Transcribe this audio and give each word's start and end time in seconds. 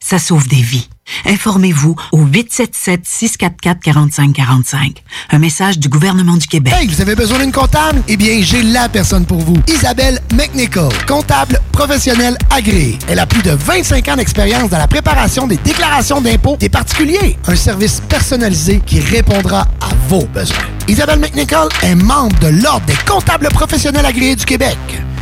ça 0.00 0.18
sauve 0.18 0.48
des 0.48 0.62
vies. 0.62 0.88
Informez-vous 1.26 1.96
au 2.12 2.24
877-644-4545. 2.26 4.96
Un 5.30 5.38
message 5.38 5.78
du 5.78 5.88
gouvernement 5.88 6.36
du 6.36 6.46
Québec. 6.46 6.74
Hey, 6.76 6.86
vous 6.86 7.00
avez 7.00 7.14
besoin 7.14 7.38
d'une 7.38 7.52
comptable? 7.52 8.02
Eh 8.08 8.16
bien, 8.16 8.40
j'ai 8.42 8.62
la 8.62 8.88
personne 8.88 9.24
pour 9.24 9.38
vous. 9.38 9.56
Isabelle 9.68 10.20
McNichol, 10.34 10.92
comptable 11.06 11.60
professionnelle 11.72 12.36
agréée. 12.50 12.98
Elle 13.08 13.18
a 13.18 13.26
plus 13.26 13.42
de 13.42 13.52
25 13.52 14.08
ans 14.08 14.16
d'expérience 14.16 14.70
dans 14.70 14.78
la 14.78 14.88
préparation 14.88 15.46
des 15.46 15.56
déclarations 15.56 16.20
d'impôts 16.20 16.56
des 16.58 16.68
particuliers. 16.68 17.38
Un 17.46 17.56
service 17.56 18.02
personnalisé 18.08 18.80
qui 18.84 19.00
répondra 19.00 19.62
à 19.80 19.88
vos 20.08 20.26
besoins. 20.26 20.56
Isabelle 20.88 21.20
McNichol 21.20 21.68
est 21.82 21.94
membre 21.94 22.38
de 22.40 22.48
l'Ordre 22.48 22.86
des 22.86 22.96
comptables 23.06 23.48
professionnels 23.48 24.06
agréés 24.06 24.36
du 24.36 24.44
Québec. 24.44 24.76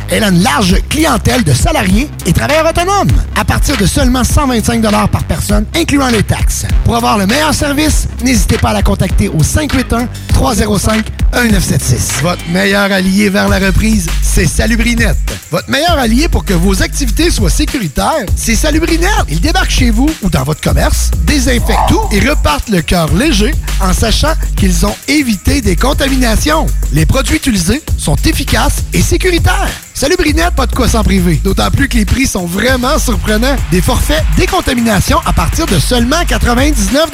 Elle 0.09 0.23
a 0.23 0.29
une 0.29 0.41
large 0.41 0.77
clientèle 0.89 1.43
de 1.43 1.53
salariés 1.53 2.09
et 2.25 2.33
travailleurs 2.33 2.69
autonomes 2.69 3.11
à 3.35 3.43
partir 3.43 3.75
de 3.77 3.85
seulement 3.85 4.23
125 4.23 4.81
par 5.11 5.23
personne, 5.25 5.65
incluant 5.75 6.07
les 6.07 6.23
taxes. 6.23 6.65
Pour 6.85 6.95
avoir 6.95 7.17
le 7.17 7.27
meilleur 7.27 7.53
service, 7.53 8.07
n'hésitez 8.23 8.57
pas 8.57 8.69
à 8.69 8.73
la 8.73 8.83
contacter 8.83 9.27
au 9.27 9.39
581-305-1976. 9.39 12.21
Votre 12.21 12.47
meilleur 12.49 12.91
allié 12.91 13.29
vers 13.29 13.49
la 13.49 13.59
reprise, 13.59 14.07
c'est 14.21 14.47
Salubrinette. 14.47 15.17
Votre 15.51 15.69
meilleur 15.69 15.97
allié 15.97 16.27
pour 16.27 16.45
que 16.45 16.53
vos 16.53 16.81
activités 16.81 17.29
soient 17.29 17.49
sécuritaires, 17.49 18.25
c'est 18.35 18.55
Salubrinette. 18.55 19.25
Ils 19.29 19.41
débarquent 19.41 19.71
chez 19.71 19.89
vous 19.89 20.09
ou 20.21 20.29
dans 20.29 20.43
votre 20.43 20.61
commerce, 20.61 21.11
désinfectent 21.25 21.89
tout 21.89 22.01
et 22.11 22.19
repartent 22.27 22.69
le 22.69 22.81
cœur 22.81 23.13
léger 23.13 23.53
en 23.81 23.93
sachant 23.93 24.33
qu'ils 24.55 24.85
ont 24.85 24.95
évité 25.07 25.61
des 25.61 25.75
contaminations. 25.75 26.65
Les 26.93 27.05
produits 27.05 27.35
utilisés 27.35 27.83
sont 27.97 28.15
efficaces 28.25 28.83
et 28.93 29.01
sécuritaires. 29.01 29.69
Salubrinette, 29.97 30.53
pas 30.53 30.67
de 30.67 30.75
quoi 30.75 30.87
s'en 30.87 31.03
priver. 31.03 31.41
D'autant 31.43 31.71
plus 31.71 31.89
que 31.89 31.97
les 31.97 32.05
prix 32.05 32.27
sont 32.27 32.45
vraiment 32.45 32.99
surprenants. 32.99 33.55
Des 33.71 33.81
forfaits 33.81 34.23
décontamination 34.37 35.17
à 35.25 35.33
partir 35.33 35.65
de 35.65 35.79
seulement 35.79 36.23
99 36.27 37.09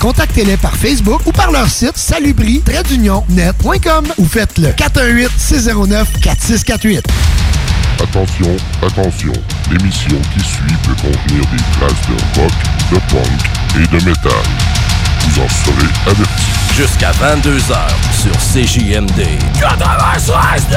Contactez-les 0.00 0.56
par 0.56 0.74
Facebook 0.74 1.20
ou 1.26 1.30
par 1.30 1.52
leur 1.52 1.70
site 1.70 1.96
salubri-net.com 1.96 4.06
ou 4.18 4.24
faites-le 4.24 4.70
418-609-4648. 4.70 7.02
Attention, 8.02 8.56
attention, 8.84 9.32
l'émission 9.70 10.20
qui 10.34 10.40
suit 10.40 10.74
peut 10.82 10.96
contenir 11.00 11.44
des 11.52 11.62
traces 11.78 12.02
de 12.08 12.14
rock, 12.40 12.50
de 12.90 12.98
punk 13.12 13.42
et 13.76 13.86
de 13.86 14.00
métal. 14.04 14.32
Vous 15.28 15.40
en 15.42 15.48
serez 15.48 15.88
avertis. 16.06 16.52
Jusqu'à 16.76 17.12
22h 17.12 17.76
sur 18.12 18.36
CJMD. 18.38 19.38
96 19.60 20.68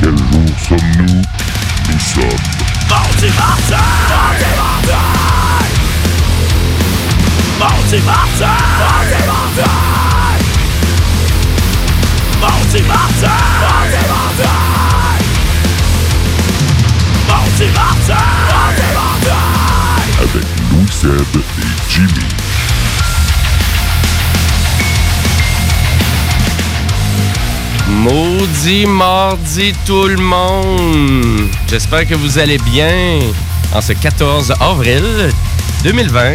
Quel 0.00 0.16
jour 0.16 0.48
sommes-nous? 0.68 1.22
Nous 1.92 2.00
sommes 2.00 2.38
Mardi 2.88 3.26
Martin! 3.36 3.76
Mardi 4.08 4.44
Martin! 4.56 5.04
Mardi 7.58 7.98
Martin! 8.04 9.03
Maudit 28.04 28.84
mardi 28.84 29.72
tout 29.86 30.08
le 30.08 30.18
monde! 30.18 31.48
J'espère 31.70 32.06
que 32.06 32.14
vous 32.14 32.38
allez 32.38 32.58
bien 32.58 33.18
en 33.74 33.80
ce 33.80 33.94
14 33.94 34.52
avril 34.60 35.30
2020. 35.84 36.34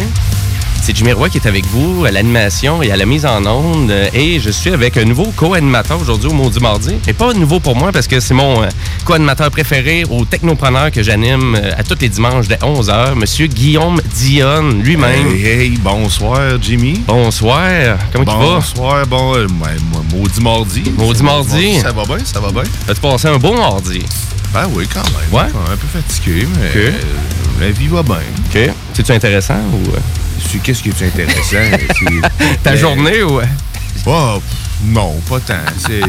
C'est 0.82 0.96
Jimmy 0.96 1.12
Roy 1.12 1.28
qui 1.28 1.36
est 1.38 1.46
avec 1.46 1.66
vous 1.66 2.04
à 2.06 2.10
l'animation 2.10 2.82
et 2.82 2.90
à 2.90 2.96
la 2.96 3.04
mise 3.04 3.26
en 3.26 3.44
onde. 3.44 3.92
Et 4.14 4.40
je 4.40 4.50
suis 4.50 4.70
avec 4.70 4.96
un 4.96 5.04
nouveau 5.04 5.26
co-animateur 5.36 6.00
aujourd'hui 6.00 6.28
au 6.30 6.32
Maudit 6.32 6.60
Mardi. 6.60 6.94
Et 7.06 7.12
pas 7.12 7.34
nouveau 7.34 7.60
pour 7.60 7.76
moi 7.76 7.92
parce 7.92 8.06
que 8.06 8.18
c'est 8.18 8.32
mon 8.34 8.62
euh, 8.62 8.68
co-animateur 9.04 9.50
préféré 9.50 10.04
au 10.08 10.24
Technopreneur 10.24 10.90
que 10.90 11.02
j'anime 11.02 11.54
euh, 11.54 11.72
à 11.76 11.82
tous 11.82 11.98
les 12.00 12.08
dimanches 12.08 12.48
dès 12.48 12.56
11h, 12.56 13.14
Monsieur 13.14 13.46
Guillaume 13.46 14.00
Dionne 14.14 14.82
lui-même. 14.82 15.26
Hey, 15.34 15.46
hey, 15.46 15.70
bonsoir 15.78 16.60
Jimmy. 16.60 17.02
Bonsoir. 17.06 17.98
Comment 18.12 18.24
tu 18.24 18.30
vas? 18.30 18.54
Bonsoir, 18.54 19.06
bon, 19.06 19.36
euh, 19.36 19.46
moi, 19.48 19.68
maudit 20.12 20.40
mardi. 20.40 20.82
Maudit 20.96 21.22
mardi. 21.22 21.78
Ça 21.80 21.92
va 21.92 22.04
bien, 22.04 22.24
ça 22.24 22.40
va 22.40 22.50
bien. 22.50 22.62
As-tu 22.88 23.00
passé 23.00 23.28
un 23.28 23.38
beau 23.38 23.52
mardi? 23.52 24.02
Ben 24.54 24.66
oui, 24.74 24.88
quand 24.92 25.02
même. 25.04 25.32
Ouais? 25.32 25.50
Un 25.72 25.76
peu 25.76 25.86
fatigué, 25.92 26.48
mais 26.58 26.70
euh, 26.74 26.92
la 27.60 27.70
vie 27.70 27.86
va 27.86 28.02
bien. 28.02 28.16
OK. 28.16 28.70
C'est-tu 28.94 29.12
intéressant 29.12 29.60
ou... 29.72 29.92
Qu'est-ce 30.58 30.82
qui 30.82 30.88
est 30.88 31.02
intéressant? 31.02 31.76
Ta 32.62 32.76
journée 32.76 33.22
ou... 33.22 33.40
Oh, 34.06 34.42
non, 34.84 35.14
pas 35.28 35.40
tant. 35.40 35.54
C'est. 35.78 36.00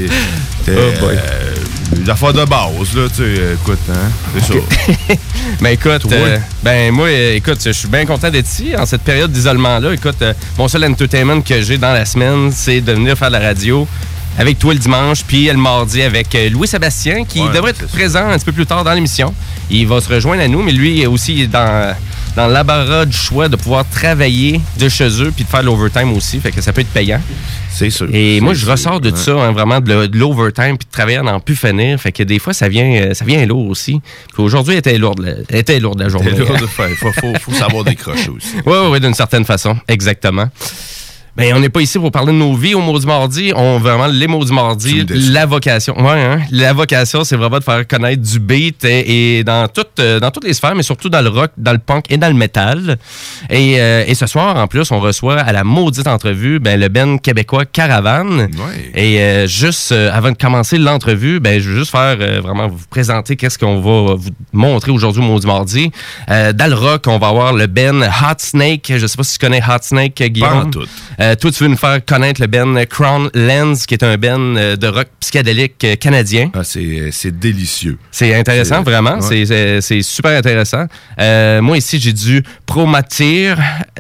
Oh 0.69 0.71
euh, 0.71 1.53
de 1.91 2.45
base, 2.45 2.95
là, 2.95 3.07
tu 3.09 3.15
sais, 3.15 3.23
euh, 3.23 3.55
écoute, 3.55 3.79
hein, 3.89 4.09
c'est 4.33 4.53
ça. 4.53 4.59
Ben 5.61 5.71
écoute, 5.71 6.11
euh, 6.11 6.37
ben 6.63 6.91
moi, 6.91 7.11
écoute, 7.11 7.59
je 7.63 7.71
suis 7.71 7.87
bien 7.87 8.05
content 8.05 8.29
d'être 8.29 8.47
ici 8.47 8.73
en 8.77 8.85
cette 8.85 9.01
période 9.01 9.31
d'isolement-là. 9.31 9.93
Écoute, 9.93 10.23
mon 10.57 10.67
seul 10.67 10.85
entertainment 10.85 11.41
que 11.41 11.61
j'ai 11.61 11.77
dans 11.77 11.91
la 11.93 12.05
semaine, 12.05 12.51
c'est 12.53 12.81
de 12.81 12.93
venir 12.93 13.17
faire 13.17 13.27
de 13.27 13.33
la 13.33 13.39
radio 13.47 13.87
avec 14.37 14.57
toi 14.59 14.73
le 14.73 14.79
dimanche, 14.79 15.23
puis 15.27 15.47
le 15.47 15.57
mardi 15.57 16.01
avec 16.01 16.33
euh, 16.35 16.49
Louis-Sébastien, 16.49 17.25
qui 17.25 17.41
Ouais, 17.41 17.51
devrait 17.53 17.71
être 17.71 17.87
présent 17.87 18.29
un 18.29 18.37
petit 18.37 18.45
peu 18.45 18.53
plus 18.53 18.65
tard 18.65 18.83
dans 18.83 18.93
l'émission. 18.93 19.33
Il 19.69 19.87
va 19.87 19.99
se 19.99 20.09
rejoindre 20.09 20.41
à 20.41 20.47
nous, 20.47 20.61
mais 20.63 20.71
lui 20.71 21.05
aussi 21.05 21.33
il 21.33 21.41
est 21.41 21.47
dans, 21.47 21.93
dans 22.35 22.47
l'embarras 22.47 23.05
du 23.05 23.15
choix 23.15 23.49
de 23.49 23.55
pouvoir 23.55 23.85
travailler 23.89 24.61
de 24.77 24.89
chez 24.89 25.21
eux, 25.21 25.31
puis 25.35 25.43
de 25.43 25.49
faire 25.49 25.63
l'overtime 25.63 26.13
aussi, 26.13 26.39
fait 26.39 26.51
que 26.51 26.61
ça 26.61 26.71
peut 26.73 26.81
être 26.81 26.89
payant. 26.93 27.21
C'est 27.69 27.89
sûr. 27.89 28.07
Et 28.13 28.41
moi, 28.41 28.53
je 28.53 28.59
sûr, 28.59 28.71
ressors 28.71 28.99
de 28.99 29.11
ouais. 29.11 29.17
ça, 29.17 29.31
hein, 29.31 29.51
vraiment, 29.51 29.79
de, 29.79 30.09
l'overtime, 30.17 30.77
puis 30.77 30.85
de 30.85 30.91
travailler 30.91 31.17
à 31.17 31.23
n'en 31.23 31.39
plus 31.39 31.55
finir. 31.55 31.99
Fait 31.99 32.11
que 32.11 32.23
des 32.23 32.39
fois, 32.39 32.53
ça 32.53 32.67
vient, 32.67 32.85
euh, 32.85 33.13
ça 33.13 33.25
vient 33.25 33.45
lourd 33.45 33.67
aussi. 33.67 34.01
Puis 34.33 34.43
aujourd'hui, 34.43 34.73
elle 34.73 34.79
était 34.79 34.97
lourde, 34.97 35.19
la- 35.19 35.33
elle 35.49 35.59
était 35.59 35.79
lourde 35.79 35.99
la 35.99 36.09
journée. 36.09 36.31
De 36.31 36.67
faire. 36.67 36.89
Faut, 36.97 37.11
faut, 37.13 37.33
faut 37.39 37.53
savoir 37.53 37.83
décrocher 37.85 38.29
aussi. 38.29 38.55
Oui, 38.65 38.73
oui, 38.81 38.87
oui, 38.91 38.99
d'une 38.99 39.13
certaine 39.13 39.45
façon. 39.45 39.77
Exactement. 39.87 40.49
Ben, 41.37 41.53
on 41.55 41.59
n'est 41.59 41.69
pas 41.69 41.79
ici 41.81 41.97
pour 41.97 42.11
parler 42.11 42.33
de 42.33 42.37
nos 42.37 42.53
vies 42.53 42.75
au 42.75 42.81
Maudit 42.81 43.07
Mardi. 43.07 43.53
On 43.55 43.79
vraiment 43.79 44.07
les 44.07 44.27
Maudits 44.27 44.53
Mardi, 44.53 45.05
la 45.31 45.45
vocation. 45.45 45.95
Ouais, 45.97 46.21
hein? 46.21 46.41
La 46.51 46.73
vocation, 46.73 47.23
c'est 47.23 47.37
vraiment 47.37 47.59
de 47.59 47.63
faire 47.63 47.87
connaître 47.87 48.21
du 48.21 48.39
beat 48.39 48.83
et, 48.83 49.37
et 49.37 49.43
dans, 49.43 49.67
toutes, 49.69 49.99
euh, 49.99 50.19
dans 50.19 50.29
toutes 50.29 50.43
les 50.43 50.53
sphères, 50.53 50.75
mais 50.75 50.83
surtout 50.83 51.07
dans 51.09 51.21
le 51.21 51.29
rock, 51.29 51.51
dans 51.57 51.71
le 51.71 51.77
punk 51.77 52.05
et 52.09 52.17
dans 52.17 52.27
le 52.27 52.33
metal. 52.33 52.97
Et, 53.49 53.79
euh, 53.79 54.03
et 54.05 54.13
ce 54.13 54.27
soir, 54.27 54.57
en 54.57 54.67
plus, 54.67 54.91
on 54.91 54.99
reçoit 54.99 55.39
à 55.39 55.53
la 55.53 55.63
maudite 55.63 56.07
entrevue 56.07 56.59
ben, 56.59 56.79
le 56.79 56.89
Ben 56.89 57.17
québécois 57.19 57.65
Caravane. 57.65 58.49
Et 58.93 59.21
euh, 59.21 59.47
juste 59.47 59.93
euh, 59.93 60.11
avant 60.13 60.31
de 60.31 60.37
commencer 60.37 60.77
l'entrevue, 60.77 61.39
ben, 61.39 61.61
je 61.61 61.69
veux 61.69 61.79
juste 61.79 61.91
faire 61.91 62.17
vraiment 62.41 62.67
vous 62.67 62.85
présenter 62.89 63.37
qu'est-ce 63.37 63.57
qu'on 63.57 63.79
va 63.79 64.15
vous 64.15 64.29
montrer 64.51 64.91
aujourd'hui 64.91 65.21
au 65.21 65.25
Maudit 65.25 65.47
Mardi. 65.47 65.91
Euh, 66.29 66.51
dans 66.51 66.67
le 66.67 66.75
rock, 66.75 67.05
on 67.07 67.17
va 67.19 67.29
avoir 67.29 67.53
le 67.53 67.67
Ben 67.67 68.03
Hot 68.03 68.35
Snake. 68.39 68.91
Je 68.95 69.07
sais 69.07 69.15
pas 69.15 69.23
si 69.23 69.39
tu 69.39 69.45
connais 69.45 69.61
Hot 69.61 69.81
Snake, 69.81 70.21
Guillaume. 70.21 70.49
Pas 70.49 70.65
en 70.65 70.69
tout. 70.69 70.85
Euh, 71.21 71.35
toi, 71.35 71.51
tu 71.51 71.63
veux 71.63 71.69
nous 71.69 71.77
faire 71.77 72.03
connaître 72.03 72.41
le 72.41 72.47
Ben 72.47 72.83
Crown 72.87 73.29
Lens, 73.35 73.85
qui 73.85 73.93
est 73.93 74.03
un 74.03 74.17
Ben 74.17 74.57
euh, 74.57 74.75
de 74.75 74.87
rock 74.87 75.07
psychédélique 75.19 75.83
euh, 75.83 75.95
canadien. 75.95 76.49
Ah, 76.55 76.63
c'est, 76.63 77.09
c'est 77.11 77.37
délicieux. 77.37 77.97
C'est 78.11 78.33
intéressant, 78.33 78.81
vraiment. 78.81 79.19
ouais. 79.19 79.45
C'est- 79.81 80.01
super 80.01 80.35
intéressant. 80.35 80.85
Euh, 81.19 81.61
moi, 81.61 81.77
ici, 81.77 81.99
j'ai 81.99 82.13
du 82.13 82.43
Promatir. 82.65 83.57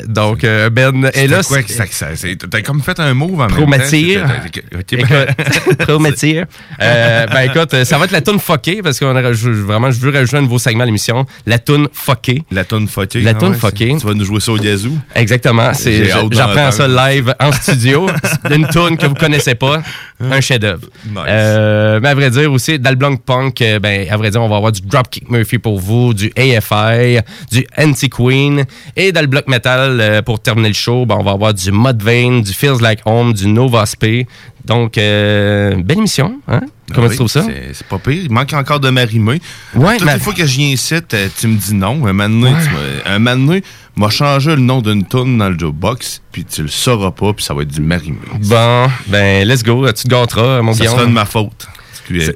Donc, 0.07 0.41
Ben. 0.41 1.11
Et 1.13 1.27
là, 1.27 1.43
quoi 1.43 1.57
c'est- 1.67 1.85
que 1.87 1.93
ça, 1.93 2.07
T'as 2.49 2.61
comme 2.61 2.81
fait 2.81 2.99
un 2.99 3.13
move 3.13 3.39
en. 3.39 3.47
Promatir. 3.47 4.25
Promatir. 5.79 6.45
Euh, 6.81 7.27
ben 7.27 7.41
écoute, 7.41 7.83
ça 7.83 7.97
va 7.97 8.05
être 8.05 8.11
la 8.11 8.21
toune 8.21 8.39
fuckée 8.39 8.81
parce 8.81 8.99
rajou- 8.99 9.51
vraiment, 9.51 9.91
je 9.91 9.99
veux 9.99 10.11
rajouter 10.11 10.37
un 10.37 10.41
nouveau 10.41 10.57
segment 10.57 10.83
à 10.83 10.85
l'émission. 10.85 11.25
La 11.45 11.59
toune 11.59 11.87
fuckée. 11.93 12.43
La 12.51 12.63
toune 12.63 12.87
fuckée. 12.87 13.21
La 13.21 13.31
ah 13.31 13.33
toune 13.35 13.51
ouais, 13.51 13.57
fuckée. 13.57 13.95
Tu 13.99 14.05
vas 14.07 14.13
nous 14.13 14.25
jouer 14.25 14.39
ça 14.39 14.51
au 14.51 14.57
Yazoo? 14.57 14.97
Exactement. 15.15 15.71
J'apprends 15.73 16.71
ça 16.71 16.87
d'entendre. 16.87 16.95
Live 17.11 17.33
en 17.39 17.51
studio. 17.51 18.07
Une 18.49 18.67
tune 18.67 18.97
que 18.97 19.05
vous 19.05 19.15
connaissez 19.15 19.55
pas. 19.55 19.81
Un 20.19 20.41
chef-d'œuvre. 20.41 20.87
Nice. 21.05 21.17
Euh, 21.27 21.99
mais 22.01 22.09
à 22.09 22.15
vrai 22.15 22.29
dire 22.29 22.51
aussi, 22.51 22.77
dans 22.79 22.89
le 22.91 22.95
Blanc 22.95 23.15
Punk, 23.15 23.61
euh, 23.61 23.79
ben, 23.79 24.07
à 24.09 24.17
vrai 24.17 24.29
dire, 24.29 24.41
on 24.41 24.47
va 24.47 24.57
avoir 24.57 24.71
du 24.71 24.81
Dropkick 24.81 25.29
Murphy 25.29 25.57
pour 25.57 25.79
vous, 25.79 26.13
du 26.13 26.31
AFI, 26.37 27.19
du 27.51 27.65
Anti-Queen. 27.77 28.65
Et 28.95 29.11
dans 29.11 29.21
le 29.21 29.27
bloc 29.27 29.47
metal, 29.47 29.99
euh, 29.99 30.21
pour 30.21 30.39
terminer 30.39 30.69
le 30.69 30.73
show, 30.73 31.05
ben, 31.05 31.17
on 31.19 31.23
va 31.23 31.31
avoir 31.31 31.53
du 31.53 31.71
Mudvayne, 31.71 32.41
du 32.41 32.53
Feels 32.53 32.81
Like 32.81 33.01
Home, 33.05 33.33
du 33.33 33.47
Nova 33.47 33.85
Spé. 33.85 34.27
Donc, 34.71 34.97
euh, 34.97 35.75
belle 35.83 35.97
émission. 35.97 36.39
Hein? 36.47 36.61
Comment 36.93 37.07
Ah 37.07 37.09
tu 37.09 37.15
trouves 37.17 37.27
ça? 37.27 37.43
C'est, 37.73 37.85
pas 37.87 37.99
pire. 37.99 38.21
Il 38.23 38.31
manque 38.31 38.53
encore 38.53 38.79
de 38.79 38.89
m'arrimer. 38.89 39.41
Ouais, 39.75 39.97
Toutes 39.97 40.11
les 40.13 40.19
fois 40.19 40.33
que 40.33 40.45
je 40.45 40.57
viens 40.57 40.69
ici, 40.69 40.95
t'as- 41.05 41.27
tu 41.29 41.47
me 41.47 41.57
dis 41.57 41.73
non. 41.73 42.05
Un 42.07 42.13
moment 42.13 43.35
donné, 43.35 43.63
m'a 43.97 44.09
changé 44.09 44.51
le 44.51 44.61
nom 44.61 44.81
d'une 44.81 45.05
tune 45.05 45.37
dans 45.37 45.49
le 45.49 45.59
jukebox, 45.59 46.21
puis 46.31 46.45
tu 46.45 46.61
le 46.61 46.67
sauras 46.69 47.11
pas, 47.11 47.33
puis 47.33 47.43
ça 47.43 47.53
va 47.53 47.63
être 47.63 47.67
du 47.73 47.81
marimé. 47.81 48.17
Bon, 48.43 48.87
ben, 49.07 49.45
let's 49.45 49.61
go. 49.63 49.85
Tu 49.91 50.03
te 50.03 50.07
gâteras, 50.07 50.61
mon 50.61 50.71
Ça 50.73 50.79
Guillaume. 50.79 50.95
sera 50.95 51.05
de 51.07 51.11
ma 51.11 51.25
faute. 51.25 51.67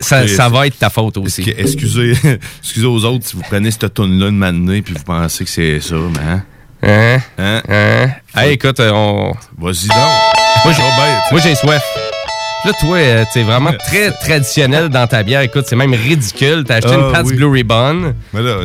Ça, 0.01 0.27
ça 0.27 0.49
va 0.49 0.67
être 0.67 0.77
ta 0.77 0.89
faute 0.89 1.17
aussi. 1.17 1.41
Excu- 1.41 1.55
Excusez, 1.57 2.13
excusez 2.61 2.85
aux 2.85 3.03
autres 3.05 3.25
si 3.27 3.35
vous 3.37 3.43
prenez 3.49 3.71
cette 3.71 3.93
tune-là 3.93 4.25
de 4.27 4.31
m'amener 4.31 4.81
puis 4.81 4.93
vous 4.93 5.03
pensez 5.03 5.43
que 5.45 5.49
c'est 5.49 5.79
ça, 5.79 5.95
mais 5.95 6.19
hein? 6.31 6.43
Hein? 6.83 7.17
Hein? 7.37 7.61
Hein? 7.67 8.09
Hey, 8.35 8.53
écoute, 8.53 8.79
euh, 8.79 8.91
on. 8.93 9.33
Vas-y 9.57 9.87
donc. 9.87 10.73
Ça 10.73 10.81
moi, 11.31 11.41
j'ai 11.41 11.55
soif. 11.55 11.83
Là, 12.65 12.71
toi, 12.79 12.97
euh, 12.97 13.23
t'es 13.31 13.43
vraiment 13.43 13.71
très 13.73 14.11
traditionnel 14.11 14.89
dans 14.89 15.05
ta 15.05 15.21
bière. 15.21 15.41
Écoute, 15.41 15.65
c'est 15.67 15.75
même 15.75 15.93
ridicule. 15.93 16.63
T'as 16.67 16.75
acheté 16.77 16.89
Ah, 16.93 16.95
une 17.07 17.11
Pabst 17.11 17.29
oui. 17.31 17.37
Blue 17.37 17.45
Ribbon. 17.45 18.13
Mais 18.33 18.41
là, 18.41 18.55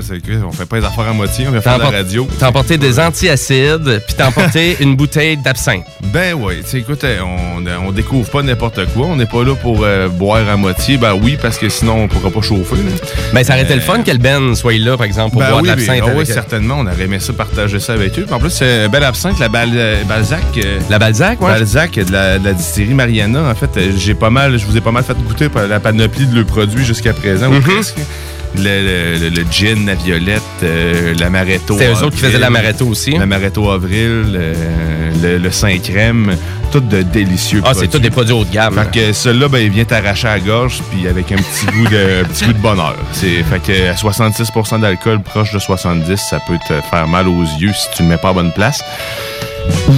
on 0.49 0.52
fait 0.52 0.64
pas 0.64 0.79
les 0.79 0.85
affaires 0.87 1.08
à 1.08 1.12
moitié, 1.12 1.47
on 1.49 1.52
T'as 1.52 1.61
faire 1.61 1.79
de 1.79 1.82
la 1.82 1.91
radio. 1.91 2.26
T'as 2.38 2.49
emporté 2.49 2.79
des 2.79 2.99
antiacides, 2.99 4.02
puis 4.06 4.14
t'as 4.17 4.29
emporté 4.29 4.76
une 4.81 4.97
bouteille 4.97 5.37
d'absinthe. 5.37 5.85
Ben 6.05 6.35
oui, 6.35 6.55
tu 6.69 6.79
écoute, 6.79 7.05
euh, 7.05 7.19
on, 7.23 7.88
on 7.88 7.93
découvre 7.93 8.29
pas 8.31 8.43
n'importe 8.43 8.87
quoi. 8.94 9.06
On 9.06 9.17
n'est 9.17 9.26
pas 9.26 9.44
là 9.44 9.55
pour 9.55 9.81
euh, 9.85 10.08
boire 10.08 10.49
à 10.49 10.56
moitié. 10.56 10.96
Ben 10.96 11.12
oui, 11.20 11.37
parce 11.41 11.58
que 11.58 11.69
sinon, 11.69 12.05
on 12.05 12.08
pourra 12.08 12.31
pas 12.31 12.41
chauffer. 12.43 12.76
là. 12.76 12.91
Ben, 13.35 13.44
ça 13.44 13.53
aurait 13.53 13.62
été 13.64 13.73
Euh, 13.75 13.76
le 13.76 13.82
fun 13.82 14.03
que 14.03 14.11
le 14.11 14.19
Ben 14.19 14.55
soit 14.55 14.79
là, 14.79 14.96
par 14.96 15.06
exemple, 15.06 15.32
pour 15.32 15.41
Ben 15.43 15.49
boire 15.49 15.58
oui, 15.62 15.69
de 15.69 15.75
l'absinthe. 15.75 16.03
mais- 16.05 16.11
ah 16.12 16.17
oui, 16.17 16.26
certainement. 16.26 16.76
On 16.79 16.87
aurait 16.87 17.03
aimé 17.05 17.20
ça, 17.20 17.32
partager 17.35 17.79
ça 17.81 17.93
avec 17.93 18.19
eux. 18.19 18.25
Puis 18.25 18.35
en 18.35 18.38
plus, 18.38 18.50
c'est 18.50 18.85
un 18.85 18.88
bel 18.88 19.05
absinthe, 19.05 19.38
la 19.38 19.49
Bal- 19.50 19.99
Balzac. 20.08 20.41
euh, 20.56 20.79
La 20.88 20.99
Balzac, 20.99 21.41
ouais. 21.43 21.49
Balzac 21.53 21.93
de 21.96 22.11
la, 22.12 22.38
de 22.38 22.44
la 22.46 22.53
distillerie 22.55 22.94
Mariana. 22.94 23.43
En 23.50 23.55
fait, 23.55 23.89
j'ai 23.96 24.14
pas 24.14 24.31
mal, 24.31 24.58
je 24.58 24.64
vous 24.66 24.76
ai 24.76 24.81
pas 24.81 24.92
mal 24.92 25.02
fait 25.04 25.16
goûter 25.19 25.48
la 25.69 25.81
panoplie 25.81 26.26
de 26.26 26.34
leurs 26.37 26.46
produits 26.46 26.84
jusqu'à 26.84 27.12
présent, 27.12 27.48
ou 27.48 27.54
Mhm. 27.54 27.62
presque. 27.62 27.96
Le, 28.56 29.28
le- 29.31 29.44
gin, 29.48 29.87
la 29.87 29.94
violette, 29.94 30.42
euh, 30.64 31.14
l'amaretto. 31.20 31.75
C'était 31.78 31.87
eux 31.92 32.02
autres 32.02 32.16
qui 32.16 32.22
faisaient 32.22 32.37
l'amaretto 32.38 32.84
aussi? 32.84 33.12
L'amaretto 33.12 33.70
avril, 33.70 34.25
euh, 34.34 34.54
le, 35.22 35.38
le 35.38 35.50
Saint-Crème, 35.52 36.34
tout 36.72 36.81
de 36.81 37.02
délicieux 37.02 37.62
Ah, 37.64 37.75
c'est 37.75 37.87
tous 37.87 38.00
des 38.00 38.10
produits 38.10 38.32
haut 38.34 38.44
de 38.44 38.50
gamme. 38.52 38.75
Fait 38.75 38.90
que 38.90 39.12
celui-là, 39.12 39.46
ben, 39.46 39.58
il 39.58 39.70
vient 39.70 39.84
t'arracher 39.84 40.26
à 40.26 40.32
la 40.36 40.40
gorge, 40.40 40.81
puis 40.90 41.06
avec 41.06 41.31
un 41.31 41.36
petit 41.36 41.66
goût 41.66 41.84
de, 41.84 42.25
petit 42.25 42.46
goût 42.46 42.52
de 42.54 42.58
bonheur. 42.58 42.96
C'est, 43.12 43.44
fait 43.44 43.60
que 43.64 43.88
à 43.88 43.94
66% 43.94 44.81
d'alcool, 44.81 45.20
proche 45.22 45.52
de 45.52 45.60
70, 45.60 46.16
ça 46.16 46.40
peut 46.44 46.58
te 46.66 46.75
faire 46.90 47.06
mal 47.06 47.28
aux 47.28 47.44
yeux 47.60 47.72
si 47.72 47.86
tu 47.96 48.02
le 48.02 48.08
mets 48.08 48.16
pas 48.19 48.31
à 48.31 48.32
bonne 48.32 48.52
place. 48.52 48.82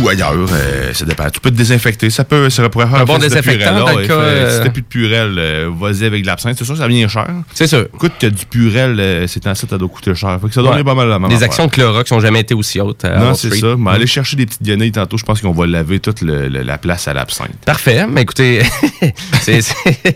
Ou 0.03 0.09
ailleurs, 0.09 0.33
euh, 0.53 0.93
ça 0.95 1.05
dépend. 1.05 1.29
Tu 1.31 1.39
peux 1.41 1.51
te 1.51 1.57
désinfecter, 1.57 2.09
ça 2.11 2.25
peut, 2.25 2.49
ça 2.51 2.69
pourrait 2.69 2.87
faire 2.87 3.01
Un 3.01 3.05
bon 3.05 3.19
désinfectant, 3.19 3.75
Purell, 3.75 3.85
dans 3.95 3.99
le 4.01 4.07
cas, 4.07 4.15
Fait, 4.15 4.21
euh, 4.21 4.57
Si 4.59 4.65
t'as 4.65 4.71
plus 4.71 4.83
de 4.83 4.87
Purel, 4.87 5.35
euh, 5.39 5.71
vas-y 5.79 6.05
avec 6.07 6.23
de 6.23 6.27
l'absinthe. 6.27 6.57
C'est 6.59 6.65
sûr, 6.65 6.77
ça 6.77 6.89
vient 6.89 7.07
cher. 7.09 7.29
C'est 7.53 7.67
sûr. 7.67 7.87
Écoute, 7.95 8.13
que 8.19 8.27
du 8.27 8.47
Purel, 8.47 8.99
euh, 8.99 9.27
c'est 9.27 9.41
temps 9.41 9.55
ça, 9.55 9.67
ça 9.69 9.79
doit 9.79 9.89
coûter 9.89 10.15
cher. 10.15 10.39
Fait 10.41 10.49
que 10.49 10.55
ça 10.55 10.63
Ouais. 10.63 10.71
aller 10.71 10.85
pas 10.85 10.95
mal 10.95 11.09
la 11.09 11.19
même 11.19 11.29
Les 11.29 11.37
affaire. 11.37 11.49
actions 11.49 11.67
de 11.67 11.71
Clorox 11.71 12.11
n'ont 12.11 12.21
jamais 12.21 12.41
été 12.41 12.55
aussi 12.55 12.81
hautes. 12.81 13.05
Non, 13.05 13.35
c'est 13.35 13.55
ça. 13.55 13.75
Mais 13.79 13.91
aller 13.93 14.07
chercher 14.07 14.37
des 14.37 14.47
petites 14.47 14.63
guenilles 14.63 14.93
tantôt, 14.93 15.19
je 15.19 15.25
pense 15.25 15.41
qu'on 15.41 15.53
va 15.53 15.67
laver 15.67 16.01
toute 16.01 16.23
le- 16.23 16.49
le- 16.49 16.63
la 16.63 16.79
place 16.79 17.07
à 17.07 17.13
l'absinthe. 17.15 17.51
Parfait. 17.65 18.07
Mais 18.09 18.23
écoutez, 18.23 18.63
c'est 19.43 19.61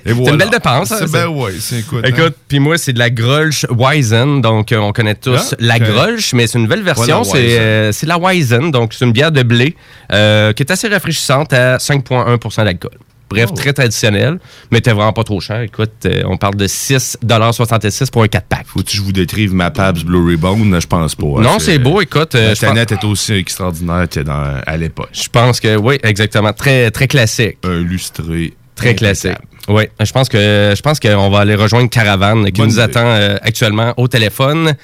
voilà. 0.07 0.33
une 0.33 0.39
belle 0.39 0.51
dépense. 0.51 0.91
hein, 0.93 0.97
C'est- 1.01 1.13
ben 1.13 1.27
ouais, 1.29 1.53
c'est 1.61 1.81
écoute, 1.81 2.01
hein. 2.05 2.09
Écoute, 2.09 2.35
puis 2.49 2.59
moi, 2.59 2.79
c'est 2.79 2.93
de 2.93 2.99
la 2.99 3.11
Grolsch 3.11 3.67
Weizen. 3.71 4.41
Donc, 4.41 4.75
on 4.77 4.93
connaît 4.93 5.15
tous 5.15 5.53
Ah, 5.53 5.57
la 5.61 5.77
ok. 5.77 5.83
Grolsch, 5.83 6.33
mais 6.33 6.47
c'est 6.47 6.59
une 6.59 6.65
nouvelle 6.65 6.83
version. 6.83 7.23
C'est 7.25 8.07
la 8.07 8.19
Weizen. 8.19 8.71
Donc, 8.71 8.95
c'est 8.95 9.05
une 9.05 9.13
bière 9.13 9.33
de 9.37 9.43
blé 9.43 9.77
euh, 10.13 10.53
qui 10.53 10.63
est 10.63 10.71
assez 10.73 10.89
rafraîchissante 10.89 11.53
à 11.53 11.77
5,1 11.79 12.65
d'alcool. 12.65 12.91
Bref, 13.29 13.49
Oh. 13.51 13.55
très 13.57 13.73
traditionnel, 13.73 14.39
mais 14.71 14.81
t'es 14.81 14.93
vraiment 14.93 15.13
pas 15.13 15.25
trop 15.25 15.41
cher. 15.41 15.61
Écoute, 15.63 15.91
euh, 16.07 16.23
on 16.27 16.37
parle 16.37 16.55
de 16.55 16.69
6,66 16.69 18.09
pour 18.11 18.23
un 18.23 18.27
4-pack. 18.27 18.67
Faut-tu 18.67 18.85
que 18.93 18.97
je 18.99 19.03
vous 19.03 19.11
détrive 19.13 19.53
ma 19.53 19.71
Pabst 19.73 20.05
Blue 20.05 20.25
Ribbon? 20.25 20.79
Je 20.79 20.87
pense 20.87 21.17
pas. 21.17 21.27
hein. 21.27 21.41
Non, 21.43 21.59
c'est 21.59 21.79
beau, 21.81 22.01
écoute. 22.01 22.35
euh, 22.37 22.43
La 22.43 22.49
pense- 22.51 22.61
canette 22.61 22.93
est 22.93 23.05
aussi 23.05 23.33
extraordinaire 23.35 24.09
que 24.09 24.21
dans, 24.21 24.61
à 24.65 24.77
l'époque. 24.77 25.09
Je 25.13 25.29
pense 25.29 25.59
que 25.59 25.77
oui, 25.77 25.99
exactement. 26.05 26.53
Très, 26.53 26.91
très 26.93 27.09
classique. 27.09 27.59
Un 27.65 27.81
lustré. 27.81 28.55
Très 28.77 28.95
classique. 28.95 29.33
Oui, 29.69 29.85
je 30.01 30.13
pense 30.13 30.29
que 30.29 30.75
je 30.77 30.81
pense 30.81 31.01
qu'on 31.01 31.29
va 31.29 31.41
aller 31.41 31.57
rejoindre 31.57 31.91
Caravane 31.91 32.45
qui 32.47 32.53
Bonne 32.61 32.67
nous 32.69 32.75
idée. 32.75 32.83
attend 32.83 33.07
euh, 33.07 33.37
actuellement 33.43 33.93
au 33.97 34.07
téléphone. 34.07 34.75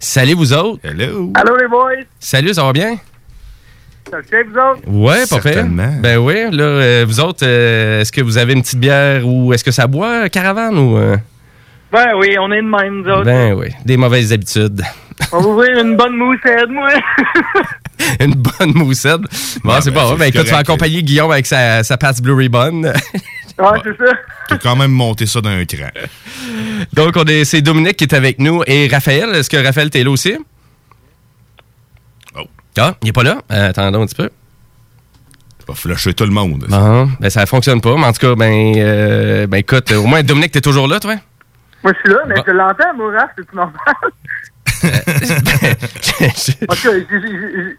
Salut 0.00 0.34
vous 0.34 0.52
autres. 0.52 0.80
Hello. 0.82 1.30
Allô 1.34 1.56
les 1.56 1.68
boys, 1.68 2.02
Salut, 2.18 2.52
ça 2.52 2.64
va 2.64 2.72
bien? 2.72 2.96
Ça 4.10 4.22
fait 4.22 4.42
vous 4.44 4.58
autres? 4.58 4.82
Ouais, 4.86 5.20
pas. 5.20 5.40
Certainement. 5.40 5.94
Ben 6.00 6.18
oui, 6.18 6.34
là, 6.50 6.64
euh, 6.64 7.04
vous 7.06 7.20
autres, 7.20 7.44
euh, 7.46 8.00
est-ce 8.00 8.12
que 8.12 8.20
vous 8.20 8.38
avez 8.38 8.52
une 8.52 8.62
petite 8.62 8.80
bière 8.80 9.26
ou 9.26 9.52
est-ce 9.52 9.64
que 9.64 9.70
ça 9.70 9.86
boit, 9.86 10.28
Caravane 10.28 10.78
ou 10.78 10.96
euh? 10.96 11.16
Ben 11.92 12.12
oui, 12.16 12.36
on 12.40 12.50
est 12.50 12.62
de 12.62 12.68
même, 12.68 13.02
nous 13.02 13.10
autres. 13.10 13.24
Ben 13.24 13.52
oui, 13.54 13.68
des 13.84 13.96
mauvaises 13.96 14.32
habitudes. 14.32 14.82
On 15.30 15.40
va 15.40 15.46
ouvrir 15.46 15.78
une 15.78 15.96
bonne 15.96 16.16
moussette, 16.16 16.68
moi. 16.70 16.90
une 18.20 18.34
bonne 18.34 18.72
moussette. 18.74 19.20
Bon, 19.62 19.74
c'est 19.80 19.90
ben, 19.90 19.94
pas 19.94 20.04
grave. 20.06 20.18
Ben, 20.18 20.24
écoute, 20.26 20.40
tu 20.40 20.46
vas 20.46 20.50
correct. 20.50 20.70
accompagner 20.70 21.02
Guillaume 21.02 21.30
avec 21.30 21.46
sa, 21.46 21.84
sa 21.84 21.96
passe 21.98 22.20
Blue 22.22 22.32
Ribbon. 22.32 22.84
ouais, 22.84 22.92
c'est 23.84 23.96
ça. 23.98 24.12
T'as 24.48 24.58
quand 24.58 24.76
même 24.76 24.90
monté 24.90 25.26
ça 25.26 25.40
d'un 25.40 25.64
cran. 25.66 25.88
Donc, 26.94 27.16
on 27.16 27.24
est, 27.24 27.44
c'est 27.44 27.60
Dominique 27.60 27.96
qui 27.96 28.04
est 28.04 28.14
avec 28.14 28.38
nous 28.38 28.62
et 28.66 28.88
Raphaël. 28.88 29.28
Est-ce 29.34 29.50
que 29.50 29.58
Raphaël, 29.58 29.90
t'es 29.90 30.02
là 30.02 30.10
aussi? 30.10 30.34
Ah, 32.78 32.94
il 33.02 33.08
est 33.08 33.12
pas 33.12 33.22
là? 33.22 33.38
Euh, 33.50 33.68
attendons 33.70 34.02
un 34.02 34.06
petit 34.06 34.14
peu. 34.14 34.30
Tu 35.58 35.66
vas 35.68 35.74
flusher 35.74 36.14
tout 36.14 36.24
le 36.24 36.30
monde. 36.30 36.64
Bon, 36.68 37.10
ben 37.20 37.30
ça 37.30 37.44
fonctionne 37.46 37.80
pas. 37.80 37.94
Mais 37.96 38.04
en 38.06 38.12
tout 38.12 38.26
cas, 38.26 38.34
ben, 38.34 38.72
euh, 38.76 39.46
ben 39.46 39.58
écoute, 39.58 39.92
au 39.92 40.06
moins 40.06 40.22
Dominique, 40.22 40.52
t'es 40.52 40.60
toujours 40.60 40.88
là, 40.88 40.98
toi? 40.98 41.14
Moi, 41.84 41.92
je 41.94 41.98
suis 42.00 42.08
là, 42.16 42.22
mais 42.26 42.34
je 42.46 42.52
l'entends, 42.52 42.94
moi, 42.96 43.12
Raph, 43.12 43.30
c'est 43.36 43.52
normal. 43.54 43.74
En 46.68 46.74
tout 46.74 46.82
cas, 46.82 46.92
je- 47.10 47.74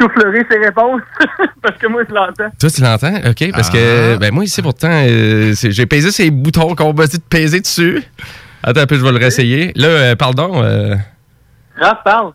soufflerai 0.00 0.44
ses 0.50 0.58
réponses 0.58 1.02
parce 1.62 1.78
que 1.78 1.86
moi, 1.86 2.02
je 2.08 2.12
l'entends. 2.14 2.50
Toi, 2.58 2.70
tu 2.70 2.80
l'entends? 2.82 3.14
OK, 3.30 3.50
parce 3.52 3.68
Ah. 3.68 3.72
que 3.72 4.16
ben 4.16 4.32
moi, 4.34 4.44
ici, 4.44 4.60
pourtant, 4.60 4.90
euh, 4.90 5.54
j'ai 5.56 5.86
pesé 5.86 6.10
ces 6.10 6.30
boutons 6.30 6.74
qu'on 6.74 6.92
m'a 6.92 7.06
dit 7.06 7.18
de 7.18 7.22
peser 7.22 7.60
dessus. 7.60 8.02
Attends 8.62 8.80
un 8.80 8.86
peu, 8.86 8.96
je 8.96 9.04
vais 9.04 9.12
le 9.12 9.18
réessayer. 9.18 9.72
Là, 9.76 9.86
euh, 9.86 10.16
pardon. 10.16 10.62
euh, 10.64 10.96
Raph, 11.78 12.02
parle. 12.04 12.32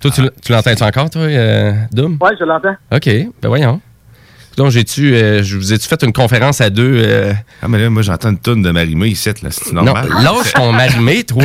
Toi, 0.00 0.10
tu, 0.10 0.52
l'entends-tu 0.52 0.82
encore, 0.82 1.10
toi, 1.10 1.22
euh, 1.22 1.72
Doom? 1.92 2.18
Ouais, 2.20 2.30
je 2.38 2.44
l'entends. 2.44 2.74
OK, 2.92 3.04
ben 3.06 3.48
voyons. 3.48 3.80
Donc, 4.56 4.70
j'ai-tu, 4.72 5.14
euh, 5.14 5.42
je 5.44 5.56
vous 5.56 5.72
ai-tu 5.72 5.86
fait 5.86 6.02
une 6.02 6.12
conférence 6.12 6.60
à 6.60 6.68
deux? 6.68 7.02
euh? 7.04 7.32
Ah, 7.62 7.68
mais 7.68 7.78
là, 7.78 7.90
moi, 7.90 8.02
j'entends 8.02 8.30
une 8.30 8.38
tonne 8.38 8.60
de 8.62 8.70
marimé 8.72 9.06
ici, 9.08 9.28
là. 9.42 9.50
C'est 9.52 9.72
normal? 9.72 10.08
Non, 10.10 10.20
lâche 10.38 10.52
ton 10.52 10.72
marimé, 10.72 11.22
toi. 11.22 11.44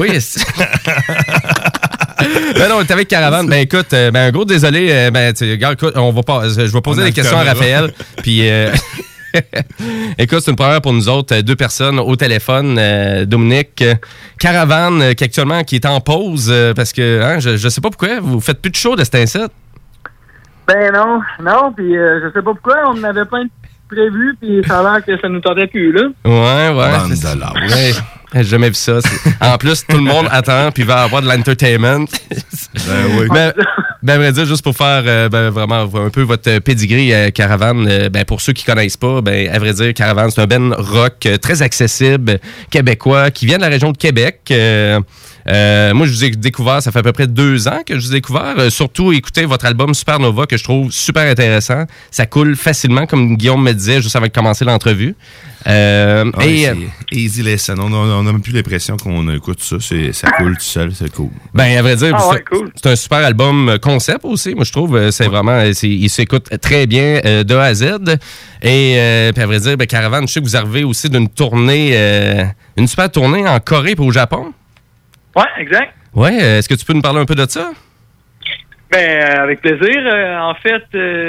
ben 2.55 2.69
non, 2.69 2.83
t'es 2.83 2.93
avec 2.93 3.07
Caravane. 3.07 3.47
Ben 3.47 3.59
écoute, 3.61 3.93
euh, 3.93 4.09
ben 4.11 4.27
un 4.27 4.31
gros 4.31 4.45
désolé. 4.45 5.09
ben, 5.13 5.31
tu- 5.33 5.49
regarde, 5.51 5.75
écoute, 5.75 5.93
on 5.95 6.11
va 6.11 6.23
pas, 6.23 6.49
je 6.49 6.61
vais 6.61 6.81
poser 6.81 7.01
On 7.01 7.05
des 7.05 7.11
questions 7.11 7.37
à. 7.37 7.43
Raphaël. 7.43 7.93
Puis, 8.23 8.49
euh, 8.49 8.71
écoute, 10.17 10.39
c'est 10.41 10.51
une 10.51 10.57
première 10.57 10.81
pour 10.81 10.93
nous 10.93 11.09
autres, 11.09 11.35
euh, 11.35 11.41
deux 11.41 11.55
personnes 11.55 11.99
au 11.99 12.15
téléphone. 12.15 12.77
euh, 12.79 13.25
Dominique, 13.25 13.81
euh, 13.81 13.95
Caravane, 14.39 15.01
euh, 15.01 15.13
qui 15.13 15.23
actuellement 15.23 15.63
qui 15.63 15.75
est 15.75 15.85
en 15.85 15.99
pause 16.01 16.49
euh, 16.51 16.73
parce 16.73 16.93
que 16.93 17.21
hein, 17.21 17.39
je, 17.39 17.57
je 17.57 17.69
sais 17.69 17.81
pas 17.81 17.89
pourquoi, 17.89 18.19
vous 18.19 18.39
faites 18.41 18.61
plus 18.61 18.71
de 18.71 18.75
show 18.75 18.95
de 18.95 19.03
cet 19.03 19.15
incite. 19.15 19.51
Ben 20.67 20.91
non, 20.93 21.19
non, 21.43 21.73
puis 21.75 21.97
euh, 21.97 22.19
je 22.23 22.27
sais 22.27 22.41
pas 22.43 22.53
pourquoi, 22.53 22.77
on 22.87 22.99
en 22.99 23.03
avait 23.03 23.25
plein 23.25 23.43
de 23.45 23.49
prévus, 23.89 24.35
puis 24.39 24.61
ça 24.67 24.79
a 24.79 24.83
l'air 24.93 25.05
que 25.05 25.19
ça 25.19 25.27
nous 25.29 25.41
tentait 25.41 25.67
plus, 25.67 25.91
là. 25.91 26.03
Ouais, 26.25 26.69
ouais. 26.77 26.91
Bande 26.97 27.13
c'est- 27.15 27.35
de 27.35 27.39
lâches. 27.39 27.71
Ouais, 27.71 27.91
J'ai 28.33 28.43
jamais 28.43 28.69
vu 28.69 28.75
ça. 28.75 28.99
En 29.41 29.57
plus, 29.57 29.85
tout 29.87 29.97
le 29.97 30.03
monde 30.03 30.27
attend 30.31 30.71
puis 30.71 30.83
va 30.83 31.03
avoir 31.03 31.21
de 31.21 31.27
l'entertainment. 31.27 32.05
Ben 32.87 33.05
oui. 33.17 33.27
Ben, 33.31 33.53
ben, 34.03 34.15
à 34.15 34.17
vrai 34.17 34.31
dire, 34.33 34.45
juste 34.45 34.63
pour 34.63 34.75
faire 34.75 35.03
euh, 35.05 35.29
ben, 35.29 35.49
vraiment 35.49 35.81
un 35.81 36.09
peu 36.09 36.23
votre 36.23 36.59
pedigree 36.59 37.13
euh, 37.13 37.29
Caravane, 37.29 37.87
euh, 37.87 38.09
ben, 38.09 38.25
pour 38.25 38.41
ceux 38.41 38.51
qui 38.51 38.65
connaissent 38.65 38.97
pas, 38.97 39.21
ben, 39.21 39.49
à 39.49 39.59
vrai 39.59 39.71
dire, 39.73 39.93
Caravane, 39.93 40.29
c'est 40.29 40.41
un 40.41 40.45
ben 40.45 40.73
rock 40.73 41.25
euh, 41.25 41.37
très 41.37 41.61
accessible, 41.61 42.39
québécois, 42.69 43.31
qui 43.31 43.45
vient 43.45 43.55
de 43.55 43.61
la 43.61 43.69
région 43.69 43.93
de 43.93 43.97
Québec. 43.97 44.53
Euh, 45.49 45.93
moi, 45.93 46.07
je 46.07 46.11
vous 46.13 46.23
ai 46.23 46.29
découvert, 46.31 46.81
ça 46.81 46.91
fait 46.91 46.99
à 46.99 47.03
peu 47.03 47.11
près 47.11 47.27
deux 47.27 47.67
ans 47.67 47.81
que 47.85 47.99
je 47.99 48.05
vous 48.05 48.11
ai 48.11 48.15
découvert. 48.15 48.55
Euh, 48.57 48.69
surtout, 48.69 49.11
écoutez 49.11 49.45
votre 49.45 49.65
album 49.65 49.93
Supernova, 49.93 50.45
que 50.45 50.55
je 50.57 50.63
trouve 50.63 50.91
super 50.91 51.29
intéressant. 51.29 51.85
Ça 52.11 52.25
coule 52.25 52.55
facilement, 52.55 53.05
comme 53.05 53.35
Guillaume 53.35 53.61
me 53.63 53.73
disait 53.73 54.01
juste 54.01 54.15
avant 54.15 54.27
de 54.27 54.31
commencer 54.31 54.63
l'entrevue. 54.65 55.15
Euh, 55.65 56.29
Ouais, 56.37 56.49
et, 56.59 56.69
euh, 56.69 56.75
c'est 57.09 57.17
easy 57.17 57.41
lesson. 57.43 57.75
On 57.79 58.23
n'a 58.23 58.31
même 58.31 58.41
plus 58.41 58.51
l'impression 58.53 58.97
qu'on 58.97 59.33
écoute 59.33 59.61
ça. 59.61 59.77
C'est- 59.79 60.11
Ça 60.13 60.29
coule 60.31 60.55
tout 60.57 60.63
seul, 60.63 60.91
c'est 60.93 61.11
cool. 61.13 61.29
Ben, 61.53 61.77
à 61.77 61.81
vrai 61.81 61.95
dire, 61.95 62.13
Ah 62.15 62.19
c'est 62.21 62.35
ouais, 62.35 62.43
cool. 62.49 62.71
c'est 62.75 62.89
un 62.91 62.95
super 62.95 63.19
album 63.19 63.77
concept 63.81 64.21
aussi. 64.23 64.53
Moi, 64.55 64.63
je 64.65 64.71
trouve, 64.71 65.09
c'est 65.11 65.27
vraiment, 65.27 65.61
c'est- 65.73 65.87
il 65.89 66.09
s'écoute 66.09 66.49
très 66.61 66.85
bien 66.85 67.21
euh, 67.25 67.43
de 67.43 67.55
A 67.55 67.63
à 67.63 67.73
Z. 67.73 67.83
Et 68.61 68.95
euh, 68.97 69.31
puis 69.33 69.41
à 69.43 69.45
vrai 69.45 69.59
dire, 69.59 69.77
ben, 69.77 69.87
Caravane, 69.87 70.27
je 70.27 70.33
sais 70.33 70.39
que 70.41 70.45
vous 70.45 70.55
arrivez 70.57 70.83
aussi 70.83 71.09
d'une 71.09 71.29
tournée, 71.29 71.91
euh, 71.93 72.43
une 72.77 72.87
super 72.87 73.09
tournée 73.11 73.47
en 73.47 73.59
Corée 73.59 73.91
et 73.97 73.99
au 74.01 74.11
Japon. 74.11 74.53
Ouais, 75.35 75.43
exact. 75.57 75.93
Ouais, 76.13 76.37
euh, 76.41 76.59
est-ce 76.59 76.69
que 76.69 76.75
tu 76.75 76.85
peux 76.85 76.93
nous 76.93 77.01
parler 77.01 77.19
un 77.19 77.25
peu 77.25 77.35
de 77.35 77.45
ça? 77.47 77.71
Ben, 78.91 78.99
euh, 78.99 79.43
avec 79.43 79.61
plaisir. 79.61 79.97
Euh, 80.05 80.37
en 80.37 80.53
fait, 80.55 80.83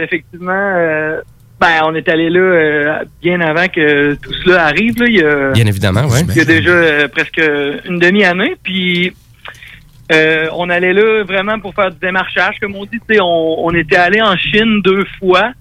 effectivement, 0.04 1.20
ben, 1.60 1.80
on 1.84 1.94
est 1.94 2.08
allé 2.08 2.28
là 2.28 3.02
bien 3.22 3.40
avant 3.40 3.68
que 3.68 4.14
tout 4.14 4.32
cela 4.44 4.66
arrive. 4.66 4.98
Là. 4.98 5.06
Il, 5.08 5.14
y 5.16 5.24
a, 5.24 5.52
Bien 5.52 5.66
évidemment, 5.66 6.06
ouais. 6.06 6.20
il 6.28 6.36
y 6.36 6.40
a 6.40 6.44
déjà 6.44 7.08
presque 7.08 7.40
une 7.86 7.98
demi-année. 7.98 8.56
Puis, 8.62 9.14
euh, 10.12 10.48
on 10.52 10.68
allait 10.68 10.92
là 10.92 11.24
vraiment 11.24 11.58
pour 11.58 11.74
faire 11.74 11.90
du 11.90 11.98
démarchage, 11.98 12.56
comme 12.60 12.76
on 12.76 12.84
dit. 12.84 13.00
Tu 13.08 13.14
sais, 13.14 13.20
On, 13.22 13.64
on 13.66 13.70
était 13.74 13.96
allé 13.96 14.20
en 14.20 14.36
Chine 14.36 14.82
deux 14.82 15.04
fois. 15.18 15.52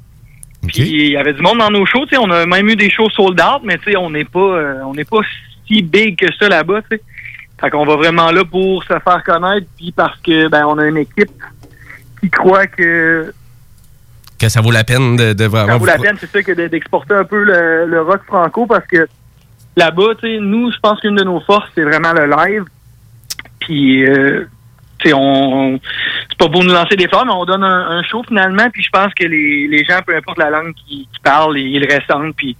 Puis, 0.67 0.83
il 0.83 1.11
y 1.11 1.17
avait 1.17 1.33
du 1.33 1.41
monde 1.41 1.59
dans 1.59 1.71
nos 1.71 1.85
shows. 1.85 2.05
On 2.19 2.31
a 2.31 2.45
même 2.45 2.67
eu 2.69 2.75
des 2.75 2.89
shows 2.89 3.09
sold 3.11 3.39
out, 3.39 3.61
mais 3.63 3.77
on 3.97 4.09
n'est 4.09 4.25
pas, 4.25 4.39
euh, 4.39 4.81
on 4.85 4.93
n'est 4.93 5.05
pas 5.05 5.19
si 5.67 5.81
big 5.81 6.17
que 6.17 6.33
ça 6.39 6.47
là-bas. 6.49 6.81
tu 6.89 6.97
sais. 6.97 7.03
Fait 7.59 7.69
qu'on 7.69 7.85
va 7.85 7.95
vraiment 7.95 8.31
là 8.31 8.43
pour 8.43 8.83
se 8.83 8.87
faire 8.99 9.23
connaître, 9.23 9.67
puis 9.77 9.91
parce 9.91 10.19
que 10.19 10.47
ben 10.49 10.65
on 10.65 10.77
a 10.79 10.85
une 10.87 10.97
équipe 10.97 11.31
qui 12.19 12.29
croit 12.29 12.67
que 12.67 13.33
Que 14.39 14.49
ça 14.49 14.59
vaut 14.61 14.71
la 14.71 14.83
peine 14.83 15.15
de, 15.15 15.33
de 15.33 15.45
vraiment. 15.45 15.73
ça 15.73 15.77
vaut 15.77 15.85
la 15.85 15.97
peine, 15.97 16.17
c'est 16.19 16.29
ça, 16.29 16.43
que 16.43 16.51
de- 16.51 16.67
d'exporter 16.67 17.13
un 17.13 17.23
peu 17.23 17.43
le, 17.43 17.85
le 17.85 18.01
rock 18.01 18.21
franco, 18.27 18.65
parce 18.65 18.85
que 18.87 19.07
là-bas, 19.77 20.15
tu 20.19 20.27
sais, 20.27 20.37
nous, 20.41 20.71
je 20.71 20.77
pense 20.79 20.99
qu'une 20.99 21.15
de 21.15 21.23
nos 21.23 21.39
forces, 21.41 21.69
c'est 21.75 21.83
vraiment 21.83 22.11
le 22.13 22.25
live. 22.25 22.63
Puis, 23.59 24.05
euh, 24.05 24.45
tu 24.99 25.07
sais, 25.09 25.13
on, 25.13 25.19
on- 25.75 25.79
c'est 26.29 26.37
pas 26.37 26.49
pour 26.49 26.63
nous 26.63 26.73
lancer 26.73 26.95
des 26.95 27.07
fleurs, 27.07 27.25
mais 27.25 27.31
on 27.33 27.45
donne 27.45 27.63
un, 27.63 27.99
un 27.99 28.03
show 28.03 28.23
finalement, 28.27 28.69
puis 28.71 28.83
je 28.83 28.89
pense 28.89 29.13
que 29.13 29.23
les, 29.25 29.67
les 29.69 29.85
gens, 29.85 29.99
peu 30.05 30.15
importe 30.15 30.37
la 30.39 30.49
langue 30.49 30.73
qu'ils 30.73 31.07
qu'ils 31.07 31.21
parlent, 31.23 31.57
ils, 31.57 31.75
ils 31.75 31.79
le 31.79 31.87
ressentent, 31.95 32.35
puis 32.35 32.57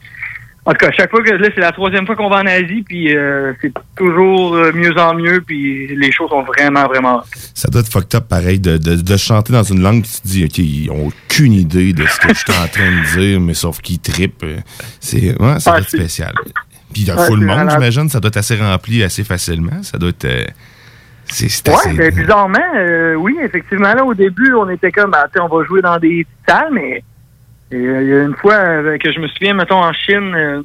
en 0.66 0.72
tout 0.72 0.78
cas, 0.78 0.92
chaque 0.92 1.10
fois 1.12 1.22
que 1.24 1.32
là, 1.32 1.50
c'est 1.54 1.60
la 1.62 1.72
troisième 1.72 2.06
fois 2.06 2.16
qu'on 2.16 2.30
va 2.30 2.38
en 2.38 2.46
Asie, 2.46 2.84
puis 2.88 3.16
euh, 3.16 3.52
c'est 3.62 3.74
toujours 3.98 4.56
euh, 4.56 4.72
mieux 4.74 4.98
en 4.98 5.14
mieux, 5.14 5.42
puis 5.42 5.88
les 5.96 6.12
shows 6.12 6.30
sont 6.30 6.44
vraiment, 6.44 6.86
vraiment 6.88 7.22
Ça 7.54 7.68
doit 7.70 7.82
être 7.82 7.92
fucked 7.92 8.16
up 8.16 8.28
pareil 8.30 8.60
de, 8.60 8.78
de, 8.78 8.96
de 8.96 9.18
chanter 9.18 9.52
dans 9.52 9.64
une 9.64 9.82
langue 9.82 10.04
qui 10.04 10.22
te 10.22 10.28
dit, 10.28 10.46
OK, 10.46 10.58
ils 10.60 10.90
ont 10.90 11.08
aucune 11.08 11.54
idée 11.54 11.92
de 11.94 12.06
ce 12.06 12.18
que 12.20 12.30
je 12.34 12.40
suis 12.40 12.52
en 12.52 12.68
train 12.68 12.90
de 12.92 13.20
dire, 13.20 13.40
mais 13.42 13.54
sauf 13.54 13.82
qu'ils 13.82 14.00
trippent. 14.00 14.46
C'est, 15.00 15.40
ouais, 15.42 15.60
ça 15.60 15.72
doit 15.72 15.80
être 15.82 15.90
spécial. 15.90 16.34
Puis 16.94 17.02
il 17.04 17.08
y 17.08 17.12
a 17.12 17.16
Ouais, 17.16 17.26
full 17.26 17.42
monde, 17.42 17.70
j'imagine. 17.72 18.08
Ça 18.08 18.20
doit 18.20 18.30
être 18.30 18.38
assez 18.38 18.56
rempli 18.56 19.04
assez 19.04 19.24
facilement. 19.24 19.82
Ça 19.82 19.98
doit 19.98 20.10
être. 20.10 20.26
euh, 20.26 20.46
c'est, 21.26 21.50
c'est 21.50 21.68
assez. 21.70 21.90
Ouais, 21.90 21.96
ben, 22.12 22.14
bizarrement, 22.16 22.60
euh, 22.76 23.16
oui, 23.16 23.36
effectivement, 23.44 23.94
là, 23.94 24.04
au 24.06 24.14
début, 24.14 24.54
on 24.54 24.70
était 24.70 24.92
comme, 24.92 25.12
tu 25.12 25.18
sais, 25.34 25.40
on 25.40 25.48
va 25.48 25.66
jouer 25.66 25.82
dans 25.82 25.98
des 25.98 26.26
salles, 26.48 26.70
mais 26.72 27.04
euh, 27.74 28.02
il 28.04 28.10
y 28.10 28.14
a 28.14 28.24
une 28.24 28.36
fois 28.36 28.56
euh, 28.56 28.98
que 28.98 29.12
je 29.12 29.20
me 29.20 29.28
souviens, 29.28 29.54
mettons, 29.54 29.84
en 29.84 29.94
Chine, 29.94 30.34
euh, 30.36 30.62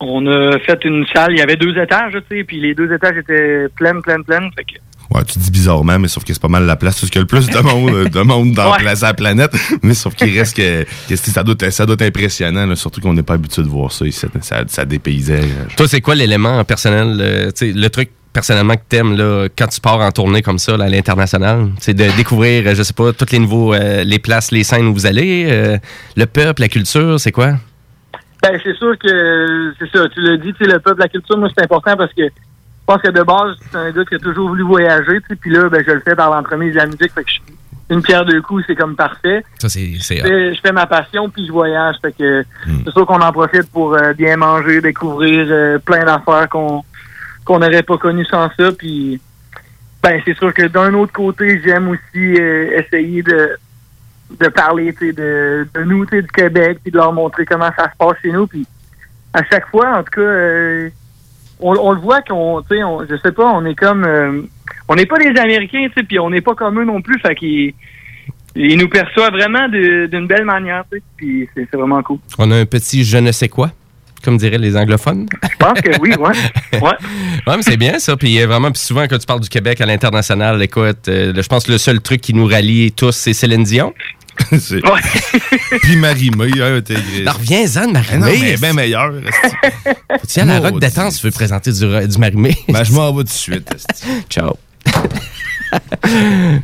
on 0.00 0.26
a 0.26 0.58
fait 0.60 0.84
une 0.84 1.06
salle, 1.14 1.32
il 1.32 1.38
y 1.38 1.42
avait 1.42 1.56
deux 1.56 1.76
étages, 1.78 2.12
tu 2.30 2.36
sais, 2.38 2.44
puis 2.44 2.60
les 2.60 2.74
deux 2.74 2.92
étages 2.92 3.16
étaient 3.16 3.66
pleines, 3.76 4.02
pleines, 4.02 4.24
pleines, 4.24 4.50
fait 4.56 4.64
que 4.64 4.78
Ouais, 5.10 5.22
tu 5.24 5.38
dis 5.38 5.50
bizarrement, 5.50 5.98
mais 5.98 6.08
sauf 6.08 6.24
que 6.24 6.32
c'est 6.32 6.40
pas 6.42 6.48
mal 6.48 6.64
la 6.64 6.76
place. 6.76 6.98
Parce 6.98 7.10
qu'il 7.10 7.18
y 7.18 7.20
a 7.20 7.22
le 7.22 7.26
plus 7.28 7.46
de 7.46 7.58
monde, 7.60 8.08
de 8.08 8.20
monde 8.22 8.52
dans 8.54 8.72
Ouais. 8.76 8.82
la, 8.82 8.94
la 8.94 9.14
planète. 9.14 9.52
Mais 9.82 9.92
sauf 9.94 10.14
qu'il 10.14 10.36
reste 10.36 10.56
que, 10.56 10.82
que 11.08 11.14
ça, 11.16 11.42
doit 11.44 11.54
être, 11.60 11.70
ça 11.70 11.84
doit 11.84 11.94
être 11.94 12.02
impressionnant, 12.02 12.66
là, 12.66 12.74
surtout 12.74 13.02
qu'on 13.02 13.12
n'est 13.12 13.22
pas 13.22 13.34
habitué 13.34 13.62
de 13.62 13.68
voir 13.68 13.92
ça. 13.92 14.06
Ça, 14.10 14.64
ça 14.66 14.84
dépaysait. 14.86 15.42
là. 15.42 15.46
Toi, 15.76 15.86
c'est 15.88 16.00
quoi 16.00 16.14
l'élément 16.14 16.64
personnel, 16.64 17.52
tu 17.54 17.66
sais, 17.66 17.72
le 17.78 17.88
truc 17.90 18.10
personnellement 18.34 18.74
que 18.74 18.82
t'aimes 18.86 19.16
là, 19.16 19.46
quand 19.56 19.68
tu 19.68 19.80
pars 19.80 19.98
en 20.00 20.10
tournée 20.10 20.42
comme 20.42 20.58
ça 20.58 20.76
là, 20.76 20.84
à 20.84 20.88
l'international? 20.88 21.68
C'est 21.78 21.94
de 21.94 22.04
découvrir, 22.16 22.66
euh, 22.66 22.74
je 22.74 22.82
sais 22.82 22.92
pas, 22.92 23.12
tous 23.14 23.30
les 23.32 23.38
nouveaux, 23.38 23.72
euh, 23.72 24.04
les 24.04 24.18
places, 24.18 24.50
les 24.52 24.64
scènes 24.64 24.86
où 24.88 24.92
vous 24.92 25.06
allez, 25.06 25.46
euh, 25.50 25.78
le 26.16 26.26
peuple, 26.26 26.60
la 26.60 26.68
culture, 26.68 27.18
c'est 27.18 27.32
quoi? 27.32 27.52
Ben, 28.42 28.60
c'est 28.62 28.76
sûr 28.76 28.98
que, 28.98 29.72
c'est 29.78 29.90
ça, 29.90 30.06
tu 30.10 30.20
l'as 30.20 30.36
dit, 30.36 30.52
tu 30.52 30.64
sais, 30.66 30.70
le 30.70 30.78
peuple, 30.80 31.00
la 31.00 31.08
culture, 31.08 31.38
moi, 31.38 31.48
c'est 31.56 31.64
important 31.64 31.96
parce 31.96 32.12
que 32.12 32.24
je 32.24 32.86
pense 32.86 33.00
que 33.00 33.10
de 33.10 33.22
base, 33.22 33.56
c'est 33.70 33.78
un 33.78 33.90
gars 33.92 34.04
qui 34.04 34.16
a 34.16 34.18
toujours 34.18 34.48
voulu 34.48 34.64
voyager, 34.64 35.18
puis 35.40 35.50
là, 35.50 35.70
ben, 35.70 35.82
je 35.86 35.92
le 35.92 36.00
fais 36.00 36.14
par 36.14 36.30
l'entremise 36.30 36.72
de 36.74 36.78
la 36.78 36.86
musique, 36.86 37.12
fait 37.14 37.24
que 37.24 37.30
je- 37.30 37.40
une 37.90 38.02
pierre 38.02 38.24
deux 38.24 38.40
coups, 38.42 38.64
c'est 38.66 38.74
comme 38.74 38.96
parfait. 38.96 39.44
Ça, 39.58 39.68
c'est. 39.68 39.92
c'est 40.00 40.16
Je 40.16 40.22
fais, 40.22 40.54
je 40.54 40.60
fais 40.60 40.72
ma 40.72 40.86
passion, 40.86 41.28
puis 41.28 41.46
je 41.46 41.52
voyage, 41.52 41.96
fait 42.02 42.12
que 42.16 42.42
c'est 42.84 42.90
sûr 42.92 43.06
qu'on 43.06 43.20
en 43.20 43.30
profite 43.32 43.70
pour 43.70 43.94
euh, 43.94 44.14
bien 44.14 44.36
manger, 44.38 44.80
découvrir 44.80 45.46
euh, 45.50 45.78
plein 45.78 46.02
d'affaires 46.04 46.48
qu'on 46.50 46.82
qu'on 47.44 47.58
n'aurait 47.58 47.82
pas 47.82 47.98
connues 47.98 48.24
sans 48.26 48.48
ça, 48.58 48.72
puis 48.72 49.20
ben, 50.02 50.20
c'est 50.24 50.36
sûr 50.36 50.52
que 50.52 50.66
d'un 50.66 50.92
autre 50.94 51.12
côté, 51.12 51.60
j'aime 51.64 51.88
aussi 51.88 52.40
euh, 52.40 52.78
essayer 52.78 53.22
de 53.22 53.56
de 54.40 54.48
parler 54.48 54.92
de, 54.92 55.66
de 55.72 55.82
nous, 55.84 56.06
du 56.06 56.26
Québec, 56.28 56.78
puis 56.82 56.90
de 56.90 56.96
leur 56.96 57.12
montrer 57.12 57.44
comment 57.44 57.70
ça 57.76 57.90
se 57.90 57.96
passe 57.96 58.16
chez 58.22 58.32
nous. 58.32 58.46
Puis 58.46 58.66
à 59.32 59.42
chaque 59.50 59.68
fois, 59.68 59.98
en 59.98 60.02
tout 60.02 60.12
cas, 60.14 60.20
euh, 60.20 60.88
on, 61.60 61.92
le 61.92 62.00
voit 62.00 62.22
qu'on, 62.22 62.62
tu 62.62 62.76
sais, 62.76 62.82
je 63.08 63.16
sais 63.16 63.32
pas, 63.32 63.46
on 63.46 63.64
est 63.64 63.74
comme, 63.74 64.04
euh, 64.04 64.42
on 64.88 64.94
n'est 64.94 65.06
pas 65.06 65.18
des 65.18 65.38
Américains, 65.38 65.86
tu 65.88 65.92
sais, 65.94 66.02
puis 66.02 66.18
on 66.18 66.30
n'est 66.30 66.40
pas 66.40 66.54
comme 66.54 66.80
eux 66.80 66.84
non 66.84 67.00
plus, 67.00 67.18
fait 67.20 67.34
qu'ils 67.34 67.74
ils 68.56 68.78
nous 68.78 68.88
perçoivent 68.88 69.32
vraiment 69.32 69.68
d'une 69.68 70.26
belle 70.26 70.44
manière, 70.44 70.84
puis 71.16 71.48
c'est 71.54 71.70
vraiment 71.72 72.02
cool. 72.02 72.18
On 72.38 72.50
a 72.50 72.56
un 72.56 72.66
petit 72.66 73.04
je 73.04 73.18
ne 73.18 73.32
sais 73.32 73.48
quoi, 73.48 73.70
comme 74.24 74.36
diraient 74.38 74.58
les 74.58 74.76
anglophones. 74.76 75.26
Je 75.42 75.56
pense 75.58 75.80
que 75.80 75.90
oui, 76.00 76.10
ouais, 76.18 76.32
ouais. 76.80 76.80
Ouais, 77.46 77.56
mais 77.56 77.62
c'est 77.62 77.76
bien 77.76 77.98
ça. 77.98 78.16
Puis 78.16 78.40
euh, 78.40 78.46
vraiment, 78.46 78.70
puis 78.72 78.80
souvent, 78.82 79.06
quand 79.06 79.18
tu 79.18 79.26
parles 79.26 79.40
du 79.40 79.48
Québec 79.48 79.80
à 79.80 79.86
l'international, 79.86 80.60
écoute, 80.62 81.06
euh, 81.08 81.32
je 81.36 81.46
pense 81.46 81.64
que 81.64 81.72
le 81.72 81.78
seul 81.78 82.00
truc 82.00 82.20
qui 82.20 82.34
nous 82.34 82.46
rallie 82.46 82.90
tous, 82.92 83.12
c'est 83.14 83.32
Céline 83.34 83.62
Dion. 83.64 83.92
C'est- 84.58 84.80
Puis 85.82 85.94
Marie-May, 85.96 86.60
hein, 86.60 86.80
t'es- 86.84 86.96
Alors, 87.20 87.36
reviens-en 87.36 87.82
de 87.82 87.86
non, 87.86 87.92
Marimé. 87.92 88.38
mais 88.40 88.56
bien 88.56 88.72
meilleur. 88.72 89.12
Tu 90.28 90.40
à 90.40 90.44
la 90.44 90.58
rock 90.58 90.72
Maudit. 90.72 90.86
détente, 90.88 91.14
tu 91.16 91.24
veux 91.26 91.30
présenter 91.30 91.70
du, 91.70 91.78
du 92.08 92.18
Marimé. 92.18 92.56
Ben, 92.68 92.82
je 92.82 92.92
m'en 92.92 93.12
vais 93.12 93.18
tout 93.22 93.28
de 93.28 93.28
suite. 93.30 93.70
Ciao. 94.28 94.54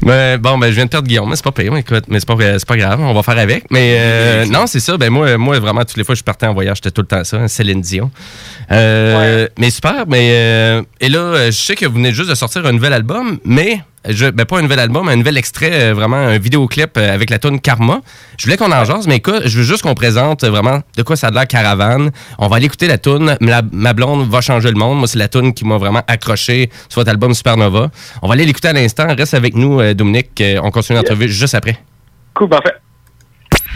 Mais 0.02 0.38
bon, 0.38 0.58
ben, 0.58 0.68
je 0.68 0.74
viens 0.74 0.84
de 0.84 0.90
perdre 0.90 1.08
Guillaume, 1.08 1.28
mais 1.28 1.36
c'est 1.36 1.44
pas 1.44 1.52
pire, 1.52 1.72
mais 1.72 1.80
écoute, 1.80 2.04
mais 2.08 2.20
c'est 2.20 2.66
pas, 2.66 2.76
grave, 2.76 3.00
on 3.00 3.12
va 3.12 3.22
faire 3.22 3.38
avec. 3.38 3.64
Mais 3.70 3.96
euh, 3.98 4.46
non, 4.46 4.66
c'est 4.66 4.80
ça, 4.80 4.96
ben 4.96 5.10
moi, 5.10 5.36
moi, 5.38 5.58
vraiment, 5.58 5.84
toutes 5.84 5.96
les 5.96 6.04
fois 6.04 6.14
que 6.14 6.18
je 6.18 6.24
partais 6.24 6.46
en 6.46 6.54
voyage, 6.54 6.78
c'était 6.78 6.90
tout 6.90 7.02
le 7.02 7.06
temps 7.06 7.24
ça, 7.24 7.38
hein, 7.38 7.48
Céline 7.48 7.80
Dion. 7.80 8.10
Euh, 8.70 9.48
Mais 9.58 9.70
super, 9.70 10.04
mais 10.06 10.30
euh, 10.32 10.82
et 11.00 11.08
là, 11.08 11.18
euh, 11.18 11.46
je 11.46 11.56
sais 11.56 11.74
que 11.74 11.86
vous 11.86 11.94
venez 11.94 12.12
juste 12.12 12.30
de 12.30 12.34
sortir 12.34 12.64
un 12.66 12.72
nouvel 12.72 12.92
album, 12.92 13.38
mais 13.44 13.80
je, 14.08 14.30
ben 14.30 14.44
pas 14.46 14.58
un 14.58 14.62
nouvel 14.62 14.78
album, 14.78 15.08
un 15.08 15.16
nouvel 15.16 15.36
extrait, 15.36 15.70
euh, 15.72 15.94
vraiment 15.94 16.16
un 16.16 16.38
vidéoclip 16.38 16.96
euh, 16.96 17.14
avec 17.14 17.28
la 17.30 17.38
tune 17.38 17.60
Karma. 17.60 18.00
Je 18.38 18.46
voulais 18.46 18.56
qu'on 18.56 18.72
en 18.72 18.84
jase, 18.84 19.06
mais 19.06 19.16
écoute, 19.16 19.42
je 19.44 19.58
veux 19.58 19.64
juste 19.64 19.82
qu'on 19.82 19.94
présente 19.94 20.42
euh, 20.44 20.50
vraiment 20.50 20.80
de 20.96 21.02
quoi 21.02 21.16
ça 21.16 21.26
a 21.26 21.30
de 21.30 21.34
l'air 21.34 21.46
Caravane. 21.46 22.10
On 22.38 22.48
va 22.48 22.56
aller 22.56 22.66
écouter 22.66 22.88
la 22.88 22.98
tune 22.98 23.36
Ma, 23.40 23.62
Ma 23.72 23.92
blonde 23.92 24.28
va 24.30 24.40
changer 24.40 24.70
le 24.70 24.78
monde. 24.78 24.98
Moi, 24.98 25.08
c'est 25.08 25.18
la 25.18 25.28
tune 25.28 25.52
qui 25.52 25.64
m'a 25.64 25.76
vraiment 25.76 26.02
accroché 26.06 26.70
sur 26.88 27.00
votre 27.00 27.10
album 27.10 27.34
Supernova. 27.34 27.90
On 28.22 28.28
va 28.28 28.34
aller 28.34 28.46
l'écouter 28.46 28.68
à 28.68 28.72
l'instant. 28.72 29.06
Reste 29.14 29.34
avec 29.34 29.54
nous, 29.54 29.80
euh, 29.80 29.94
Dominique. 29.94 30.40
Euh, 30.40 30.60
On 30.62 30.70
continue 30.70 30.98
l'entrevue 30.98 31.28
juste 31.28 31.54
après. 31.54 31.78
Cool, 32.34 32.48
parfait. 32.48 32.74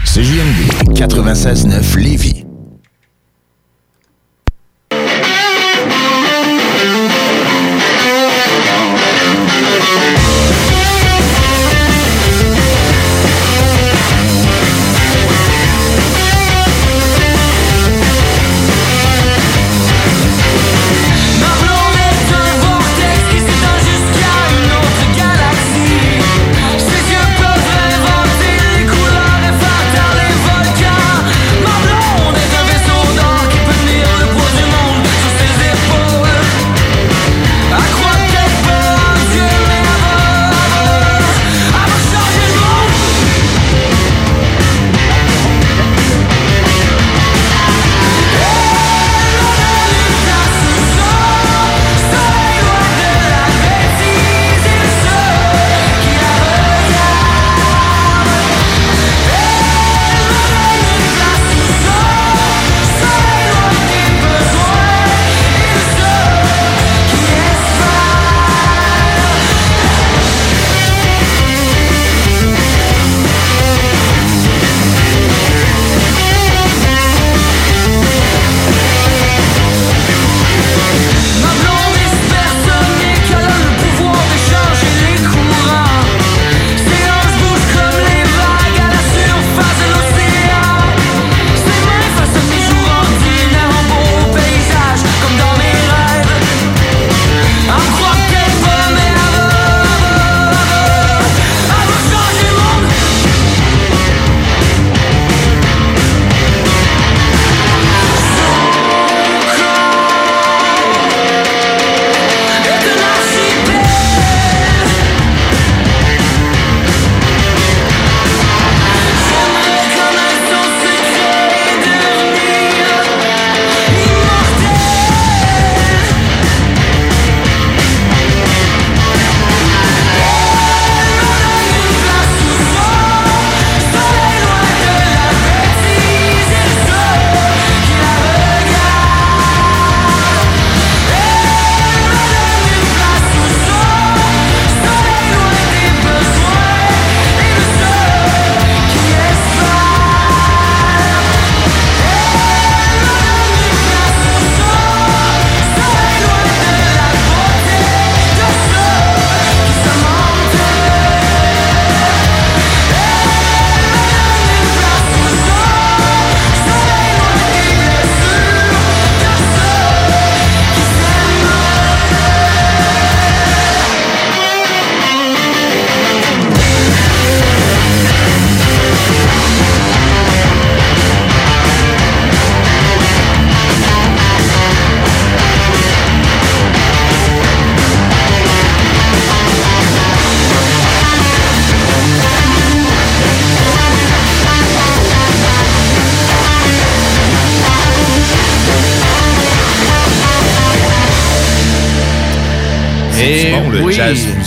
CJMD 0.05 0.97
96.9 0.97 1.97
Lévis. 1.97 2.44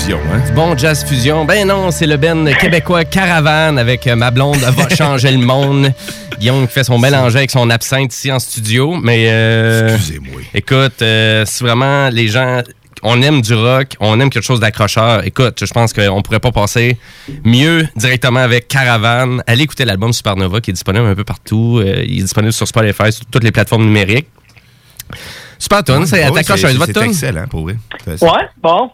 Fusion, 0.08 0.20
hein? 0.32 0.40
Du 0.46 0.52
Bon 0.52 0.76
jazz 0.76 1.04
fusion. 1.04 1.44
Ben 1.44 1.66
non, 1.66 1.90
c'est 1.90 2.06
le 2.06 2.16
ben 2.16 2.54
québécois 2.54 3.04
Caravane 3.04 3.78
avec 3.78 4.06
euh, 4.06 4.16
ma 4.16 4.30
blonde 4.30 4.56
va 4.56 4.88
changer 4.94 5.30
le 5.30 5.38
monde. 5.38 5.92
Guillaume 6.38 6.66
qui 6.66 6.72
fait 6.72 6.84
son 6.84 6.98
mélange 6.98 7.36
avec 7.36 7.50
son 7.50 7.68
absinthe 7.68 8.14
ici 8.14 8.32
en 8.32 8.38
studio. 8.38 8.96
Mais 9.02 9.26
euh, 9.28 9.94
Excusez-moi. 9.94 10.40
Écoute, 10.54 11.02
euh, 11.02 11.44
si 11.46 11.62
vraiment 11.62 12.08
les 12.08 12.28
gens 12.28 12.62
on 13.02 13.20
aime 13.22 13.42
du 13.42 13.54
rock, 13.54 13.96
on 14.00 14.18
aime 14.18 14.30
quelque 14.30 14.44
chose 14.44 14.60
d'accrocheur. 14.60 15.26
Écoute, 15.26 15.62
je 15.64 15.72
pense 15.72 15.92
qu'on 15.92 16.22
pourrait 16.22 16.40
pas 16.40 16.52
passer 16.52 16.96
mieux 17.44 17.86
directement 17.94 18.40
avec 18.40 18.66
Caravane. 18.66 19.42
Allez 19.46 19.64
écouter 19.64 19.84
l'album 19.84 20.12
Supernova 20.12 20.60
qui 20.60 20.70
est 20.70 20.74
disponible 20.74 21.06
un 21.06 21.14
peu 21.14 21.24
partout. 21.24 21.80
Euh, 21.80 22.02
il 22.06 22.20
est 22.20 22.22
disponible 22.22 22.52
sur 22.52 22.66
Spotify, 22.66 23.12
sur 23.12 23.26
toutes 23.26 23.44
les 23.44 23.52
plateplateformes 23.52 23.84
numériques. 23.84 24.28
Super 25.58 25.84
tune, 25.84 26.06
c'est 26.06 26.22
un 26.22 26.30
votre 26.30 26.56
C'est 26.56 27.04
excellent, 27.04 27.46
pour 27.48 27.62
vrai. 27.62 27.76
Ouais, 28.06 28.48
bon. 28.62 28.90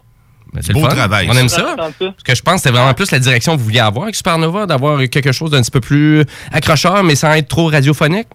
Ben, 0.55 0.61
c'est 0.63 0.73
Beau 0.73 0.81
le 0.83 0.89
fun. 0.89 0.95
travail, 0.95 1.27
On 1.29 1.35
aime 1.35 1.49
ça. 1.49 1.75
Parce 1.77 1.93
que 2.23 2.33
je 2.35 2.41
pense 2.41 2.53
que 2.55 2.59
c'était 2.61 2.71
vraiment 2.77 2.93
plus 2.93 3.11
la 3.11 3.19
direction 3.19 3.53
que 3.53 3.57
vous 3.59 3.65
vouliez 3.65 3.79
avoir 3.81 4.03
avec 4.05 4.15
Supernova, 4.15 4.65
d'avoir 4.65 4.99
quelque 5.09 5.31
chose 5.33 5.51
d'un 5.51 5.61
petit 5.61 5.71
peu 5.71 5.81
plus 5.81 6.23
accrocheur, 6.51 7.03
mais 7.03 7.15
sans 7.15 7.33
être 7.33 7.47
trop 7.49 7.67
radiophonique? 7.67 8.27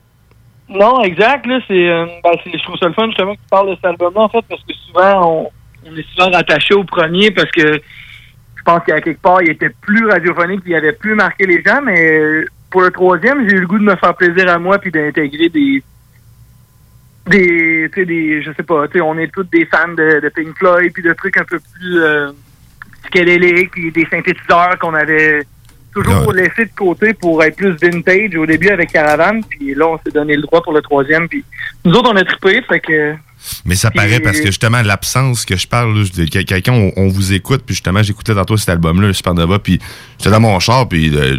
Non, 0.68 1.02
exact. 1.02 1.46
Là, 1.46 1.58
c'est, 1.66 1.88
euh, 1.88 2.06
ben, 2.22 2.30
c'est- 2.44 2.56
je 2.56 2.62
trouve 2.62 2.76
ça 2.76 2.86
le 2.86 2.92
fun 2.92 3.06
justement 3.06 3.32
que 3.34 3.40
tu 3.40 3.48
parles 3.50 3.70
de 3.70 3.74
cet 3.76 3.84
album-là, 3.86 4.20
en 4.20 4.28
fait, 4.28 4.44
parce 4.48 4.60
que 4.62 4.72
souvent, 4.86 5.26
on, 5.28 5.50
on 5.90 5.96
est 5.96 6.06
souvent 6.14 6.30
rattaché 6.30 6.74
au 6.74 6.84
premier 6.84 7.30
parce 7.30 7.50
que 7.50 7.72
je 7.72 8.62
pense 8.64 8.80
qu'à 8.86 9.00
quelque 9.00 9.20
part, 9.22 9.42
il 9.42 9.50
était 9.50 9.70
plus 9.80 10.06
radiophonique, 10.06 10.60
puis 10.60 10.72
il 10.72 10.76
avait 10.76 10.92
plus 10.92 11.14
marqué 11.14 11.46
les 11.46 11.62
gens, 11.66 11.80
mais 11.82 12.12
euh, 12.12 12.44
pour 12.70 12.82
le 12.82 12.90
troisième, 12.90 13.48
j'ai 13.48 13.56
eu 13.56 13.60
le 13.62 13.66
goût 13.66 13.78
de 13.78 13.84
me 13.84 13.96
faire 13.96 14.14
plaisir 14.14 14.48
à 14.48 14.58
moi 14.58 14.78
puis 14.78 14.90
d'intégrer 14.92 15.48
des 15.48 15.82
des 17.26 17.88
tu 17.92 18.00
sais 18.00 18.06
des 18.06 18.42
je 18.42 18.50
sais 18.52 18.62
pas 18.62 18.88
tu 18.88 18.94
sais 18.94 19.00
on 19.00 19.18
est 19.18 19.30
tous 19.32 19.44
des 19.44 19.66
fans 19.66 19.88
de, 19.88 20.20
de 20.20 20.28
Pink 20.30 20.56
Floyd 20.56 20.92
puis 20.92 21.02
de 21.02 21.12
trucs 21.12 21.36
un 21.36 21.44
peu 21.44 21.58
plus 21.58 22.02
euh, 22.02 22.32
psychédéliques, 23.02 23.70
puis 23.72 23.90
des 23.90 24.06
synthétiseurs 24.10 24.78
qu'on 24.78 24.94
avait 24.94 25.42
toujours 25.92 26.32
laissé 26.32 26.66
de 26.66 26.70
côté 26.76 27.14
pour 27.14 27.42
être 27.42 27.56
plus 27.56 27.72
vintage 27.72 28.36
au 28.36 28.46
début 28.46 28.68
avec 28.68 28.92
Caravane, 28.92 29.42
puis 29.44 29.74
là, 29.74 29.88
on 29.88 29.98
s'est 29.98 30.12
donné 30.12 30.36
le 30.36 30.42
droit 30.42 30.62
pour 30.62 30.72
le 30.72 30.80
troisième, 30.82 31.28
puis 31.28 31.44
nous 31.84 31.92
autres, 31.94 32.10
on 32.12 32.16
a 32.16 32.24
trippé, 32.24 32.62
fait 32.62 32.80
que... 32.80 33.14
Mais 33.64 33.74
ça 33.74 33.90
paraît 33.90 34.20
parce 34.20 34.38
que 34.40 34.46
justement, 34.46 34.82
l'absence 34.82 35.44
que 35.44 35.56
je 35.56 35.66
parle, 35.66 36.08
quelqu'un, 36.30 36.72
on, 36.72 36.92
on 36.96 37.08
vous 37.08 37.32
écoute, 37.32 37.62
puis 37.64 37.74
justement, 37.74 38.02
j'écoutais 38.02 38.34
tantôt 38.34 38.56
cet 38.56 38.68
album-là, 38.68 39.08
le 39.08 39.12
Supernova, 39.12 39.58
puis 39.58 39.78
j'étais 40.18 40.30
dans 40.30 40.40
mon 40.40 40.58
char, 40.60 40.88
puis 40.88 41.10
euh, 41.16 41.38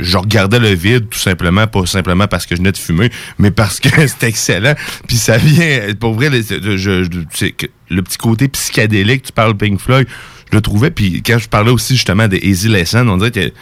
je- 0.00 0.16
regardais 0.18 0.58
le 0.58 0.74
vide, 0.74 1.08
tout 1.08 1.18
simplement, 1.18 1.66
pas 1.66 1.86
simplement 1.86 2.26
parce 2.28 2.44
que 2.46 2.54
je 2.54 2.60
venais 2.60 2.72
de 2.72 2.76
fumer, 2.78 3.10
mais 3.38 3.50
parce 3.50 3.80
que 3.80 3.88
c'était 4.06 4.28
excellent. 4.28 4.74
Puis 5.08 5.16
ça 5.16 5.38
vient, 5.38 5.80
pour 5.98 6.14
vrai, 6.14 6.28
le, 6.30 6.42
je- 6.42 6.76
je- 6.76 7.08
c'est 7.32 7.52
que 7.52 7.66
le 7.88 8.02
petit 8.02 8.18
côté 8.18 8.48
psychédélique, 8.48 9.22
tu 9.24 9.32
parles 9.32 9.56
Pink 9.56 9.80
Floyd, 9.80 10.06
je 10.50 10.56
le 10.56 10.60
trouvais, 10.62 10.90
puis 10.90 11.22
quand 11.22 11.38
je 11.38 11.48
parlais 11.48 11.70
aussi 11.70 11.94
justement 11.96 12.28
des 12.28 12.38
Easy 12.42 12.68
Lesson, 12.68 13.06
on 13.08 13.16
dirait 13.16 13.30
que 13.30 13.52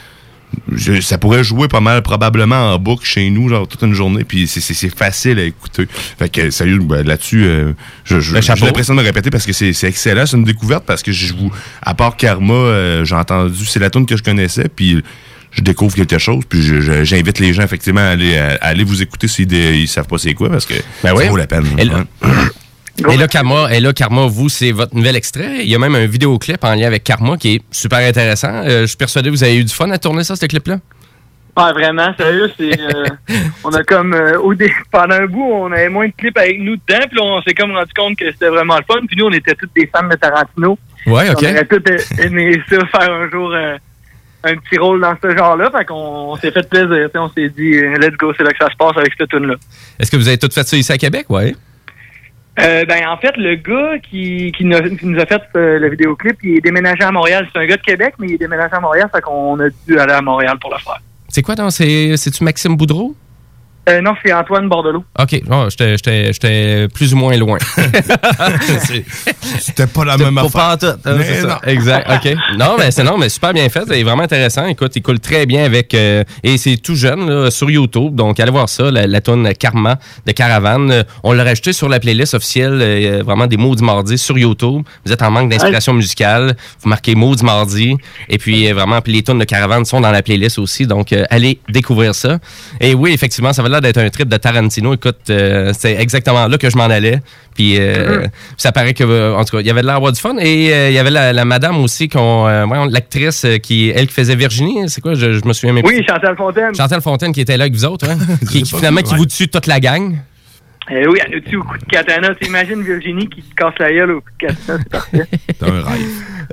je- 0.74 1.00
ça 1.00 1.18
pourrait 1.18 1.44
jouer 1.44 1.68
pas 1.68 1.80
mal 1.80 2.02
probablement 2.02 2.74
en 2.74 2.78
boucle 2.78 3.04
chez 3.04 3.28
nous 3.30 3.48
genre 3.48 3.66
toute 3.68 3.82
une 3.82 3.94
journée 3.94 4.24
puis 4.24 4.46
c'est- 4.46 4.60
facile 4.96 5.38
à 5.38 5.44
écouter 5.44 5.86
fait 6.18 6.28
que 6.28 6.50
sérieux 6.50 6.78
ben, 6.80 7.06
là-dessus 7.06 7.44
euh, 7.44 7.72
je, 8.04 8.20
je, 8.20 8.34
Ben, 8.34 8.40
j'ai 8.42 8.54
l'impression 8.66 8.94
de 8.94 9.00
me 9.00 9.04
répéter 9.04 9.30
parce 9.30 9.46
que 9.46 9.52
c'est 9.52 9.72
c'est 9.72 9.88
excellent 9.88 10.26
c'est 10.26 10.36
une 10.36 10.44
découverte 10.44 10.84
parce 10.84 11.02
que 11.02 11.12
je 11.12 11.32
vous 11.34 11.50
à 11.82 11.94
part 11.94 12.16
Karma 12.16 12.52
euh, 12.54 13.04
j'ai 13.04 13.14
entendu 13.14 13.64
c'est 13.64 13.78
la 13.80 13.90
tune 13.90 14.06
que 14.06 14.16
je 14.16 14.22
connaissais 14.22 14.68
puis 14.74 15.02
je 15.52 15.62
découvre 15.62 15.94
quelque 15.96 16.18
chose 16.18 16.44
puis 16.48 16.60
j'invite 17.04 17.38
les 17.38 17.52
gens 17.52 17.62
effectivement 17.62 18.00
à 18.00 18.10
aller, 18.10 18.36
à, 18.38 18.50
à 18.60 18.68
aller 18.68 18.84
vous 18.84 19.02
écouter 19.02 19.28
s'ils 19.28 19.46
dé- 19.46 19.78
ils 19.78 19.88
savent 19.88 20.06
pas 20.06 20.18
c'est 20.18 20.34
quoi 20.34 20.48
parce 20.48 20.66
que 20.66 20.74
Ben 21.02 21.10
ça 21.10 21.14
oui. 21.14 21.28
vaut 21.28 21.36
la 21.36 21.46
peine 21.46 21.64
Ouais. 21.76 21.86
Et 23.08 23.16
là, 23.16 23.28
Karma, 23.28 23.72
et 23.72 23.80
là, 23.80 23.92
Karma, 23.92 24.26
vous, 24.26 24.48
c'est 24.48 24.72
votre 24.72 24.94
nouvel 24.94 25.16
extrait. 25.16 25.58
Il 25.60 25.68
y 25.70 25.74
a 25.74 25.78
même 25.78 25.94
un 25.94 26.06
vidéoclip 26.06 26.62
en 26.64 26.74
lien 26.74 26.86
avec 26.86 27.04
Karma 27.04 27.36
qui 27.36 27.54
est 27.56 27.62
super 27.70 27.98
intéressant. 27.98 28.52
Euh, 28.64 28.82
je 28.82 28.86
suis 28.86 28.96
persuadé 28.96 29.30
que 29.30 29.34
vous 29.34 29.44
avez 29.44 29.56
eu 29.58 29.64
du 29.64 29.72
fun 29.72 29.90
à 29.90 29.98
tourner 29.98 30.24
ça, 30.24 30.36
ce 30.36 30.46
clip-là. 30.46 30.78
Ouais, 31.56 31.72
vraiment, 31.72 32.14
sérieux, 32.16 32.50
c'est... 32.58 32.78
euh, 32.80 33.04
on 33.64 33.70
a 33.70 33.82
comme... 33.84 34.12
euh, 34.14 34.38
au 34.38 34.54
dé- 34.54 34.72
pendant 34.92 35.14
un 35.16 35.26
bout, 35.26 35.42
on 35.50 35.72
avait 35.72 35.88
moins 35.88 36.06
de 36.08 36.12
clips 36.16 36.36
avec 36.38 36.60
nous 36.60 36.76
dedans, 36.76 37.04
puis 37.10 37.18
on 37.20 37.42
s'est 37.42 37.54
comme 37.54 37.72
rendu 37.72 37.92
compte 37.96 38.16
que 38.16 38.30
c'était 38.30 38.48
vraiment 38.48 38.76
le 38.76 38.84
fun, 38.84 39.00
puis 39.06 39.16
nous, 39.16 39.26
on 39.26 39.32
était 39.32 39.54
tous 39.54 39.68
des 39.74 39.90
fans 39.94 40.06
de 40.06 40.14
Tarantino. 40.16 40.78
Ouais, 41.06 41.30
ok. 41.30 41.38
On 41.42 41.50
aurait 41.50 41.66
tous 41.66 42.20
aimé 42.20 42.60
ça, 42.68 42.78
faire 42.86 43.12
un 43.12 43.28
jour 43.30 43.52
un 44.42 44.56
petit 44.56 44.78
rôle 44.78 45.00
dans 45.02 45.14
ce 45.22 45.36
genre-là, 45.36 45.70
fait 45.76 45.84
qu'on 45.84 45.94
on 46.32 46.36
s'est 46.36 46.50
fait 46.50 46.66
plaisir, 46.68 47.08
on 47.14 47.28
s'est 47.28 47.50
dit, 47.50 47.72
let's 48.00 48.16
go, 48.18 48.32
c'est 48.36 48.42
là 48.44 48.52
que 48.52 48.58
ça 48.64 48.70
se 48.70 48.76
passe 48.76 48.96
avec 48.96 49.12
cette 49.18 49.28
tune 49.28 49.46
là 49.46 49.54
Est-ce 49.98 50.10
que 50.10 50.16
vous 50.16 50.28
avez 50.28 50.38
tout 50.38 50.48
fait 50.50 50.66
ça 50.66 50.76
ici 50.76 50.90
à 50.92 50.96
Québec? 50.96 51.26
Ouais. 51.28 51.54
Euh, 52.58 52.84
ben 52.84 53.06
en 53.08 53.16
fait, 53.16 53.36
le 53.36 53.54
gars 53.54 53.98
qui, 53.98 54.52
qui, 54.56 54.64
nous, 54.64 54.76
a- 54.76 55.26
fait 55.26 55.42
euh, 55.56 55.78
le 55.78 55.88
vidéoclip, 55.88 56.36
il 56.42 56.56
est 56.58 56.60
déménagé 56.60 57.02
à 57.04 57.12
Montréal. 57.12 57.48
C'est 57.52 57.58
un 57.60 57.66
gars 57.66 57.76
de 57.76 57.82
Québec, 57.82 58.14
mais 58.18 58.26
il 58.28 58.34
est 58.34 58.38
déménagé 58.38 58.74
à 58.74 58.80
Montréal, 58.80 59.08
fait 59.14 59.20
qu'on 59.20 59.58
a 59.60 59.68
dû 59.86 59.98
aller 59.98 60.12
à 60.12 60.20
Montréal 60.20 60.58
pour 60.60 60.70
le 60.72 60.78
faire. 60.78 61.00
C'est 61.28 61.42
quoi? 61.42 61.54
C'est- 61.70 62.16
C'est-tu 62.16 62.42
Maxime 62.44 62.76
Boudreau? 62.76 63.14
Euh, 63.88 64.00
non, 64.02 64.12
c'est 64.24 64.32
Antoine 64.32 64.68
Bordelot. 64.68 65.04
OK. 65.18 65.40
Oh, 65.50 65.66
J'étais 65.70 65.96
j'étais- 65.96 66.32
j'étais 66.32 66.88
plus 66.94 67.12
ou 67.14 67.16
moins 67.16 67.36
loin. 67.36 67.58
C'était 69.58 69.86
pas 69.86 70.04
la 70.04 70.16
même 70.16 70.34
pas 70.34 70.42
affaire. 70.42 70.52
pas 70.52 70.72
en 70.74 70.76
tout, 70.76 71.00
ça. 71.02 71.46
non. 71.46 71.56
Exact. 71.66 72.08
OK. 72.10 72.34
Non, 72.58 72.76
mais 72.78 72.90
c'est 72.90 73.02
non, 73.04 73.16
mais 73.18 73.28
super 73.28 73.52
bien 73.52 73.68
fait. 73.68 73.82
C'est 73.88 74.02
vraiment 74.02 74.22
intéressant. 74.22 74.66
Écoute, 74.66 74.92
il 74.96 75.02
coule 75.02 75.18
très 75.20 75.46
bien 75.46 75.64
avec. 75.64 75.94
euh, 75.94 76.24
et 76.42 76.58
c'est 76.58 76.76
tout 76.76 76.94
jeune 76.94 77.28
là, 77.28 77.50
sur 77.50 77.70
YouTube. 77.70 78.14
Donc, 78.14 78.38
allez 78.38 78.50
voir 78.50 78.68
ça, 78.68 78.90
la, 78.90 79.06
la 79.06 79.20
tune 79.20 79.50
Karma 79.58 79.98
de 80.26 80.32
Caravane. 80.32 80.90
Euh, 80.90 81.02
on 81.22 81.32
l'a 81.32 81.44
rajouté 81.44 81.72
sur 81.72 81.88
la 81.88 82.00
playlist 82.00 82.34
officielle, 82.34 82.78
euh, 82.82 83.22
vraiment 83.24 83.46
des 83.46 83.56
mots 83.56 83.74
du 83.74 83.82
mardi 83.82 84.18
sur 84.18 84.38
YouTube. 84.38 84.82
Vous 85.04 85.12
êtes 85.12 85.22
en 85.22 85.30
manque 85.30 85.50
d'inspiration 85.50 85.92
musicale. 85.94 86.54
Vous 86.82 86.88
marquez 86.88 87.14
mots 87.14 87.34
du 87.34 87.44
mardi. 87.44 87.96
Et 88.28 88.38
puis, 88.38 88.68
euh, 88.70 88.74
vraiment, 88.74 89.00
puis 89.00 89.12
les 89.14 89.22
tunes 89.22 89.38
de 89.38 89.44
Caravane 89.44 89.84
sont 89.84 90.00
dans 90.00 90.12
la 90.12 90.22
playlist 90.22 90.58
aussi. 90.58 90.86
Donc, 90.86 91.12
euh, 91.12 91.24
allez 91.30 91.58
découvrir 91.68 92.14
ça. 92.14 92.38
Et 92.80 92.94
oui, 92.94 93.12
effectivement, 93.12 93.52
ça 93.52 93.62
va 93.62 93.68
l'air 93.70 93.80
d'être 93.80 93.98
un 93.98 94.08
trip 94.10 94.28
de 94.28 94.36
Tarantino. 94.36 94.94
Écoute, 94.94 95.18
euh, 95.30 95.72
c'est 95.76 95.94
exactement 95.94 96.46
là 96.46 96.58
que 96.58 96.68
je 96.68 96.76
m'en 96.76 96.84
allais. 96.84 97.20
Puis 97.54 97.76
euh, 97.78 98.26
ça 98.56 98.72
paraît 98.72 98.94
que, 98.94 99.34
en 99.34 99.44
tout 99.44 99.56
cas, 99.56 99.60
il 99.60 99.66
y 99.66 99.70
avait 99.70 99.80
de 99.82 99.86
l'air 99.86 99.94
d'avoir 99.94 100.12
du 100.12 100.20
fun. 100.20 100.36
Et 100.38 100.72
euh, 100.72 100.88
il 100.90 100.94
y 100.94 100.98
avait 100.98 101.10
la, 101.10 101.32
la 101.32 101.44
madame 101.44 101.78
aussi, 101.78 102.08
qu'on, 102.08 102.46
euh, 102.46 102.66
l'actrice 102.90 103.46
qui, 103.62 103.90
elle, 103.94 104.06
qui 104.06 104.14
faisait 104.14 104.36
Virginie. 104.36 104.88
C'est 104.88 105.00
quoi? 105.00 105.14
Je, 105.14 105.32
je 105.32 105.44
me 105.44 105.52
souviens 105.52 105.72
même 105.72 105.84
Oui. 105.86 106.04
Chantal 106.08 106.36
Fontaine. 106.36 106.74
Chantal 106.74 107.00
Fontaine 107.00 107.32
qui 107.32 107.40
était 107.40 107.56
là 107.56 107.64
avec 107.64 107.74
vous 107.74 107.84
autres, 107.84 108.08
hein? 108.08 108.18
qui, 108.50 108.62
qui, 108.62 108.76
finalement, 108.76 109.02
qui 109.02 109.14
vous 109.14 109.26
tue 109.26 109.48
toute 109.48 109.66
la 109.66 109.80
gang. 109.80 110.16
Euh, 110.90 111.04
oui, 111.08 111.20
elle 111.24 111.34
nous 111.34 111.40
tue 111.40 111.56
au 111.56 111.62
coup 111.62 111.78
de 111.78 111.84
katana. 111.84 112.34
T'imagines 112.34 112.82
Virginie 112.82 113.28
qui 113.28 113.42
te 113.42 113.54
casse 113.54 113.74
la 113.78 113.92
gueule 113.92 114.10
au 114.12 114.20
coup 114.20 114.30
de 114.40 114.46
katana, 114.46 114.78
c'est 114.82 114.88
parfait. 114.88 115.26
C'est 115.60 115.68
un 115.68 115.82
rêve. 115.82 116.00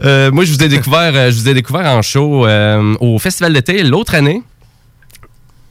Euh, 0.03 0.31
moi, 0.31 0.43
je 0.43 0.51
vous 0.53 0.63
ai 0.63 0.67
découvert, 0.67 1.31
je 1.31 1.35
vous 1.39 1.49
ai 1.49 1.53
découvert 1.55 1.85
en 1.87 2.01
show 2.03 2.45
euh, 2.45 2.93
au 2.99 3.17
Festival 3.17 3.53
d'été 3.53 3.81
l'autre 3.83 4.13
année. 4.13 4.43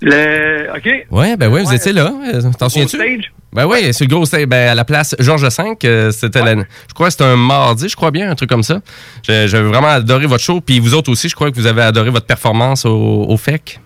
Le... 0.02 0.68
OK. 0.76 1.06
Ouais, 1.10 1.36
ben 1.36 1.48
oui, 1.52 1.62
vous 1.62 1.70
Ouais. 1.70 1.76
étiez 1.76 1.92
là. 1.92 2.10
T'en 2.58 2.68
souviens-tu? 2.68 2.96
stage? 2.96 3.32
Ben 3.52 3.66
oui, 3.66 3.92
c'est 3.94 4.04
le 4.04 4.10
gros 4.14 4.26
stage. 4.26 4.44
Ben, 4.46 4.68
à 4.68 4.74
la 4.74 4.84
place 4.84 5.16
Georges 5.18 5.42
V, 5.44 5.74
euh, 5.84 6.10
c'était 6.10 6.42
la- 6.44 6.54
je 6.88 6.94
crois 6.94 7.06
que 7.06 7.12
c'était 7.12 7.24
un 7.24 7.36
mardi, 7.36 7.88
je 7.88 7.96
crois 7.96 8.10
bien, 8.10 8.30
un 8.30 8.34
truc 8.34 8.50
comme 8.50 8.62
ça. 8.62 8.80
J'ai 9.22 9.46
vraiment 9.46 9.88
adoré 9.88 10.26
votre 10.26 10.42
show. 10.44 10.60
Puis 10.60 10.78
vous 10.80 10.94
autres 10.94 11.10
aussi, 11.10 11.28
je 11.28 11.34
crois 11.34 11.50
que 11.50 11.56
vous 11.56 11.66
avez 11.66 11.82
adoré 11.82 12.10
votre 12.10 12.26
performance 12.26 12.84
au, 12.84 13.24
au 13.28 13.36
FEC. 13.38 13.80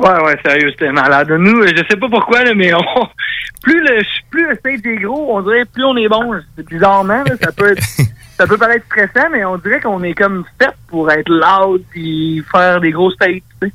Ouais, 0.00 0.08
ouais, 0.24 0.38
sérieux, 0.44 0.70
c'était 0.70 0.92
malade. 0.92 1.28
Nous, 1.30 1.62
je 1.66 1.82
sais 1.88 1.96
pas 1.96 2.08
pourquoi, 2.08 2.42
là, 2.44 2.52
mais 2.54 2.72
on... 2.74 2.78
plus, 3.62 3.80
le, 3.80 4.02
plus 4.30 4.48
le 4.48 4.54
stage 4.56 4.80
est 4.84 4.96
gros, 5.02 5.36
on 5.36 5.42
dirait 5.42 5.64
plus 5.64 5.84
on 5.84 5.96
est 5.96 6.08
bon. 6.08 6.34
C'est 6.56 6.66
bizarrement, 6.68 7.22
là, 7.24 7.32
ça 7.40 7.52
peut 7.52 7.72
être... 7.72 7.82
Ça 8.38 8.46
peut 8.46 8.56
paraître 8.56 8.84
stressant, 8.86 9.28
mais 9.32 9.44
on 9.44 9.58
dirait 9.58 9.80
qu'on 9.80 10.00
est 10.04 10.14
comme 10.14 10.44
fait 10.62 10.70
pour 10.86 11.10
être 11.10 11.28
loud 11.28 11.82
et 11.96 12.40
faire 12.52 12.80
des 12.80 12.92
gros 12.92 13.10
stages, 13.10 13.40
tu 13.60 13.66
sais. 13.66 13.72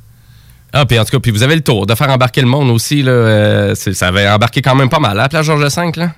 Ah, 0.76 0.86
puis 0.86 0.98
en 0.98 1.04
tout 1.04 1.12
cas, 1.12 1.20
puis 1.20 1.30
vous 1.30 1.44
avez 1.44 1.54
le 1.54 1.62
tour 1.62 1.86
de 1.86 1.94
faire 1.94 2.10
embarquer 2.10 2.40
le 2.40 2.48
monde 2.48 2.68
aussi. 2.70 3.00
Là, 3.02 3.12
euh, 3.12 3.74
ça 3.76 4.08
avait 4.08 4.28
embarqué 4.28 4.60
quand 4.60 4.74
même 4.74 4.88
pas 4.88 4.98
mal, 4.98 5.12
à 5.12 5.22
la 5.22 5.28
place 5.28 5.46
Georges 5.46 5.62
V, 5.62 5.92
là? 5.96 6.08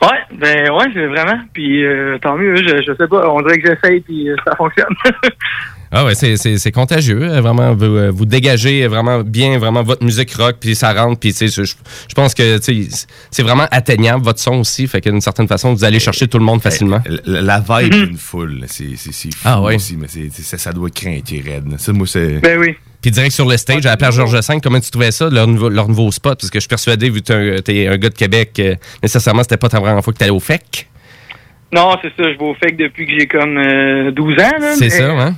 Ouais, 0.00 0.38
ben 0.38 0.70
ouais, 0.70 1.08
vraiment. 1.08 1.40
Puis 1.52 1.84
euh, 1.84 2.16
tant 2.22 2.36
mieux, 2.36 2.54
je, 2.54 2.82
je 2.86 2.96
sais 2.96 3.08
pas, 3.08 3.28
on 3.28 3.42
dirait 3.42 3.58
que 3.58 3.68
j'essaye 3.68 4.00
puis 4.00 4.30
euh, 4.30 4.36
ça 4.46 4.54
fonctionne. 4.54 4.94
Ah 5.90 6.04
ouais, 6.04 6.14
c'est- 6.14 6.36
c'est 6.36 6.58
c'est 6.58 6.70
contagieux. 6.72 7.22
euh, 7.22 7.40
Vraiment, 7.40 7.74
vous, 7.74 7.84
euh, 7.84 8.10
vous 8.10 8.26
dégagez 8.26 8.86
vraiment 8.86 9.20
bien 9.20 9.58
vraiment 9.58 9.82
votre 9.82 10.04
musique 10.04 10.32
rock, 10.34 10.56
puis 10.60 10.74
ça 10.74 10.92
rentre, 10.92 11.18
puis 11.18 11.32
tu 11.32 11.48
sais, 11.48 11.48
je, 11.48 11.64
je 11.64 12.14
pense 12.14 12.34
que 12.34 12.58
tu 12.58 12.84
sais, 12.90 13.06
c'est 13.30 13.42
vraiment 13.42 13.66
atteignable, 13.70 14.22
votre 14.22 14.38
son 14.40 14.56
aussi. 14.60 14.86
Fait 14.86 15.00
que 15.00 15.08
d'une 15.08 15.20
certaine 15.22 15.48
façon, 15.48 15.72
vous 15.72 15.84
allez 15.84 15.98
chercher 15.98 16.28
tout 16.28 16.38
le 16.38 16.44
monde 16.44 16.60
facilement. 16.60 17.00
La, 17.24 17.40
la 17.40 17.60
vibe 17.60 17.92
d'une 17.92 18.16
foule, 18.18 18.60
là, 18.60 18.66
c'est 18.68 18.96
c'est- 18.96 19.12
c'est 19.12 19.32
fou 19.34 19.40
Ah 19.44 19.62
ouais. 19.62 19.76
aussi, 19.76 19.96
mais 19.96 20.08
c'est- 20.08 20.28
c'est- 20.32 20.42
ça, 20.42 20.58
ça 20.58 20.72
doit 20.72 20.90
craquer 20.90 21.42
raide. 21.46 21.64
Ça, 21.78 21.92
moi, 21.92 22.06
c'est... 22.06 22.38
Ben 22.40 22.58
oui. 22.58 22.74
Puis 23.00 23.10
direct 23.12 23.32
sur 23.32 23.46
le 23.46 23.56
stage, 23.56 23.86
à 23.86 23.90
la 23.90 23.96
place 23.96 24.14
Georges 24.14 24.34
V, 24.34 24.58
comment 24.62 24.80
tu 24.80 24.90
trouvais 24.90 25.12
ça, 25.12 25.30
leur 25.30 25.46
nouveau, 25.46 25.68
leur 25.68 25.88
nouveau 25.88 26.10
spot? 26.10 26.38
Parce 26.40 26.50
que 26.50 26.58
je 26.58 26.62
suis 26.62 26.68
persuadé, 26.68 27.08
vu 27.10 27.20
que 27.22 27.26
t'es 27.26 27.34
un, 27.34 27.60
t'es 27.62 27.86
un 27.86 27.96
gars 27.96 28.08
de 28.10 28.14
Québec, 28.14 28.50
euh, 28.58 28.74
nécessairement, 29.02 29.42
c'était 29.42 29.56
pas 29.56 29.68
ta 29.68 29.80
première 29.80 30.02
fois 30.02 30.12
que 30.12 30.18
t'allais 30.18 30.32
au 30.32 30.40
FEC. 30.40 30.88
non, 31.72 31.96
c'est 32.02 32.08
ça, 32.08 32.30
je 32.32 32.38
vais 32.38 32.44
au 32.44 32.54
FEC 32.54 32.76
depuis 32.76 33.06
que 33.06 33.12
j'ai 33.18 33.26
comme 33.26 33.56
euh, 33.56 34.10
12 34.10 34.34
ans. 34.34 34.58
là, 34.60 34.74
C'est 34.74 34.80
mais- 34.86 34.90
ça, 34.90 35.10
hein? 35.12 35.36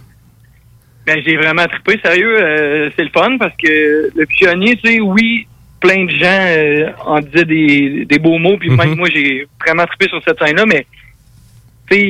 Ben, 1.11 1.21
j'ai 1.27 1.37
vraiment 1.37 1.67
trippé, 1.67 1.99
sérieux. 2.05 2.37
euh, 2.41 2.91
c'est 2.95 3.03
le 3.03 3.11
fun 3.11 3.37
parce 3.37 3.57
que 3.57 4.11
le 4.15 4.27
pionnier, 4.27 4.77
tu 4.77 4.89
sais, 4.89 5.01
oui, 5.01 5.47
plein 5.81 6.05
de 6.05 6.11
gens 6.11 6.27
euh, 6.47 6.87
en 7.05 7.19
disaient 7.21 7.45
des, 7.45 8.05
des 8.05 8.19
beaux 8.21 8.39
mots, 8.39 8.57
puis 8.59 8.71
même 8.71 8.91
Mhm. 8.91 8.97
moi, 8.97 9.09
j'ai 9.13 9.49
vraiment 9.61 9.87
trippé 9.87 10.07
sur 10.09 10.23
cette 10.23 10.39
scène-là, 10.39 10.67
mais 10.67 10.87
tu 11.91 11.97
sais, 11.97 12.03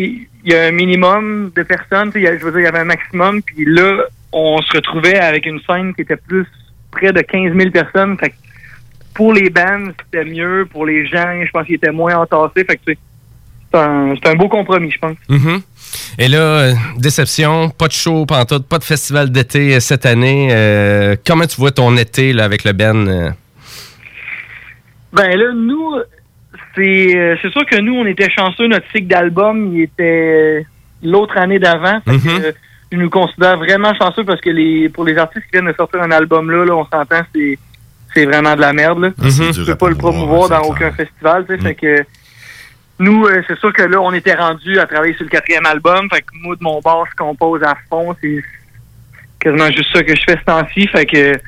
il 0.45 0.53
y 0.53 0.55
a 0.55 0.65
un 0.65 0.71
minimum 0.73 1.51
de 1.57 1.63
personnes, 1.63 2.13
tu 2.13 2.21
sais, 2.23 2.39
je 2.39 2.45
veux 2.45 2.51
dire, 2.51 2.61
il 2.61 2.65
y 2.65 2.67
avait 2.67 2.81
un 2.81 2.85
maximum, 2.85 3.41
puis 3.43 3.65
là, 3.67 4.05
on 4.33 4.61
se 4.61 4.73
retrouvait 4.77 5.19
avec 5.19 5.47
une 5.47 5.61
scène 5.61 5.95
qui 5.95 6.03
était 6.03 6.17
plus 6.17 6.45
près 6.91 7.13
de 7.13 7.21
15 7.23 7.55
000 7.57 7.71
personnes. 7.71 8.19
Fait 8.19 8.31
que 8.31 8.35
pour 9.15 9.33
les 9.33 9.49
bands, 9.51 9.89
c'était 10.05 10.25
mieux. 10.25 10.67
Pour 10.71 10.85
les 10.87 11.07
gens, 11.07 11.43
je 11.45 11.51
pense 11.51 11.65
qu'ils 11.67 11.77
étaient 11.77 11.91
moins 11.91 12.17
entassés. 12.17 12.65
Fait 12.65 12.77
que 12.77 12.83
tu 12.87 12.93
sais, 12.93 12.99
c'est 13.73 13.79
un, 13.79 14.15
c'est 14.17 14.31
un 14.31 14.35
beau 14.35 14.49
compromis, 14.49 14.91
je 14.91 14.99
pense. 14.99 15.17
Mhm. 15.29 15.61
Et 16.19 16.29
là, 16.29 16.39
euh, 16.39 16.73
déception, 16.97 17.71
pas 17.71 17.89
de 17.89 17.93
show, 17.93 18.27
pantoute, 18.27 18.67
pas 18.67 18.79
de 18.79 18.85
festival 18.85 19.31
d'été 19.31 19.75
euh, 19.75 19.81
cette 19.81 20.07
année. 20.07 20.49
Euh, 20.53 21.17
comment 21.27 21.47
tu 21.47 21.57
vois 21.57 21.73
ton 21.73 21.97
été 21.97 22.33
là, 22.33 22.45
avec 22.45 22.65
le 22.65 22.73
Ben? 22.73 23.35
Ben 25.13 25.37
là, 25.37 25.53
nous, 25.55 25.97
c'est 26.77 27.39
c'est 27.43 27.51
sûr 27.51 27.67
que 27.67 27.81
nous, 27.81 27.95
on 27.95 28.07
était 28.07 28.31
chanceux. 28.31 28.69
Notre 28.69 28.87
cycle 28.93 29.09
d'album, 29.09 29.75
il 29.75 29.83
était 29.83 30.65
l'autre 31.03 31.37
année 31.37 31.59
d'avant. 31.59 32.01
Mhm. 32.07 32.21
euh, 32.29 32.53
je 32.93 32.99
nous 32.99 33.11
considère 33.11 33.57
vraiment 33.57 33.95
chanceux 33.95 34.25
parce 34.25 34.41
que 34.41 34.51
les 34.51 34.89
pour 34.89 35.05
les 35.05 35.17
artistes 35.17 35.45
qui 35.47 35.53
viennent 35.53 35.71
de 35.71 35.77
sortir 35.77 36.03
un 36.03 36.11
album 36.11 36.51
là, 36.51 36.65
là 36.65 36.75
on 36.75 36.85
s'entend, 36.85 37.23
c'est 37.35 37.59
c'est 38.13 38.25
vraiment 38.25 38.57
de 38.57 38.61
la 38.61 38.73
merde. 38.73 39.01
Là. 39.01 39.09
Mhm. 39.19 39.31
C'est 39.31 39.53
Tu 39.53 39.65
peux 39.65 39.77
pas 39.77 39.89
le 39.89 39.95
promouvoir 39.95 40.49
dans 40.49 40.63
aucun 40.63 40.91
festival. 40.91 41.47
Tu 41.49 41.55
sais, 41.57 41.63
Fait 41.63 41.75
que 41.75 42.05
nous, 43.01 43.25
euh, 43.27 43.43
c'est 43.49 43.59
sûr 43.59 43.73
que 43.73 43.83
là, 43.83 44.01
on 44.01 44.13
était 44.13 44.35
rendu 44.35 44.79
à 44.79 44.87
travailler 44.87 45.15
sur 45.15 45.25
le 45.25 45.31
quatrième 45.31 45.67
album. 45.67 46.09
Fait 46.09 46.21
que 46.21 46.29
moi, 46.35 46.55
de 46.55 46.63
mon 46.63 46.79
bord, 46.81 47.07
je 47.11 47.17
compose 47.17 47.63
à 47.65 47.75
fond. 47.89 48.15
C'est 48.21 48.43
quasiment 49.41 49.71
juste 49.71 49.93
ça 49.93 50.03
que 50.05 50.15
je 50.15 50.23
fais 50.23 50.37
ce 50.39 50.45
temps-ci. 50.45 50.87
Fait 50.89 51.07
que 51.07 51.41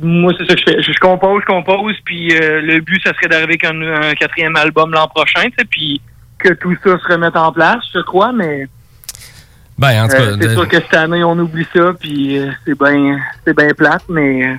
moi, 0.00 0.32
c'est 0.38 0.46
ça 0.46 0.54
que 0.54 0.60
je 0.60 0.64
fais. 0.72 0.82
Je, 0.82 0.92
je 0.92 0.98
compose, 0.98 1.42
je 1.42 1.46
compose, 1.52 1.96
puis 2.04 2.32
euh, 2.34 2.60
le 2.62 2.80
but, 2.80 3.00
ça 3.02 3.12
serait 3.14 3.28
d'arriver 3.28 3.58
avec 3.60 3.64
un, 3.64 3.80
un 3.80 4.14
quatrième 4.14 4.56
album 4.56 4.92
l'an 4.92 5.08
prochain, 5.08 5.48
puis 5.70 6.00
que 6.38 6.54
tout 6.54 6.74
ça 6.82 6.98
se 6.98 7.12
remette 7.12 7.36
en 7.36 7.52
place, 7.52 7.84
je 7.94 8.00
crois, 8.00 8.32
mais... 8.32 8.66
Ben, 9.78 10.04
en 10.04 10.08
tout 10.08 10.16
cas, 10.16 10.22
Euh, 10.22 10.36
c'est 10.40 10.48
de- 10.48 10.54
sûr 10.54 10.68
que 10.68 10.76
cette 10.76 10.94
année, 10.94 11.22
on 11.24 11.38
oublie 11.38 11.66
ça, 11.74 11.92
puis 11.98 12.40
c'est 12.64 12.78
bien 12.78 13.18
c'est 13.44 13.56
bien 13.56 13.68
plate, 13.76 14.04
mais 14.08 14.56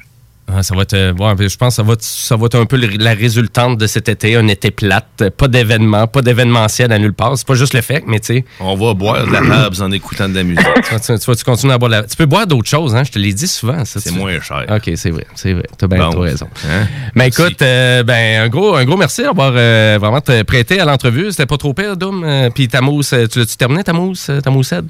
ça 0.61 0.75
va 0.75 0.81
être, 0.83 0.93
ouais, 0.93 1.47
je 1.49 1.57
pense 1.57 1.69
que 1.69 1.75
ça 1.75 1.83
va, 1.83 1.93
être- 1.93 2.03
ça 2.03 2.35
va 2.35 2.45
être 2.47 2.55
un 2.59 2.65
peu 2.65 2.75
la 2.77 3.13
résultante 3.13 3.77
de 3.77 3.87
cet 3.87 4.09
été, 4.09 4.35
un 4.35 4.47
été 4.47 4.71
plate, 4.71 5.29
pas 5.37 5.47
d'événements, 5.47 6.05
pas 6.07 6.21
d'événementiel 6.21 6.91
à 6.91 6.99
nulle 6.99 7.13
part. 7.13 7.37
C'est 7.37 7.47
pas 7.47 7.55
juste 7.55 7.73
le 7.73 7.81
fait, 7.81 8.03
mais 8.05 8.19
tu 8.19 8.27
sais. 8.35 8.45
On 8.59 8.75
va 8.75 8.93
boire 8.93 9.25
de 9.25 9.31
la 9.31 9.39
Habs 9.65 9.81
en 9.81 9.91
écoutant 9.91 10.27
de 10.29 10.35
la 10.35 10.43
musique. 10.43 10.65
tu, 11.05 11.19
tu 11.19 11.35
tu 11.35 11.43
continues 11.43 11.71
à 11.73 11.77
boire 11.77 11.89
de 11.91 11.95
la. 11.97 12.03
Tu 12.03 12.15
peux 12.15 12.25
boire 12.25 12.45
d'autres 12.45 12.69
choses, 12.69 12.93
hein? 12.95 13.03
Je 13.03 13.11
te 13.11 13.19
l'ai 13.19 13.33
dit 13.33 13.47
souvent. 13.47 13.83
ça, 13.85 13.99
C'est 13.99 14.11
tu- 14.11 14.15
moins 14.17 14.39
cher. 14.41 14.65
OK, 14.69 14.91
c'est 14.95 15.09
vrai, 15.11 15.25
c'est 15.35 15.53
vrai. 15.53 15.63
T'as 15.77 15.87
bien 15.87 16.09
Bon, 16.09 16.19
raison. 16.19 16.47
hein? 16.69 16.87
Mais 17.15 17.29
écoute, 17.29 17.61
euh, 17.61 18.03
ben, 18.03 18.43
un 18.43 18.49
gros, 18.49 18.75
un 18.75 18.85
gros 18.85 18.97
merci 18.97 19.23
d'avoir 19.23 19.53
euh, 19.55 19.97
vraiment 19.99 20.21
te 20.21 20.43
prêté 20.43 20.79
à 20.79 20.85
l'entrevue. 20.85 21.31
C'était 21.31 21.45
pas 21.45 21.57
trop 21.57 21.73
pire, 21.73 21.95
Doom. 21.97 22.23
Euh, 22.23 22.49
Puis 22.53 22.67
ta 22.67 22.81
mousse, 22.81 23.15
tu 23.31 23.39
l'as-tu 23.39 23.55
terminé, 23.57 23.83
ta 23.83 23.93
mousse, 23.93 24.29
ta 24.43 24.49
moussette? 24.49 24.85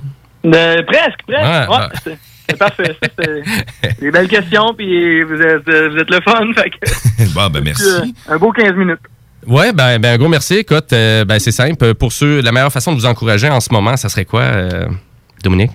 euh, 0.45 0.81
presque, 0.83 1.19
presque. 1.27 1.43
Ouais, 1.43 1.67
Ouais, 1.67 2.11
ouais. 2.11 2.17
c'est- 2.49 2.57
parfait. 2.57 2.95
ça, 3.01 3.09
c'est 3.83 3.99
des 3.99 4.11
belles 4.11 4.27
questions, 4.27 4.73
puis 4.77 5.23
vous 5.23 5.41
êtes, 5.41 5.67
euh, 5.67 5.89
vous 5.89 5.97
êtes 5.97 6.09
le 6.09 6.19
fun. 6.21 6.45
Fait 6.55 6.69
que, 6.69 7.33
bon, 7.33 7.49
ben 7.49 7.63
merci. 7.63 7.83
euh, 7.85 8.05
un 8.33 8.37
beau 8.37 8.51
15 8.51 8.73
minutes. 8.75 8.99
Ouais, 9.45 9.73
ben, 9.73 9.99
ben, 9.99 10.13
un 10.13 10.17
gros 10.17 10.29
merci. 10.29 10.55
Écoute, 10.59 10.93
euh, 10.93 11.25
ben, 11.25 11.37
c'est 11.39 11.51
simple. 11.51 11.93
Pour 11.95 12.13
ceux, 12.13 12.41
la 12.41 12.51
meilleure 12.51 12.71
façon 12.71 12.91
de 12.93 12.97
vous 12.97 13.05
encourager 13.05 13.49
en 13.49 13.59
ce 13.59 13.73
moment, 13.73 13.97
ça 13.97 14.07
serait 14.09 14.25
quoi, 14.25 14.41
euh, 14.41 14.85
Dominique? 15.43 15.71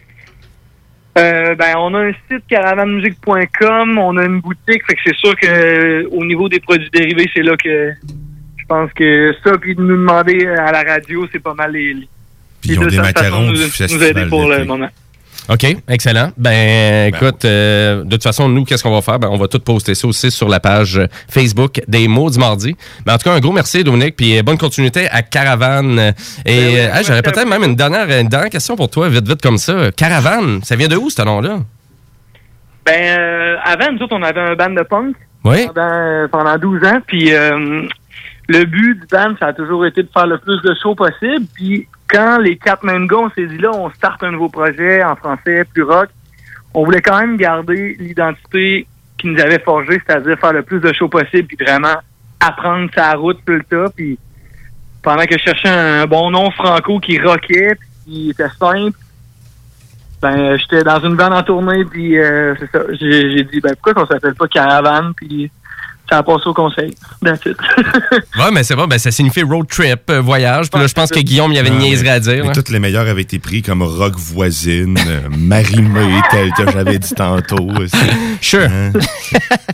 Euh, 1.18 1.54
ben, 1.56 1.74
on 1.78 1.92
a 1.94 2.04
un 2.06 2.12
site 2.30 2.44
caravanmusique.com, 2.48 3.98
on 3.98 4.16
a 4.16 4.24
une 4.24 4.40
boutique, 4.40 4.86
fait 4.86 4.94
que 4.94 5.00
c'est 5.04 5.16
sûr 5.16 5.34
que 5.36 6.06
au 6.10 6.24
niveau 6.24 6.48
des 6.48 6.60
produits 6.60 6.88
dérivés, 6.92 7.28
c'est 7.34 7.42
là 7.42 7.56
que 7.56 7.92
je 8.56 8.64
pense 8.68 8.90
que 8.92 9.34
ça, 9.44 9.58
puis 9.58 9.74
de 9.74 9.80
nous 9.82 9.96
demander 9.96 10.46
à 10.46 10.70
la 10.70 10.82
radio, 10.84 11.26
c'est 11.32 11.40
pas 11.42 11.54
mal 11.54 11.72
les, 11.72 11.94
Puis 12.60 12.72
ils 12.72 12.78
ont 12.78 12.86
des 12.86 12.98
macarons 12.98 13.46
nous, 13.48 13.52
du 13.54 13.60
nous 13.94 14.02
aider 14.02 14.26
pour 14.26 14.48
le 14.48 14.64
moment. 14.64 14.88
OK, 15.50 15.64
excellent. 15.88 16.30
Ben, 16.36 17.12
écoute, 17.14 17.44
euh, 17.46 18.04
de 18.04 18.10
toute 18.10 18.22
façon, 18.22 18.50
nous, 18.50 18.64
qu'est-ce 18.64 18.82
qu'on 18.82 18.94
va 18.94 19.00
faire? 19.00 19.18
Ben, 19.18 19.28
on 19.30 19.38
va 19.38 19.48
tout 19.48 19.60
poster 19.60 19.94
ça 19.94 20.06
aussi 20.06 20.30
sur 20.30 20.46
la 20.48 20.60
page 20.60 21.00
Facebook 21.28 21.80
des 21.88 22.06
mots 22.06 22.28
du 22.28 22.38
mardi. 22.38 22.76
Ben, 23.06 23.14
en 23.14 23.18
tout 23.18 23.24
cas, 23.24 23.34
un 23.34 23.40
gros 23.40 23.52
merci, 23.52 23.82
Dominique, 23.82 24.16
puis 24.16 24.38
euh, 24.38 24.42
bonne 24.42 24.58
continuité 24.58 25.08
à 25.08 25.22
Caravane. 25.22 26.12
Et 26.44 26.78
euh, 26.80 26.94
hey, 26.94 27.04
j'aurais 27.04 27.22
peut-être 27.22 27.48
même 27.48 27.64
une 27.64 27.76
dernière, 27.76 28.10
une 28.20 28.28
dernière 28.28 28.50
question 28.50 28.76
pour 28.76 28.90
toi, 28.90 29.08
vite, 29.08 29.26
vite 29.26 29.40
comme 29.40 29.56
ça. 29.56 29.90
Caravane, 29.92 30.60
ça 30.62 30.76
vient 30.76 30.88
de 30.88 30.96
où, 30.96 31.08
ce 31.08 31.22
nom-là? 31.22 31.60
Ben, 32.84 33.18
euh, 33.18 33.56
avant, 33.64 33.92
nous 33.92 34.02
autres, 34.02 34.16
on 34.16 34.22
avait 34.22 34.40
un 34.40 34.54
band 34.54 34.70
de 34.70 34.82
punk 34.82 35.16
Oui. 35.44 35.66
pendant, 35.74 36.28
pendant 36.30 36.58
12 36.58 36.84
ans, 36.84 36.98
puis 37.06 37.32
euh, 37.32 37.82
le 38.48 38.64
but 38.64 39.00
du 39.00 39.06
band, 39.10 39.34
ça 39.40 39.46
a 39.48 39.52
toujours 39.54 39.86
été 39.86 40.02
de 40.02 40.08
faire 40.12 40.26
le 40.26 40.38
plus 40.38 40.60
de 40.62 40.74
shows 40.82 40.94
possible, 40.94 41.46
puis 41.54 41.86
quand 42.08 42.38
les 42.38 42.56
quatre 42.56 42.86
gars, 42.86 43.16
on 43.16 43.30
s'est 43.30 43.46
dit 43.46 43.58
là, 43.58 43.70
on 43.72 43.90
starte 43.90 44.22
un 44.22 44.32
nouveau 44.32 44.48
projet 44.48 45.02
en 45.02 45.16
français, 45.16 45.64
plus 45.72 45.82
rock, 45.82 46.08
on 46.74 46.84
voulait 46.84 47.02
quand 47.02 47.18
même 47.18 47.36
garder 47.36 47.96
l'identité 47.98 48.86
qui 49.18 49.28
nous 49.28 49.40
avait 49.40 49.58
forgé, 49.58 50.00
c'est-à-dire 50.06 50.38
faire 50.38 50.52
le 50.52 50.62
plus 50.62 50.80
de 50.80 50.92
shows 50.92 51.08
possible, 51.08 51.48
puis 51.48 51.56
vraiment 51.60 51.96
apprendre 52.40 52.88
sa 52.94 53.12
route 53.12 53.38
tout 53.44 53.52
le 53.52 53.64
tas, 53.64 53.90
puis 53.94 54.18
pendant 55.02 55.24
que 55.24 55.36
je 55.38 55.42
cherchais 55.44 55.68
un 55.68 56.06
bon 56.06 56.30
nom 56.30 56.50
franco 56.52 57.00
qui 57.00 57.18
rockait, 57.18 57.74
puis 57.74 57.88
qui 58.04 58.30
était 58.30 58.48
simple, 58.58 58.96
ben 60.20 60.56
j'étais 60.56 60.82
dans 60.82 61.00
une 61.00 61.14
vanne 61.14 61.32
en 61.32 61.42
tournée, 61.42 61.84
puis 61.84 62.18
euh, 62.18 62.54
c'est 62.58 62.70
ça, 62.70 62.80
j'ai 62.92 63.36
j'ai 63.36 63.44
dit 63.44 63.60
ben 63.60 63.74
pourquoi 63.74 63.94
qu'on 63.94 64.06
s'appelle 64.06 64.34
pas 64.34 64.48
caravane, 64.48 65.12
puis 65.14 65.50
ça 66.08 66.18
a 66.18 66.22
passé 66.22 66.42
au 66.46 66.54
conseil. 66.54 66.94
That's 67.24 67.44
it. 67.46 67.56
Ouais, 68.38 68.50
mais 68.52 68.62
c'est 68.62 68.76
bon, 68.76 68.86
ben, 68.86 68.98
ça 68.98 69.10
signifie 69.10 69.42
road 69.42 69.66
trip, 69.68 70.02
euh, 70.10 70.20
voyage. 70.20 70.70
Puis 70.70 70.80
là, 70.80 70.86
je 70.86 70.92
pense 70.94 71.10
que 71.10 71.18
Guillaume, 71.18 71.50
il 71.52 71.56
y 71.56 71.58
avait 71.58 71.68
une 71.70 71.76
Ah, 71.76 71.80
niaiserie 71.80 72.08
à 72.08 72.20
dire. 72.20 72.42
Mais 72.42 72.48
là. 72.48 72.52
toutes 72.54 72.68
les 72.70 72.78
meilleures 72.78 73.06
avaient 73.08 73.22
été 73.22 73.38
pris 73.40 73.62
comme 73.62 73.82
Rock 73.82 74.14
Voisine, 74.16 74.96
euh, 75.06 75.20
Marimé, 75.36 76.20
tel 76.30 76.52
que 76.52 76.70
j'avais 76.70 76.98
dit 76.98 77.14
tantôt. 77.14 77.68
aussi. 77.80 77.96
Sure. 78.40 78.68
Hein? 78.70 78.92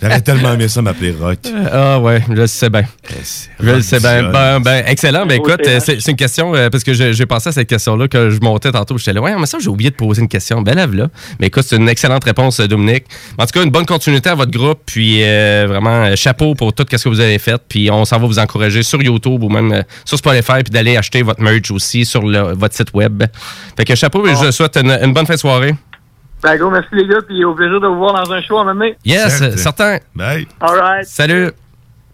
J'aurais 0.01 0.23
tellement 0.23 0.55
aimé 0.55 0.69
ça 0.69 0.81
m'appeler 0.81 1.15
Rock. 1.21 1.39
Ah 1.71 2.01
ouais, 2.01 2.23
je 2.27 2.33
le 2.33 2.47
sais 2.47 2.71
bien. 2.71 2.85
Je 3.61 3.71
le 3.71 3.83
sais 3.83 4.01
bien. 4.01 4.31
Ben, 4.31 4.61
ben, 4.61 4.83
excellent. 4.87 5.27
Ben, 5.27 5.35
écoute, 5.35 5.61
euh, 5.67 5.81
c'est 5.81 6.09
une 6.11 6.17
question, 6.17 6.55
euh, 6.55 6.71
parce 6.71 6.83
que 6.83 6.95
j'ai 6.95 7.27
pensé 7.27 7.51
à 7.51 7.53
cette 7.53 7.69
question-là 7.69 8.09
que 8.09 8.31
je 8.31 8.41
montais 8.41 8.73
tantôt. 8.73 8.97
J'étais 8.97 9.13
là, 9.13 9.21
ouais, 9.21 9.35
mais 9.39 9.45
ça, 9.47 9.59
j'ai 9.61 9.69
oublié 9.69 9.91
de 9.91 9.97
poser 9.97 10.23
une 10.23 10.29
question. 10.29 10.63
Ben, 10.63 10.75
lève 10.75 10.95
là. 10.95 11.09
Mais 11.41 11.49
écoute, 11.49 11.65
c'est 11.67 11.77
une 11.77 11.89
excellente 11.91 12.25
réponse, 12.25 12.59
Dominique. 12.61 13.05
En 13.39 13.45
tout 13.45 13.53
cas, 13.53 13.63
une 13.63 13.71
bonne 13.71 13.87
continuité 13.87 14.31
à 14.31 14.35
votre 14.35 14.51
groupe. 14.51 14.81
Puis, 14.87 15.23
euh, 15.23 15.67
vraiment, 15.69 16.05
euh, 16.05 16.17
chapeau 16.25 16.55
pour 16.55 16.73
tout 16.73 16.85
ce 16.91 16.97
que 17.05 17.09
vous 17.09 17.21
avez 17.21 17.39
fait. 17.39 17.61
Puis, 17.69 17.91
on 17.91 18.05
s'en 18.05 18.19
va 18.19 18.27
vous 18.27 18.39
encourager 18.39 18.83
sur 18.83 19.01
YouTube 19.03 19.43
ou 19.43 19.49
même 19.49 19.73
euh, 19.73 19.83
sur 20.05 20.19
Spotify. 20.19 20.63
Puis, 20.65 20.71
d'aller 20.73 20.97
acheter 20.97 21.23
votre 21.23 21.41
merch 21.41 21.71
aussi 21.71 22.05
sur 22.05 22.23
le- 22.27 22.55
votre 22.55 22.75
site 22.75 22.93
web. 22.95 23.23
Fait 23.77 23.85
que 23.85 23.95
chapeau, 23.95 24.27
et 24.27 24.31
je 24.31 24.45
vous 24.47 24.53
souhaite 24.53 24.77
une, 24.77 24.91
une 24.91 25.13
bonne 25.13 25.27
fin 25.27 25.35
de 25.35 25.39
soirée. 25.39 25.75
ben 26.43 26.57
gros, 26.57 26.71
merci 26.71 26.89
les 26.93 27.07
gars, 27.07 27.21
puis 27.27 27.45
au 27.45 27.55
plaisir 27.55 27.81
de 27.81 27.87
vous 27.87 27.97
voir 27.99 28.13
dans 28.25 28.33
un 28.33 28.41
show 28.43 28.59
à 28.59 28.63
un 28.63 28.65
moment 28.65 28.81
donné. 28.81 28.97
Yes, 29.05 29.43
certain. 29.57 29.99
Bye. 30.15 30.47
All 30.61 30.79
right. 30.79 31.07
Salut. 31.07 31.51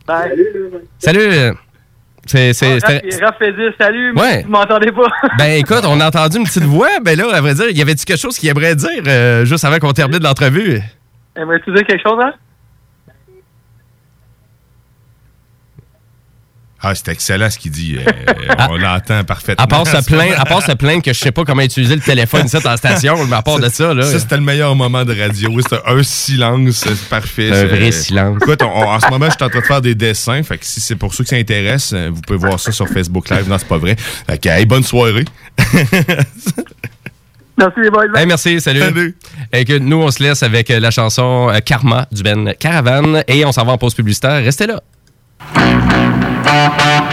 Bye. 0.07 0.31
Salut. 0.99 1.55
C'est, 2.27 2.53
c'est, 2.53 2.79
c'était- 2.81 3.01
Raph, 3.23 3.23
Raph 3.23 3.39
fait 3.39 3.53
dire 3.55 3.73
salut, 3.79 4.13
mais 4.15 4.21
Ouais. 4.21 4.43
vous 4.45 4.51
m'entendez 4.51 4.93
pas. 4.93 5.09
Ben 5.39 5.53
écoute, 5.59 5.83
on 5.85 5.99
a 6.01 6.07
entendu 6.09 6.37
une 6.37 6.45
petite 6.45 6.65
voix. 6.65 7.01
Ben 7.03 7.17
là, 7.19 7.25
à 7.35 7.41
vrai 7.41 7.55
dire, 7.55 7.67
il 7.71 7.79
y 7.79 7.83
avait-tu 7.83 8.05
quelque 8.05 8.21
chose 8.21 8.39
qu'il 8.39 8.49
aimerait 8.51 8.75
dire 8.77 9.03
euh, 9.07 9.45
juste 9.47 9.65
avant 9.65 9.79
qu'on 9.79 9.93
termine 9.93 10.23
l'entrevue? 10.23 10.81
Aimerais-tu 11.35 11.73
dire 11.73 11.85
quelque 11.87 12.03
chose, 12.03 12.19
hein? 12.23 12.33
Ah, 16.83 16.95
c'est 16.95 17.09
excellent 17.09 17.51
ce 17.51 17.59
qu'il 17.59 17.71
dit. 17.73 17.99
Euh, 17.99 18.11
on 18.71 18.77
l'entend 18.77 19.23
parfaitement. 19.25 19.63
À 19.65 19.67
part 19.67 19.87
se 19.87 20.03
plaindre, 20.07 20.35
à 20.41 20.45
part 20.47 20.63
se 20.65 20.73
plaindre 20.73 21.03
que 21.03 21.13
je 21.13 21.19
sais 21.19 21.31
pas 21.33 21.45
comment 21.45 21.61
utiliser 21.63 21.95
le 21.95 22.01
téléphone 22.01 22.47
ici 22.47 22.57
dans 22.63 22.71
la 22.71 22.77
station, 22.79 23.27
mais 23.27 23.37
à 23.37 23.43
part 23.43 23.59
de 23.59 23.69
ça, 23.69 23.93
là. 23.93 24.03
Ça, 24.05 24.19
c'était 24.19 24.37
le 24.37 24.43
meilleur 24.43 24.75
moment 24.75 25.05
de 25.05 25.15
radio. 25.15 25.51
C'était 25.61 25.83
un 25.87 26.03
silence, 26.03 26.77
c'est 26.77 27.09
parfait. 27.09 27.51
Un 27.51 27.55
C'est- 27.55 27.67
vrai 27.67 27.93
silence. 27.93 28.39
Écoute, 28.41 28.63
on- 28.63 28.67
on- 28.69 28.89
en 28.89 28.99
ce 29.01 29.09
moment, 29.09 29.27
je 29.27 29.33
suis 29.37 29.45
en 29.45 29.51
train 29.51 29.61
de 29.61 29.65
faire 29.67 29.81
des 29.83 29.95
dessins. 29.95 30.43
Fait 30.43 30.57
que 30.57 30.65
si 30.65 30.81
c'est 30.81 30.97
pour 30.97 31.13
ceux 31.13 31.25
qui 31.25 31.31
s'intéressent, 31.37 31.93
euh, 31.95 32.09
vous 32.13 32.23
pouvez 32.23 32.39
voir 32.39 32.59
ça 32.59 32.73
sur 32.73 32.89
Facebook 32.89 33.29
Live. 33.29 33.47
Non, 33.49 33.59
c'est 33.59 33.69
pas 33.69 33.79
vrai. 33.79 33.97
Fait 34.27 34.39
que, 34.39 34.49
hey, 34.49 34.65
bonne 34.65 34.83
soirée. 34.85 35.25
Merci 37.59 37.81
les 37.83 37.91
boys. 37.91 38.05
Hey, 38.17 38.25
merci, 38.27 38.59
salut. 38.61 39.15
Et 39.53 39.65
que 39.67 39.77
nous, 39.79 39.99
on 39.99 40.11
se 40.11 40.23
laisse 40.23 40.43
avec 40.43 40.71
euh, 40.71 40.81
la 40.81 40.91
chanson 40.91 41.51
Karma 41.65 42.07
du 42.11 42.23
Ben 42.23 42.55
Caravane 42.59 43.23
et 43.29 43.45
on 43.45 43.53
s'en 43.53 43.67
va 43.67 43.73
en 43.73 43.79
pause 43.79 43.95
publicitaire. 43.95 44.43
Restez 44.43 44.67
là. 44.67 44.81
Thank 45.41 47.05
you. 47.05 47.10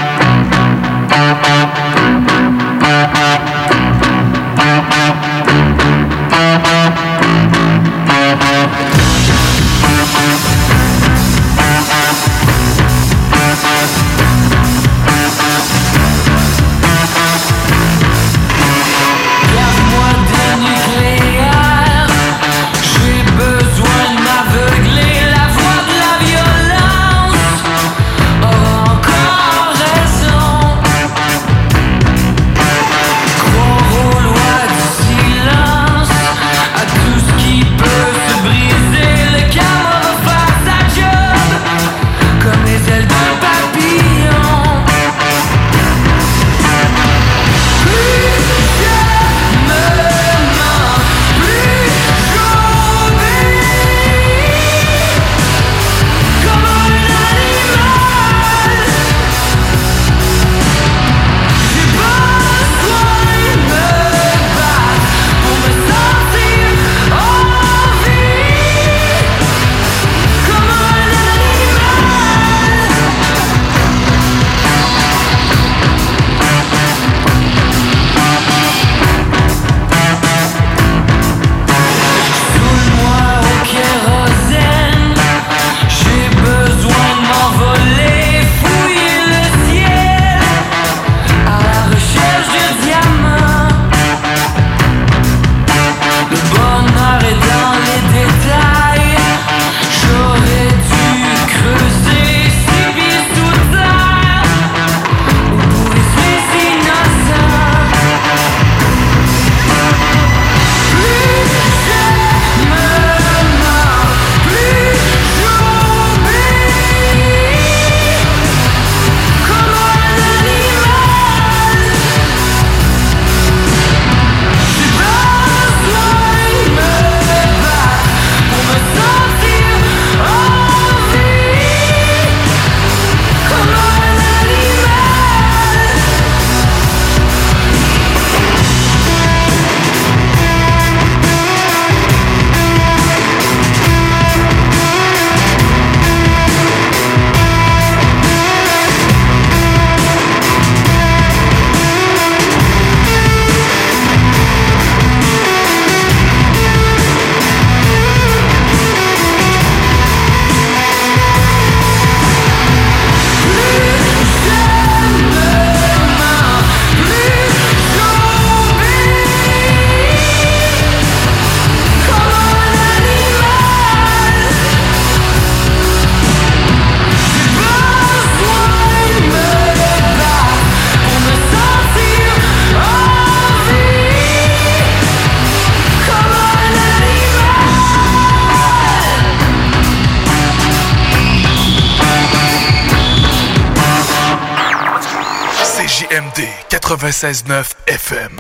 96.9 197.18 197.74
FM. 197.88 198.38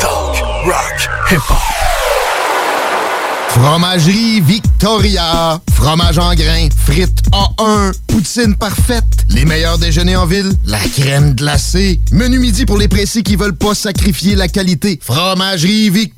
Talk, 0.00 0.42
rock, 0.64 1.08
hip-hop. 1.30 1.56
Fromagerie 3.50 4.40
Victoria. 4.40 5.60
Fromage 5.72 6.18
en 6.18 6.34
grains. 6.34 6.68
Frites 6.84 7.22
A1. 7.30 7.92
Poutine 8.08 8.56
parfaite. 8.56 9.04
Les 9.28 9.44
meilleurs 9.44 9.78
déjeuners 9.78 10.16
en 10.16 10.26
ville. 10.26 10.50
La 10.64 10.80
crème 10.80 11.34
glacée. 11.34 12.00
Menu 12.10 12.40
midi 12.40 12.66
pour 12.66 12.78
les 12.78 12.88
pressés 12.88 13.22
qui 13.22 13.36
veulent 13.36 13.56
pas 13.56 13.74
sacrifier 13.74 14.34
la 14.34 14.48
qualité. 14.48 14.98
Fromagerie 15.00 15.90
Victoria. 15.90 16.17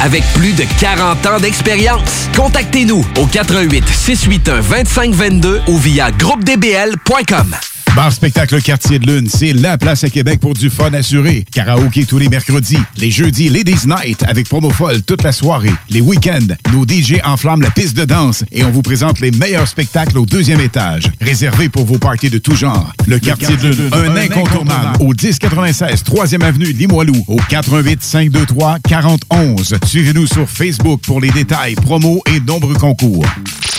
avec 0.00 0.24
plus 0.34 0.52
de 0.52 0.64
40 0.78 1.26
ans 1.26 1.40
d'expérience. 1.40 2.28
Contactez-nous 2.36 3.04
au 3.18 3.26
88 3.26 3.84
681 3.88 4.60
2522 4.60 5.62
ou 5.68 5.78
via 5.78 6.10
groupedbl.com. 6.10 7.56
Bar 7.98 8.12
Spectacle 8.12 8.62
Quartier 8.62 9.00
de 9.00 9.10
Lune, 9.10 9.28
c'est 9.28 9.52
la 9.52 9.76
place 9.76 10.04
à 10.04 10.08
Québec 10.08 10.38
pour 10.38 10.54
du 10.54 10.70
fun 10.70 10.94
assuré. 10.94 11.44
Karaoké 11.52 12.04
tous 12.04 12.18
les 12.18 12.28
mercredis. 12.28 12.78
Les 12.96 13.10
jeudis, 13.10 13.48
Ladies 13.48 13.88
Night 13.88 14.22
avec 14.28 14.48
promo 14.48 14.70
folle 14.70 15.02
toute 15.02 15.24
la 15.24 15.32
soirée. 15.32 15.72
Les 15.90 16.00
week-ends, 16.00 16.54
nos 16.72 16.86
DJ 16.86 17.14
enflamment 17.24 17.64
la 17.64 17.72
piste 17.72 17.96
de 17.96 18.04
danse 18.04 18.44
et 18.52 18.62
on 18.62 18.70
vous 18.70 18.82
présente 18.82 19.18
les 19.18 19.32
meilleurs 19.32 19.66
spectacles 19.66 20.16
au 20.16 20.26
deuxième 20.26 20.60
étage. 20.60 21.10
Réservé 21.20 21.68
pour 21.68 21.86
vos 21.86 21.98
parties 21.98 22.30
de 22.30 22.38
tout 22.38 22.54
genre. 22.54 22.92
Le 23.08 23.18
Quartier 23.18 23.56
de 23.56 23.70
Lune, 23.70 23.90
un 23.92 24.16
incontournable 24.16 25.02
au 25.02 25.08
1096 25.08 26.04
3e 26.04 26.44
avenue 26.44 26.66
Limoilou 26.66 27.24
au 27.26 27.40
88 27.48 28.00
523 28.00 28.78
4011. 28.88 29.76
Suivez-nous 29.84 30.28
sur 30.28 30.48
Facebook 30.48 31.00
pour 31.00 31.20
les 31.20 31.30
détails, 31.30 31.74
promos 31.74 32.22
et 32.32 32.38
nombreux 32.38 32.74
concours. 32.74 33.26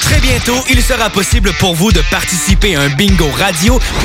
Très 0.09 0.21
bientôt, 0.21 0.57
il 0.71 0.81
sera 0.81 1.11
possible 1.11 1.51
pour 1.59 1.75
vous 1.75 1.91
de 1.91 2.01
participer 2.09 2.75
à 2.75 2.81
un 2.81 2.89
bingo 2.89 3.29
radio 3.37 3.79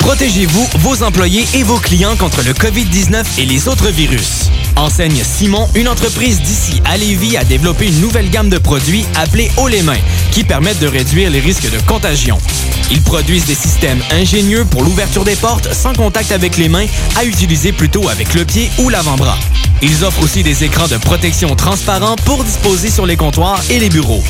Protégez-vous, 0.00 0.66
vos 0.80 1.02
employés 1.02 1.46
et 1.54 1.62
vos 1.62 1.78
clients 1.78 2.16
contre 2.16 2.42
le 2.42 2.52
COVID-19 2.52 3.22
et 3.38 3.44
les 3.44 3.68
autres 3.68 3.88
virus. 3.88 4.50
Enseigne 4.76 5.22
Simon, 5.22 5.68
une 5.74 5.88
entreprise 5.88 6.40
d'ici 6.40 6.82
à 6.84 6.96
Lévis, 6.96 7.36
a 7.36 7.44
développé 7.44 7.86
une 7.86 8.00
nouvelle 8.00 8.30
gamme 8.30 8.48
de 8.48 8.58
produits 8.58 9.04
appelés 9.16 9.50
Haut 9.56 9.68
les 9.68 9.82
mains, 9.82 10.00
qui 10.32 10.42
permettent 10.42 10.80
de 10.80 10.86
réduire 10.86 11.30
les 11.30 11.40
risques 11.40 11.70
de 11.70 11.78
contagion. 11.86 12.38
Ils 12.90 13.02
produisent 13.02 13.44
des 13.44 13.54
systèmes 13.54 14.02
ingénieux 14.10 14.64
pour 14.64 14.82
l'ouverture 14.82 15.24
des 15.24 15.36
portes 15.36 15.72
sans 15.72 15.92
contact 15.92 16.32
avec 16.32 16.56
les 16.56 16.68
mains, 16.68 16.86
à 17.16 17.24
utiliser 17.24 17.72
plutôt 17.72 18.08
avec 18.08 18.34
le 18.34 18.44
pied 18.44 18.70
ou 18.78 18.88
l'avant-bras. 18.88 19.38
Ils 19.82 20.04
offrent 20.04 20.22
aussi 20.22 20.42
des 20.42 20.62
écrans 20.64 20.88
de 20.88 20.98
protection 20.98 21.56
transparents 21.56 22.16
pour 22.26 22.44
disposer 22.44 22.90
sur 22.90 23.06
les 23.06 23.16
comptoirs 23.16 23.62
et 23.70 23.78
les 23.78 23.88
bureaux. 23.88 24.22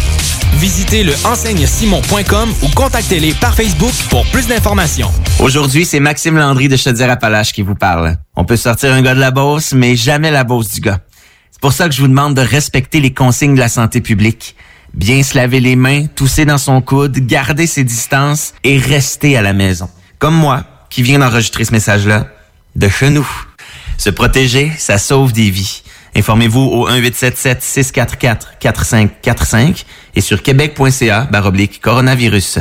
Visitez 0.55 1.03
le 1.03 1.12
enseignesimon.com 1.24 2.53
ou 2.62 2.68
contactez-les 2.68 3.34
par 3.34 3.55
Facebook 3.55 3.92
pour 4.11 4.24
plus 4.26 4.46
d'informations. 4.46 5.11
Aujourd'hui, 5.40 5.84
c'est 5.84 5.98
Maxime 5.98 6.36
Landry 6.36 6.68
de 6.68 6.76
Chaudière-Appalaches 6.76 7.53
qui 7.53 7.62
vous 7.62 7.74
parle. 7.74 8.16
On 8.36 8.44
peut 8.44 8.57
sortir 8.57 8.92
un 8.92 9.03
gars 9.03 9.14
de 9.14 9.20
la 9.20 9.32
Beauce, 9.32 9.72
mais 9.72 9.96
jamais 9.96 10.30
la 10.30 10.44
Beauce 10.44 10.68
du 10.68 10.80
gars. 10.80 11.01
C'est 11.51 11.61
pour 11.61 11.72
ça 11.72 11.88
que 11.88 11.94
je 11.94 12.01
vous 12.01 12.09
demande 12.09 12.34
de 12.34 12.42
respecter 12.42 13.01
les 13.01 13.12
consignes 13.12 13.55
de 13.55 13.61
la 13.61 13.68
santé 13.68 14.01
publique. 14.01 14.55
Bien 14.94 15.22
se 15.24 15.36
laver 15.36 15.59
les 15.59 15.76
mains, 15.76 16.07
tousser 16.07 16.44
dans 16.44 16.59
son 16.59 16.80
coude, 16.80 17.18
garder 17.26 17.66
ses 17.66 17.82
distances 17.82 18.55
et 18.62 18.78
rester 18.78 19.36
à 19.36 19.42
la 19.42 19.53
maison. 19.53 19.88
Comme 20.20 20.34
moi, 20.34 20.64
qui 20.90 21.03
viens 21.03 21.18
d'enregistrer 21.18 21.64
ce 21.64 21.72
message-là, 21.72 22.26
de 22.76 22.88
chez 22.88 23.11
nous. 23.11 23.28
Se 24.01 24.09
protéger, 24.09 24.72
ça 24.78 24.96
sauve 24.96 25.34
des 25.34 25.51
vies. 25.51 25.82
Informez-vous 26.16 26.59
au 26.59 26.88
1877-644-4545 26.88 29.84
et 30.14 30.22
sur 30.22 30.42
québec.ca 30.42 31.28
baroblique 31.30 31.82
coronavirus. 31.82 32.61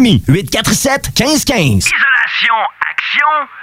847 0.05 1.11
1515. 1.13 1.87
IsolationAction.com 1.87 3.60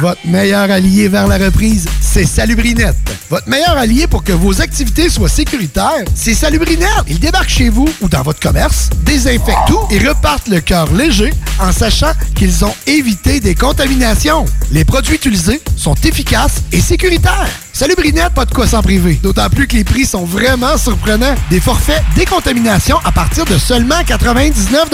Votre 0.00 0.26
meilleur 0.26 0.70
allié 0.70 1.08
vers 1.08 1.28
la 1.28 1.38
reprise, 1.38 1.88
c'est 2.00 2.24
Salubrinette. 2.24 2.96
Votre 3.30 3.48
meilleur 3.48 3.76
allié 3.76 4.06
pour 4.06 4.24
que 4.24 4.32
vos 4.32 4.60
activités 4.60 5.08
soient 5.08 5.28
sécuritaires, 5.28 6.04
c'est 6.14 6.34
Salubrinette. 6.34 7.04
Ils 7.06 7.20
débarquent 7.20 7.48
chez 7.48 7.68
vous 7.68 7.88
ou 8.00 8.08
dans 8.08 8.22
votre 8.22 8.40
commerce, 8.40 8.90
désinfectent 9.04 9.68
tout 9.68 9.80
et 9.90 9.98
repartent 9.98 10.48
le 10.48 10.60
cœur 10.60 10.92
léger 10.92 11.32
en 11.60 11.70
sachant 11.72 12.12
qu'ils 12.34 12.64
ont 12.64 12.74
évité 12.86 13.38
des 13.38 13.54
contaminations. 13.54 14.44
Les 14.72 14.84
produits 14.84 15.14
utilisés 15.14 15.60
sont 15.76 15.94
efficaces 15.94 16.62
et 16.72 16.80
sécuritaires. 16.80 17.48
Salubrinette, 17.72 18.34
pas 18.34 18.44
de 18.44 18.52
quoi 18.52 18.66
s'en 18.66 18.82
priver. 18.82 19.20
D'autant 19.22 19.48
plus 19.48 19.68
que 19.68 19.76
les 19.76 19.84
prix 19.84 20.04
sont 20.04 20.24
vraiment 20.24 20.76
surprenants. 20.76 21.34
Des 21.48 21.60
forfaits 21.60 22.02
décontamination 22.16 22.98
à 23.04 23.12
partir 23.12 23.44
de 23.44 23.56
seulement 23.56 24.02
99 24.04 24.88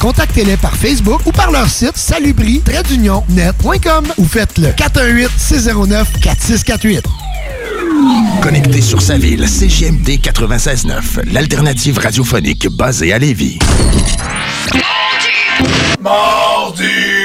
Contactez-les 0.00 0.58
par 0.58 0.76
Facebook 0.76 1.22
ou 1.24 1.32
par 1.32 1.50
leur 1.50 1.68
site 1.68 1.96
salubri-net.com 1.96 3.85
ou 4.18 4.24
faites-le 4.24 4.68
418-609-4648. 4.68 7.02
Connecté 8.42 8.80
sur 8.80 9.00
sa 9.00 9.16
ville, 9.16 9.48
CGMD 9.48 10.18
96.9, 10.20 11.32
l'alternative 11.32 11.98
radiophonique 11.98 12.68
basée 12.68 13.12
à 13.12 13.18
Lévis. 13.18 13.58
Mardi! 16.00 17.15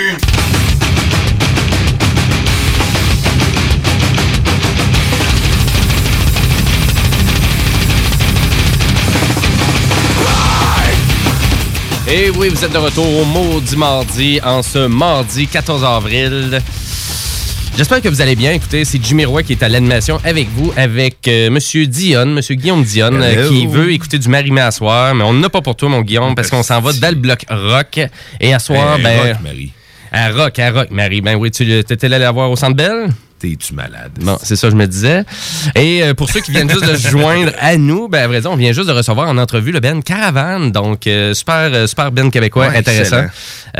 Et 12.14 12.30
oui, 12.32 12.50
vous 12.50 12.64
êtes 12.66 12.74
de 12.74 12.78
retour 12.78 13.06
au 13.06 13.26
Maudit 13.26 13.78
Mardi 13.78 14.40
en 14.44 14.62
ce 14.62 14.88
mardi 14.88 15.48
14 15.48 15.84
avril. 15.86 16.60
J'espère 17.78 18.02
que 18.02 18.10
vous 18.10 18.20
allez 18.22 18.36
bien. 18.36 18.52
Écoutez, 18.52 18.84
c'est 18.84 19.02
Jimmy 19.02 19.24
Roy 19.24 19.44
qui 19.44 19.54
est 19.54 19.64
à 19.64 19.70
l'animation 19.70 20.20
avec 20.26 20.50
vous, 20.50 20.74
avec 20.76 21.26
euh, 21.30 21.50
Monsieur 21.50 21.88
Dion, 21.88 22.26
Monsieur 22.26 22.56
Guillaume 22.56 22.84
Dion, 22.84 23.14
euh, 23.14 23.48
qui 23.48 23.66
veut 23.66 23.94
écouter 23.94 24.20
du 24.20 24.28
Marie-Mé 24.28 24.60
à 24.60 24.72
soir, 24.72 25.16
mais 25.16 25.24
on 25.24 25.34
n'a 25.34 25.50
pas 25.50 25.62
pour 25.62 25.76
toi, 25.78 25.88
mon 25.88 26.02
Guillaume, 26.02 26.36
parce 26.36 26.50
qu'on 26.50 26.64
s'en 26.64 26.82
va 26.82 26.92
dans 26.92 27.10
le 27.10 27.16
bloc 27.16 27.46
rock. 27.50 28.02
Et 28.42 28.54
à 28.54 28.60
soir, 28.60 28.98
Hey, 28.98 29.04
ben... 29.04 29.20
rock, 29.30 29.38
Marie. 29.42 29.72
À 30.12 30.32
rock, 30.32 30.60
à 30.60 30.72
rock, 30.72 30.88
Marie. 30.92 31.22
Ben 31.22 31.36
oui, 31.36 31.50
tu 31.50 31.72
étais 31.72 32.06
allé 32.06 32.20
la 32.20 32.32
voir 32.32 32.52
au 32.52 32.58
Centre 32.58 32.76
Bell? 32.76 33.08
T'es-tu 33.42 33.74
malade? 33.74 34.12
Bon, 34.22 34.38
c'est 34.44 34.56
ça, 34.56 34.70
je 34.70 34.76
me 34.76 34.86
disais. 34.86 35.24
Et 35.74 36.04
euh, 36.04 36.14
pour 36.14 36.30
ceux 36.30 36.42
qui 36.42 36.52
viennent 36.52 36.70
juste 36.70 36.88
de 36.88 36.96
se 36.96 37.08
joindre 37.10 37.52
à 37.60 37.76
nous, 37.76 38.08
ben, 38.08 38.22
à 38.22 38.28
vrai 38.28 38.40
dire, 38.40 38.52
on 38.52 38.56
vient 38.56 38.72
juste 38.72 38.88
de 38.88 38.94
recevoir 38.94 39.28
en 39.30 39.38
entrevue 39.40 39.72
le 39.72 39.80
Ben 39.80 40.04
Caravane. 40.04 40.72
Donc, 40.72 41.08
euh, 41.08 41.34
super, 41.34 41.72
euh, 41.74 41.88
super 41.88 42.12
Ben 42.12 42.30
québécois, 42.30 42.68
Ouais, 42.68 42.78
intéressant. 42.78 43.26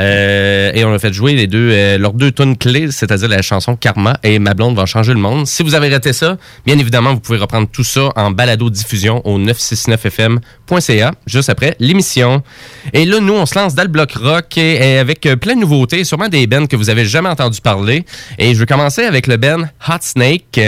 Euh, 0.00 0.72
et 0.74 0.84
on 0.84 0.92
a 0.92 0.98
fait 0.98 1.12
jouer 1.12 1.34
les 1.34 1.46
deux, 1.46 1.96
leurs 1.96 2.14
deux 2.14 2.32
tunes 2.32 2.56
clés, 2.56 2.90
c'est-à-dire 2.90 3.28
la 3.28 3.40
chanson 3.42 3.76
Karma 3.76 4.16
et 4.24 4.40
Ma 4.40 4.54
blonde 4.54 4.74
va 4.74 4.84
changer 4.84 5.12
le 5.12 5.20
monde. 5.20 5.46
Si 5.46 5.62
vous 5.62 5.76
avez 5.76 5.90
raté 5.90 6.12
ça, 6.12 6.38
bien 6.66 6.76
évidemment, 6.78 7.14
vous 7.14 7.20
pouvez 7.20 7.38
reprendre 7.38 7.68
tout 7.70 7.84
ça 7.84 8.08
en 8.16 8.32
balado-diffusion 8.32 9.24
au 9.24 9.38
969fm.ca 9.38 11.12
juste 11.26 11.50
après 11.50 11.76
l'émission. 11.78 12.42
Et 12.92 13.04
là, 13.04 13.20
nous, 13.20 13.34
on 13.34 13.46
se 13.46 13.56
lance 13.56 13.76
dans 13.76 13.82
le 13.82 13.88
bloc 13.88 14.12
rock 14.14 14.58
et, 14.58 14.94
et 14.94 14.98
avec 14.98 15.20
plein 15.40 15.54
de 15.54 15.60
nouveautés, 15.60 16.02
sûrement 16.02 16.28
des 16.28 16.48
bands 16.48 16.66
que 16.66 16.74
vous 16.74 16.90
avez 16.90 17.04
jamais 17.04 17.28
entendu 17.28 17.60
parler. 17.60 18.04
Et 18.38 18.54
je 18.54 18.58
vais 18.58 18.66
commencer 18.66 19.04
avec 19.04 19.28
le 19.28 19.36
band 19.36 19.51
Hot 19.88 19.98
Snake, 20.00 20.60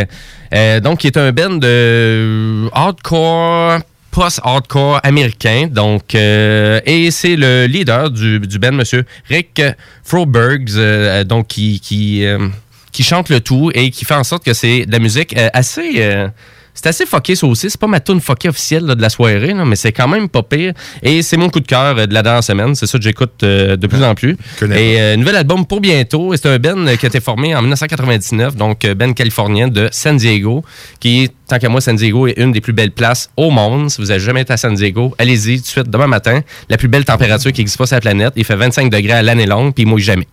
euh, 0.54 0.80
donc 0.80 1.00
qui 1.00 1.06
est 1.06 1.16
un 1.16 1.32
band 1.32 1.56
de 1.56 2.68
hardcore 2.72 3.80
post-hardcore 4.10 5.00
américain. 5.02 5.68
Donc, 5.70 6.14
euh, 6.14 6.80
et 6.86 7.10
c'est 7.10 7.36
le 7.36 7.66
leader 7.66 8.10
du, 8.10 8.38
du 8.40 8.58
band, 8.58 8.72
Monsieur 8.72 9.04
Rick 9.28 9.60
Frobergs, 10.04 10.76
euh, 10.76 11.24
donc 11.24 11.48
qui 11.48 11.80
qui, 11.80 13.02
chante 13.02 13.28
le 13.28 13.40
tout 13.40 13.70
et 13.74 13.90
qui 13.90 14.04
fait 14.04 14.14
en 14.14 14.24
sorte 14.24 14.44
que 14.44 14.54
c'est 14.54 14.86
de 14.86 14.92
la 14.92 15.00
musique 15.00 15.34
assez 15.52 16.30
c'est 16.74 16.86
assez 16.88 17.06
fucké 17.06 17.36
ça 17.36 17.46
aussi. 17.46 17.70
C'est 17.70 17.80
pas 17.80 17.86
ma 17.86 18.00
tune 18.00 18.20
fucké 18.20 18.48
officielle 18.48 18.84
là, 18.84 18.94
de 18.94 19.00
la 19.00 19.08
soirée, 19.08 19.54
là, 19.54 19.64
mais 19.64 19.76
c'est 19.76 19.92
quand 19.92 20.08
même 20.08 20.28
pas 20.28 20.42
pire. 20.42 20.72
Et 21.02 21.22
c'est 21.22 21.36
mon 21.36 21.48
coup 21.48 21.60
de 21.60 21.66
cœur 21.66 21.96
euh, 21.96 22.06
de 22.06 22.12
la 22.12 22.22
dernière 22.22 22.42
semaine. 22.42 22.74
C'est 22.74 22.86
ça 22.86 22.98
que 22.98 23.04
j'écoute 23.04 23.42
euh, 23.42 23.76
de 23.76 23.86
plus 23.86 24.02
en 24.02 24.14
plus. 24.14 24.36
Et 24.62 25.00
euh, 25.00 25.16
nouvel 25.16 25.36
album 25.36 25.64
pour 25.66 25.80
bientôt. 25.80 26.34
Et 26.34 26.36
C'est 26.36 26.48
un 26.48 26.58
euh, 26.86 26.96
qui 26.96 27.06
a 27.06 27.08
été 27.08 27.20
formé 27.20 27.54
en 27.54 27.60
1999, 27.60 28.56
donc 28.56 28.86
band 28.86 29.12
californien 29.12 29.68
de 29.68 29.88
San 29.92 30.16
Diego, 30.16 30.64
qui 30.98 31.30
tant 31.46 31.58
qu'à 31.58 31.68
moi, 31.68 31.80
San 31.80 31.94
Diego 31.96 32.26
est 32.26 32.38
une 32.38 32.52
des 32.52 32.60
plus 32.60 32.72
belles 32.72 32.90
places 32.90 33.30
au 33.36 33.50
monde. 33.50 33.90
Si 33.90 34.00
vous 34.00 34.10
avez 34.10 34.20
jamais 34.20 34.42
été 34.42 34.52
à 34.52 34.56
San 34.56 34.74
Diego, 34.74 35.14
allez-y 35.18 35.58
tout 35.58 35.62
de 35.62 35.66
suite 35.68 35.90
demain 35.90 36.08
matin. 36.08 36.40
La 36.68 36.76
plus 36.76 36.88
belle 36.88 37.04
température 37.04 37.52
qui 37.52 37.60
existe 37.60 37.78
pas 37.78 37.86
sur 37.86 37.96
la 37.96 38.00
planète. 38.00 38.32
Il 38.36 38.44
fait 38.44 38.56
25 38.56 38.90
degrés 38.90 39.12
à 39.12 39.22
l'année 39.22 39.46
longue, 39.46 39.74
puis 39.74 39.84
il 39.84 39.86
mouille 39.86 40.02
jamais. 40.02 40.26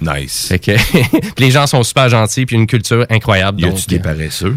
Nice. 0.00 0.46
Fait 0.48 0.58
que 0.58 0.72
puis 1.34 1.44
les 1.44 1.50
gens 1.50 1.66
sont 1.66 1.82
super 1.82 2.08
gentils, 2.08 2.46
puis 2.46 2.56
une 2.56 2.66
culture 2.66 3.06
incroyable. 3.10 3.60
Y 3.60 3.66
a-tu 3.66 3.86
des 3.88 3.98
paresseux? 3.98 4.56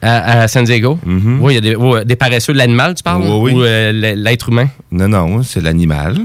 À, 0.00 0.42
à 0.42 0.48
San 0.48 0.64
Diego? 0.64 0.98
Oui, 1.04 1.54
il 1.56 1.64
y 1.64 1.74
a 1.74 2.04
des, 2.04 2.16
paresseux 2.16 2.52
de 2.52 2.58
l'animal, 2.58 2.94
tu 2.94 3.02
parles? 3.02 3.22
Oui, 3.22 3.52
oui. 3.52 3.52
Ou 3.52 3.62
euh, 3.62 4.14
l'être 4.16 4.48
humain? 4.48 4.68
Non, 4.90 5.08
non, 5.08 5.42
c'est 5.42 5.60
l'animal. 5.60 6.16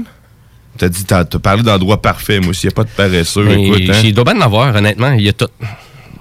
T'as 0.78 0.88
dit, 0.88 1.04
t'as 1.04 1.24
parlé 1.24 1.62
d'endroit 1.62 2.00
parfait. 2.00 2.38
Moi, 2.40 2.54
s'il 2.54 2.68
n'y 2.68 2.72
a 2.72 2.76
pas 2.76 2.84
de 2.84 2.90
paresseux, 2.90 3.44
Mais 3.44 3.66
écoute. 3.66 3.82
Hein, 3.90 4.00
Il 4.04 4.14
doit 4.14 4.24
bien 4.24 4.36
en 4.36 4.42
avoir, 4.42 4.74
honnêtement. 4.74 5.12
Il 5.12 5.24
y 5.24 5.28
a 5.28 5.32
tout. 5.32 5.48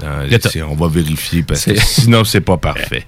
Ah, 0.04 0.22
on 0.70 0.76
va 0.76 0.88
vérifier 0.88 1.42
parce 1.42 1.66
que 1.66 1.76
sinon, 1.76 2.24
c'est 2.24 2.42
pas 2.42 2.58
parfait. 2.58 3.06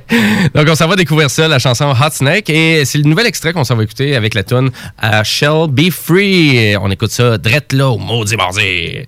Donc, 0.54 0.68
on 0.68 0.74
s'en 0.74 0.86
va 0.86 0.94
découvrir 0.94 1.30
ça, 1.30 1.48
la 1.48 1.58
chanson 1.58 1.86
Hot 1.90 2.10
Snake. 2.12 2.48
Et 2.50 2.84
c'est 2.84 2.98
le 2.98 3.04
nouvel 3.04 3.26
extrait 3.26 3.52
qu'on 3.52 3.64
s'en 3.64 3.74
va 3.74 3.82
écouter 3.82 4.14
avec 4.14 4.34
la 4.34 4.44
tune 4.44 4.70
euh, 5.02 5.24
Shall 5.24 5.68
Be 5.68 5.90
Free. 5.90 6.76
On 6.76 6.90
écoute 6.90 7.10
ça 7.10 7.38
drette 7.38 7.72
là 7.72 7.88
au 7.88 7.98
maudit 7.98 8.36
mardi. 8.36 9.04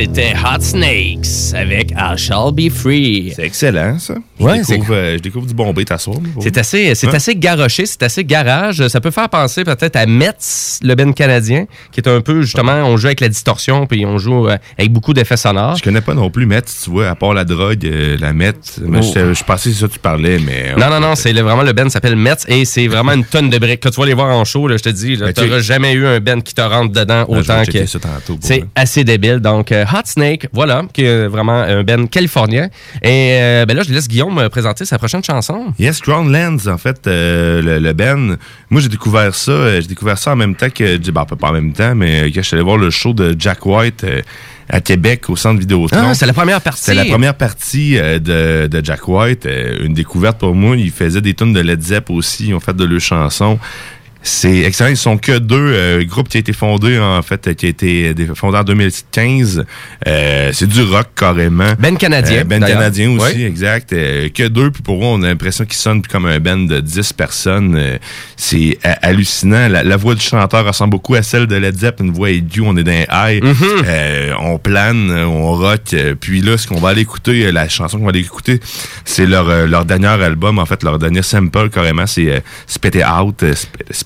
C'était 0.00 0.32
Hot 0.32 0.60
Snakes 0.60 0.80
avec 0.80 0.99
I 2.12 2.16
Shall 2.18 2.52
Be 2.52 2.70
Free. 2.70 3.32
C'est 3.36 3.44
excellent, 3.44 3.98
ça. 3.98 4.14
Je, 4.38 4.44
Ouais, 4.44 4.60
découvre, 4.62 4.94
euh, 4.94 5.16
je 5.16 5.22
découvre 5.22 5.46
du 5.46 5.54
bombé 5.54 5.84
ta 5.84 5.98
soir. 5.98 6.16
C'est 6.40 6.56
assez, 6.58 6.94
c'est 6.94 7.08
Hein? 7.08 7.12
assez 7.14 7.34
garoché, 7.36 7.86
c'est 7.86 8.02
assez 8.02 8.24
garage. 8.24 8.86
Ça 8.88 9.00
peut 9.00 9.10
faire 9.10 9.28
penser 9.28 9.64
peut-être 9.64 9.96
à 9.96 10.06
Metz, 10.06 10.80
le 10.82 10.94
Ben 10.94 11.12
canadien, 11.14 11.66
qui 11.92 12.00
est 12.00 12.08
un 12.08 12.20
peu 12.20 12.42
justement, 12.42 12.72
on 12.86 12.96
joue 12.96 13.06
avec 13.06 13.20
la 13.20 13.28
distorsion 13.28 13.86
puis 13.86 14.04
on 14.06 14.18
joue 14.18 14.48
euh, 14.48 14.56
avec 14.78 14.92
beaucoup 14.92 15.12
d'effets 15.14 15.36
sonores. 15.36 15.76
Je 15.76 15.82
connais 15.82 16.00
pas 16.00 16.14
non 16.14 16.30
plus 16.30 16.46
Metz, 16.46 16.82
tu 16.84 16.90
vois, 16.90 17.08
à 17.08 17.14
part 17.14 17.34
la 17.34 17.44
drogue, 17.44 17.84
euh, 17.86 18.16
la 18.20 18.32
Metz. 18.32 18.80
Oh. 18.80 18.92
Je 19.02 19.34
je 19.34 19.44
pensais 19.44 19.70
que 19.70 19.74
c'est 19.76 19.80
ça 19.82 19.86
que 19.88 19.92
tu 19.92 19.98
parlais, 19.98 20.38
mais. 20.38 20.74
Non, 20.78 20.88
non, 20.90 21.00
non, 21.00 21.14
c'est 21.14 21.32
vraiment 21.32 21.62
le 21.62 21.72
Ben 21.72 21.88
s'appelle 21.90 22.16
Metz 22.16 22.44
et 22.48 22.64
c'est 22.64 22.86
vraiment 22.88 23.12
une 23.12 23.24
tonne 23.24 23.50
de 23.50 23.58
briques. 23.58 23.80
Quand 23.82 23.90
tu 23.90 24.00
vas 24.00 24.06
les 24.06 24.14
voir 24.14 24.28
en 24.36 24.44
show, 24.44 24.66
là, 24.68 24.76
je 24.76 24.82
te 24.82 24.88
dis, 24.88 25.16
Ben, 25.16 25.28
tu- 25.28 25.34
t'auras 25.34 25.60
jamais 25.60 25.92
eu 25.92 26.06
un 26.06 26.18
Ben 26.20 26.42
qui 26.42 26.54
te 26.54 26.60
rentre 26.60 26.92
dedans 26.92 27.24
vais 27.28 27.38
autant 27.38 27.62
que. 27.64 27.84
C'est 28.40 28.64
assez 28.74 29.04
débile. 29.04 29.38
Donc, 29.40 29.72
Hot 29.72 30.00
Snake, 30.04 30.48
voilà, 30.52 30.82
qui 30.92 31.04
est 31.04 31.26
vraiment 31.26 31.60
un 31.60 31.82
Ben 31.82 31.99
californien. 32.08 32.68
Et 33.02 33.38
euh, 33.40 33.66
ben 33.66 33.76
là, 33.76 33.82
je 33.86 33.92
laisse 33.92 34.08
Guillaume 34.08 34.34
me 34.34 34.48
présenter 34.48 34.84
sa 34.84 34.98
prochaine 34.98 35.22
chanson. 35.24 35.72
Yes, 35.78 36.00
Crown 36.00 36.30
Lands, 36.32 36.66
en 36.66 36.78
fait, 36.78 37.06
euh, 37.06 37.60
le, 37.62 37.78
le 37.78 37.92
Ben. 37.92 38.36
Moi, 38.70 38.80
j'ai 38.80 38.88
découvert 38.88 39.34
ça. 39.34 39.50
euh, 39.52 39.80
J'ai 39.80 39.88
découvert 39.88 40.18
ça 40.18 40.32
en 40.32 40.36
même 40.36 40.54
temps 40.54 40.70
que. 40.70 40.96
Ben, 41.10 41.24
pas 41.24 41.48
en 41.48 41.52
même 41.52 41.72
temps, 41.72 41.94
mais 41.94 42.20
euh, 42.22 42.30
quand 42.34 42.40
je 42.42 42.46
suis 42.46 42.54
allé 42.54 42.62
voir 42.64 42.76
le 42.76 42.90
show 42.90 43.12
de 43.12 43.34
Jack 43.38 43.66
White 43.66 44.04
euh, 44.04 44.20
à 44.68 44.80
Québec 44.80 45.28
au 45.28 45.36
centre 45.36 45.58
Vidéotron. 45.58 45.98
Ah, 46.10 46.14
c'est 46.14 46.26
la 46.26 46.32
première 46.32 46.60
partie. 46.60 46.82
C'est 46.84 46.94
la 46.94 47.04
première 47.04 47.34
partie 47.34 47.98
euh, 47.98 48.18
de, 48.20 48.68
de 48.68 48.84
Jack 48.84 49.08
White. 49.08 49.46
euh, 49.46 49.84
une 49.84 49.94
découverte 49.94 50.38
pour 50.38 50.54
moi. 50.54 50.76
Il 50.76 50.90
faisait 50.92 51.20
des 51.20 51.34
tunes 51.34 51.52
de 51.52 51.60
Led 51.60 51.82
Zepp 51.82 52.08
aussi. 52.10 52.48
Ils 52.48 52.54
ont 52.54 52.60
fait 52.60 52.74
de 52.76 52.84
leurs 52.84 53.00
chansons. 53.00 53.58
C'est 54.22 54.58
excellent. 54.60 54.90
Ils 54.90 54.96
sont 54.98 55.16
que 55.16 55.38
deux. 55.38 55.56
Euh, 55.74 56.04
groupe 56.04 56.28
qui 56.28 56.36
a 56.36 56.40
été 56.40 56.52
fondé, 56.52 56.98
en 56.98 57.22
fait, 57.22 57.54
qui 57.54 57.66
a 57.66 57.68
été 57.70 58.12
dé- 58.14 58.28
fondé 58.34 58.58
en 58.58 58.64
2015. 58.64 59.64
Euh, 60.06 60.50
c'est 60.52 60.66
du 60.68 60.82
rock, 60.82 61.08
carrément. 61.16 61.72
Ben 61.78 61.96
canadien, 61.96 62.40
Euh, 62.40 62.44
ben 62.44 62.60
canadien 62.62 63.10
aussi, 63.18 63.36
Oui. 63.36 63.44
exact. 63.44 63.92
Euh, 63.94 64.28
que 64.28 64.46
deux. 64.48 64.70
Puis 64.70 64.82
pour 64.82 64.98
moi, 64.98 65.08
on 65.08 65.22
a 65.22 65.28
l'impression 65.28 65.64
qu'ils 65.64 65.76
sonnent 65.78 66.02
comme 66.02 66.26
un 66.26 66.38
band 66.38 66.58
de 66.58 66.80
10 66.80 67.12
personnes. 67.14 67.74
Euh, 67.78 67.96
c'est 68.36 68.78
ha- 68.84 68.98
hallucinant. 69.02 69.68
La, 69.68 69.82
la 69.82 69.96
voix 69.96 70.14
du 70.14 70.20
chanteur 70.22 70.66
ressemble 70.66 70.90
beaucoup 70.90 71.14
à 71.14 71.22
celle 71.22 71.46
de 71.46 71.56
Led 71.56 71.78
Zepp. 71.78 72.00
Une 72.00 72.10
voix 72.12 72.30
aiguë. 72.30 72.60
On 72.62 72.76
est 72.76 72.84
dans 72.84 72.92
high. 73.10 73.42
Mm-hmm. 73.42 73.84
Euh, 73.86 74.32
on 74.40 74.58
plane, 74.58 75.10
on 75.10 75.52
rock. 75.54 75.94
Puis 76.20 76.42
là, 76.42 76.58
ce 76.58 76.66
qu'on 76.66 76.78
va 76.80 76.90
aller 76.90 77.02
écouter, 77.02 77.50
la 77.52 77.68
chanson 77.70 77.98
qu'on 77.98 78.04
va 78.04 78.10
aller 78.10 78.20
écouter, 78.20 78.60
c'est 79.06 79.24
leur, 79.26 79.66
leur 79.66 79.86
dernier 79.86 80.08
album, 80.08 80.58
en 80.58 80.66
fait, 80.66 80.82
leur 80.82 80.98
dernier 80.98 81.22
sample, 81.22 81.70
carrément, 81.70 82.06
c'est 82.06 82.42
Spit 82.66 82.88
It 82.88 83.04
Out. 83.06 83.44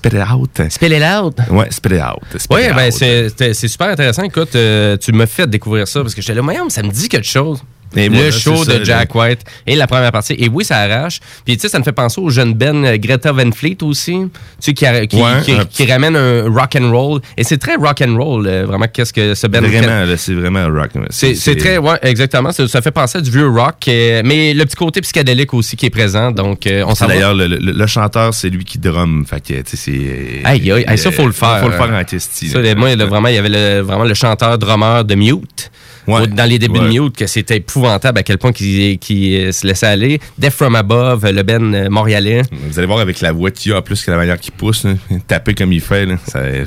Spit, 0.05 0.17
It 0.17 0.23
Out. 0.31 0.61
Spit 0.69 0.91
It 0.91 1.03
Out? 1.03 1.39
Ouais, 1.49 1.67
Spit 1.71 1.95
It 1.95 2.01
Out. 2.01 2.39
Spit 2.39 2.53
Oui, 2.53 2.61
It 2.65 2.75
ben 2.75 2.91
c'est 2.91 3.67
super 3.67 3.87
intéressant. 3.87 4.21
Écoute, 4.21 4.55
euh, 4.55 4.97
tu 4.97 5.11
m'as 5.11 5.25
fait 5.25 5.47
découvrir 5.49 5.87
ça 5.87 6.01
parce 6.01 6.13
que 6.13 6.21
j'étais 6.21 6.35
là, 6.35 6.41
Voyons, 6.43 6.69
ça 6.69 6.83
me 6.83 6.89
dit 6.89 7.09
quelque 7.09 7.25
chose. 7.27 7.63
Et 7.95 8.09
le 8.09 8.15
voilà, 8.15 8.31
show 8.31 8.63
ça, 8.63 8.77
de 8.79 8.83
Jack 8.85 9.13
White 9.15 9.41
et 9.67 9.75
la 9.75 9.87
première 9.87 10.11
partie. 10.11 10.33
Et 10.37 10.49
oui, 10.49 10.63
ça 10.65 10.77
arrache. 10.79 11.19
Puis 11.45 11.55
tu 11.55 11.61
sais, 11.61 11.69
ça 11.69 11.79
me 11.79 11.83
fait 11.83 11.91
penser 11.91 12.19
au 12.21 12.29
jeune 12.29 12.53
Ben 12.53 12.83
euh, 12.85 12.97
Greta 12.97 13.31
Van 13.31 13.51
Fleet 13.51 13.77
aussi, 13.83 14.11
tu 14.13 14.29
sais, 14.59 14.73
qui, 14.73 14.85
qui, 15.07 15.15
Ouais, 15.21 15.41
qui- 15.43 15.51
un- 15.53 15.65
qui 15.65 15.85
ramène 15.91 16.15
un 16.15 16.43
rock 16.49 16.75
and 16.79 16.91
roll. 16.91 17.21
Et 17.37 17.43
c'est 17.43 17.57
très 17.57 17.75
rock 17.75 18.01
and 18.01 18.15
roll, 18.17 18.45
euh, 18.47 18.65
vraiment. 18.65 18.85
Qu'est-ce 18.91 19.13
que 19.13 19.33
ce 19.35 19.47
Ben 19.47 19.63
Vraiment, 19.65 20.05
là, 20.05 20.17
c'est 20.17 20.33
vraiment 20.33 20.65
rock. 20.67 20.91
C'est 21.09 21.55
très, 21.55 21.77
ouais, 21.77 21.97
exactement. 22.03 22.51
Ça, 22.51 22.67
ça 22.67 22.81
fait 22.81 22.91
penser 22.91 23.17
à 23.17 23.21
du 23.21 23.31
vieux 23.31 23.47
rock, 23.49 23.75
euh, 23.87 24.21
mais 24.25 24.53
le 24.53 24.65
petit 24.65 24.75
côté 24.75 25.01
psychédélique 25.01 25.53
aussi 25.53 25.75
qui 25.75 25.85
est 25.85 25.89
présent. 25.89 26.31
Donc, 26.31 26.67
on 26.85 26.95
s'en. 26.95 27.07
D'ailleurs, 27.07 27.33
le, 27.33 27.47
le- 27.47 27.57
le 27.71 27.87
chanteur, 27.87 28.33
c'est 28.33 28.49
lui 28.49 28.63
qui 28.65 28.77
drum. 28.77 29.25
Fait 29.27 29.39
que, 29.41 29.53
tu 29.61 29.63
sais, 29.65 29.77
c'est. 29.77 30.41
Aïe, 30.43 30.71
aïe, 30.71 30.97
ça, 30.97 31.11
faut 31.11 31.25
le 31.25 31.31
faire. 31.31 31.59
Faut 31.59 31.67
le 31.69 31.73
faire 31.73 31.89
en. 31.89 32.01
Ça, 32.17 32.61
là. 32.61 32.73
le- 32.73 32.75
moi, 32.79 32.95
le- 32.95 33.03
vraiment, 33.05 33.27
il 33.29 33.35
y 33.35 33.37
avait 33.37 33.49
le, 33.49 33.81
vraiment 33.81 34.03
le 34.03 34.13
chanteur 34.13 34.57
drummer 34.57 35.03
de 35.03 35.15
Mute. 35.15 35.71
Dans 36.07 36.49
les 36.49 36.59
débuts 36.59 36.79
Ouais. 36.79 36.93
de 36.93 36.99
Mute, 37.01 37.15
que 37.17 37.27
c'était 37.27 37.57
épouvantable 37.57 38.19
à 38.19 38.23
quel 38.23 38.37
point 38.37 38.51
qu'il 38.51 38.99
qu'il, 38.99 39.35
euh, 39.47 39.51
se 39.51 39.65
laissait 39.65 39.87
aller. 39.87 40.19
Death 40.37 40.51
From 40.53 40.75
Above, 40.75 41.25
le 41.31 41.43
Ben 41.43 41.73
euh, 41.73 41.89
montréalais. 41.89 42.41
Vous 42.51 42.77
allez 42.77 42.87
voir 42.87 42.99
avec 42.99 43.21
la 43.21 43.31
voix 43.31 43.49
qu'il 43.51 43.71
y 43.71 43.75
a, 43.75 43.79
en 43.79 43.81
plus 43.81 44.03
que 44.03 44.11
la 44.11 44.17
manière 44.17 44.39
qu'il 44.39 44.53
pousse, 44.53 44.83
là, 44.83 44.93
taper 45.27 45.53
comme 45.55 45.71
il 45.73 45.81
fait, 45.81 46.07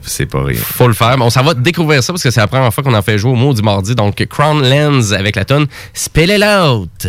c'est 0.03 0.26
pas 0.26 0.43
rien. 0.45 0.59
Faut 0.59 0.89
le 0.89 0.95
faire. 0.95 1.16
Mais 1.18 1.24
on 1.24 1.30
s'en 1.30 1.43
va 1.43 1.55
découvrir 1.55 2.03
ça 2.03 2.12
parce 2.12 2.22
que 2.22 2.30
c'est 2.30 2.41
la 2.41 2.47
première 2.47 2.72
fois 2.72 2.82
qu'on 2.82 2.95
en 2.95 3.03
fait 3.03 3.18
jouer 3.18 3.32
au 3.32 3.36
mot 3.36 3.53
du 3.55 3.62
mardi. 3.62 3.95
Donc, 3.95 4.24
Crown 4.26 4.62
Lens 4.62 5.12
avec 5.12 5.36
la 5.36 5.45
tonne 5.45 5.66
Spill 5.95 6.30
It 6.30 6.43
Out. 6.43 7.09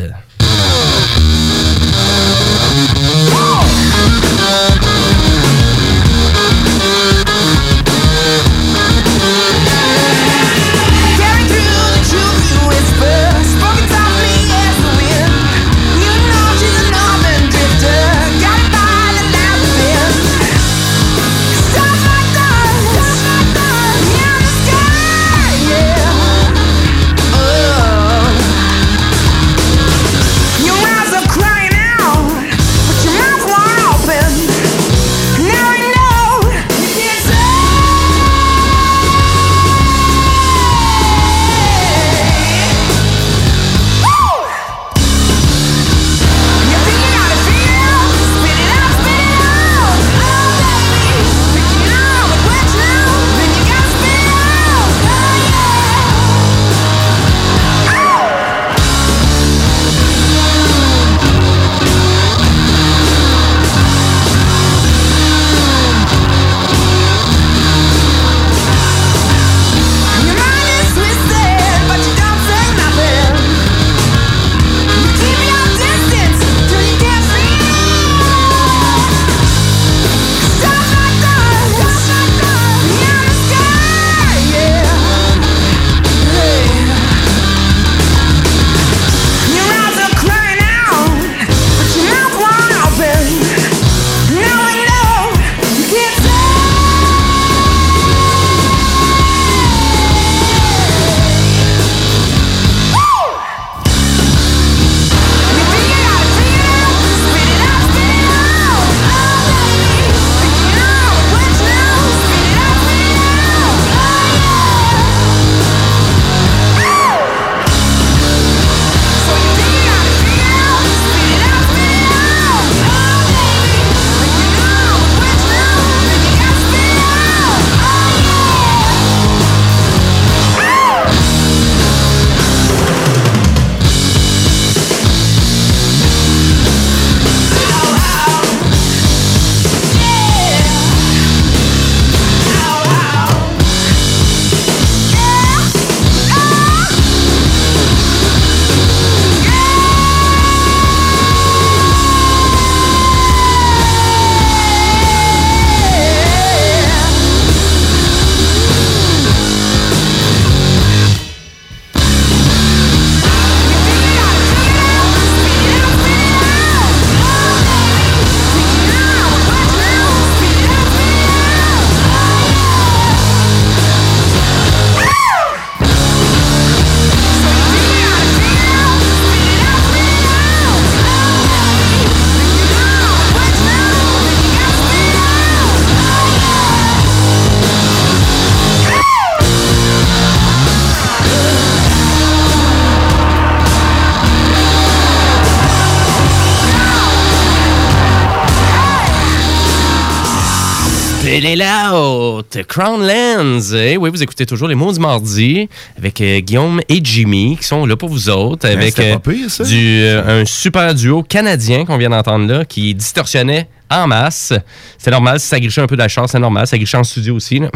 Chill 201.39 201.53
it 201.57 201.63
out! 201.63 202.57
Crown 202.67 202.99
Lands! 203.07 203.71
Eh 203.73 203.95
oui, 203.95 204.09
vous 204.09 204.21
écoutez 204.21 204.45
toujours 204.45 204.67
les 204.67 204.75
mots 204.75 204.91
du 204.91 204.99
mardi 204.99 205.69
avec 205.97 206.19
euh, 206.19 206.41
Guillaume 206.41 206.81
et 206.89 206.99
Jimmy 207.01 207.55
qui 207.57 207.63
sont 207.63 207.85
là 207.85 207.95
pour 207.95 208.09
vous 208.09 208.27
autres. 208.29 208.67
Ouais, 208.67 208.73
Avec 208.73 208.99
euh, 208.99 209.17
pas 209.17 209.31
pire, 209.31 209.49
ça. 209.49 209.63
du, 209.63 210.01
euh, 210.01 210.41
un 210.41 210.45
super 210.45 210.93
duo 210.93 211.23
canadien 211.23 211.85
qu'on 211.85 211.97
vient 211.97 212.09
d'entendre 212.09 212.45
là 212.51 212.65
qui 212.65 212.93
distorsionnait 212.93 213.69
en 213.89 214.05
masse. 214.05 214.51
C'est 214.97 215.11
normal, 215.11 215.39
si 215.39 215.47
ça 215.47 215.61
grichait 215.61 215.79
un 215.79 215.87
peu 215.87 215.95
de 215.95 216.01
la 216.01 216.09
chance, 216.09 216.31
c'est 216.33 216.39
normal. 216.39 216.67
Ça 216.67 216.77
grichait 216.77 216.97
en 216.97 217.05
studio 217.05 217.35
aussi. 217.35 217.59
là. 217.59 217.69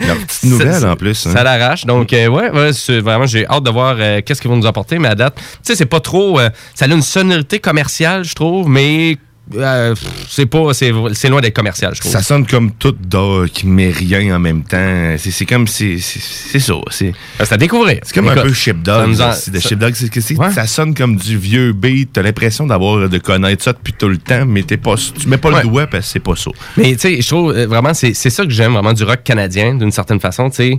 Leur 0.00 0.16
petite 0.18 0.42
nouvelle, 0.42 0.74
Ça- 0.80 0.90
en 0.92 0.96
plus. 0.96 1.26
hein. 1.28 1.32
Ça 1.32 1.44
l'arrache. 1.44 1.86
Donc, 1.86 2.12
euh, 2.12 2.26
ouais, 2.26 2.50
ouais, 2.50 3.00
vraiment, 3.00 3.24
j'ai 3.26 3.46
hâte 3.46 3.62
de 3.62 3.70
voir 3.70 3.94
euh, 4.00 4.20
qu'est-ce 4.20 4.42
qu'ils 4.42 4.50
vont 4.50 4.56
nous 4.56 4.66
apporter. 4.66 4.98
Mais 4.98 5.08
à 5.08 5.14
date, 5.14 5.36
tu 5.36 5.42
sais, 5.62 5.76
c'est 5.76 5.86
pas 5.86 6.00
trop. 6.00 6.40
euh, 6.40 6.50
ça 6.74 6.86
a 6.86 6.88
une 6.88 7.02
sonorité 7.02 7.60
commerciale, 7.60 8.24
je 8.24 8.34
trouve, 8.34 8.68
mais 8.68 9.16
euh, 9.56 9.94
c'est 10.28 10.46
pas. 10.46 10.72
C'est 10.72 10.92
c'est 11.12 11.28
loin 11.28 11.40
d'être 11.40 11.54
commercial, 11.54 11.94
je 11.94 12.00
trouve. 12.00 12.12
Ça 12.12 12.22
sonne 12.22 12.46
comme 12.46 12.72
tout 12.72 12.94
dark, 12.98 13.62
mais 13.64 13.90
rien 13.90 14.34
en 14.34 14.38
même 14.38 14.62
temps. 14.62 15.14
C'est 15.18 15.30
c'est 15.30 15.44
comme. 15.46 15.66
C'est 15.68 15.98
c'est- 15.98 16.20
c'est 16.20 16.58
ça. 16.60 16.74
C'est 16.90 17.12
c'est 17.38 17.52
à 17.52 17.56
découvrir. 17.56 17.98
C'est 18.02 18.14
comme 18.14 18.28
un 18.28 18.34
peu 18.34 18.52
Shipdog. 18.52 19.14
ça 19.14 19.28
en- 19.28 19.32
c'est 19.32 19.54
ça- 19.60 19.68
Shipdog. 19.68 19.94
c'est 19.94 20.08
que 20.08 20.20
c'est- 20.20 20.34
Ça 20.54 20.66
sonne 20.66 20.94
comme 20.94 21.16
du 21.16 21.36
vieux 21.38 21.72
beat. 21.72 22.10
T'as 22.14 22.22
l'impression 22.22 22.66
d'avoir 22.66 23.08
de 23.08 23.18
connaître 23.18 23.62
ça 23.64 23.72
depuis 23.72 23.92
tout 23.92 24.08
le 24.08 24.18
temps, 24.18 24.46
mais 24.46 24.62
t'es 24.62 24.76
pas, 24.76 24.94
tu 24.96 25.28
mets 25.28 25.36
pas 25.36 25.50
Ouais. 25.50 25.62
le 25.62 25.68
doigt 25.68 25.86
parce 25.86 26.06
que 26.06 26.12
c'est 26.12 26.20
pas 26.20 26.36
ça. 26.36 26.50
Mais 26.76 26.92
tu 26.94 27.00
sais, 27.00 27.20
je 27.20 27.28
trouve 27.28 27.52
euh, 27.52 27.66
vraiment, 27.66 27.92
c'est 27.94 28.14
c'est 28.14 28.30
ça 28.30 28.44
que 28.44 28.50
j'aime 28.50 28.72
vraiment 28.72 28.92
du 28.92 29.04
rock 29.04 29.22
canadien, 29.24 29.74
d'une 29.74 29.92
certaine 29.92 30.20
façon, 30.20 30.48
tu 30.50 30.56
sais. 30.56 30.78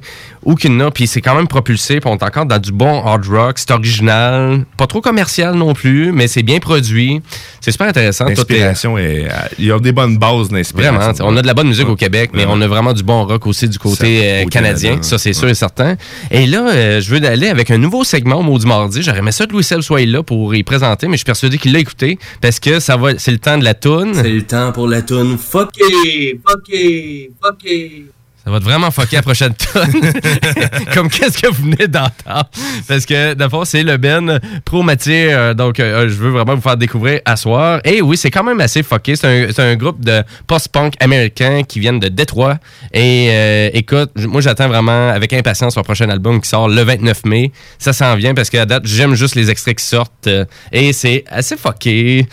N'a, 0.70 0.89
puis 0.91 1.05
c'est 1.07 1.22
quand 1.22 1.36
même 1.36 1.47
propulsé, 1.47 1.99
puis 1.99 2.09
on 2.09 2.18
est 2.18 2.24
encore 2.24 2.45
dans 2.45 2.57
du 2.59 2.72
bon 2.72 3.03
hard 3.05 3.26
rock, 3.28 3.59
c'est 3.59 3.70
original, 3.72 4.66
pas 4.78 4.88
trop 4.88 5.01
commercial 5.01 5.53
non 5.55 5.74
plus, 5.74 6.11
mais 6.11 6.28
c'est 6.28 6.43
bien 6.43 6.59
produit. 6.59 7.22
C'est 7.61 7.72
super 7.72 7.88
intéressant. 7.88 8.26
L'inspiration 8.60 8.97
est. 8.97 9.28
Ils 9.60 9.72
ont 9.72 9.80
des 9.80 9.91
bonnes 9.91 10.18
bases 10.18 10.49
d'inspiration. 10.49 10.93
Vraiment, 10.99 11.14
on 11.22 11.38
a 11.38 11.41
de 11.41 11.47
la 11.47 11.53
bonne 11.53 11.68
musique 11.68 11.89
au 11.89 11.95
Québec, 11.95 12.32
mais 12.34 12.45
on 12.47 12.60
a 12.62 12.68
vraiment 12.68 12.93
du 12.93 13.03
bon 13.03 13.26
rock 13.26 13.47
aussi 13.47 13.70
du 13.70 13.80
côté 13.80 14.22
euh, 14.24 14.45
canadien, 14.45 15.01
ça 15.01 15.18
c'est 15.18 15.34
sûr 15.34 15.47
et 15.49 15.56
certain. 15.56 15.95
Et 16.32 16.45
là, 16.45 16.70
euh, 16.70 17.01
je 17.01 17.10
veux 17.10 17.26
aller 17.26 17.47
avec 17.47 17.72
un 17.72 17.78
nouveau 17.78 18.03
segment 18.03 18.38
au 18.38 18.43
mot 18.43 18.58
du 18.58 18.66
mardi. 18.66 19.01
J'aurais 19.01 19.20
aimé 19.20 19.32
ça 19.32 19.45
que 19.45 19.51
Louis 19.51 19.64
Seb 19.64 19.82
soit 19.82 20.06
là 20.06 20.24
pour 20.24 20.56
y 20.56 20.64
présenter, 20.64 21.08
mais 21.08 21.14
je 21.14 21.20
suis 21.20 21.26
persuadé 21.26 21.58
qu'il 21.58 21.74
l'a 21.74 21.80
écouté 21.80 22.18
parce 22.41 22.60
que 22.60 22.80
ça 22.80 22.97
va, 22.97 23.18
c'est 23.18 23.32
le 23.32 23.39
temps 23.39 23.58
de 23.58 23.64
la 23.64 23.74
toune. 23.74 24.14
C'est 24.14 24.30
le 24.30 24.43
temps 24.43 24.72
pour 24.72 24.88
la 24.88 25.01
toune 25.01 25.38
Fucké, 25.38 26.39
fucké, 26.47 27.32
fucké. 27.41 28.06
Ça 28.46 28.52
va 28.52 28.60
te 28.60 28.64
vraiment 28.64 28.91
fucker 28.91 29.16
la 29.16 29.22
prochaine 29.24 29.54
tonne. 29.74 29.91
Comme 30.93 31.10
qu'est-ce 31.10 31.39
que 31.39 31.48
vous 31.48 31.64
venez 31.64 31.88
d'entendre? 31.88 32.50
Parce 32.88 33.08
que, 33.08 33.34
d'abord, 33.34 33.66
c'est 33.66 33.82
le 33.82 33.98
Ben 33.98 34.39
Pro 34.66 34.84
Matière. 34.84 35.56
Donc, 35.56 35.80
euh, 35.80 36.08
je 36.08 36.14
veux 36.14 36.30
vraiment 36.30 36.54
vous 36.54 36.62
faire 36.62 36.78
découvrir 36.78 37.22
à 37.26 37.38
soir. 37.38 37.82
Et 37.84 38.04
oui, 38.04 38.18
c'est 38.18 38.30
quand 38.30 38.43
même 38.43 38.62
assez 38.62 38.84
fucké. 38.84 39.16
C'est 39.16 39.60
un, 39.60 39.76
groupe 39.76 40.06
de 40.06 40.24
post-punk 40.46 40.93
américain 41.00 41.64
qui 41.68 41.80
viennent 41.80 42.00
de 42.00 42.08
Détroit. 42.08 42.60
Et 42.93 43.30
euh, 43.32 43.70
écoute, 43.74 44.12
moi, 44.16 44.41
j'attends 44.41 44.68
vraiment 44.68 45.10
avec 45.10 45.34
impatience 45.34 45.76
leur 45.76 45.84
prochain 45.84 46.08
album 46.10 46.39
qui 46.39 46.48
sort 46.48 46.70
le 46.70 46.84
29 46.84 47.26
mai. 47.26 47.52
Ça 47.80 47.93
s'en 47.93 48.16
vient 48.16 48.36
parce 48.36 48.52
qu'à 48.52 48.68
date, 48.68 48.86
j'aime 48.86 49.16
juste 49.16 49.34
les 49.34 49.50
extraits 49.50 49.80
qui 49.80 49.86
sortent. 49.86 50.30
et 50.72 50.93
c'est 50.93 51.26
assez 51.30 51.58
fucké. 51.58 52.28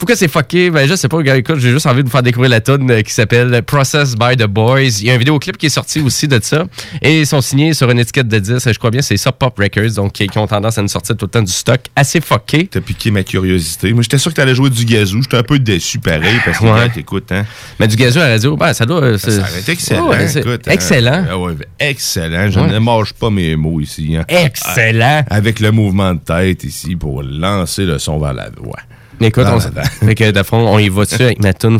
Pourquoi 0.00 0.16
c'est 0.16 0.28
fucké? 0.28 0.70
Ben, 0.70 0.88
je 0.88 0.94
sais 0.94 1.08
pas. 1.08 1.18
Écoute, 1.36 1.58
j'ai 1.58 1.72
juste 1.72 1.84
envie 1.84 2.02
de 2.02 2.08
vous 2.08 2.12
faire 2.12 2.22
découvrir 2.22 2.50
la 2.50 2.62
tune 2.62 2.90
euh, 2.90 3.02
qui 3.02 3.12
s'appelle 3.12 3.62
Process 3.62 4.14
by 4.14 4.34
the 4.34 4.46
Boys. 4.46 5.00
Il 5.00 5.04
y 5.04 5.10
a 5.10 5.12
un 5.12 5.18
vidéoclip 5.18 5.49
qui 5.56 5.66
est 5.66 5.70
sorti 5.70 6.00
aussi 6.00 6.28
de 6.28 6.38
ça. 6.42 6.64
Et 7.02 7.20
ils 7.20 7.26
sont 7.26 7.40
signés 7.40 7.72
sur 7.74 7.90
une 7.90 7.98
étiquette 7.98 8.28
de 8.28 8.38
10. 8.38 8.68
Je 8.72 8.78
crois 8.78 8.90
bien, 8.90 9.02
c'est 9.02 9.16
Sub 9.16 9.32
Pop 9.32 9.58
Records. 9.58 9.92
Donc, 9.94 10.12
qui, 10.12 10.26
qui 10.26 10.38
ont 10.38 10.46
tendance 10.46 10.78
à 10.78 10.82
nous 10.82 10.88
sortir 10.88 11.16
tout 11.16 11.26
le 11.26 11.30
temps 11.30 11.42
du 11.42 11.52
stock 11.52 11.80
assez 11.96 12.20
fucké. 12.20 12.66
T'as 12.66 12.80
piqué 12.80 13.10
ma 13.10 13.22
curiosité. 13.22 13.92
Moi, 13.92 14.02
j'étais 14.02 14.18
sûr 14.18 14.30
que 14.30 14.36
t'allais 14.36 14.54
jouer 14.54 14.70
du 14.70 14.84
gazou. 14.84 15.22
J'étais 15.22 15.36
un 15.36 15.42
peu 15.42 15.58
déçu 15.58 15.98
pareil 15.98 16.40
parce 16.44 16.58
que, 16.58 16.64
Ouais. 16.64 16.88
gars, 16.88 16.92
écoute, 16.96 17.32
hein. 17.32 17.44
Mais 17.78 17.88
du 17.88 17.96
gazou 17.96 18.20
à 18.20 18.24
la 18.24 18.30
radio, 18.34 18.56
ben, 18.56 18.72
ça 18.72 18.86
doit. 18.86 19.02
euh, 19.02 19.18
Ça 19.18 19.30
aurait 19.40 19.60
été 19.60 19.72
excellent. 19.72 20.08
Ouais, 20.08 20.28
c'est 20.28 20.40
écoute, 20.40 20.62
hein. 20.66 20.70
excellent. 20.72 21.24
Ah 21.30 21.38
ouais, 21.38 21.54
excellent. 21.78 22.50
Je 22.50 22.60
ne 22.60 22.78
mâche 22.78 23.12
pas 23.14 23.30
mes 23.30 23.56
mots 23.56 23.80
ici. 23.80 24.16
hein. 24.16 24.24
Excellent. 24.28 25.24
Avec 25.30 25.60
le 25.60 25.70
mouvement 25.72 26.14
de 26.14 26.20
tête 26.20 26.64
ici 26.64 26.96
pour 26.96 27.22
lancer 27.22 27.84
le 27.84 27.98
son 27.98 28.18
vers 28.18 28.32
la 28.32 28.50
voix. 28.50 28.78
Écoute, 29.20 29.44
Dans 29.44 29.56
on, 29.56 29.60
fait 30.06 30.14
que, 30.14 30.30
de 30.30 30.42
fond, 30.42 30.66
on 30.68 30.78
y 30.78 30.88
va 30.88 31.04
dessus 31.04 31.22
avec 31.22 31.42
ma 31.42 31.52
tune. 31.52 31.78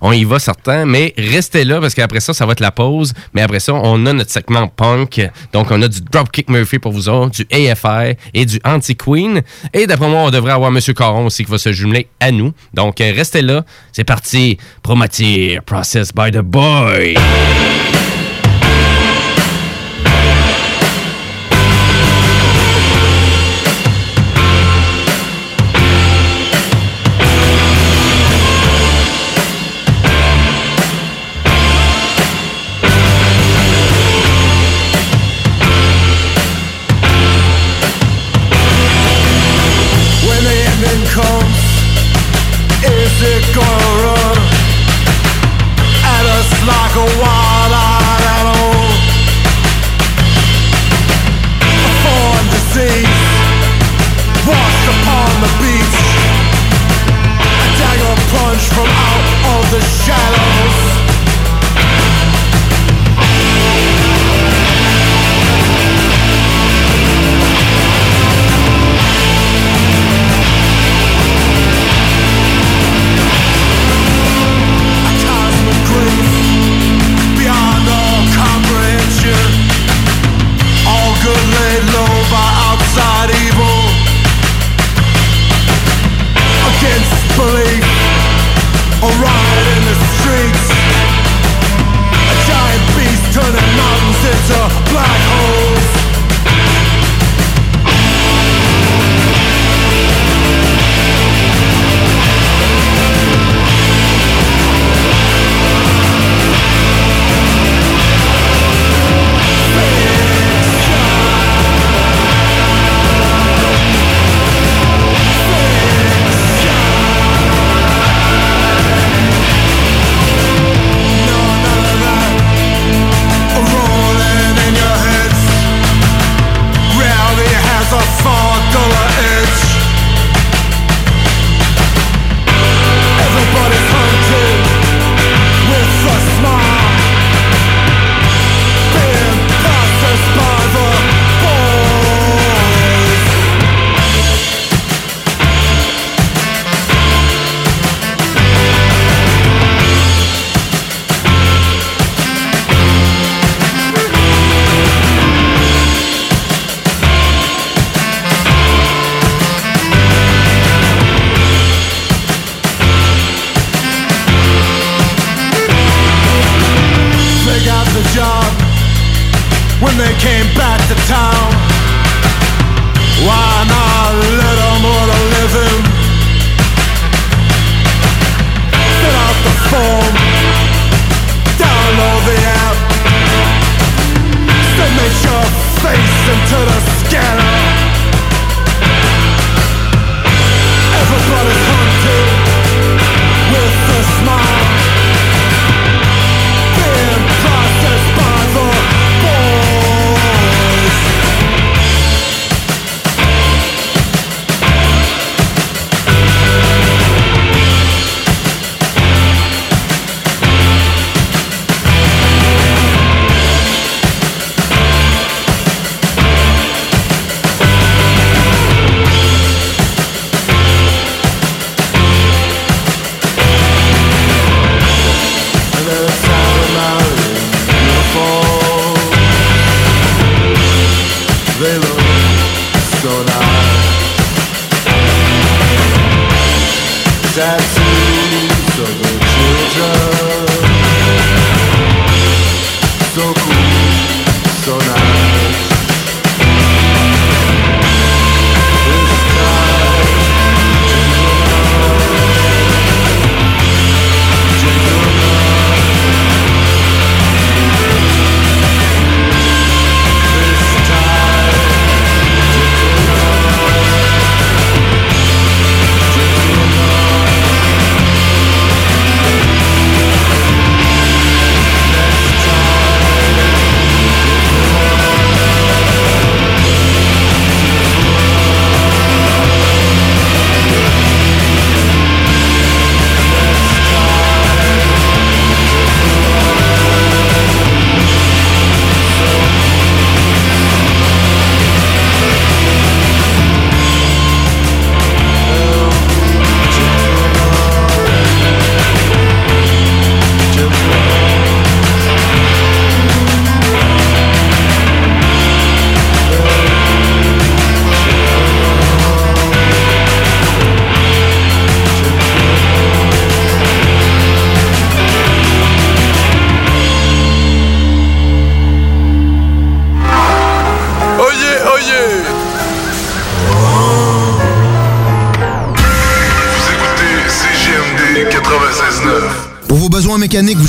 On 0.00 0.12
y 0.12 0.24
va 0.24 0.38
certain, 0.38 0.86
mais 0.86 1.12
restez 1.18 1.64
là 1.64 1.80
parce 1.80 1.94
qu'après 1.94 2.20
ça, 2.20 2.32
ça 2.32 2.46
va 2.46 2.52
être 2.52 2.60
la 2.60 2.70
pause. 2.70 3.12
Mais 3.34 3.42
après 3.42 3.60
ça, 3.60 3.74
on 3.74 4.06
a 4.06 4.12
notre 4.12 4.30
segment 4.30 4.68
punk. 4.68 5.28
Donc, 5.52 5.70
on 5.70 5.82
a 5.82 5.88
du 5.88 6.00
Dropkick 6.00 6.48
Murphy 6.48 6.78
pour 6.78 6.92
vous 6.92 7.08
autres, 7.08 7.32
du 7.32 7.46
AFI 7.52 8.16
et 8.32 8.46
du 8.46 8.60
Anti-Queen. 8.64 9.42
Et 9.72 9.86
d'après 9.86 10.08
moi, 10.08 10.20
on 10.20 10.30
devrait 10.30 10.52
avoir 10.52 10.70
M. 10.74 10.80
Caron 10.96 11.26
aussi 11.26 11.44
qui 11.44 11.50
va 11.50 11.58
se 11.58 11.72
jumeler 11.72 12.08
à 12.20 12.30
nous. 12.30 12.52
Donc, 12.72 13.00
euh, 13.00 13.12
restez 13.14 13.42
là. 13.42 13.64
C'est 13.92 14.04
parti. 14.04 14.58
Promatier, 14.82 15.60
Process 15.64 16.12
by 16.14 16.30
the 16.30 16.38
Boy. 16.38 17.14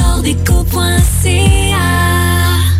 floredeco.ca 0.00 2.19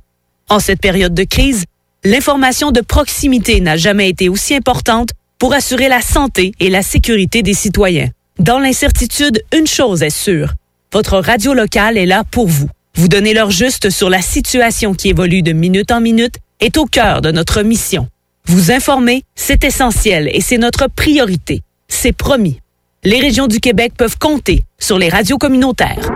En 0.50 0.60
cette 0.60 0.82
période 0.82 1.14
de 1.14 1.24
crise, 1.24 1.66
l'information 2.06 2.72
de 2.72 2.82
proximité 2.82 3.60
n'a 3.60 3.76
jamais 3.76 4.08
été 4.10 4.30
aussi 4.30 4.56
importante 4.56 5.10
pour 5.40 5.54
assurer 5.54 5.90
la 5.90 6.02
santé 6.02 6.54
et 6.60 6.70
la 6.70 6.84
sécurité 6.84 7.42
des 7.42 7.56
citoyens. 7.56 8.10
Dans 8.40 8.60
l'incertitude, 8.60 9.44
une 9.54 9.68
chose 9.68 10.04
est 10.04 10.10
sûre. 10.10 10.54
Votre 10.94 11.18
radio 11.18 11.54
locale 11.54 11.98
est 11.98 12.06
là 12.06 12.24
pour 12.24 12.48
vous. 12.48 12.70
Vous 12.96 13.08
donner 13.08 13.34
l'heure 13.34 13.52
juste 13.52 13.90
sur 13.90 14.10
la 14.10 14.22
situation 14.22 14.94
qui 14.94 15.10
évolue 15.10 15.42
de 15.42 15.52
minute 15.52 15.92
en 15.92 16.00
minute 16.00 16.36
est 16.62 16.78
au 16.78 16.86
cœur 16.86 17.22
de 17.22 17.32
notre 17.32 17.64
mission. 17.64 18.08
Vous 18.46 18.72
informer, 18.72 19.24
c'est 19.34 19.64
essentiel 19.64 20.30
et 20.32 20.42
c'est 20.42 20.60
notre 20.60 20.88
priorité. 20.88 21.64
C'est 21.88 22.14
promis. 22.14 22.60
Les 23.04 23.20
régions 23.20 23.48
du 23.48 23.60
Québec 23.60 23.94
peuvent 23.98 24.18
compter 24.18 24.64
sur 24.80 25.00
les 25.00 25.10
radios 25.10 25.38
communautaires. 25.38 26.15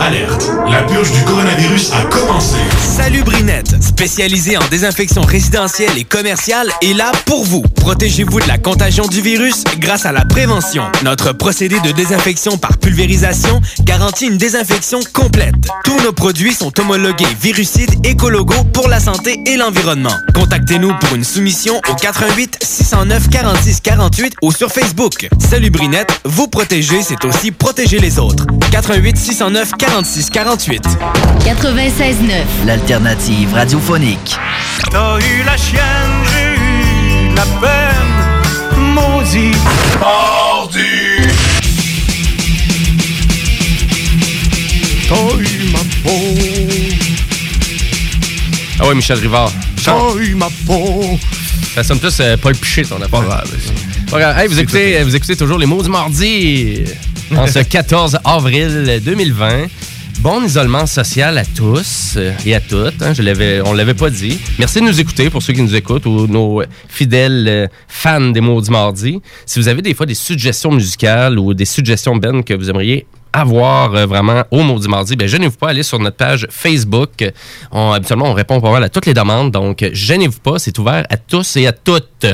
Alerte, 0.00 0.50
la 0.70 0.82
purge 0.84 1.12
du 1.12 1.22
coronavirus 1.24 1.92
a 1.92 2.04
commencé. 2.04 2.56
Salut 2.78 3.22
Brinette, 3.22 3.82
spécialisée 3.82 4.56
en 4.56 4.66
désinfection 4.70 5.20
résidentielle 5.20 5.98
et 5.98 6.04
commerciale, 6.04 6.70
est 6.80 6.94
là 6.94 7.12
pour 7.26 7.44
vous. 7.44 7.60
Protégez-vous 7.60 8.40
de 8.40 8.48
la 8.48 8.56
contagion 8.56 9.06
du 9.06 9.20
virus 9.20 9.62
grâce 9.78 10.06
à 10.06 10.12
la 10.12 10.24
prévention. 10.24 10.84
Notre 11.04 11.32
procédé 11.32 11.78
de 11.80 11.92
désinfection 11.92 12.56
par 12.56 12.78
pulvérisation 12.78 13.60
garantit 13.82 14.28
une 14.28 14.38
désinfection 14.38 15.00
complète. 15.12 15.54
Tous 15.84 16.00
nos 16.00 16.12
produits 16.12 16.54
sont 16.54 16.72
homologués 16.80 17.26
virucides 17.42 17.94
écologo 18.06 18.54
pour 18.72 18.88
la 18.88 19.00
santé 19.00 19.38
et 19.46 19.58
l'environnement. 19.58 20.16
Contactez-nous 20.34 20.94
pour 20.98 21.14
une 21.14 21.24
soumission 21.24 21.78
au 21.90 21.94
88 21.94 22.56
609 22.62 23.28
46 23.28 23.80
48 23.82 24.34
ou 24.40 24.50
sur 24.50 24.70
Facebook. 24.70 25.28
Salut 25.38 25.70
Brinette, 25.70 26.20
vous 26.24 26.48
protéger, 26.48 27.02
c'est 27.02 27.22
aussi 27.26 27.50
protéger 27.50 27.98
les 27.98 28.18
autres. 28.18 28.46
88 28.70 29.18
609 29.18 29.72
46 29.76 29.89
48. 29.94 30.82
96.9. 31.44 32.64
L'alternative 32.64 33.52
radiophonique. 33.54 34.36
T'as 34.90 35.18
eu 35.18 35.42
la 35.44 35.56
chienne, 35.56 35.82
j'ai 36.30 36.54
eu 36.54 37.34
la 37.34 37.42
peine, 37.60 38.94
maudit. 38.94 39.56
Mardi! 39.98 41.26
T'as 45.08 45.36
eu 45.40 45.72
ma 45.72 45.80
peau, 46.04 46.34
Ah 48.78 48.86
ouais, 48.86 48.94
Michel 48.94 49.18
Rivard. 49.18 49.50
t'as 49.84 50.14
eu 50.20 50.34
ma 50.36 50.48
peau. 50.66 51.18
Ça 51.74 51.84
sonne 51.84 51.98
plus 52.00 52.16
euh, 52.20 52.36
Paul 52.36 52.54
Piché, 52.56 52.82
ton 52.82 52.96
affaire. 52.96 53.08
Pas 53.08 53.22
grave. 53.22 53.50
Pas 54.10 54.18
grave. 54.18 54.38
Hey, 54.38 54.48
vous, 54.48 54.58
écoutez, 54.58 55.02
vous 55.02 55.14
écoutez 55.14 55.36
toujours 55.36 55.58
les 55.58 55.66
mots 55.66 55.82
du 55.82 55.88
mardi 55.88 56.82
en 57.36 57.46
ce 57.46 57.58
14 57.68 58.18
avril 58.24 59.00
2020. 59.04 59.66
Bon 60.22 60.44
isolement 60.44 60.84
social 60.84 61.38
à 61.38 61.46
tous 61.46 62.12
euh, 62.18 62.34
et 62.44 62.54
à 62.54 62.60
toutes. 62.60 63.00
hein, 63.00 63.14
je 63.14 63.62
on 63.64 63.72
l'avait 63.72 63.94
pas 63.94 64.10
dit. 64.10 64.38
Merci 64.58 64.80
de 64.80 64.84
nous 64.84 65.00
écouter 65.00 65.30
pour 65.30 65.42
ceux 65.42 65.54
qui 65.54 65.62
nous 65.62 65.74
écoutent 65.74 66.04
ou 66.04 66.26
nos 66.26 66.62
fidèles 66.88 67.46
euh, 67.48 67.66
fans 67.88 68.20
des 68.28 68.42
du 68.42 68.70
mardi. 68.70 69.22
Si 69.46 69.58
vous 69.58 69.68
avez 69.68 69.80
des 69.80 69.94
fois 69.94 70.04
des 70.04 70.14
suggestions 70.14 70.72
musicales 70.72 71.38
ou 71.38 71.54
des 71.54 71.64
suggestions 71.64 72.16
Ben 72.16 72.44
que 72.44 72.52
vous 72.52 72.68
aimeriez 72.68 73.06
avoir 73.32 73.94
euh, 73.94 74.04
vraiment 74.04 74.44
au 74.50 74.62
Maudit 74.62 74.88
Mardi, 74.88 75.16
ben, 75.16 75.26
gênez-vous 75.26 75.56
pas, 75.56 75.70
allez 75.70 75.82
sur 75.82 75.98
notre 75.98 76.18
page 76.18 76.46
Facebook. 76.50 77.24
Habituellement, 77.72 78.26
on 78.26 78.34
répond 78.34 78.60
pas 78.60 78.72
mal 78.72 78.84
à 78.84 78.90
toutes 78.90 79.06
les 79.06 79.14
demandes, 79.14 79.52
donc 79.52 79.88
gênez-vous 79.90 80.40
pas, 80.40 80.58
c'est 80.58 80.78
ouvert 80.78 81.06
à 81.08 81.16
tous 81.16 81.56
et 81.56 81.66
à 81.66 81.72
toutes. 81.72 82.26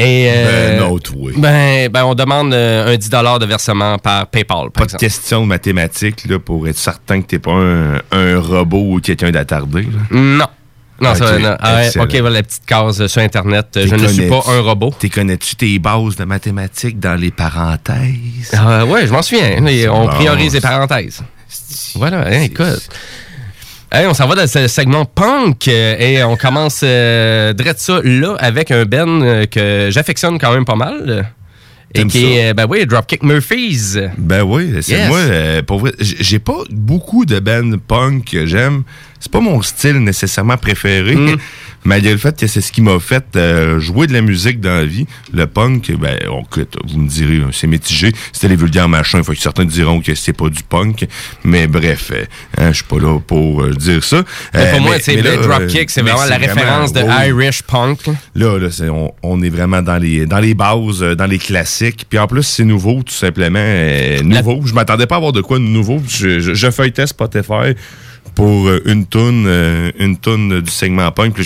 Et, 0.00 0.28
euh, 0.30 0.78
Ben, 0.78 0.86
autre, 0.90 1.12
oui. 1.16 1.32
ben, 1.36 1.88
ben, 1.90 2.04
on 2.04 2.14
demande 2.14 2.52
euh, 2.54 2.92
un 2.94 2.96
10 2.96 3.10
de 3.10 3.46
versement 3.46 3.98
par 3.98 4.26
PayPal, 4.28 4.70
par 4.70 4.86
Pas 4.86 4.92
de 4.92 4.98
question 4.98 5.42
de 5.42 5.46
mathématiques 5.46 6.24
là, 6.28 6.38
pour 6.38 6.66
être 6.68 6.78
certain 6.78 7.20
que 7.20 7.26
t'es 7.26 7.38
pas 7.38 7.52
un, 7.52 8.00
un 8.12 8.40
robot 8.40 8.94
ou 8.94 9.00
quelqu'un 9.00 9.30
d'attardé. 9.30 9.86
Non. 10.10 10.46
Non, 11.00 11.14
ça, 11.14 11.38
non. 11.38 11.56
Ah 11.60 11.80
ok, 11.98 12.14
voilà 12.16 12.36
la 12.36 12.42
petite 12.42 12.66
case 12.66 13.00
euh, 13.00 13.08
sur 13.08 13.22
Internet. 13.22 13.68
T'es 13.72 13.86
Je 13.86 13.94
ne 13.94 14.06
suis 14.06 14.28
pas 14.28 14.42
un 14.48 14.60
robot. 14.60 14.92
T'es 14.98 15.08
connais-tu 15.08 15.56
tes 15.56 15.78
bases 15.78 16.16
de 16.16 16.24
mathématiques 16.24 17.00
dans 17.00 17.14
les 17.18 17.30
parenthèses? 17.30 18.52
Ah, 18.52 18.84
ouais, 18.84 19.06
je 19.06 19.12
m'en 19.12 19.22
souviens. 19.22 19.56
On 19.90 20.02
Bon. 20.04 20.08
priorise 20.08 20.52
les 20.54 20.60
parenthèses. 20.60 21.22
Voilà, 21.94 22.26
hein, 22.26 22.42
écoute. 22.42 22.88
Hey, 23.92 24.06
on 24.06 24.14
s'en 24.14 24.28
va 24.28 24.36
dans 24.36 24.46
ce 24.46 24.68
segment 24.68 25.04
punk 25.04 25.66
euh, 25.66 25.96
et 25.98 26.22
on 26.22 26.36
commence 26.36 26.82
euh, 26.84 27.52
direct 27.52 27.80
ça 27.80 28.00
là 28.04 28.36
avec 28.38 28.70
un 28.70 28.84
Ben 28.84 29.46
que 29.50 29.88
j'affectionne 29.90 30.38
quand 30.38 30.52
même 30.52 30.64
pas 30.64 30.76
mal. 30.76 31.28
Et 31.92 32.04
qui 32.06 32.34
est, 32.34 32.50
euh, 32.50 32.54
ben 32.54 32.66
oui, 32.70 32.86
Dropkick 32.86 33.24
Murphys. 33.24 33.96
Ben 34.16 34.42
oui, 34.44 34.74
c'est 34.80 34.92
Yes. 34.92 35.08
moi, 35.08 35.18
euh, 35.18 35.62
pour 35.62 35.80
vrai, 35.80 35.90
j'ai 35.98 36.38
pas 36.38 36.58
beaucoup 36.70 37.24
de 37.24 37.40
bands 37.40 37.78
punk 37.88 38.26
que 38.30 38.46
j'aime. 38.46 38.84
C'est 39.18 39.32
pas 39.32 39.40
mon 39.40 39.60
style 39.60 39.98
nécessairement 39.98 40.56
préféré, 40.56 41.16
Mm. 41.16 41.36
Malgré 41.84 42.12
le 42.12 42.18
fait 42.18 42.38
que 42.38 42.46
c'est 42.46 42.60
ce 42.60 42.72
qui 42.72 42.82
m'a 42.82 42.98
fait 43.00 43.24
euh, 43.36 43.80
jouer 43.80 44.06
de 44.06 44.12
la 44.12 44.20
musique 44.20 44.60
dans 44.60 44.74
la 44.74 44.84
vie. 44.84 45.06
Le 45.32 45.46
punk, 45.46 45.92
ben, 45.98 46.18
on, 46.28 46.42
vous 46.86 46.98
me 46.98 47.08
direz, 47.08 47.36
euh, 47.36 47.52
c'est 47.52 47.66
mitigé. 47.66 48.12
C'était 48.32 48.48
les 48.48 48.56
vulgaires 48.56 48.88
machins, 48.88 49.22
faut 49.24 49.32
que 49.32 49.38
certains 49.38 49.64
diront 49.64 50.00
que 50.00 50.14
c'est 50.14 50.32
pas 50.32 50.48
du 50.48 50.62
punk. 50.62 51.06
Mais 51.44 51.66
bref, 51.66 52.10
euh, 52.12 52.24
hein, 52.58 52.68
je 52.70 52.76
suis 52.76 52.84
pas 52.84 52.98
là 52.98 53.18
pour 53.20 53.62
euh, 53.62 53.70
dire 53.72 54.04
ça. 54.04 54.22
Mais 54.54 54.70
pour 54.72 54.80
moi, 54.80 54.96
c'est 55.00 55.16
le 55.16 55.36
Dropkick, 55.36 55.90
c'est 55.90 56.02
vraiment 56.02 56.24
la 56.24 56.36
référence 56.36 56.92
de. 56.92 57.00
Irish 57.26 57.62
punk. 57.62 58.00
Là, 58.34 58.58
là 58.58 58.70
c'est- 58.70 58.88
on, 58.88 59.12
on 59.22 59.42
est 59.42 59.50
vraiment 59.50 59.82
dans 59.82 59.98
les, 59.98 60.26
dans 60.26 60.38
les 60.38 60.54
bases, 60.54 61.00
dans 61.00 61.26
les 61.26 61.38
classiques. 61.38 62.06
Puis 62.08 62.18
en 62.18 62.26
plus, 62.26 62.42
c'est 62.42 62.64
nouveau, 62.64 63.02
tout 63.02 63.14
simplement. 63.14 63.58
nouveau. 64.22 64.60
Je 64.64 64.72
m'attendais 64.74 65.06
pas 65.06 65.16
à 65.16 65.18
avoir 65.18 65.32
de 65.32 65.40
quoi 65.40 65.58
de 65.58 65.64
nouveau. 65.64 66.00
Je, 66.08 66.40
je, 66.40 66.54
je 66.54 66.70
feuilletais 66.70 67.06
Spotify 67.06 67.74
pour 68.34 68.68
euh, 68.68 68.80
une 68.84 69.06
toune, 69.06 69.44
euh, 69.46 69.90
une 69.98 70.16
toune 70.16 70.60
du 70.60 70.70
segment 70.70 71.10
punk. 71.12 71.34
Puis 71.34 71.44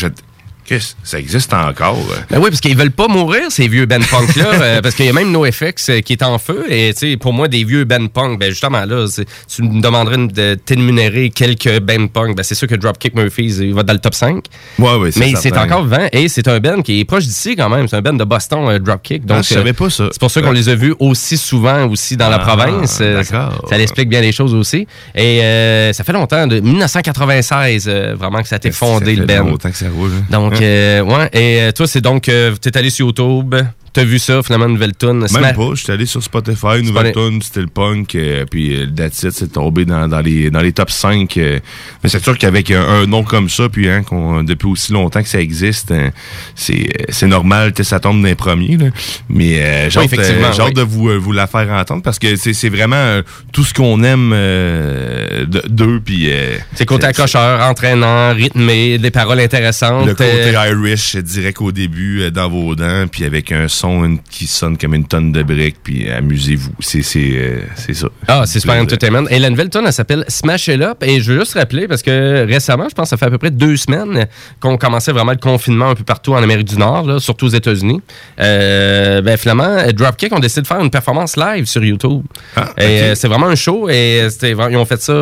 qu'est-ce 0.65 0.95
ça 1.03 1.19
existe 1.19 1.53
encore? 1.53 1.99
Ben 2.31 2.39
oui, 2.39 2.49
parce 2.51 2.61
qu'ils 2.61 2.77
veulent 2.77 2.91
pas 2.91 3.09
mourir, 3.09 3.43
ces 3.51 3.69
vieux 3.69 3.87
Ben 3.87 4.03
Punk-là. 4.05 4.45
euh, 4.55 4.81
parce 4.83 4.95
qu'il 4.95 5.07
y 5.07 5.09
a 5.09 5.13
même 5.13 5.31
NoFX 5.33 5.89
euh, 5.91 6.01
qui 6.01 6.13
est 6.15 6.23
en 6.23 6.39
feu. 6.39 6.65
Et 6.69 6.93
tu 6.95 7.11
sais, 7.11 7.17
pour 7.17 7.33
moi, 7.33 7.49
des 7.49 7.65
vieux 7.65 7.85
Ben 7.85 8.09
Punk, 8.09 8.39
ben 8.39 8.51
justement, 8.51 8.85
là, 8.85 9.07
tu 9.55 9.63
me 9.63 9.81
demanderais 9.81 10.17
de 10.29 10.55
t'énumérer 10.55 11.31
quelques 11.31 11.81
Ben 11.81 12.09
Punk. 12.09 12.37
Ben 12.37 12.43
c'est 12.43 12.55
sûr 12.55 12.69
que 12.69 12.75
Dropkick 12.75 13.15
Murphys, 13.15 13.57
il 13.61 13.75
va 13.75 13.83
dans 13.83 13.93
le 13.93 13.99
top 13.99 14.15
5. 14.15 14.45
Ouais, 14.79 14.97
ouais, 14.97 15.11
Mais 15.17 15.35
c'est 15.37 15.57
encore 15.57 15.85
vivant. 15.85 16.07
Et 16.13 16.29
c'est 16.29 16.49
un 16.49 16.59
Ben 16.61 16.83
qui 16.83 17.01
est 17.01 17.05
proche 17.05 17.25
d'ici 17.25 17.57
quand 17.57 17.69
même. 17.69 17.89
C'est 17.89 17.97
un 17.97 18.03
Ben 18.03 18.17
de 18.17 18.25
Boston, 18.25 18.69
euh, 18.69 18.79
Dropkick. 18.79 19.25
Donc, 19.27 19.39
Ah, 19.41 19.43
je 19.43 19.55
savais 19.55 19.73
pas 19.73 19.91
ça. 19.91 20.09
C'est 20.13 20.21
pour 20.21 20.31
ça 20.31 20.41
qu'on 20.43 20.53
les 20.53 20.69
a 20.69 20.75
vus 20.75 20.95
aussi 20.99 21.37
souvent 21.37 21.87
aussi 21.89 22.17
dans 22.17 22.29
la 22.29 22.37
Ah, 22.37 22.39
province. 22.57 22.99
D'accord. 23.01 23.53
Ça, 23.69 23.77
ça 23.77 23.79
explique 23.83 24.09
bien 24.09 24.21
les 24.21 24.33
choses 24.33 24.55
aussi. 24.55 24.87
Et 25.15 25.91
ça 25.93 26.05
fait 26.05 26.13
longtemps, 26.13 26.47
de 26.47 26.61
1996, 26.61 27.87
euh, 27.89 28.15
vraiment 28.19 28.43
que 28.43 28.49
ça 28.49 28.57
a 28.57 28.59
été 28.59 28.71
fondé, 28.71 29.15
Ça 29.15 29.21
le 29.21 29.27
Ben. 29.27 29.39
longtemps 29.47 29.71
que 29.71 29.77
ça 29.77 29.87
roule. 29.95 30.11
hein. 30.19 30.25
Donc, 30.31 30.54
Euh, 30.61 31.03
ouais. 31.03 31.29
Et 31.33 31.61
euh, 31.61 31.73
toi, 31.73 31.87
c'est 31.87 32.01
donc, 32.01 32.29
euh, 32.29 32.55
t'es 32.57 32.77
allé 32.77 32.91
sur 32.91 33.07
YouTube, 33.07 33.55
t'as 33.95 34.05
vu 34.05 34.19
ça, 34.19 34.43
finalement, 34.43 34.69
nouvelle 34.69 34.95
tune. 34.95 35.21
Même 35.21 35.29
Sma- 35.29 35.55
pas, 35.55 35.75
j'étais 35.75 35.93
allé 35.93 36.05
sur 36.07 36.23
Spotify, 36.23 36.83
nouvelle 36.83 37.13
tune, 37.13 37.41
c'était 37.41 37.61
le 37.63 37.69
punk, 37.69 38.15
euh, 38.17 38.45
puis 38.51 38.75
euh, 38.77 38.85
le 38.87 38.95
That's 38.95 39.23
It, 39.23 39.31
c'est 39.33 39.53
tombé 39.53 39.85
dans, 39.87 40.07
dans 40.09 40.21
les, 40.21 40.51
dans 40.51 40.61
les 40.61 40.73
top 40.73 40.91
5. 40.91 41.37
euh, 41.39 41.61
mais 42.03 42.11
c'est 42.11 42.23
sûr 42.23 42.37
qu'avec 42.37 42.71
un, 42.71 42.83
un 42.83 43.07
nom 43.07 43.23
comme 43.23 43.49
ça, 43.49 43.69
puis 43.71 43.89
hein, 43.89 44.03
qu'on- 44.03 44.43
depuis 44.43 44.67
aussi 44.69 44.93
longtemps 44.93 45.23
que 45.23 45.29
ça 45.29 45.41
existe, 45.41 45.93
hein, 45.93 46.11
c'est 46.55 46.75
euh, 47.01 47.05
c'est 47.09 47.27
normal 47.29 47.73
que 47.73 47.83
ça 47.83 48.01
tombe 48.01 48.21
dans 48.21 48.29
les 48.29 48.35
premiers. 48.35 48.77
là. 48.77 48.87
Mais 49.29 49.61
euh, 49.63 49.91
j'ai 49.91 50.01
Oui, 50.01 50.09
hâte, 50.13 50.61
oui. 50.67 50.73
de 50.75 50.83
vous, 50.83 51.09
vous 51.21 51.33
la 51.33 51.47
faire 51.47 51.71
entendre 51.71 52.03
parce 52.03 52.19
que 52.19 52.37
c'est 52.37 52.53
c'est 52.53 52.69
vraiment 52.69 53.21
tout 53.53 53.65
ce 53.65 53.73
qu'on 53.73 54.03
aime 54.03 54.31
de- 54.31 55.63
d'eux. 55.69 56.01
puis 56.05 56.31
C'est 56.75 56.87
côté 56.87 57.07
accrocheur, 57.07 57.61
entraînant, 57.69 58.33
rythmé, 58.35 58.99
des 58.99 59.11
paroles 59.11 59.41
intéressantes. 59.41 60.07
le 60.07 60.15
côté 60.15 60.53
Irish 60.53 61.17
direct 61.17 61.61
au 61.61 61.73
début 61.73 62.31
dans 62.31 62.49
vos 62.49 62.75
dents, 62.75 63.07
puis 63.11 63.25
avec 63.25 63.53
un 63.53 63.69
son 63.69 63.84
une- 64.05 64.21
qui 64.21 64.47
sonne 64.47 64.77
comme 64.79 64.95
une 64.95 65.07
tonne 65.07 65.33
de 65.33 65.43
briques, 65.43 65.77
puis 65.83 66.11
amusez-vous. 66.11 66.73
C'est 66.81 67.03
euh, 67.17 67.61
ça. 67.93 68.09
Ah, 68.29 68.43
c'est 68.47 68.61
super 68.61 68.81
entertainment. 68.83 69.27
Et 69.31 69.39
la 69.39 69.51
nouvelle 69.51 69.71
tune, 69.71 69.83
elle 69.87 69.93
s'appelle 69.93 70.25
Smash 70.29 70.69
It 70.69 70.81
Up. 70.81 71.03
Et 71.03 71.21
je 71.21 71.33
veux 71.33 71.39
juste 71.41 71.55
rappeler, 71.55 71.87
parce 71.89 72.03
que 72.03 72.45
récemment, 72.47 72.89
je 72.89 72.95
pense 72.95 73.05
que 73.07 73.11
ça 73.11 73.17
fait 73.17 73.27
à 73.27 73.31
peu 73.31 73.39
près 73.39 73.51
deux 73.51 73.77
semaines 73.77 74.27
qu'on 74.61 74.77
commençait 74.77 75.13
vraiment 75.13 75.33
le 75.33 75.39
confinement 75.39 75.91
un 75.91 75.95
peu 75.95 76.05
partout 76.05 76.33
en 76.35 76.43
Amérique 76.43 76.69
du 76.69 76.77
Nord, 76.79 77.07
là, 77.07 77.19
surtout 77.21 77.47
aux 77.47 77.51
États-Unis. 77.51 78.01
Euh, 78.41 79.21
ben, 79.23 79.37
finalement, 79.37 79.77
Dropkick 79.93 80.33
ont 80.33 80.39
décidé 80.41 80.63
de 80.63 80.67
faire 80.67 80.81
une 80.81 80.91
performance 80.91 81.37
live 81.37 81.67
sur 81.67 81.85
YouTube. 81.85 82.23
et 82.57 82.61
euh, 82.81 83.15
c'est 83.15 83.29
vraiment 83.29 83.47
un 83.49 83.55
show. 83.55 83.89
Et 83.89 84.27
ils 84.43 84.77
ont 84.77 84.85
fait 84.87 85.01
ça. 85.01 85.13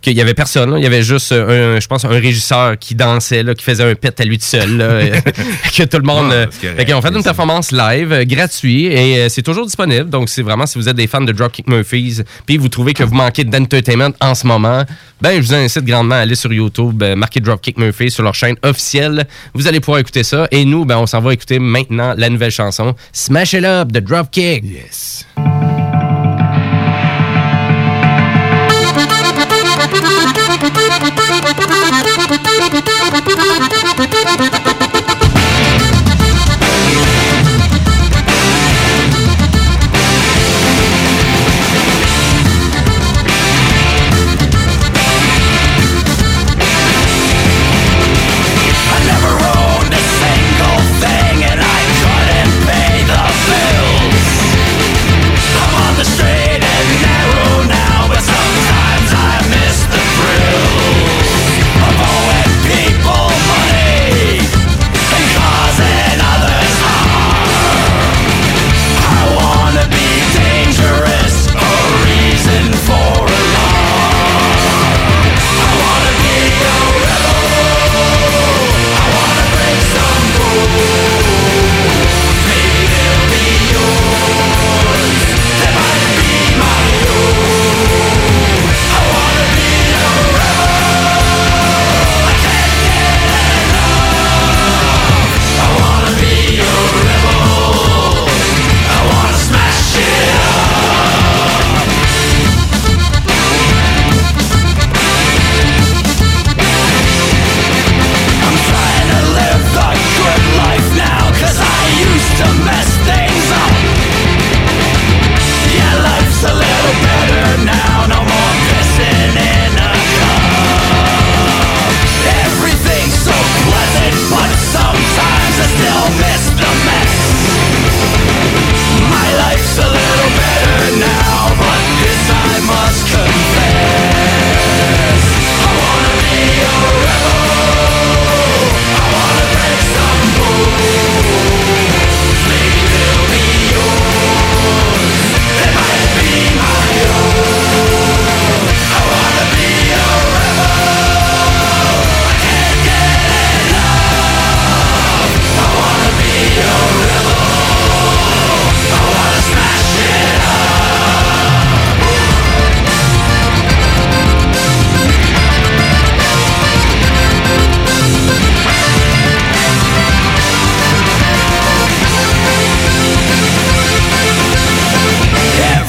Qu'il 0.00 0.16
y 0.16 0.20
avait 0.20 0.34
personne. 0.34 0.70
là. 0.70 0.78
Il 0.78 0.84
y 0.84 0.86
avait 0.86 1.02
juste, 1.02 1.32
un, 1.32 1.80
je 1.80 1.86
pense, 1.86 2.04
un 2.04 2.08
régisseur 2.08 2.78
qui 2.78 2.94
dansait, 2.94 3.42
là, 3.42 3.54
qui 3.54 3.64
faisait 3.64 3.84
un 3.84 3.94
pet 3.94 4.20
à 4.20 4.24
lui 4.24 4.38
tout 4.38 4.44
seul. 4.44 4.76
là, 4.76 5.00
que 5.76 5.82
tout 5.84 5.96
le 5.98 6.02
monde. 6.02 6.30
Ah, 6.30 6.34
euh, 6.34 6.46
fait 6.50 6.84
qu'ils 6.84 6.94
ont 6.94 7.02
fait 7.02 7.14
une 7.14 7.22
performance 7.22 7.72
live, 7.72 8.12
euh, 8.12 8.24
gratuit, 8.24 8.86
et 8.86 9.18
euh, 9.18 9.28
c'est 9.28 9.42
toujours 9.42 9.66
disponible. 9.66 10.08
Donc, 10.08 10.28
c'est 10.28 10.42
vraiment, 10.42 10.66
si 10.66 10.78
vous 10.78 10.88
êtes 10.88 10.96
des 10.96 11.06
fans 11.06 11.20
de 11.20 11.32
Dropkick 11.32 11.66
Murphys, 11.68 12.22
puis 12.46 12.56
vous 12.56 12.68
trouvez 12.68 12.94
que 12.94 13.02
vous 13.02 13.14
manquez 13.14 13.44
d'entertainment 13.44 14.10
en 14.20 14.34
ce 14.34 14.46
moment, 14.46 14.84
ben, 15.20 15.40
je 15.40 15.46
vous 15.46 15.54
incite 15.54 15.84
grandement 15.84 16.14
à 16.14 16.18
aller 16.18 16.34
sur 16.34 16.52
YouTube, 16.52 17.02
marquer 17.16 17.40
Dropkick 17.40 17.78
Murphys 17.78 18.10
sur 18.10 18.22
leur 18.22 18.34
chaîne 18.34 18.56
officielle. 18.62 19.26
Vous 19.54 19.66
allez 19.66 19.80
pouvoir 19.80 20.00
écouter 20.00 20.22
ça. 20.22 20.46
Et 20.50 20.64
nous, 20.64 20.84
ben, 20.84 20.98
on 20.98 21.06
s'en 21.06 21.20
va 21.20 21.32
écouter 21.32 21.58
maintenant 21.58 22.14
la 22.16 22.28
nouvelle 22.28 22.52
chanson, 22.52 22.94
Smash 23.12 23.54
It 23.54 23.64
Up 23.64 23.90
de 23.90 24.00
Dropkick. 24.00 24.64
Yes. 24.64 25.26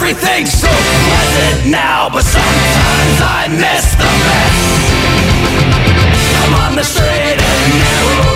Everything's 0.10 0.52
so 0.52 0.68
pleasant 0.68 1.70
now, 1.70 2.10
but 2.10 2.24
sometimes 2.24 3.22
I 3.22 3.48
miss 3.48 3.94
the 3.94 4.10
best. 4.26 4.90
I'm 6.42 6.54
on 6.66 6.76
the 6.76 6.84
straight 6.84 7.38
and 7.38 7.74
narrow 7.78 8.29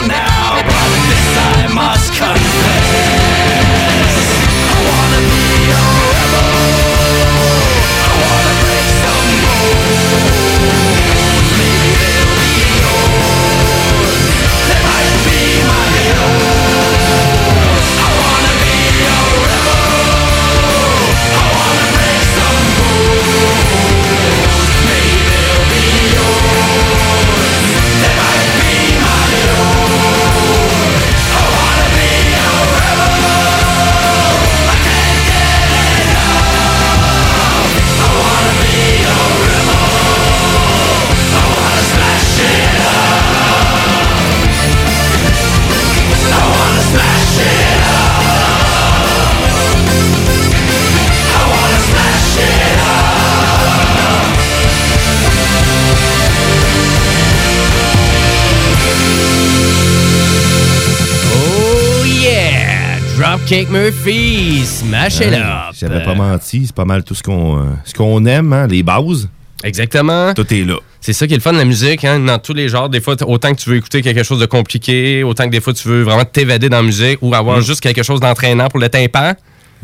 Dropkick 63.44 63.70
Murphy, 63.70 64.64
smash 64.66 65.20
it 65.20 65.34
up. 65.34 65.74
J'avais 65.78 66.02
pas 66.06 66.16
menti, 66.16 66.64
c'est 66.66 66.76
pas 66.76 66.86
mal 66.86 67.04
tout 67.04 67.14
ce 67.14 67.22
qu'on 67.22 67.58
euh, 67.58 67.64
ce 67.84 67.94
qu'on 67.94 68.26
aime, 68.26 68.54
hein, 68.54 68.68
les 68.68 68.84
bases. 68.84 69.28
Exactement. 69.66 70.34
Tout 70.34 70.54
est 70.54 70.64
là. 70.64 70.76
C'est 71.02 71.12
ça 71.12 71.28
qui 71.28 71.34
est 71.34 71.38
le 71.38 71.41
fun 71.41 71.52
de 71.52 71.58
la 71.58 71.66
musique, 71.66 72.06
hein, 72.06 72.22
dans 72.22 72.39
tous 72.39 72.54
les 72.54 72.70
genres. 72.70 72.88
Des 72.88 73.02
fois, 73.02 73.16
autant 73.28 73.54
que 73.54 73.60
tu 73.62 73.70
veux 73.70 73.76
écouter 73.76 74.02
quelque 74.02 74.24
chose 74.24 74.39
de 74.39 74.46
compliqué, 74.46 75.24
autant 75.24 75.44
que 75.46 75.50
des 75.50 75.60
fois 75.60 75.74
tu 75.74 75.86
veux 75.89 76.04
vraiment 76.04 76.24
t'évader 76.24 76.70
dans 76.70 76.78
la 76.78 76.84
musique 76.84 77.18
ou 77.22 77.36
avoir 77.36 77.58
Mm. 77.58 77.64
juste 77.64 77.82
quelque 77.82 78.02
chose 78.02 78.22
d'entraînant 78.22 78.70
pour 78.70 78.80
le 78.80 78.88
tympan. 78.88 79.34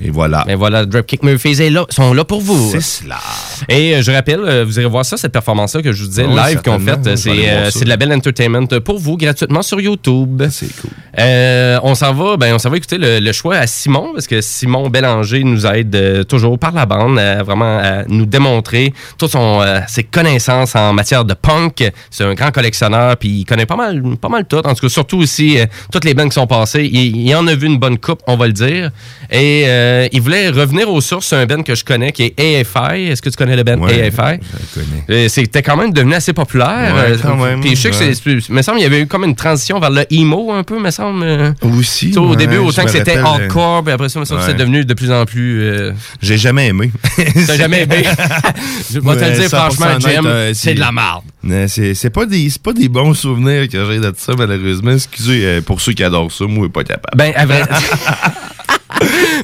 Et 0.02 0.10
voilà. 0.10 0.44
Mais 0.48 0.56
voilà, 0.56 0.86
Dropkick 0.86 1.24
Murphys 1.24 1.62
est 1.62 1.70
là, 1.70 1.86
sont 1.90 2.14
là 2.14 2.24
pour 2.24 2.42
vous. 2.42 2.72
C'est 2.72 2.82
cela. 2.82 3.20
Et 3.68 3.96
euh, 3.96 4.02
je 4.02 4.12
rappelle, 4.12 4.40
euh, 4.42 4.64
vous 4.66 4.80
irez 4.80 4.88
voir 4.90 5.06
ça, 5.06 5.18
cette 5.18 5.32
performance-là 5.32 5.82
que 5.82 5.92
je 5.92 6.04
vous 6.04 6.10
disais, 6.10 6.26
Oui, 6.26 6.36
live 6.36 6.62
qu'on 6.64 6.80
fait. 6.80 7.18
C'est 7.18 7.50
euh, 7.50 7.70
c'est 7.70 7.84
de 7.84 7.90
la 7.90 7.98
belle 7.98 8.14
entertainment 8.14 8.68
pour 8.84 8.98
vous, 9.00 9.18
gratuitement 9.18 9.62
sur 9.62 9.80
YouTube. 9.82 10.44
C'est 10.50 10.74
cool. 10.82 10.92
Euh, 11.20 11.80
on 11.84 11.96
s'en 11.96 12.14
va, 12.14 12.38
ben, 12.38 12.54
on 12.56 12.60
s'en 12.60 12.70
va 12.70 12.78
écouter 12.78 12.98
le, 12.98 13.20
le 13.20 13.32
choix 13.34 13.58
à 13.58 13.68
Simon, 13.68 14.12
parce 14.14 14.28
que 14.28 14.42
Simon 14.42 14.90
Bélanger 14.90 15.44
nous 15.44 15.66
aide 15.66 15.96
euh, 15.96 16.24
toujours 16.24 16.58
par 16.58 16.72
la 16.72 16.86
bande 16.86 17.20
à 17.20 17.44
vraiment 17.44 17.80
à 17.80 18.04
nous 18.08 18.26
démontrer 18.26 18.94
toutes 19.18 19.32
son, 19.32 19.62
euh, 19.62 19.80
ses 19.88 20.04
connaissances 20.04 20.76
en 20.76 20.94
matière 20.94 21.26
de 21.26 21.34
punk. 21.34 21.92
C'est 22.10 22.24
un 22.24 22.34
grand 22.36 22.52
collectionneur, 22.52 23.18
puis 23.18 23.30
il 23.30 23.46
connaît 23.46 23.66
pas 23.66 23.76
mal, 23.76 24.02
pas 24.22 24.30
mal 24.30 24.46
tout. 24.46 24.58
En 24.58 24.74
tout 24.74 24.82
cas, 24.82 24.90
surtout 24.90 25.18
aussi 25.18 25.58
toutes 25.92 26.06
les 26.06 26.14
bandes 26.14 26.30
qui 26.30 26.36
sont 26.36 26.48
passées. 26.48 26.90
Il, 26.92 27.18
il 27.18 27.36
en 27.36 27.46
a 27.48 27.56
vu 27.56 27.68
une 27.68 27.80
bonne 27.80 27.98
coupe, 27.98 28.22
on 28.28 28.38
va 28.38 28.48
le 28.48 28.54
dire. 28.54 28.92
Et 29.32 29.66
euh, 29.90 30.08
il 30.12 30.22
voulait 30.22 30.50
revenir 30.50 30.90
aux 30.90 31.02
sources, 31.02 31.34
un 31.34 31.46
band 31.46 31.64
que 31.64 31.76
je 31.76 31.84
connais 31.84 32.12
qui 32.12 32.24
est 32.38 32.40
AFI. 32.62 33.08
Est-ce 33.10 33.22
que 33.22 33.30
tu 33.30 33.36
connais 33.36 33.56
le 33.56 33.64
band 33.64 33.78
Ouais, 33.80 34.04
AFI? 34.08 34.40
je 34.76 34.80
connais. 34.80 35.04
Euh, 35.26 35.28
C'était 35.30 35.62
quand 35.64 35.78
même 35.78 35.92
devenu 35.94 36.14
assez 36.14 36.34
populaire. 36.34 36.94
Ouais, 36.96 37.12
Euh, 37.14 37.18
quand 37.22 37.36
même, 37.38 37.62
Puis 37.62 37.76
je 37.76 37.82
sais 37.82 37.90
que 37.90 37.96
c'est, 37.96 38.50
me 38.50 38.62
semble 38.62 38.78
qu'il 38.78 38.84
y 38.84 38.94
avait 38.94 39.02
eu 39.02 39.08
comme 39.08 39.24
une 39.24 39.36
transition 39.36 39.80
vers 39.80 39.90
le 39.90 40.06
emo 40.14 40.52
un 40.54 40.64
peu, 40.64 40.80
me 40.80 40.92
semble. 40.92 41.54
Aussi. 41.62 42.14
Au 42.18 42.30
ouais, 42.30 42.36
début, 42.36 42.56
je 42.56 42.60
autant 42.60 42.84
que 42.86 42.92
c'était 42.92 43.18
hardcore, 43.18 43.84
puis 43.84 43.94
après 43.94 44.10
ça, 44.10 44.20
me 44.20 44.26
semble 44.26 44.42
que 44.42 44.48
c'est 44.48 44.54
devenu 44.58 44.86
de 44.86 44.94
plus 44.94 45.12
en 45.12 45.26
plus. 45.26 45.62
euh, 45.64 45.92
J'ai 46.22 46.38
jamais 46.38 46.68
aimé. 46.68 46.92
T'as 47.48 47.58
jamais 47.58 47.84
aimé? 47.84 48.04
Je 48.92 49.00
vais 49.00 49.16
te 49.16 49.24
le 49.26 49.40
dire, 49.40 49.50
franchement, 49.50 50.00
Jim, 50.00 50.24
euh, 50.26 50.52
c'est 50.54 50.74
de 50.74 50.80
la 50.80 50.92
marde. 50.92 51.24
C'est 51.68 52.10
pas, 52.10 52.26
des- 52.26 52.50
pas 52.64 52.74
des 52.74 52.90
bons 52.90 53.14
souvenirs 53.14 53.68
que 53.70 53.86
j'ai 53.86 54.00
de 54.00 54.14
ça, 54.18 54.34
malheureusement. 54.38 54.92
Excusez 54.92 55.62
pour 55.62 55.80
ceux 55.82 55.94
qui 55.94 56.04
adorent 56.04 56.32
ça, 56.32 56.46
moi, 56.46 56.68
pas 56.70 56.84
capable. 56.84 57.18
Ben, 57.18 57.32
à 57.36 57.46
vrai... 57.46 57.64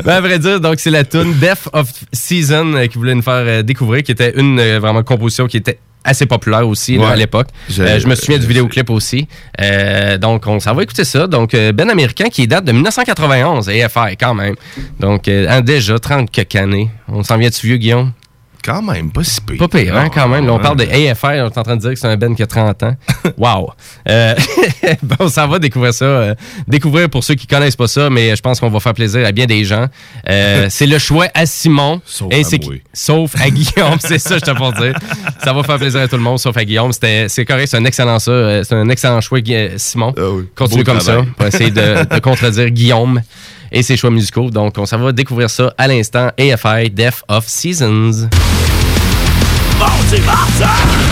ben, 0.03 0.13
à 0.13 0.21
vrai 0.21 0.39
dire, 0.39 0.59
donc 0.59 0.79
c'est 0.79 0.89
la 0.91 1.03
tune 1.03 1.33
Death 1.39 1.69
of 1.73 1.89
Season 2.11 2.73
euh, 2.73 2.85
qui 2.87 2.97
voulait 2.97 3.15
nous 3.15 3.21
faire 3.21 3.33
euh, 3.45 3.61
découvrir, 3.63 4.03
qui 4.03 4.11
était 4.11 4.33
une 4.39 4.59
euh, 4.59 4.79
vraiment 4.79 5.03
composition 5.03 5.47
qui 5.47 5.57
était 5.57 5.79
assez 6.03 6.27
populaire 6.27 6.67
aussi 6.67 6.97
là, 6.97 7.05
Ouais. 7.05 7.11
à 7.13 7.15
l'époque. 7.15 7.47
Je- 7.69 7.81
Euh, 7.81 7.99
Je, 7.99 8.07
me 8.07 8.13
souviens 8.15 8.37
du 8.37 8.45
vidéoclip 8.45 8.89
aussi. 8.91 9.27
Euh, 9.59 10.17
donc, 10.19 10.45
on 10.45 10.59
s'en 10.59 10.75
va 10.75 10.83
écouter 10.83 11.03
ça. 11.03 11.25
Donc, 11.25 11.53
euh, 11.55 11.71
Ben 11.71 11.89
Américain 11.89 12.25
qui 12.29 12.47
date 12.47 12.63
de 12.65 12.71
1991, 12.71 13.67
AFI 13.69 14.15
quand 14.19 14.35
même. 14.35 14.53
Donc, 14.99 15.27
euh, 15.27 15.47
hein, 15.49 15.61
déjà 15.61 15.97
30 15.97 16.29
quelques 16.29 16.55
années. 16.57 16.89
On 17.07 17.23
s'en 17.23 17.37
vient 17.37 17.49
du 17.49 17.57
vieux, 17.67 17.77
Guillaume? 17.77 18.11
Quand 18.65 18.81
même, 18.81 19.11
pas 19.11 19.23
si 19.23 19.39
pire. 19.41 19.57
Pas 19.59 19.67
pire, 19.67 19.95
hein, 19.95 20.09
quand 20.11 20.27
même. 20.27 20.47
Là, 20.47 20.53
on 20.53 20.59
parle 20.59 20.77
de 20.77 20.83
AFI, 20.85 21.39
on 21.41 21.47
est 21.49 21.57
en 21.57 21.63
train 21.63 21.75
de 21.75 21.81
dire 21.81 21.91
que 21.91 21.99
c'est 21.99 22.07
un 22.07 22.17
Ben 22.17 22.35
qui 22.35 22.41
a 22.43 22.47
30 22.47 22.81
ans. 22.83 22.95
Wow! 23.37 23.71
Euh, 24.09 24.33
bon, 25.03 25.15
on 25.19 25.29
s'en 25.29 25.47
va 25.47 25.59
découvrir 25.59 25.93
ça. 25.93 26.05
euh, 26.05 26.35
découvrir 26.67 27.09
pour 27.09 27.23
ceux 27.23 27.35
qui 27.35 27.47
connaissent 27.47 27.75
pas 27.75 27.87
ça, 27.87 28.09
mais 28.09 28.35
je 28.35 28.41
pense 28.41 28.59
qu'on 28.59 28.69
va 28.69 28.79
faire 28.79 28.93
plaisir 28.93 29.25
à 29.25 29.31
bien 29.31 29.45
des 29.45 29.63
gens. 29.65 29.85
Euh, 30.29 30.67
c'est 30.69 30.85
le 30.87 30.97
choix 30.99 31.27
à 31.33 31.45
Simon. 31.45 32.01
Sauf 32.05 32.31
Et 32.33 32.39
à 32.41 32.43
c'est 32.43 32.63
moi. 32.63 32.75
qui- 32.75 32.81
Sauf 32.93 33.35
à 33.39 33.49
Guillaume, 33.49 33.97
c'est 33.99 34.19
ça, 34.19 34.35
je 34.37 34.41
te 34.45 34.51
pour 34.51 34.71
dire. 34.73 34.97
Ça 35.43 35.53
va 35.53 35.63
faire 35.63 35.77
plaisir 35.77 36.01
à 36.01 36.07
tout 36.07 36.15
le 36.17 36.23
monde, 36.23 36.39
sauf 36.39 36.55
à 36.57 36.63
Guillaume. 36.65 36.91
C'était- 36.93 37.27
C'est 37.29 37.45
correct, 37.45 37.67
c'est 37.67 37.77
un 37.77 37.85
excellent 37.85 38.19
ça. 38.19 38.63
C'est 38.63 38.75
un 38.75 38.89
excellent 38.89 39.21
choix, 39.21 39.39
Simon. 39.77 40.13
Continue 40.55 40.83
Beau 40.83 40.91
comme 40.91 40.99
travail. 41.01 41.25
ça 41.25 41.31
pour 41.37 41.45
essayer 41.47 41.71
de, 41.71 42.15
de 42.15 42.19
contredire 42.19 42.69
Guillaume 42.69 43.21
et 43.75 43.83
ses 43.83 43.97
choix 43.97 44.09
musicaux. 44.09 44.49
Donc, 44.49 44.75
on 44.77 44.85
s'en 44.87 44.97
va 44.97 45.11
découvrir 45.11 45.49
ça 45.49 45.71
à 45.77 45.87
l'instant. 45.87 46.31
AFI, 46.39 46.89
Death 46.89 47.23
of 47.27 47.45
Seasons. 47.45 48.29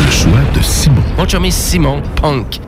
Le 0.05 0.11
choix 0.11 0.39
de 0.55 0.61
Simon. 0.63 1.03
Mon 1.17 1.27
chummy 1.27 1.51
Simon 1.51 2.01
Punk. 2.15 2.59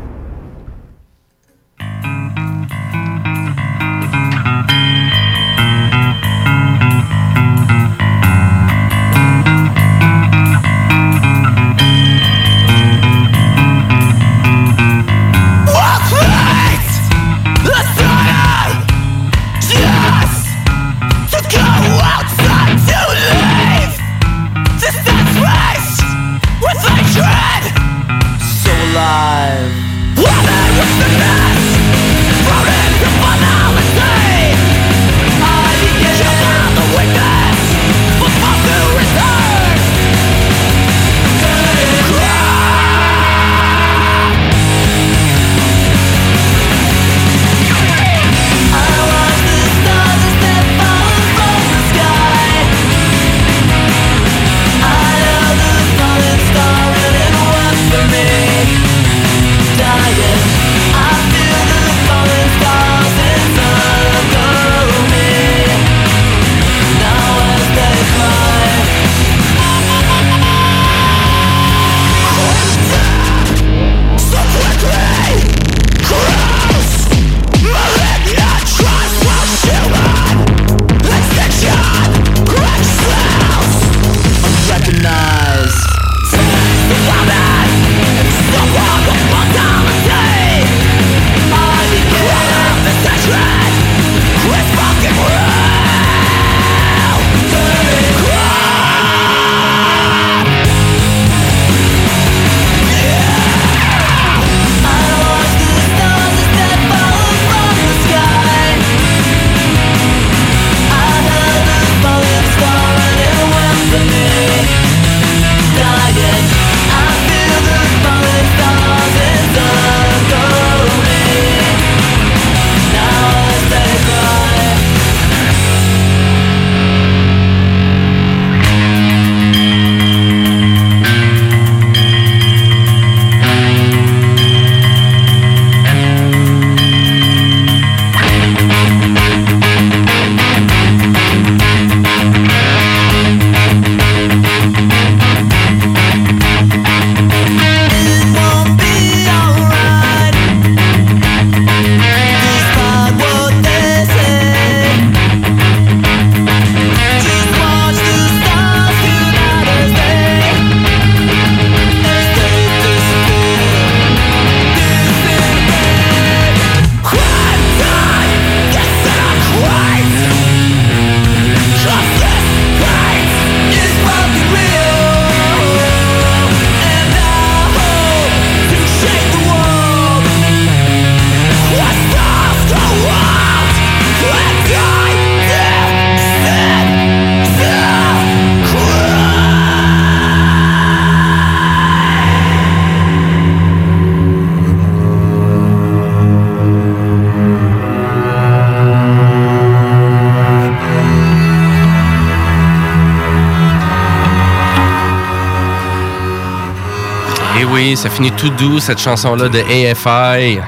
Ça 208.06 208.12
finit 208.12 208.30
tout 208.34 208.52
doux, 208.52 208.80
cette 208.80 209.00
chanson-là 209.00 209.50
de 209.50 209.58
AFI. 209.60 210.60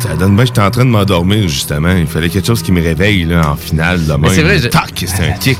Ça 0.00 0.16
donne 0.18 0.34
bien, 0.34 0.44
j'étais 0.44 0.60
en 0.60 0.70
train 0.72 0.84
de 0.84 0.90
m'endormir, 0.90 1.46
justement. 1.46 1.92
Il 1.96 2.08
fallait 2.08 2.28
quelque 2.28 2.46
chose 2.48 2.60
qui 2.60 2.72
me 2.72 2.82
réveille, 2.82 3.22
là, 3.22 3.50
en 3.50 3.54
finale, 3.54 4.04
de 4.04 4.12
Mais 4.14 4.30
c'est 4.30 4.42
vrai, 4.42 4.58
je- 4.58 4.66
Tac, 4.66 4.90
c'était 4.96 5.28
un 5.28 5.32
kick. 5.34 5.58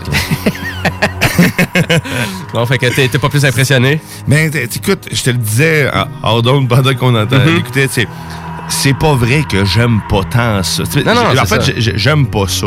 Bon, 2.52 2.66
fait 2.66 2.78
que 2.78 2.86
t'es 2.92 3.18
pas 3.18 3.28
plus 3.28 3.44
impressionné? 3.44 4.00
Ben, 4.26 4.50
t- 4.50 4.64
écoute, 4.64 5.06
je 5.12 5.22
te 5.22 5.30
le 5.30 5.36
disais 5.36 5.88
en- 5.94 6.06
hors 6.24 6.42
d'onde 6.42 6.68
pendant 6.68 6.92
qu'on 6.94 7.14
entend, 7.14 7.36
Mhm. 7.38 7.58
écoutez, 7.58 7.86
c'est 7.88 8.08
c'est 8.68 8.94
pas 8.98 9.14
vrai 9.14 9.44
que 9.48 9.64
j'aime 9.64 10.00
pas 10.08 10.22
tant 10.24 10.62
ça. 10.62 10.82
Non, 11.04 11.14
non, 11.14 11.22
j'ai- 11.34 11.38
en 11.40 11.44
c'est 11.44 11.62
fait, 11.62 11.80
j'aime 11.98 12.26
pas 12.26 12.48
ça, 12.48 12.66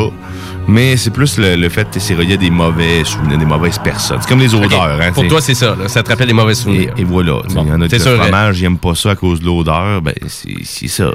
mais 0.67 0.97
c'est 0.97 1.11
plus 1.11 1.37
le, 1.37 1.55
le 1.55 1.69
fait 1.69 1.89
que 1.89 1.99
c'est 1.99 2.15
relié 2.15 2.33
à 2.33 2.37
des 2.37 2.49
mauvais 2.49 3.03
souvenirs, 3.03 3.37
des 3.37 3.45
mauvaises 3.45 3.77
personnes. 3.79 4.17
C'est 4.21 4.29
comme 4.29 4.39
les 4.39 4.53
odeurs. 4.55 4.99
hein, 5.01 5.11
Pour 5.13 5.27
toi, 5.27 5.41
c'est 5.41 5.53
ça. 5.53 5.75
là. 5.75 5.87
Ça 5.87 6.01
te 6.03 6.09
rappelle 6.09 6.27
les 6.27 6.33
mauvais 6.33 6.55
souvenirs. 6.55 6.91
Et, 6.97 7.01
et 7.01 7.03
voilà. 7.03 7.39
Il 7.49 7.55
y 7.55 7.71
en 7.71 7.81
a 7.81 7.87
qui 7.87 7.99
fromage, 7.99 8.61
n'aiment 8.61 8.77
pas 8.77 8.95
ça 8.95 9.11
à 9.11 9.15
cause 9.15 9.39
de 9.39 9.45
l'odeur. 9.45 10.01
Ben, 10.01 10.13
c'est 10.27 10.55
c'est 10.63 10.87
ça. 10.87 11.11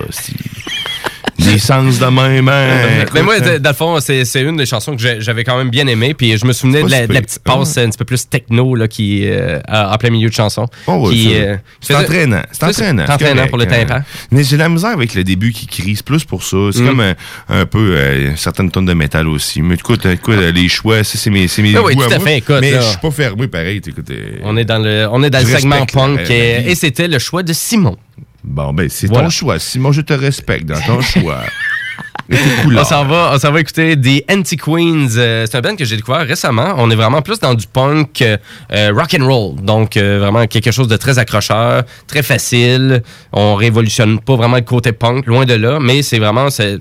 Des 1.44 1.58
sens 1.58 1.98
de 1.98 2.06
même. 2.06 2.48
hein, 2.48 3.04
Mais 3.14 3.22
moi, 3.22 3.34
hein. 3.40 3.58
dans 3.60 3.70
le 3.70 3.74
fond, 3.74 3.98
c'est 4.00 4.24
une 4.42 4.56
des 4.56 4.66
chansons 4.66 4.96
que 4.96 5.20
j'avais 5.20 5.44
quand 5.44 5.56
même 5.56 5.70
bien 5.70 5.86
aimé. 5.86 6.14
Puis 6.14 6.36
je 6.38 6.44
me 6.46 6.52
souvenais 6.52 6.82
de 6.82 6.90
la, 6.90 7.06
de 7.06 7.12
petite 7.20 7.40
passe 7.42 7.78
un 7.78 7.88
petit 7.88 7.98
peu 7.98 8.04
plus 8.04 8.28
techno 8.28 8.74
là, 8.74 8.88
qui 8.88 9.22
euh, 9.26 9.58
en 9.68 9.96
plein 9.96 10.10
milieu 10.10 10.28
de 10.28 10.34
chanson. 10.34 10.66
Oh, 10.86 11.10
ça- 11.10 11.16
euh, 11.16 11.56
c'est 11.80 11.94
entraînant. 11.94 12.42
C'est 12.52 12.64
entraînant. 12.64 13.04
C'est 13.06 13.12
entraînant 13.12 13.46
pour 13.48 13.58
le 13.58 13.64
correct, 13.66 13.88
tympan. 13.88 14.00
hein. 14.00 14.04
Mais 14.30 14.44
j'ai 14.44 14.56
la 14.56 14.68
misère 14.68 14.90
avec 14.90 15.14
le 15.14 15.24
début 15.24 15.52
qui 15.52 15.66
crie. 15.66 15.96
C'est 15.96 16.04
plus 16.04 16.24
pour 16.24 16.42
ça. 16.44 16.56
C'est 16.72 16.80
Mm. 16.82 16.86
comme 16.86 17.00
un, 17.00 17.14
un 17.48 17.66
peu 17.66 17.94
euh, 17.96 18.36
certaines 18.36 18.70
tonnes 18.70 18.86
de 18.86 18.94
métal 18.94 19.28
aussi. 19.28 19.62
Mais 19.62 19.74
écoute, 19.74 20.04
écoute 20.06 20.34
euh, 20.38 20.52
les 20.52 20.68
choix, 20.68 21.02
c'est 21.04 21.30
mes, 21.30 21.46
mes 21.58 21.76
Ah 21.76 21.82
oui, 21.82 21.94
tout 21.96 22.02
à 22.02 22.08
moi. 22.18 22.20
fait, 22.20 22.38
écoute, 22.38 22.56
Mais 22.60 22.72
je 22.74 22.80
suis 22.80 22.98
pas 22.98 23.10
fermé 23.10 23.48
pareil. 23.48 23.80
Écoute, 23.86 24.10
euh, 24.10 24.38
On 24.42 24.56
est 24.56 24.64
dans 24.64 24.78
le, 24.78 25.08
on 25.10 25.22
est 25.22 25.30
dans 25.30 25.38
le 25.40 25.44
segment 25.46 25.86
punk 25.86 26.28
et 26.30 26.74
c'était 26.74 27.08
le 27.08 27.18
choix 27.18 27.42
de 27.42 27.52
Simon. 27.52 27.96
Bon, 28.42 28.72
ben, 28.72 28.88
c'est 28.88 29.06
Voilà. 29.06 29.24
ton 29.24 29.30
choix. 29.30 29.58
Simon, 29.58 29.92
je 29.92 30.00
te 30.00 30.12
respecte 30.12 30.66
dans 30.66 30.80
ton 30.80 31.00
choix. 31.00 31.42
On 32.80 32.84
s'en 32.84 33.04
va, 33.06 33.32
on 33.34 33.38
s'en 33.38 33.50
va 33.50 33.60
écouter 33.60 33.96
des 33.96 34.24
Anti-Queens. 34.30 35.08
Euh, 35.16 35.46
c'est 35.50 35.56
un 35.56 35.60
band 35.60 35.74
que 35.76 35.84
j'ai 35.84 35.96
découvert 35.96 36.20
récemment. 36.26 36.74
On 36.76 36.90
est 36.90 36.94
vraiment 36.94 37.22
plus 37.22 37.40
dans 37.40 37.54
du 37.54 37.66
punk 37.66 38.22
euh, 38.22 38.36
euh, 38.72 38.92
rock 38.94 39.16
and 39.18 39.26
roll. 39.26 39.60
Donc, 39.62 39.96
euh, 39.96 40.18
vraiment 40.20 40.46
quelque 40.46 40.70
chose 40.70 40.86
de 40.88 40.96
très 40.96 41.18
accrocheur, 41.18 41.82
très 42.06 42.22
facile. 42.22 43.02
On 43.32 43.54
révolutionne 43.54 44.20
pas 44.20 44.36
vraiment 44.36 44.56
le 44.56 44.62
côté 44.62 44.92
punk, 44.92 45.26
loin 45.26 45.44
de 45.44 45.54
là. 45.54 45.78
Mais 45.80 46.02
c'est 46.02 46.18
vraiment, 46.18 46.50
c'est 46.50 46.78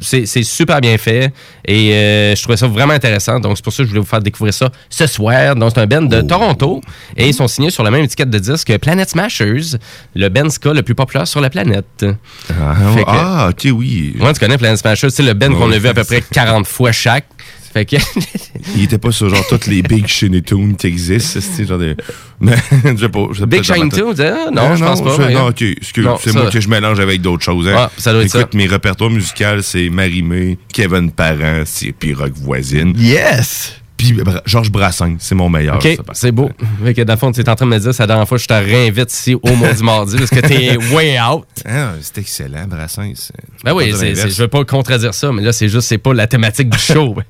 c'est- 0.00 0.42
super 0.42 0.80
bien 0.80 0.96
fait. 0.96 1.32
Et 1.66 1.90
je 2.36 2.42
trouvais 2.42 2.56
ça 2.56 2.66
vraiment 2.66 2.94
intéressant. 2.94 3.40
Donc, 3.40 3.56
c'est 3.56 3.64
pour 3.64 3.72
ça 3.72 3.78
que 3.78 3.84
je 3.84 3.88
voulais 3.90 4.00
vous 4.00 4.06
faire 4.06 4.20
découvrir 4.22 4.54
ça 4.54 4.70
ce 4.88 5.06
soir. 5.06 5.54
Donc, 5.54 5.72
c'est 5.74 5.80
un 5.80 5.86
band 5.86 6.02
de 6.02 6.20
Toronto. 6.22 6.80
Et 7.16 7.28
ils 7.28 7.34
sont 7.34 7.48
signés 7.48 7.70
sur 7.70 7.82
la 7.82 7.90
même 7.90 8.04
étiquette 8.04 8.30
de 8.30 8.38
disque 8.38 8.68
que 8.68 8.76
Planet 8.76 9.08
Smashers, 9.08 9.76
le 10.14 10.28
band 10.28 10.48
ska 10.50 10.72
le 10.72 10.82
plus 10.82 10.94
populaire 10.94 11.26
sur 11.26 11.40
la 11.40 11.50
planète. 11.50 12.04
Ah, 12.50 12.74
que- 12.96 13.02
ah, 13.06 13.48
ok, 13.50 13.68
oui. 13.74 14.14
Ouais, 14.20 14.32
tu 14.32 14.40
connais 14.40 14.57
Planet 14.58 14.78
Smashers, 14.78 15.10
c'est 15.10 15.22
le 15.22 15.34
band 15.34 15.52
qu'on 15.54 15.70
a 15.72 15.78
vu 15.78 15.88
à 15.88 15.94
peu 15.94 16.04
près 16.04 16.22
40 16.22 16.66
fois 16.66 16.92
chaque. 16.92 17.26
Fait 17.72 17.84
que. 17.84 17.96
Il 18.76 18.84
était 18.84 18.98
pas 18.98 19.12
sur 19.12 19.28
genre 19.28 19.46
toutes 19.46 19.66
les 19.66 19.82
Big 19.82 20.06
Shiny 20.06 20.42
Tunes 20.42 20.74
qui 20.76 20.86
existent. 20.86 21.38
C'est 21.40 21.66
genre 21.66 21.78
des. 21.78 21.94
Mais, 22.40 22.56
je 22.84 22.96
sais 22.96 23.08
pas. 23.08 23.26
je 23.32 23.40
sais 23.40 23.46
Big 23.46 23.62
Shiny. 23.62 23.90
Tunes, 23.90 24.14
hein? 24.20 24.50
Non, 24.52 24.74
je 24.74 24.84
pense 24.84 25.02
pas, 25.02 25.28
non, 25.30 25.48
ok. 25.48 25.62
excuse, 25.62 26.04
Non, 26.04 26.16
C'est 26.22 26.32
ça- 26.32 26.40
moi 26.40 26.50
que 26.50 26.60
je 26.60 26.68
mélange 26.68 26.98
avec 27.00 27.20
d'autres 27.20 27.44
choses. 27.44 27.68
Hein. 27.68 27.74
Ouais, 27.74 27.88
ça 27.98 28.12
doit 28.12 28.22
être 28.22 28.34
Écoute, 28.34 28.52
ça. 28.52 28.56
mes 28.58 28.66
répertoires 28.66 29.10
musicaux, 29.10 29.60
c'est 29.62 29.90
Marimé, 29.90 30.58
Kevin 30.72 31.10
Parent, 31.10 31.62
c'est 31.66 31.92
puis 31.92 32.14
Rock 32.14 32.32
Voisine. 32.36 32.94
Yes! 32.96 33.74
Puis 33.98 34.12
Bra- 34.14 34.40
Georges 34.46 34.70
Brassens, 34.70 35.16
c'est 35.18 35.34
mon 35.34 35.50
meilleur. 35.50 35.78
C'est 36.14 36.32
beau. 36.32 36.50
Fait 36.82 36.94
que 36.94 37.02
dans 37.02 37.12
le 37.12 37.18
fond, 37.18 37.30
tu 37.32 37.40
es 37.40 37.48
en 37.50 37.54
train 37.54 37.66
de 37.66 37.70
me 37.72 37.78
dire, 37.78 37.92
c'est 37.92 38.02
la 38.02 38.06
dernière 38.06 38.26
fois 38.26 38.38
que 38.38 38.42
je 38.42 38.48
te 38.48 38.54
réinvite 38.54 39.12
ici 39.12 39.34
au 39.34 39.54
Maudit 39.56 39.82
Mardi 39.82 40.16
parce 40.16 40.30
que 40.30 40.40
t'es 40.40 40.76
way 40.94 41.20
out. 41.20 41.44
Ah, 41.68 41.92
c'est 42.00 42.18
excellent, 42.18 42.66
Brassens. 42.66 43.30
Ben 43.64 43.74
oui, 43.74 43.90
je 43.92 44.40
veux 44.40 44.48
pas 44.48 44.64
contredire 44.64 45.12
ça, 45.12 45.30
mais 45.32 45.42
là, 45.42 45.52
c'est 45.52 45.68
juste, 45.68 45.88
c'est 45.88 45.98
pas 45.98 46.14
la 46.14 46.26
thématique 46.26 46.70
du 46.70 46.78
show. 46.78 47.14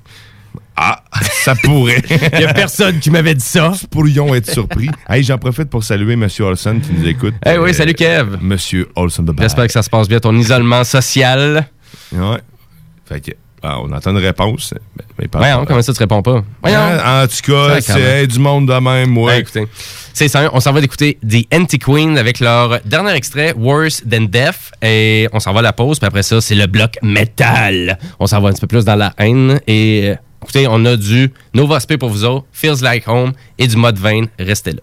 Ah, 0.80 1.02
ça 1.42 1.56
pourrait. 1.56 2.00
Il 2.08 2.40
y 2.40 2.44
a 2.44 2.54
personne 2.54 3.00
qui 3.00 3.10
m'avait 3.10 3.34
dit 3.34 3.44
ça. 3.44 3.72
Pourrions 3.90 4.32
être 4.32 4.48
surpris. 4.48 4.88
hey, 5.08 5.24
j'en 5.24 5.36
profite 5.36 5.68
pour 5.68 5.82
saluer 5.82 6.12
M. 6.12 6.28
Olson 6.38 6.78
qui 6.80 6.92
nous 6.92 7.04
écoute. 7.08 7.34
Euh, 7.48 7.54
Eh 7.56 7.58
oui, 7.58 7.74
salut, 7.74 7.94
Kev. 7.94 8.36
Monsieur 8.40 8.88
Olson 8.94 9.24
de 9.24 9.34
J'espère 9.40 9.66
que 9.66 9.72
ça 9.72 9.82
se 9.82 9.90
passe 9.90 10.06
bien, 10.08 10.20
ton 10.20 10.36
isolement 10.36 10.84
social. 10.84 11.66
Ouais. 12.12 12.38
Fait 13.06 13.20
que, 13.20 13.32
ah, 13.62 13.80
on 13.80 13.92
entend 13.92 14.10
une 14.12 14.18
réponse. 14.18 14.74
Mais, 14.96 15.04
mais 15.18 15.28
pas- 15.28 15.38
Voyons, 15.38 15.64
comment 15.66 15.82
ça 15.82 15.92
tu 15.92 15.98
réponds 15.98 16.22
pas? 16.22 16.42
Voyons. 16.62 16.78
En 16.78 17.26
tout 17.26 17.52
cas, 17.52 17.80
c'est 17.80 18.26
du 18.26 18.38
monde 18.38 18.66
de 18.68 18.74
même, 18.74 19.16
ouais. 19.18 19.34
Ben, 19.34 19.40
écoutez, 19.40 19.66
c'est 20.12 20.28
ça, 20.28 20.48
on 20.52 20.60
s'en 20.60 20.72
va 20.72 20.80
d'écouter 20.80 21.18
The 21.28 21.46
Anti-Queen 21.54 22.18
avec 22.18 22.40
leur 22.40 22.80
dernier 22.84 23.12
extrait, 23.14 23.54
Worse 23.56 24.02
Than 24.08 24.22
Death. 24.22 24.72
Et 24.82 25.28
on 25.32 25.40
s'en 25.40 25.52
va 25.52 25.60
à 25.60 25.62
la 25.62 25.72
pause, 25.72 25.98
puis 25.98 26.06
après 26.06 26.22
ça, 26.22 26.40
c'est 26.40 26.54
le 26.54 26.66
bloc 26.66 26.98
métal. 27.02 27.98
On 28.18 28.26
s'en 28.26 28.40
va 28.40 28.48
un 28.48 28.52
petit 28.52 28.60
peu 28.60 28.66
plus 28.66 28.84
dans 28.84 28.96
la 28.96 29.12
haine. 29.18 29.60
Et 29.66 30.10
euh, 30.10 30.14
écoutez, 30.42 30.66
on 30.68 30.84
a 30.84 30.96
du 30.96 31.32
Nova 31.54 31.80
Spé 31.80 31.98
pour 31.98 32.10
vous 32.10 32.24
autres, 32.24 32.46
Feels 32.52 32.82
Like 32.82 33.06
Home 33.08 33.32
et 33.58 33.66
du 33.66 33.76
Mode 33.76 33.98
Vein. 33.98 34.24
Restez 34.38 34.72
là. 34.72 34.82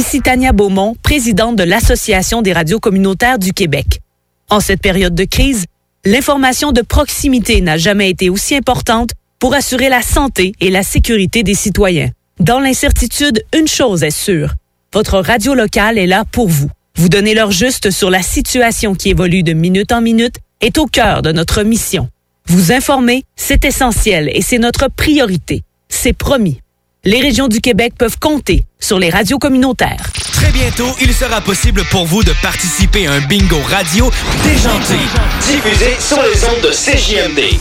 Ici 0.00 0.22
Tania 0.22 0.52
Beaumont, 0.52 0.96
présidente 1.02 1.56
de 1.56 1.62
l'Association 1.62 2.40
des 2.40 2.54
radios 2.54 2.80
communautaires 2.80 3.38
du 3.38 3.52
Québec. 3.52 4.00
En 4.48 4.58
cette 4.58 4.80
période 4.80 5.14
de 5.14 5.24
crise, 5.24 5.66
l'information 6.06 6.72
de 6.72 6.80
proximité 6.80 7.60
n'a 7.60 7.76
jamais 7.76 8.08
été 8.08 8.30
aussi 8.30 8.56
importante 8.56 9.10
pour 9.38 9.52
assurer 9.52 9.90
la 9.90 10.00
santé 10.00 10.52
et 10.58 10.70
la 10.70 10.82
sécurité 10.82 11.42
des 11.42 11.54
citoyens. 11.54 12.08
Dans 12.38 12.60
l'incertitude, 12.60 13.44
une 13.54 13.68
chose 13.68 14.02
est 14.02 14.10
sûre. 14.10 14.54
Votre 14.94 15.18
radio 15.18 15.52
locale 15.52 15.98
est 15.98 16.06
là 16.06 16.24
pour 16.32 16.48
vous. 16.48 16.70
Vous 16.96 17.10
donner 17.10 17.34
l'heure 17.34 17.52
juste 17.52 17.90
sur 17.90 18.08
la 18.08 18.22
situation 18.22 18.94
qui 18.94 19.10
évolue 19.10 19.42
de 19.42 19.52
minute 19.52 19.92
en 19.92 20.00
minute 20.00 20.36
est 20.62 20.78
au 20.78 20.86
cœur 20.86 21.20
de 21.20 21.30
notre 21.30 21.62
mission. 21.62 22.08
Vous 22.46 22.72
informer, 22.72 23.24
c'est 23.36 23.66
essentiel 23.66 24.30
et 24.32 24.40
c'est 24.40 24.56
notre 24.56 24.88
priorité. 24.88 25.62
C'est 25.90 26.14
promis. 26.14 26.62
Les 27.02 27.22
régions 27.22 27.48
du 27.48 27.62
Québec 27.62 27.94
peuvent 27.96 28.18
compter 28.18 28.66
sur 28.78 28.98
les 28.98 29.08
radios 29.08 29.38
communautaires. 29.38 30.10
Très 30.34 30.50
bientôt, 30.50 30.94
il 31.00 31.14
sera 31.14 31.40
possible 31.40 31.82
pour 31.90 32.04
vous 32.04 32.22
de 32.22 32.34
participer 32.42 33.06
à 33.06 33.12
un 33.12 33.20
bingo 33.20 33.56
radio 33.70 34.10
déjanté, 34.44 34.96
diffusé 35.40 35.96
sur 35.98 36.20
les 36.22 36.44
ondes 36.44 36.60
de 36.62 36.68
CJMD. 36.68 37.58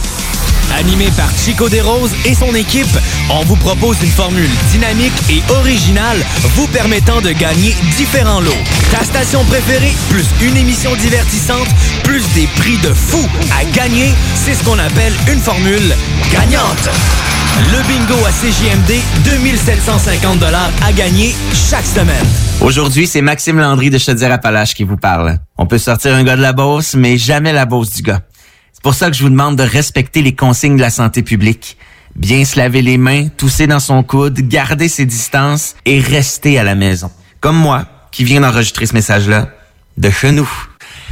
Animé 0.78 1.07
par 1.16 1.30
Chico 1.32 1.70
Desroses 1.70 2.11
et 2.26 2.36
son 2.36 2.53
équipe, 2.53 2.86
on 3.30 3.45
vous 3.45 3.56
propose 3.56 3.95
une 4.03 4.11
formule 4.11 4.49
dynamique 4.72 5.14
et 5.30 5.41
originale 5.53 6.18
vous 6.56 6.68
permettant 6.68 7.22
de 7.22 7.32
gagner 7.32 7.74
différents 7.95 8.41
lots. 8.41 8.52
Ta 8.91 9.06
station 9.06 9.45
préférée, 9.45 9.94
plus 10.10 10.26
une 10.41 10.57
émission 10.57 10.94
divertissante, 10.98 11.70
plus 12.03 12.28
des 12.34 12.48
prix 12.57 12.78
de 12.80 12.94
fou 12.94 13.26
à 13.57 13.64
gagner, 13.74 14.10
c'est 14.36 14.53
ce 14.53 14.66
qu'on 14.66 14.80
appelle 14.80 15.14
une 15.32 15.40
formule 15.40 15.95
gagnante. 16.30 16.90
Le 17.57 17.88
bingo 17.88 18.26
à 18.26 18.31
CJMD, 18.31 19.01
2750 19.26 20.43
à 20.84 20.91
gagner 20.93 21.35
chaque 21.69 21.85
semaine. 21.85 22.26
Aujourd'hui, 22.61 23.07
c'est 23.07 23.21
Maxime 23.21 23.59
Landry 23.59 23.89
de 23.89 23.97
Chaudière-Appalaches 23.97 24.73
qui 24.73 24.84
vous 24.84 24.97
parle. 24.97 25.39
On 25.57 25.65
peut 25.65 25.77
sortir 25.77 26.13
un 26.13 26.23
gars 26.23 26.35
de 26.35 26.41
la 26.41 26.53
Beauce, 26.53 26.95
mais 26.95 27.17
jamais 27.17 27.51
la 27.51 27.65
Beauce 27.65 27.91
du 27.91 28.03
gars. 28.03 28.21
C'est 28.71 28.84
pour 28.84 28.93
ça 28.93 29.09
que 29.09 29.17
je 29.17 29.23
vous 29.23 29.30
demande 29.30 29.57
de 29.57 29.63
respecter 29.63 30.21
les 30.21 30.35
consignes 30.35 30.77
de 30.77 30.81
la 30.81 30.89
santé 30.89 31.23
publique. 31.23 31.77
Bien 32.15 32.45
se 32.45 32.57
laver 32.57 32.81
les 32.81 32.97
mains, 32.97 33.27
tousser 33.27 33.67
dans 33.67 33.80
son 33.80 34.03
coude, 34.03 34.39
garder 34.47 34.88
ses 34.88 35.05
distances 35.05 35.76
et 35.85 35.99
rester 35.99 36.59
à 36.59 36.63
la 36.63 36.76
maison. 36.76 37.11
Comme 37.41 37.57
moi, 37.57 37.85
qui 38.11 38.23
viens 38.23 38.41
d'enregistrer 38.41 38.85
ce 38.85 38.93
message-là, 38.93 39.49
de 39.97 40.09
chez 40.09 40.31
nous. 40.31 40.49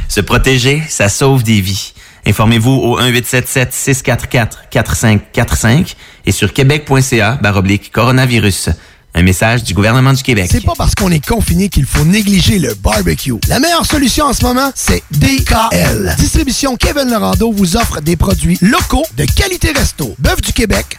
Se 0.08 0.20
protéger, 0.20 0.82
ça 0.88 1.08
sauve 1.08 1.42
des 1.42 1.60
vies. 1.60 1.92
Informez-vous 2.26 2.70
au 2.70 3.00
1877-644-4545 3.00 5.94
et 6.28 6.32
sur 6.32 6.52
québec.ca 6.52 7.38
baroblique 7.40 7.90
coronavirus. 7.90 8.68
Un 9.14 9.22
message 9.22 9.64
du 9.64 9.72
gouvernement 9.72 10.12
du 10.12 10.22
Québec. 10.22 10.48
C'est 10.52 10.62
pas 10.62 10.74
parce 10.76 10.94
qu'on 10.94 11.10
est 11.10 11.26
confiné 11.26 11.70
qu'il 11.70 11.86
faut 11.86 12.04
négliger 12.04 12.58
le 12.58 12.74
barbecue. 12.74 13.32
La 13.48 13.58
meilleure 13.58 13.86
solution 13.86 14.26
en 14.26 14.34
ce 14.34 14.44
moment, 14.44 14.70
c'est 14.74 15.02
DKL. 15.10 16.14
Distribution 16.18 16.76
Kevin 16.76 17.10
Lorando 17.10 17.50
vous 17.50 17.78
offre 17.78 18.02
des 18.02 18.16
produits 18.16 18.58
locaux 18.60 19.06
de 19.16 19.24
qualité 19.24 19.72
resto. 19.72 20.14
Bœuf 20.18 20.42
du 20.42 20.52
Québec, 20.52 20.98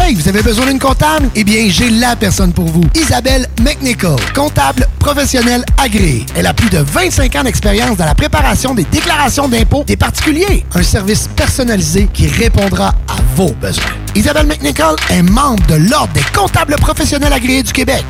Hey, 0.00 0.14
vous 0.14 0.28
avez 0.28 0.42
besoin 0.42 0.66
d'une 0.66 0.78
comptable? 0.78 1.30
Eh 1.34 1.44
bien, 1.44 1.66
j'ai 1.68 1.88
la 1.88 2.16
personne 2.16 2.52
pour 2.52 2.66
vous. 2.66 2.82
Isabelle 2.94 3.46
McNichol, 3.62 4.18
comptable 4.34 4.86
professionnelle 4.98 5.64
agréée. 5.82 6.26
Elle 6.36 6.46
a 6.46 6.52
plus 6.52 6.68
de 6.68 6.78
25 6.78 7.34
ans 7.36 7.42
d'expérience 7.44 7.96
dans 7.96 8.04
la 8.04 8.14
préparation 8.14 8.74
des 8.74 8.84
déclarations 8.84 9.48
d'impôts 9.48 9.84
des 9.84 9.96
particuliers. 9.96 10.64
Un 10.74 10.82
service 10.82 11.28
personnalisé 11.36 12.08
qui 12.12 12.26
répondra 12.26 12.88
à 13.08 13.16
vos 13.34 13.52
besoins. 13.52 13.84
Isabelle 14.14 14.46
McNichol 14.46 14.96
est 15.10 15.22
membre 15.22 15.64
de 15.68 15.74
l'Ordre 15.74 16.12
des 16.12 16.24
comptables 16.34 16.74
professionnels 16.76 17.32
agréés 17.32 17.62
du 17.62 17.72
Québec. 17.72 18.04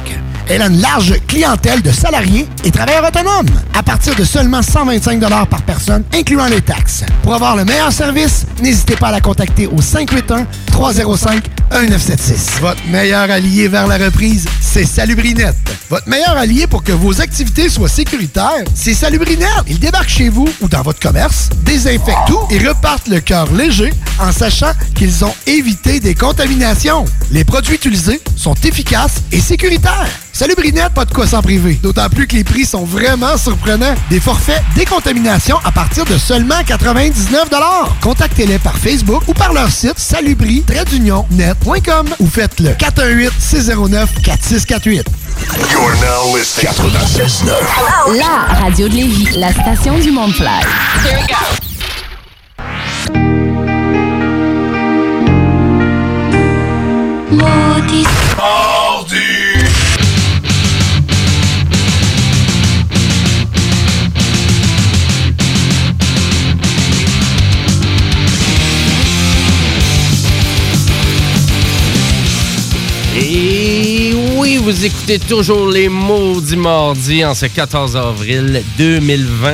Elle 0.48 0.62
a 0.62 0.66
une 0.66 0.80
large 0.80 1.14
clientèle 1.26 1.80
de 1.80 1.90
salariés 1.90 2.46
et 2.64 2.70
travailleurs 2.70 3.06
autonomes 3.06 3.48
à 3.72 3.82
partir 3.82 4.14
de 4.14 4.24
seulement 4.24 4.62
125 4.62 5.20
par 5.48 5.62
personne, 5.62 6.04
incluant 6.12 6.46
les 6.46 6.60
taxes. 6.60 7.04
Pour 7.22 7.34
avoir 7.34 7.56
le 7.56 7.64
meilleur 7.64 7.92
service, 7.92 8.44
n'hésitez 8.60 8.96
pas 8.96 9.08
à 9.08 9.12
la 9.12 9.20
contacter 9.20 9.66
au 9.66 9.80
581-305-1976. 9.80 12.60
Votre 12.60 12.86
meilleur 12.90 13.30
allié 13.30 13.68
vers 13.68 13.86
la 13.86 13.96
reprise, 13.96 14.46
c'est 14.60 14.84
Salubrinette. 14.84 15.56
Votre 15.88 16.08
meilleur 16.08 16.36
allié 16.36 16.66
pour 16.66 16.82
que 16.82 16.92
vos 16.92 17.20
activités 17.20 17.68
soient 17.68 17.88
sécuritaires, 17.88 18.64
c'est 18.74 18.94
Salubrinette. 18.94 19.48
Ils 19.66 19.78
débarquent 19.78 20.08
chez 20.08 20.28
vous 20.28 20.48
ou 20.60 20.68
dans 20.68 20.82
votre 20.82 21.00
commerce, 21.00 21.48
désinfectent 21.62 22.26
tout 22.26 22.40
et 22.50 22.58
repartent 22.58 23.08
le 23.08 23.20
cœur 23.20 23.50
léger 23.52 23.92
en 24.18 24.30
sachant 24.30 24.72
qu'ils 24.94 25.24
ont 25.24 25.34
évité 25.46 26.00
des 26.00 26.14
contaminations. 26.14 27.06
Les 27.30 27.44
produits 27.44 27.76
utilisés 27.76 28.20
sont 28.36 28.54
efficaces 28.62 29.22
et 29.32 29.40
sécuritaires. 29.40 30.08
Salut 30.34 30.54
Brinette, 30.56 30.92
pas 30.92 31.04
de 31.04 31.14
quoi 31.14 31.28
s'en 31.28 31.42
priver. 31.42 31.78
D'autant 31.80 32.08
plus 32.08 32.26
que 32.26 32.34
les 32.34 32.42
prix 32.42 32.64
sont 32.64 32.84
vraiment 32.84 33.36
surprenants. 33.36 33.94
Des 34.10 34.18
forfaits 34.18 34.60
décontamination 34.74 35.58
à 35.64 35.70
partir 35.70 36.04
de 36.06 36.18
seulement 36.18 36.60
99 36.66 37.48
Contactez-les 38.02 38.58
par 38.58 38.76
Facebook 38.76 39.22
ou 39.28 39.32
par 39.32 39.52
leur 39.52 39.70
site 39.70 39.96
salubri-net.com 39.96 42.08
ou 42.18 42.26
faites-le 42.26 42.70
418-609-4648. 42.70 45.04
You're 45.70 45.94
now 46.00 46.36
listening. 46.36 46.72
96.9. 46.72 48.18
La 48.18 48.54
radio 48.60 48.88
de 48.88 48.94
Lévis, 48.94 49.36
la 49.36 49.52
station 49.52 49.96
du 50.00 50.10
monde 50.10 50.32
fly. 50.32 50.48
Here 51.04 51.16
we 51.16 51.28
go. 51.28 51.36
Maudit. 57.30 58.08
Vous 74.64 74.86
écoutez 74.86 75.18
toujours 75.18 75.68
les 75.68 75.90
maudits 75.90 76.56
mardis 76.56 77.22
en 77.22 77.34
ce 77.34 77.44
14 77.44 77.98
avril 77.98 78.62
2020. 78.78 79.52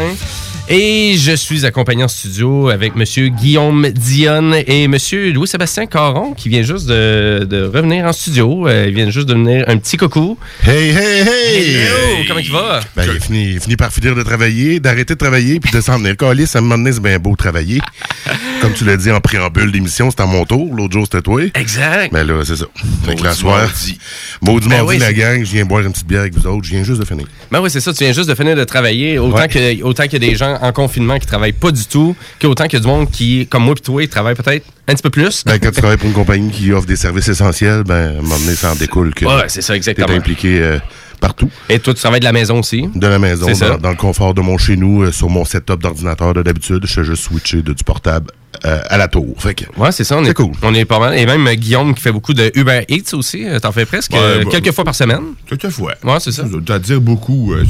Et 0.69 1.17
je 1.19 1.33
suis 1.33 1.67
accompagné 1.67 2.05
en 2.05 2.09
studio 2.09 2.69
avec 2.69 2.95
Monsieur 2.95 3.27
Guillaume 3.27 3.89
Dionne 3.91 4.55
et 4.69 4.87
Monsieur 4.87 5.33
Louis-Sébastien 5.33 5.87
Caron 5.87 6.33
qui 6.35 6.49
vient 6.49 6.63
juste 6.63 6.87
de, 6.87 7.45
de 7.45 7.65
revenir 7.65 8.05
en 8.05 8.13
studio. 8.13 8.69
Euh, 8.69 8.87
il 8.87 8.95
vient 8.95 9.11
juste 9.11 9.27
de 9.27 9.35
venir 9.35 9.65
un 9.67 9.79
petit 9.79 9.97
coucou. 9.97 10.39
Hey, 10.65 10.91
hey, 10.91 11.23
hey! 11.23 11.75
Hello, 11.75 12.25
comment 12.29 12.39
il 12.39 12.53
va? 12.53 12.81
Ben, 12.95 13.03
il, 13.03 13.17
a 13.17 13.21
fini, 13.21 13.51
il 13.51 13.57
a 13.57 13.61
fini 13.61 13.77
par 13.77 13.93
finir 13.93 14.15
de 14.15 14.23
travailler, 14.23 14.79
d'arrêter 14.79 15.15
de 15.15 15.19
travailler, 15.19 15.59
puis 15.59 15.73
de 15.73 15.81
s'en 15.81 15.99
venir. 15.99 16.17
Calis, 16.17 16.47
ça 16.47 16.61
me 16.61 16.71
donné, 16.71 16.93
c'est 16.93 17.03
bien 17.03 17.19
beau 17.19 17.33
de 17.33 17.37
travailler. 17.37 17.81
Comme 18.61 18.73
tu 18.75 18.85
l'as 18.85 18.97
dit 18.97 19.11
en 19.11 19.21
préambule 19.21 19.73
d'émission, 19.73 20.11
c'était 20.11 20.23
à 20.23 20.27
mon 20.27 20.45
tour. 20.45 20.75
L'autre 20.75 20.93
jour, 20.93 21.05
c'était 21.05 21.23
toi. 21.23 21.41
Exact. 21.55 22.13
Mais 22.13 22.23
là, 22.25 22.43
c'est 22.45 22.57
ça. 22.57 22.67
Fait 23.07 23.15
que 23.15 23.23
la 23.23 23.31
Maudit 23.31 23.41
soir, 23.41 23.59
mardi. 23.59 23.99
maudit 24.43 24.69
Ben 24.69 24.77
mardi, 24.77 24.89
oui, 24.91 24.99
la 24.99 25.07
c'est- 25.07 25.15
gang, 25.15 25.45
je 25.45 25.51
viens 25.53 25.65
boire 25.65 25.81
une 25.81 25.93
petite 25.93 26.07
bière 26.07 26.21
avec 26.21 26.35
vous 26.35 26.47
autres. 26.47 26.65
Je 26.65 26.71
viens 26.71 26.85
juste 26.85 27.01
de 27.01 27.07
finir. 27.07 27.27
Ben 27.51 27.61
oui, 27.61 27.71
c'est 27.71 27.81
ça. 27.81 27.93
Tu 27.93 28.05
viens 28.05 28.13
juste 28.13 28.29
de 28.29 28.35
finir 28.35 28.57
de 28.57 28.65
travailler. 28.65 29.19
Autant 29.19 29.37
Ouais. 29.39 29.49
que 29.49 29.83
autant 29.83 30.03
qu'il 30.05 30.13
y 30.13 30.17
a 30.17 30.29
des 30.31 30.35
gens 30.37 30.59
en 30.61 30.73
confinement 30.73 31.19
qui 31.19 31.27
travaillent 31.27 31.53
pas 31.53 31.71
du 31.71 31.85
tout, 31.87 32.15
qu'autant 32.39 32.65
qu'il 32.65 32.75
y 32.75 32.77
a 32.77 32.81
du 32.81 32.87
monde 32.89 33.11
qui, 33.11 33.47
comme 33.49 33.65
moi 33.65 33.75
et 33.77 33.81
toi, 33.81 34.07
travaille 34.09 34.35
peut-être 34.35 34.67
un 34.87 34.93
petit 34.95 35.03
peu 35.03 35.11
plus. 35.11 35.43
Ben, 35.45 35.59
quand 35.59 35.71
tu 35.71 35.81
travailles 35.81 35.97
pour 35.97 36.09
une 36.09 36.15
compagnie 36.15 36.51
qui 36.51 36.71
offre 36.73 36.87
des 36.87 36.97
services 36.97 37.29
essentiels, 37.29 37.83
ben, 37.85 37.95
à 37.95 38.19
un 38.19 38.23
moment 38.23 38.39
donné, 38.39 38.55
ça 38.55 38.73
en 38.73 38.75
découle 38.77 39.15
que 39.15 39.25
Ouais, 39.25 39.45
c'est 39.49 39.63
ça, 39.63 39.75
exactement. 39.75 40.07
t'es 40.09 40.15
impliqué 40.15 40.61
euh, 40.61 40.79
partout. 41.21 41.51
Et 41.69 41.79
toi, 41.79 41.95
tu 41.95 42.01
travailles 42.01 42.21
de 42.21 42.25
la 42.25 42.33
maison 42.33 42.59
aussi? 42.61 42.89
De 42.95 43.07
la 43.07 43.19
maison, 43.19 43.47
C'est 43.47 43.55
ça. 43.55 43.71
dans, 43.71 43.79
dans 43.79 43.91
le 43.91 43.97
confort 43.97 44.35
de 44.35 44.41
mon 44.41 44.59
chez 44.59 44.77
nous, 44.77 45.03
euh, 45.03 45.13
sur 45.13 45.29
mon 45.29 45.45
setup 45.45 45.81
d'ordinateur 45.81 46.35
de 46.35 46.43
d'habitude. 46.43 46.81
Je 46.87 46.93
fais 46.93 47.05
juste 47.05 47.23
switcher 47.25 47.63
de, 47.63 47.73
du 47.73 47.85
portable 47.85 48.31
euh, 48.65 48.81
à 48.89 48.97
la 48.99 49.07
tour. 49.09 49.27
Fait 49.39 49.55
que, 49.55 49.65
Ouais, 49.77 49.93
c'est 49.93 50.05
ça. 50.05 50.17
On 50.17 50.25
est, 50.25 50.35
cool. 50.35 50.53
On 50.63 50.75
est 50.75 50.85
pas 50.85 50.99
mal. 50.99 51.17
Et 51.19 51.27
même 51.27 51.47
euh, 51.47 51.55
Guillaume 51.55 51.95
qui 51.95 52.01
fait 52.03 52.13
beaucoup 52.13 52.35
de 52.35 52.51
Uber 52.55 52.85
Eats 52.89 53.15
aussi. 53.15 53.47
euh, 53.47 53.59
T'en 53.59 53.71
fais 53.73 53.85
presque 53.87 54.13
Ouais, 54.13 54.19
euh, 54.21 54.45
bah, 54.45 54.51
quelques 54.51 54.73
fois 54.73 54.85
par 54.85 54.95
semaine? 54.95 55.23
Quelques 55.47 55.69
fois. 55.71 55.93
Ouais, 56.03 56.17
c'est 56.21 56.33
ça. 56.33 56.45
Tu 56.45 56.73
vas 56.73 56.79
dire 56.79 57.01
beaucoup. 57.01 57.53
euh, 57.53 57.65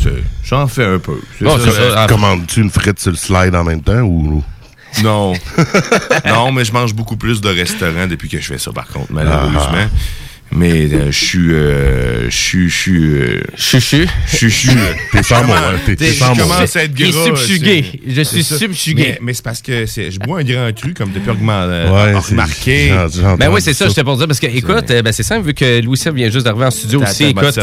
J'en 0.44 0.66
fais 0.68 0.84
un 0.84 0.98
peu. 0.98 1.20
Bon, 1.40 1.58
ça, 1.58 1.64
c'est 1.64 1.70
ça. 1.72 1.94
Ah, 1.96 2.06
Commandes-tu 2.08 2.60
une 2.60 2.70
frite 2.70 2.98
sur 3.00 3.10
le 3.10 3.16
slide 3.16 3.54
en 3.54 3.64
même 3.64 3.82
temps 3.82 4.00
ou? 4.00 4.42
Non. 5.04 5.34
non, 6.26 6.50
mais 6.52 6.64
je 6.64 6.72
mange 6.72 6.94
beaucoup 6.94 7.16
plus 7.16 7.40
de 7.40 7.48
restaurants 7.48 8.06
depuis 8.08 8.28
que 8.28 8.38
je 8.40 8.46
fais 8.46 8.58
ça, 8.58 8.72
par 8.72 8.88
contre, 8.88 9.12
malheureusement. 9.12 9.60
Ah. 9.72 9.86
Mais 10.52 10.92
euh, 10.92 11.10
je 11.12 11.24
suis. 11.24 11.52
euh, 11.52 12.28
Je 12.28 12.36
suis. 12.36 12.68
Je 12.68 12.74
suis. 12.76 13.04
euh, 13.04 13.40
Chuchu. 13.56 14.06
Chuchu. 14.26 14.70
T'es 15.12 15.22
sans 15.22 15.36
hein, 15.44 15.74
t'es- 15.86 15.96
Je 15.98 16.12
sans 16.14 16.34
mots. 16.34 16.42
commence 16.42 16.74
à 16.76 16.84
être 16.84 16.94
gras. 16.94 17.24
subjugué. 17.24 17.84
Je 18.06 18.22
suis 18.22 18.42
subjugué. 18.42 19.02
Mais, 19.02 19.18
mais 19.22 19.34
c'est 19.34 19.44
parce 19.44 19.62
que 19.62 19.84
je 19.86 20.18
bois 20.18 20.40
un 20.40 20.44
grand 20.44 20.74
cru, 20.74 20.92
comme 20.94 21.12
depuis 21.12 21.30
remarqué. 21.30 22.92
Ben 23.38 23.48
oui, 23.52 23.60
c'est 23.62 23.74
ça, 23.74 23.86
j'étais 23.88 24.02
pour 24.04 24.16
dire. 24.16 24.26
Parce 24.26 24.40
que, 24.40 24.46
écoute, 24.46 24.86
ben 24.88 25.12
c'est 25.12 25.22
simple, 25.22 25.46
vu 25.46 25.54
que 25.54 25.80
Louis 25.82 25.98
vient 26.14 26.30
juste 26.30 26.44
d'arriver 26.46 26.66
en 26.66 26.70
studio 26.70 27.02
aussi. 27.02 27.24
Écoute, 27.26 27.58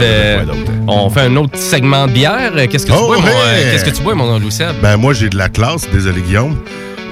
on 0.87 1.09
fait 1.09 1.21
un 1.21 1.35
autre 1.35 1.57
segment 1.57 2.07
de 2.07 2.13
bière. 2.13 2.53
Qu'est-ce 2.69 2.85
que 2.85 2.91
tu 2.91 2.97
Oh, 2.97 3.07
bois, 3.07 3.17
mon, 3.19 3.27
hey! 3.27 3.71
Qu'est-ce 3.71 3.85
que 3.85 3.89
tu 3.95 4.01
bois, 4.01 4.15
mon 4.15 4.39
Louis 4.39 4.51
Seb? 4.51 4.75
Ben 4.81 4.97
moi 4.97 5.13
j'ai 5.13 5.29
de 5.29 5.37
la 5.37 5.49
classe, 5.49 5.87
désolé 5.91 6.21
Guillaume. 6.21 6.57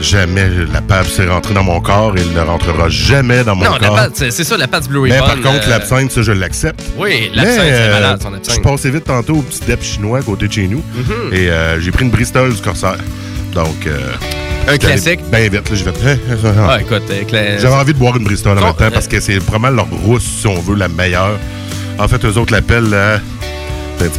Jamais 0.02 0.50
la 0.72 0.82
pâte 0.82 1.08
s'est 1.08 1.26
rentrée 1.28 1.54
dans 1.54 1.64
mon 1.64 1.80
corps 1.80 2.16
et 2.18 2.22
elle 2.22 2.34
ne 2.34 2.40
rentrera 2.42 2.90
jamais 2.90 3.44
dans 3.44 3.56
mon 3.56 3.64
non, 3.66 3.72
la 3.74 3.80
corps. 3.88 3.96
pâte, 3.96 4.12
c'est 4.30 4.44
ça, 4.44 4.58
la 4.58 4.68
pâte 4.68 4.88
Blue 4.88 5.02
Mais 5.10 5.14
Ribbon. 5.20 5.26
par 5.26 5.36
contre, 5.54 5.68
euh, 5.68 5.70
l'absinthe, 5.70 6.12
ça, 6.12 6.22
je 6.22 6.32
l'accepte. 6.34 6.82
Oui, 6.98 7.30
Mais, 7.34 7.42
l'absinthe, 7.42 7.62
c'est 7.64 7.72
euh, 7.72 7.94
malade, 7.94 8.22
son 8.22 8.32
Je 8.32 8.36
absinthe. 8.36 8.62
passais 8.64 8.90
vite 8.92 9.06
tantôt 9.06 9.36
au 9.38 9.42
petit 9.42 9.62
dep 9.66 9.82
chinois 9.82 10.20
à 10.20 10.22
côté 10.22 10.48
de 10.48 10.54
chez 10.54 10.68
nous. 10.68 10.84
Mhm. 10.96 11.34
Et 11.34 11.50
euh, 11.50 11.80
j'ai 11.80 11.92
pris 11.92 12.04
une 12.06 12.12
Bristol 12.12 12.54
du 12.54 12.62
Corsair. 12.62 12.98
Donc. 13.54 13.88
euh, 13.88 13.98
Un 14.68 14.78
classique? 14.78 15.22
Ben 15.32 15.50
vite, 15.50 15.70
là, 15.70 15.76
je 15.76 15.84
vais. 15.86 15.94
Ah, 16.68 16.78
écoute, 16.82 17.04
euh, 17.10 17.24
cla- 17.24 17.60
J'avais 17.60 17.76
envie 17.76 17.94
de 17.94 18.00
boire 18.00 18.18
une 18.18 18.26
Bristol 18.26 18.58
en 18.58 18.62
même 18.62 18.74
temps 18.76 18.92
parce 18.92 19.08
que 19.08 19.20
c'est 19.20 19.38
vraiment 19.40 19.70
leur 19.70 19.88
rousse, 19.90 20.24
si 20.42 20.48
on 20.48 20.60
veut, 20.60 20.76
la 20.76 20.88
meilleure. 20.90 21.40
En 21.98 22.08
fait, 22.08 22.24
eux 22.26 22.38
autres 22.38 22.52
l'appellent 22.52 22.94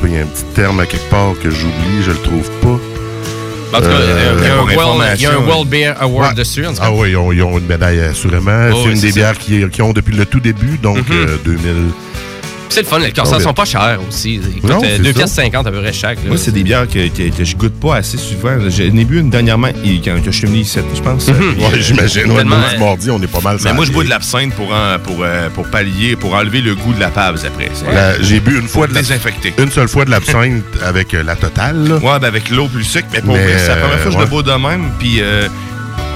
il 0.04 0.12
y 0.12 0.16
a 0.18 0.22
un 0.22 0.26
petit 0.26 0.44
terme 0.54 0.80
à 0.80 0.86
quelque 0.86 1.08
part 1.10 1.34
que 1.42 1.50
j'oublie, 1.50 2.02
je 2.02 2.10
le 2.10 2.16
trouve 2.16 2.48
pas. 2.62 2.80
En 3.72 3.78
tout 3.78 3.82
cas, 3.82 3.88
Euh, 3.90 4.36
il 4.38 4.44
y 4.44 4.48
a 4.48 4.52
un 4.52 4.56
World- 4.56 4.70
il 5.16 5.22
y 5.22 5.26
a 5.26 5.30
un 5.30 5.32
information. 5.34 5.46
World 5.46 5.68
Beer 5.68 5.94
Award 6.00 6.28
Ouais. 6.30 6.34
dessus. 6.34 6.66
en 6.66 6.70
tout 6.72 6.76
cas. 6.76 6.82
Ah 6.86 6.92
oui, 6.92 7.10
ils 7.10 7.16
ont, 7.16 7.32
ils 7.32 7.42
ont 7.42 7.58
une 7.58 7.66
médaille 7.66 8.00
assurément. 8.00 8.68
Oh, 8.72 8.76
c'est 8.82 8.88
oui, 8.88 8.94
une 8.94 9.00
des 9.00 9.12
bières 9.12 9.38
qui, 9.38 9.68
qui 9.70 9.82
ont 9.82 9.92
depuis 9.92 10.14
le 10.14 10.24
tout 10.24 10.40
début, 10.40 10.78
donc 10.78 10.98
Mhm. 10.98 11.04
euh, 11.10 11.36
2000. 11.44 11.72
C'est 12.68 12.82
le 12.82 12.86
fun, 12.86 12.98
les 12.98 13.12
Corsairs 13.12 13.38
Oh, 13.40 13.42
sont 13.42 13.54
pas 13.54 13.64
chers 13.64 13.98
aussi. 14.08 14.40
Écoute, 14.56 14.68
Non, 14.70 14.80
euh, 14.82 14.86
c'est 14.96 14.98
2 14.98 15.12
ça. 15.12 15.12
pièces 15.14 15.32
50 15.32 15.66
à 15.66 15.70
peu 15.70 15.80
près 15.80 15.92
chaque. 15.92 16.18
là. 16.18 16.28
Moi, 16.28 16.36
c'est 16.36 16.50
des 16.52 16.62
bières 16.62 16.86
que, 16.88 17.08
que, 17.08 17.34
que 17.36 17.44
je 17.44 17.56
goûte 17.56 17.78
pas 17.80 17.96
assez 17.96 18.18
souvent. 18.18 18.58
J'en 18.68 18.84
ai 18.84 19.04
bu 19.04 19.20
une 19.20 19.30
dernièrement 19.30 19.68
et 19.84 20.00
quand 20.04 20.16
je 20.24 20.30
suis 20.30 20.46
venu 20.46 20.58
ici, 20.58 20.78
je 20.94 21.00
pense. 21.00 21.28
Mhm. 21.28 21.34
Puis, 21.54 21.64
Ouais, 21.64 21.80
j'imagine. 21.80 22.30
Ouais, 22.32 22.44
mardi, 22.44 23.10
on 23.10 23.20
est 23.22 23.26
pas 23.26 23.40
mal 23.40 23.58
Mais 23.64 23.72
moi, 23.72 23.84
je 23.84 23.92
bois 23.92 24.04
de 24.04 24.10
l'absinthe 24.10 24.52
pour, 24.54 24.72
en- 24.74 24.98
pour, 25.02 25.18
euh, 25.22 25.48
pour 25.50 25.64
pallier, 25.70 26.16
pour 26.16 26.34
enlever 26.34 26.60
le 26.60 26.74
goût 26.74 26.92
de 26.92 27.00
la 27.00 27.08
pabs 27.08 27.38
après. 27.46 27.70
J'ai 28.20 28.40
bu 28.40 28.58
une 28.58 28.68
fois 28.68 28.86
de 28.86 28.92
désinfecter. 28.94 29.54
une 29.58 29.70
seule 29.70 29.88
fois 29.88 30.04
de 30.04 30.10
l'absinthe 30.10 30.62
avec 30.84 31.14
euh, 31.14 31.22
la 31.22 31.36
totale. 31.36 31.88
là. 31.88 31.94
Ouais, 31.96 32.18
ben 32.20 32.24
avec 32.28 32.50
l'eau 32.50 32.66
plus 32.68 32.84
sucre, 32.84 33.06
mais 33.12 33.20
pour 33.20 33.34
Mais, 33.34 33.42
vrai, 33.44 33.58
c'est 33.58 33.68
la 33.68 33.76
première 33.76 33.98
fois 33.98 34.06
que 34.06 34.12
je 34.12 34.18
euh, 34.18 34.20
le 34.24 34.26
bois 34.26 34.42
de 34.42 34.52
même. 34.52 34.90
Puis 34.98 35.16
euh, 35.20 35.48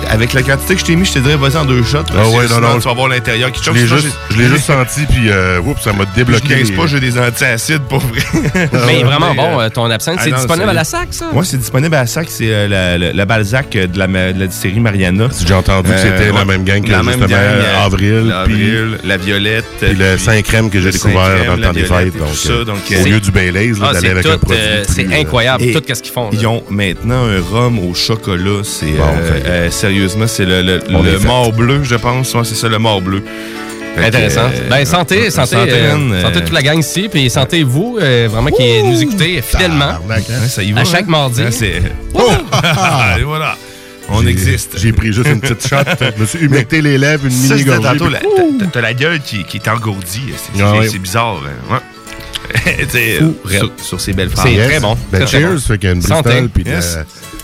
avec 0.08 0.32
la 0.32 0.42
quantité 0.42 0.74
que 0.74 0.80
je 0.80 0.84
t'ai 0.86 0.96
mis, 0.96 1.04
je 1.04 1.12
te 1.14 1.18
dirais, 1.18 1.36
vas-y 1.36 1.56
en 1.56 1.64
deux 1.64 1.82
shots. 1.82 1.98
Ah 2.16 2.26
ouais, 2.28 2.42
non, 2.42 2.48
sinon, 2.48 2.60
non. 2.60 2.78
Tu 2.78 2.88
vas 2.88 2.94
voir 2.94 3.08
l'intérieur 3.08 3.52
qui 3.52 3.62
Je 3.62 3.70
l'ai 3.70 3.86
juste, 3.86 4.16
je 4.30 4.38
l'ai 4.38 4.48
juste 4.48 4.64
senti, 4.64 5.02
puis 5.06 5.28
euh, 5.30 5.60
oups, 5.60 5.80
ça 5.82 5.92
m'a 5.92 6.04
Je 6.04 6.14
débloqué. 6.16 6.54
les- 6.56 6.72
pas, 6.72 6.86
j'ai 6.86 7.00
des 7.00 7.18
antiacides 7.18 7.82
pour 7.88 7.98
vrai. 8.00 8.20
Mais 8.86 9.02
vraiment 9.02 9.30
Mais, 9.30 9.36
bon, 9.36 9.60
euh, 9.60 9.64
euh, 9.64 9.68
ton 9.70 9.90
absinthe. 9.90 10.16
ah 10.20 10.22
C'est 10.24 10.34
disponible 10.34 10.68
à 10.70 10.72
la 10.72 10.84
sac, 10.84 11.08
ça? 11.10 11.26
Ouais, 11.32 11.44
c'est 11.44 11.58
disponible 11.58 11.94
à 11.94 12.00
la 12.00 12.06
sac. 12.06 12.26
C'est 12.30 12.48
euh, 12.52 12.68
la, 12.68 12.98
la- 12.98 13.12
la 13.12 13.24
Balzac 13.26 13.70
de 13.70 13.98
la, 13.98 14.06
ma- 14.06 14.32
de 14.32 14.40
la 14.40 14.46
distillerie 14.46 14.80
Mariana. 14.80 15.28
J'ai 15.46 15.54
entendu 15.54 15.90
que 15.90 15.98
c'était 15.98 16.32
la 16.32 16.44
même 16.44 16.64
gang 16.64 16.82
que 16.84 16.90
la 16.90 17.02
même 17.02 17.18
justement, 17.18 17.26
gang, 17.28 17.38
euh, 17.40 17.84
Avril, 17.84 18.26
l'Avril, 18.28 18.98
la 19.04 19.16
Violette. 19.16 19.64
Puis 19.80 19.94
le 19.94 20.18
Saint-Crème 20.18 20.70
que 20.70 20.80
j'ai 20.80 20.90
découvert 20.90 21.44
dans 21.46 21.56
le 21.56 21.62
temps 21.62 21.72
des 21.72 21.84
fêtes. 21.84 22.16
Donc, 22.16 22.28
tout 22.30 22.34
ça, 22.34 22.64
donc, 22.64 22.78
au 22.90 23.04
lieu 23.06 23.20
du 23.20 23.30
Baileys, 23.30 23.72
là, 23.72 23.88
Ah, 23.90 23.92
d'aller 23.92 24.06
c'est 24.06 24.10
avec 24.12 24.26
un 24.26 24.38
produit. 24.38 24.62
c'est 24.88 25.14
incroyable, 25.20 25.64
tout 25.72 25.82
ce 25.94 26.02
qu'ils 26.02 26.12
font. 26.12 26.30
Ils 26.32 26.46
ont 26.46 26.62
maintenant 26.70 27.24
un 27.26 27.40
rhum 27.40 27.78
au 27.78 27.94
chocolat. 27.94 28.62
C'est 28.64 28.86
Sérieusement, 29.90 30.26
c'est 30.28 30.44
le, 30.44 30.62
le, 30.62 30.80
On 30.90 31.02
le 31.02 31.14
est 31.14 31.18
fait. 31.18 31.26
mort 31.26 31.52
bleu, 31.52 31.80
je 31.82 31.96
pense. 31.96 32.32
Ouais, 32.34 32.42
c'est 32.44 32.54
ça, 32.54 32.68
le 32.68 32.78
mort 32.78 33.00
bleu. 33.02 33.24
Fait 33.96 34.02
que, 34.02 34.06
Intéressant. 34.06 34.42
euh, 34.44 34.68
ben, 34.70 34.84
santé, 34.84 35.30
santé, 35.30 35.56
santé, 35.56 35.70
euh, 35.72 35.96
man, 35.96 36.12
euh, 36.12 36.22
santé 36.22 36.40
toute 36.42 36.52
la 36.52 36.62
gang 36.62 36.78
ici, 36.78 37.08
puis 37.10 37.28
santé 37.28 37.64
vous, 37.64 37.98
euh, 38.00 38.28
vraiment 38.30 38.50
qui 38.50 38.82
nous 38.84 39.02
écoutez 39.02 39.42
fidèlement. 39.42 39.96
Hein? 40.08 40.20
ça 40.48 40.62
y 40.62 40.70
va, 40.70 40.82
À 40.82 40.84
chaque 40.84 41.02
hein? 41.02 41.10
mardi. 41.10 41.42
Hein, 41.42 41.48
c'est- 41.50 41.82
Oh! 42.14 42.20
Et 43.18 43.22
voilà. 43.24 43.56
On 44.10 44.24
existe. 44.26 44.78
J'ai 44.78 44.92
pris 44.92 45.12
juste 45.12 45.26
une 45.28 45.40
petite 45.40 45.66
shot. 45.66 45.76
Je 46.16 46.20
me 46.20 46.26
suis 46.26 46.38
humecté 46.38 46.80
les 46.82 46.98
lèvres, 46.98 47.26
une 47.26 47.32
mini 47.36 47.64
gorgée. 47.64 47.82
tantôt, 47.82 48.04
puis- 48.06 48.14
la- 48.60 48.66
t'as- 48.72 48.80
la 48.80 48.94
gueule 48.94 49.20
qui, 49.20 49.42
qui 49.42 49.56
est 49.56 49.68
engourdie. 49.68 50.20
C'est 50.36 50.62
Ah 50.62 50.70
c'est- 50.74 50.78
ouais. 50.78 50.88
c'est 50.88 50.98
bizarre. 50.98 51.40
hein. 51.70 51.74
Ouais. 51.74 53.58
Sur, 53.58 53.72
sur 53.82 54.00
ces 54.00 54.12
belles 54.12 54.30
phrases. 54.30 54.46
C'est 54.46 54.54
Yes. 54.54 54.68
très 54.68 54.80
bon. 54.80 54.96
Ben, 55.10 55.18
Très, 55.18 55.26
très 55.26 55.40
cheers, 55.40 55.52
bon. 55.54 55.58
fait 55.58 55.78
qu'il 55.78 55.88
y 55.88 55.92
a 55.92 55.94
une 55.96 56.02
Santé. 56.02 56.28
Bristol, 56.30 56.48
puis 56.48 56.64
Yes. 56.64 56.98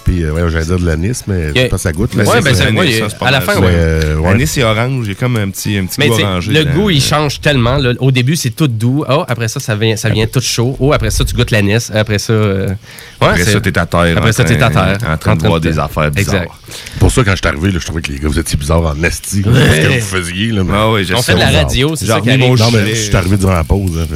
Puis, 0.07 0.23
euh, 0.23 0.31
ouais, 0.31 0.43
j'allais 0.53 0.65
dire 0.67 0.79
de 0.79 0.87
l'anis, 0.87 1.25
mais 1.27 1.69
que 1.69 1.77
ça 1.77 1.91
goûte. 1.93 2.13
Ben, 2.15 2.23
là. 2.23 2.31
Ouais, 2.31 2.37
c'est 2.37 2.45
ben, 2.45 2.55
c'est- 2.55 3.09
c'est 3.09 3.19
pas 3.19 3.27
à 3.27 3.31
la 3.33 3.41
fin, 3.41 3.57
ouais. 3.59 3.73
Euh, 3.73 4.15
ouais. 4.19 4.31
L'anis 4.33 4.57
et 4.57 4.63
orange, 4.63 5.05
j'ai 5.07 5.17
comme 5.17 5.37
un 5.37 5.51
petit, 5.51 5.77
un 5.79 5.87
petit 5.87 5.97
Mais 5.99 6.07
goût 6.09 6.21
orangé. 6.21 6.53
le 6.53 6.61
dedans. 6.65 6.75
goût, 6.75 6.91
il 6.91 7.03
change 7.03 7.41
tellement. 7.41 7.77
là. 7.79 7.93
Au 7.99 8.13
début, 8.13 8.37
c'est 8.37 8.51
tout 8.51 8.69
doux. 8.69 9.05
Oh, 9.09 9.25
après 9.27 9.49
ça, 9.49 9.59
ça 9.59 9.75
vient, 9.75 9.97
ça 9.97 10.09
vient 10.09 10.27
tout 10.29 10.41
chaud. 10.41 10.77
Oh, 10.79 10.93
après 10.93 11.11
ça, 11.11 11.25
tu 11.25 11.35
goûtes 11.35 11.51
l'anis. 11.51 11.91
Après 11.93 12.19
ça. 12.21 12.33
euh, 12.33 12.69
ouais, 12.69 12.75
Après 13.21 13.45
c'est- 13.45 13.53
ça, 13.55 13.61
t'es 13.61 13.77
à 13.77 13.87
terre. 13.87 14.15
Après 14.17 14.33
ça, 14.33 14.45
t'es 14.45 14.63
à 14.63 14.71
terre. 14.71 14.99
En 15.11 15.17
train 15.17 15.35
de 15.35 15.43
voir 15.45 15.59
des 15.61 15.77
affaires 15.79 16.11
bizarres. 16.13 16.35
Exact. 16.43 16.53
Pour 17.01 17.11
ça, 17.11 17.25
quand 17.25 17.33
je 17.33 17.37
suis 17.37 17.47
arrivé, 17.49 17.71
là, 17.73 17.79
je 17.81 17.85
trouvais 17.87 18.03
que 18.03 18.13
les 18.13 18.19
gars, 18.21 18.29
vous 18.29 18.39
étiez 18.39 18.57
bizarres 18.57 18.83
en 18.87 19.03
esti. 19.03 19.43
là, 19.43 19.51
Ce 19.53 19.81
que 19.81 19.93
vous 20.01 20.07
faisiez. 20.07 20.53
Là, 20.53 20.63
mais- 20.65 20.73
Ah 20.75 20.91
oui, 20.91 21.07
On 21.15 21.23
fait 21.23 21.35
de 21.35 21.39
la 21.41 21.51
radio, 21.51 21.97
c'est 21.97 22.07
ça 22.07 22.21
qui 22.21 22.31
arrive. 22.31 22.41
Non, 22.59 22.71
mais 22.73 22.95
je 22.95 22.95
suis 22.95 23.17
arrivé 23.17 23.37
durant 23.37 23.55
la 23.55 23.65
pause. 23.65 24.07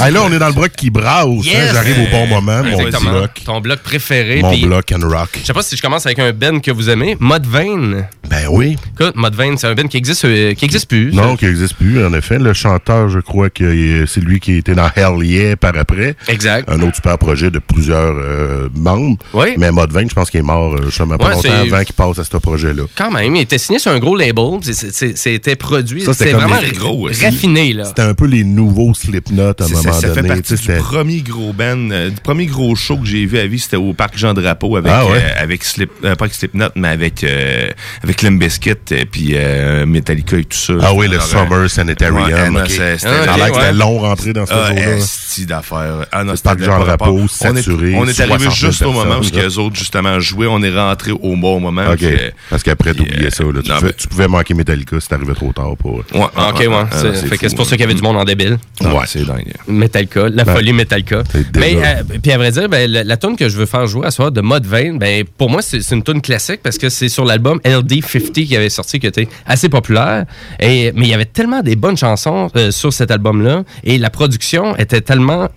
Hein, 0.00 0.10
là, 0.10 0.22
on 0.22 0.32
est 0.32 0.38
dans 0.38 0.48
le 0.48 0.52
bloc 0.52 0.72
qui 0.76 0.90
brasse. 0.90 1.24
hein! 1.24 1.68
J'arrive 1.72 1.96
au 2.00 2.10
bon 2.10 2.26
moment, 2.26 2.62
mon 2.62 2.78
Exactement. 2.80 3.26
Bloc. 3.64 3.80
Préféré. 3.80 4.40
Mon 4.40 4.56
bloc 4.56 4.92
and 4.92 5.06
rock. 5.08 5.30
Je 5.40 5.46
sais 5.46 5.52
pas 5.52 5.62
si 5.62 5.76
je 5.76 5.82
commence 5.82 6.06
avec 6.06 6.18
un 6.20 6.32
Ben 6.32 6.60
que 6.60 6.70
vous 6.70 6.88
aimez. 6.88 7.16
Mudvayne. 7.20 8.06
Ben 8.30 8.46
oui. 8.50 8.76
Écoute, 8.98 9.16
Mudvayne, 9.16 9.58
c'est 9.58 9.66
un 9.66 9.74
Ben 9.74 9.88
qui 9.88 9.96
existe, 9.96 10.24
euh, 10.24 10.54
qui 10.54 10.64
existe 10.64 10.88
plus. 10.88 11.12
Non, 11.12 11.36
qui 11.36 11.46
n'existe 11.46 11.74
plus, 11.74 12.04
en 12.04 12.14
effet. 12.14 12.38
Le 12.38 12.52
chanteur, 12.52 13.08
je 13.08 13.18
crois 13.18 13.50
que 13.50 13.64
euh, 13.64 14.06
c'est 14.06 14.20
lui 14.20 14.38
qui 14.40 14.54
était 14.58 14.74
dans 14.74 14.88
Hell 14.94 15.24
Yeah 15.24 15.56
par 15.56 15.76
après. 15.76 16.14
Exact. 16.28 16.68
Un 16.70 16.80
autre 16.82 16.94
super 16.96 17.18
projet 17.18 17.50
de 17.50 17.58
plusieurs 17.58 18.14
euh, 18.16 18.68
membres. 18.74 19.18
Oui. 19.32 19.48
Mais 19.58 19.72
Mode 19.72 19.92
20, 19.92 20.10
je 20.10 20.14
pense 20.14 20.30
qu'il 20.30 20.40
est 20.40 20.44
mort 20.44 20.74
euh, 20.74 20.84
justement 20.86 21.18
pas 21.18 21.28
Ouais, 21.28 21.34
longtemps 21.34 21.74
avant 21.74 21.84
qu'il 21.84 21.94
passe 21.94 22.18
à 22.18 22.24
ce 22.24 22.36
projet-là. 22.36 22.84
Quand 22.96 23.10
même, 23.10 23.34
il 23.34 23.42
était 23.42 23.58
signé 23.58 23.78
sur 23.78 23.90
un 23.90 23.98
gros 23.98 24.16
label. 24.16 24.60
C'était 24.62 25.56
produit. 25.56 26.02
Ça, 26.02 26.14
c'était 26.14 26.32
vraiment 26.32 26.60
les 26.60 26.72
gros 26.72 27.08
aussi. 27.08 27.24
raffiné, 27.24 27.72
là. 27.72 27.84
C'était 27.84 28.02
un 28.02 28.14
peu 28.14 28.26
les 28.26 28.44
nouveaux 28.44 28.94
Slipknot 28.94 29.42
à 29.42 29.64
un 29.64 29.68
moment 29.68 29.82
ça, 29.82 29.92
ça 29.92 30.08
fait 30.08 30.22
donné. 30.22 30.28
partie 30.28 30.54
du 30.54 30.72
premier 30.78 31.20
gros 31.22 31.52
euh, 31.60 32.10
du 32.10 32.20
premier 32.20 32.46
gros 32.46 32.74
show 32.74 32.96
que 32.98 33.06
j'ai 33.06 33.26
vu 33.26 33.38
à 33.38 33.46
vie, 33.46 33.53
c'était 33.58 33.76
au 33.76 33.92
Parc 33.94 34.16
Jean 34.16 34.34
Drapeau 34.34 34.76
avec, 34.76 34.92
Ah 34.94 35.06
ouais? 35.06 35.12
euh, 35.22 35.42
avec 35.42 35.64
Slip, 35.64 35.90
euh, 36.04 36.14
pas 36.14 36.24
avec 36.26 36.34
Slipknot, 36.34 36.68
mais 36.76 36.88
avec, 36.88 37.22
euh, 37.24 37.64
avec 38.02 38.14
avec 38.14 38.22
Limp 38.22 38.38
Bizkit 38.40 38.70
et 38.92 39.06
puis 39.06 39.32
euh, 39.34 39.86
Metallica 39.86 40.36
et 40.36 40.44
tout 40.44 40.56
ça. 40.56 40.74
Ah 40.82 40.92
oui, 40.94 41.06
le 41.08 41.14
Alors, 41.14 41.26
Summer 41.26 41.52
euh, 41.52 41.68
Sanitarium, 41.68 42.22
ouais, 42.22 42.50
non, 42.50 42.60
ok. 42.60 42.68
c'est- 42.70 42.98
c'était- 42.98 43.08
Ah, 43.14 43.20
ok, 43.22 43.26
Ça 43.26 43.32
a 43.32 43.36
l'air 43.36 43.48
que 43.52 43.54
c'était 43.60 43.72
long 43.72 43.98
rentrer 44.00 44.32
dans 44.32 44.46
ce 44.46 44.52
Ah, 44.54 44.72
esti 44.74 45.46
d'affaires. 45.46 46.06
Ah 46.12 46.24
non, 46.24 46.32
Le 46.32 46.36
c'était 46.36 46.48
parc 46.50 46.62
Jean. 46.62 46.78
Drapeau, 46.80 47.18
On 47.18 47.24
est- 47.24 47.28
saturé, 47.28 47.94
On 47.96 48.06
est 48.06 48.20
arrivé 48.20 48.38
60 48.38 48.40
000 48.40 48.50
juste 48.72 48.82
au 48.82 48.92
moment 48.92 49.18
où 49.18 49.36
les 49.36 49.58
autres, 49.58 49.76
justement, 49.76 50.20
jouaient. 50.20 50.46
On 50.46 50.62
est 50.62 50.74
rentré 50.76 51.10
au 51.12 51.36
bon 51.36 51.60
moment. 51.60 51.84
OK. 51.90 51.96
puis, 51.98 52.08
Parce 52.50 52.62
qu'après, 52.62 52.94
t'oubliais 52.94 53.30
ça. 53.30 53.44
Là. 53.44 53.60
Tu, 53.62 53.68
non, 53.70 53.76
pouvais, 53.76 53.86
mais- 53.88 53.92
tu 53.94 54.08
pouvais 54.08 54.28
manquer 54.28 54.54
Metallica 54.54 55.00
si 55.00 55.08
t'arrivais 55.08 55.34
trop 55.34 55.52
tard 55.52 55.76
pour. 55.78 55.96
Ouais, 55.96 56.02
Ah, 56.36 56.50
ok, 56.50 56.58
ouais. 56.60 56.68
C'est- 56.92 57.56
pour 57.56 57.66
ça 57.66 57.72
qu'il 57.72 57.80
y 57.80 57.84
avait 57.84 57.94
du 57.94 58.02
monde 58.02 58.16
en 58.16 58.24
débile. 58.24 58.58
Ouais, 58.80 58.88
c'est 59.06 59.24
dingue. 59.24 59.52
Metallica, 59.66 60.28
la 60.28 60.44
Ben, 60.44 60.54
folie 60.54 60.72
Metallica. 60.72 61.22
Mais, 61.56 61.76
puis 62.22 62.32
à 62.32 62.38
vrai 62.38 62.50
dire, 62.50 62.68
ben, 62.68 62.90
la, 62.90 63.04
la 63.04 63.16
que 63.36 63.48
je 63.48 63.56
veux 63.56 63.66
faire 63.66 63.86
jouer 63.86 64.06
à 64.06 64.10
soir 64.10 64.32
de 64.32 64.40
Mode 64.40 64.66
Vein, 64.66 64.94
ben, 64.96 65.24
pour 65.38 65.50
moi, 65.50 65.62
c'est 65.62 65.78
une 65.90 66.02
tune 66.02 66.20
classique 66.20 66.60
parce 66.62 66.78
que 66.78 66.88
c'est 66.88 67.08
sur 67.08 67.24
l'album 67.24 67.58
LD50 67.64 68.46
qui 68.46 68.56
avait 68.56 68.70
sorti, 68.70 69.00
qui 69.00 69.06
était 69.06 69.28
assez 69.46 69.68
populaire. 69.68 70.24
Et, 70.60 70.92
mais 70.92 71.06
il 71.06 71.08
y 71.08 71.14
avait 71.14 71.24
tellement 71.24 71.60
des 71.60 71.76
bonnes 71.76 71.96
chansons 71.96 72.50
euh, 72.56 72.70
sur 72.70 72.92
cet 72.92 73.10
album-là 73.10 73.64
et 73.82 73.98
la 73.98 74.10
production 74.10 74.76
était 74.76 75.00
tellement 75.00 75.48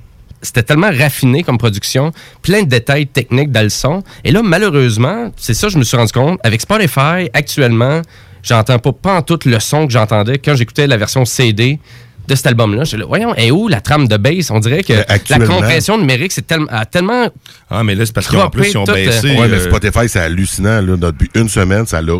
c'était 0.41 0.64
tellement 0.64 0.91
comme 1.45 1.58
production, 1.58 2.12
plein 2.44 2.62
de 2.62 2.68
détails 2.68 3.08
techniques 3.08 3.52
dans 3.52 3.64
le 3.64 3.70
son. 3.70 4.04
Et 4.24 4.32
là, 4.32 4.41
malheureusement, 4.44 5.32
c'est 5.36 5.56
ça, 5.56 5.68
je 5.68 5.80
me 5.80 5.84
suis 5.84 5.98
rendu 5.98 6.12
compte, 6.12 6.40
avec 6.44 6.62
Spotify, 6.62 7.30
actuellement, 7.34 8.02
j'entends 8.44 8.78
pas, 8.78 8.91
pas 8.91 9.16
en 9.16 9.22
tout 9.24 9.40
le 9.45 9.60
son 9.60 9.88
que 9.88 9.94
j'entendais 9.94 10.38
quand 10.38 10.56
j'écoutais 10.56 10.86
la 10.86 10.98
version 10.98 11.26
CD 11.26 11.80
de 12.28 12.36
cet 12.36 12.48
album-là. 12.48 12.84
Je 12.84 12.98
voyons, 12.98 13.34
et 13.36 13.52
où 13.52 13.68
la 13.68 13.82
trame 13.82 14.08
de 14.08 14.18
bass? 14.18 14.52
On 14.52 14.60
dirait 14.60 14.84
que 14.84 14.94
la 14.94 15.06
actuellement- 15.08 15.48
compression 15.56 15.98
numérique, 15.98 16.32
c'est 16.32 16.45
tellement, 16.45 16.68
a 16.70 16.86
tellement. 16.86 17.30
Ah, 17.70 17.84
mais 17.84 17.95
là, 17.95 18.06
c'est 18.06 18.14
parce 18.14 18.28
qu'en 18.28 18.49
plus, 18.49 18.72
ils 18.72 18.78
ont 18.78 18.84
baissé. 18.84 19.36
Ouais, 19.36 19.48
mais 19.48 19.58
euh, 19.58 19.64
Spotify, 19.66 20.08
c'est 20.10 20.20
hallucinant. 20.20 20.82
Là, 20.82 20.98
depuis 20.98 21.30
une 21.36 21.49
semaine, 21.49 21.86
ça 21.86 22.02
l'a 22.02 22.16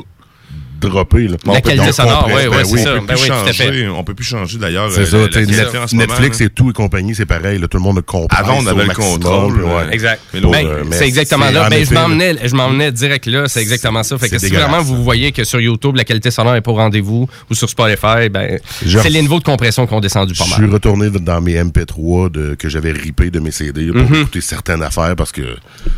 droppé. 0.80 1.28
Là. 1.28 1.38
La 1.46 1.54
On 1.54 1.62
qualité 1.62 1.86
on 1.90 1.92
sonore, 1.92 2.28
ouais, 2.28 2.50
ben 2.50 2.64
c'est 2.66 2.74
oui. 2.74 2.80
ça. 2.82 2.94
on 2.96 3.00
peut 3.02 3.06
Ben 3.08 3.14
plus 3.16 3.24
oui, 3.24 3.28
tout 3.28 3.34
à 3.34 3.54
fait. 3.54 3.66
changer. 3.66 3.88
On 3.90 4.04
peut 4.04 4.14
plus 4.14 4.26
changer 4.26 4.58
d'ailleurs. 4.58 4.92
C'est 4.92 5.02
euh, 5.02 5.06
ça, 5.06 5.18
la- 5.18 5.82
la 5.92 6.08
Netflix 6.08 6.42
et 6.42 6.50
tout 6.50 6.70
et 6.70 6.74
compagnie, 6.74 7.16
c'est 7.16 7.26
pareil. 7.26 7.60
Là, 7.60 7.68
tout 7.68 7.78
le 7.78 7.84
monde 7.84 8.00
a 8.00 8.02
compris. 8.02 8.38
Avant, 8.38 8.58
on 8.60 8.68
avait 8.68 8.86
le 8.86 8.94
contrôle, 8.94 9.62
euh, 9.66 9.90
Exact. 9.92 10.22
Mais 10.34 10.42
Ben, 10.42 10.68
là, 10.68 10.74
c'est 10.92 11.08
exactement 11.08 11.50
là. 11.52 11.70
Ben, 11.70 11.84
je 11.86 11.90
venais, 11.94 12.36
je 12.44 12.90
direct 12.92 13.26
là. 13.28 13.48
C'est 13.48 13.62
exactement 13.62 14.04
ça. 14.04 14.18
Fait 14.18 14.30
que 14.30 14.38
c'est 14.38 14.48
si 14.48 14.54
vraiment 14.54 14.82
vous 14.82 15.04
voyez 15.04 15.32
que 15.32 15.44
sur 15.44 15.60
YouTube, 15.60 15.96
la 15.96 16.04
qualité 16.04 16.32
sonore 16.32 16.56
est 16.56 16.62
pas 16.62 16.72
au 16.72 16.76
rendez-vous 16.76 17.28
ou 17.50 17.54
sur 17.56 17.70
Spotify, 17.70 18.30
ben, 18.30 18.60
Je- 18.86 19.00
c'est 19.00 19.10
les 19.10 19.22
niveaux 19.22 19.40
de 19.40 19.44
compression 19.44 19.86
qui 19.88 19.94
ont 19.94 20.00
descendu 20.00 20.34
pas 20.34 20.44
Je 20.46 20.50
mal. 20.52 20.60
suis 20.60 20.70
retourné 20.72 21.10
dans 21.10 21.42
mes 21.42 21.56
MP3 21.56 22.30
de, 22.30 22.56
que 22.56 22.70
j'avais 22.70 22.92
ripé 22.92 23.30
de 23.30 23.40
mes 23.40 23.52
CD 23.52 23.88
pour 23.92 24.02
Mhm. 24.02 24.16
écouter 24.22 24.42
certaines 24.42 24.84
affaires 24.84 25.16
parce 25.16 25.32
que 25.32 25.42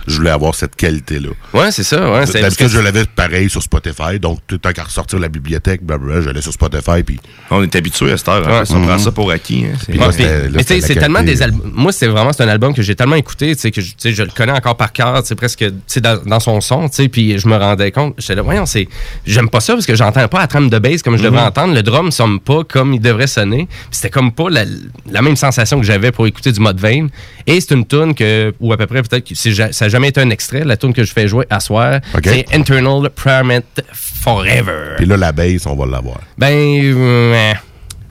je 0.07 0.15
voulais 0.17 0.29
avoir 0.29 0.55
cette 0.55 0.75
qualité-là. 0.75 1.29
Ouais, 1.53 1.71
c'est 1.71 1.83
ça. 1.83 2.11
Ouais, 2.11 2.25
D'habitude, 2.25 2.67
que- 2.67 2.67
je 2.67 2.79
l'avais 2.79 3.05
pareil 3.05 3.49
sur 3.49 3.61
Spotify, 3.61 4.19
donc 4.19 4.39
tout 4.47 4.59
temps 4.69 4.81
qu'à 4.81 4.83
ressortir 4.83 5.19
la 5.19 5.29
bibliothèque, 5.29 5.83
blablabla, 5.83 6.21
j'allais 6.21 6.41
sur 6.41 6.53
Spotify. 6.53 7.03
Puis... 7.05 7.19
On 7.51 7.63
est 7.63 7.75
habitué 7.75 8.11
à 8.11 8.17
cette 8.17 8.27
heure. 8.29 8.45
Ouais. 8.47 8.61
On 8.69 8.81
prend 8.81 8.93
Mhm. 8.93 8.99
ça 8.99 9.11
pour 9.11 9.31
acquis. 9.31 9.65
hein. 9.65 9.77
Puis 9.87 9.97
là, 9.97 10.09
mais 10.51 10.63
tu 10.63 10.73
sais, 10.75 10.81
c'est 10.81 10.95
tellement 10.95 11.23
des 11.23 11.41
albums. 11.41 11.71
Moi, 11.73 11.91
c'est 11.91 12.07
vraiment 12.07 12.31
c'est 12.33 12.43
un 12.43 12.47
album 12.47 12.73
que 12.73 12.81
j'ai 12.81 12.95
tellement 12.95 13.15
écouté, 13.15 13.55
tu 13.55 13.61
sais, 13.61 13.71
que 13.71 13.81
je, 13.81 14.23
le 14.23 14.29
connais 14.35 14.51
encore 14.51 14.77
par 14.77 14.91
cœur, 14.93 15.21
presque, 15.37 15.65
dans, 15.97 16.21
dans 16.25 16.39
son 16.39 16.61
son, 16.61 16.89
tu 16.89 16.95
sais, 16.95 17.09
puis 17.09 17.37
je 17.39 17.47
me 17.47 17.55
rendais 17.55 17.91
compte, 17.91 18.15
j'étais 18.17 18.35
là, 18.35 18.41
voyons, 18.41 18.65
c'est, 18.65 18.87
j'aime 19.25 19.49
pas 19.49 19.59
ça 19.59 19.73
parce 19.73 19.85
que 19.85 19.95
j'entends 19.95 20.27
pas 20.27 20.39
la 20.39 20.47
trame 20.47 20.69
de 20.69 20.79
bass 20.79 21.01
comme 21.03 21.17
je 21.17 21.23
devrais 21.23 21.41
Mhm. 21.41 21.47
entendre, 21.47 21.73
le 21.73 21.83
drum 21.83 22.11
sonne 22.11 22.39
pas 22.39 22.63
comme 22.63 22.93
il 22.93 22.99
devrait 22.99 23.27
sonner, 23.27 23.67
c'était 23.91 24.09
comme 24.09 24.31
pas 24.31 24.49
la, 24.49 24.65
la 25.09 25.21
même 25.21 25.35
sensation 25.35 25.79
que 25.79 25.85
j'avais 25.85 26.11
pour 26.11 26.27
écouter 26.27 26.51
du 26.51 26.59
mode 26.59 26.79
vein. 26.79 27.07
Et 27.47 27.59
c'est 27.61 27.73
une 27.73 27.85
tune 27.85 28.13
que, 28.13 28.53
ou 28.59 28.71
à 28.73 28.77
peu 28.77 28.85
près 28.87 29.01
peut-être 29.01 29.27
que 29.27 29.35
ça 29.35 29.85
a 29.85 29.89
jamais 29.89 30.09
été 30.09 30.21
un 30.21 30.29
extrait, 30.29 30.63
la 30.63 30.77
tune 30.77 30.93
que 30.93 31.03
je 31.03 31.11
fais 31.13 31.27
jouer 31.27 31.45
à 31.49 31.59
soir, 31.59 31.99
c'est 32.23 32.45
Internal 32.53 33.09
Permit 33.23 33.61
Forever. 33.93 34.58
Puis 34.97 35.05
là, 35.05 35.17
la 35.17 35.31
base, 35.31 35.65
on 35.67 35.75
va 35.75 35.85
l'avoir. 35.85 36.19
Ben, 36.37 36.53
euh, 36.53 37.53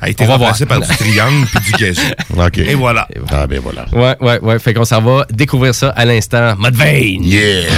a 0.00 0.08
été 0.08 0.24
on 0.24 0.28
va 0.28 0.36
voir. 0.36 0.56
par 0.68 0.80
du 0.80 0.96
triangle 0.96 1.46
puis 1.46 1.72
du 1.72 1.84
gazou. 1.84 2.02
OK. 2.36 2.58
Et 2.58 2.74
voilà. 2.74 3.08
Ah, 3.30 3.46
ben 3.46 3.60
voilà. 3.60 3.86
Ouais, 3.92 4.16
ouais, 4.20 4.40
ouais. 4.40 4.58
Fait 4.58 4.72
qu'on 4.72 4.84
s'en 4.84 5.00
va 5.00 5.26
découvrir 5.30 5.74
ça 5.74 5.90
à 5.90 6.04
l'instant. 6.04 6.54
Mode. 6.56 6.76
Yeah! 6.76 7.68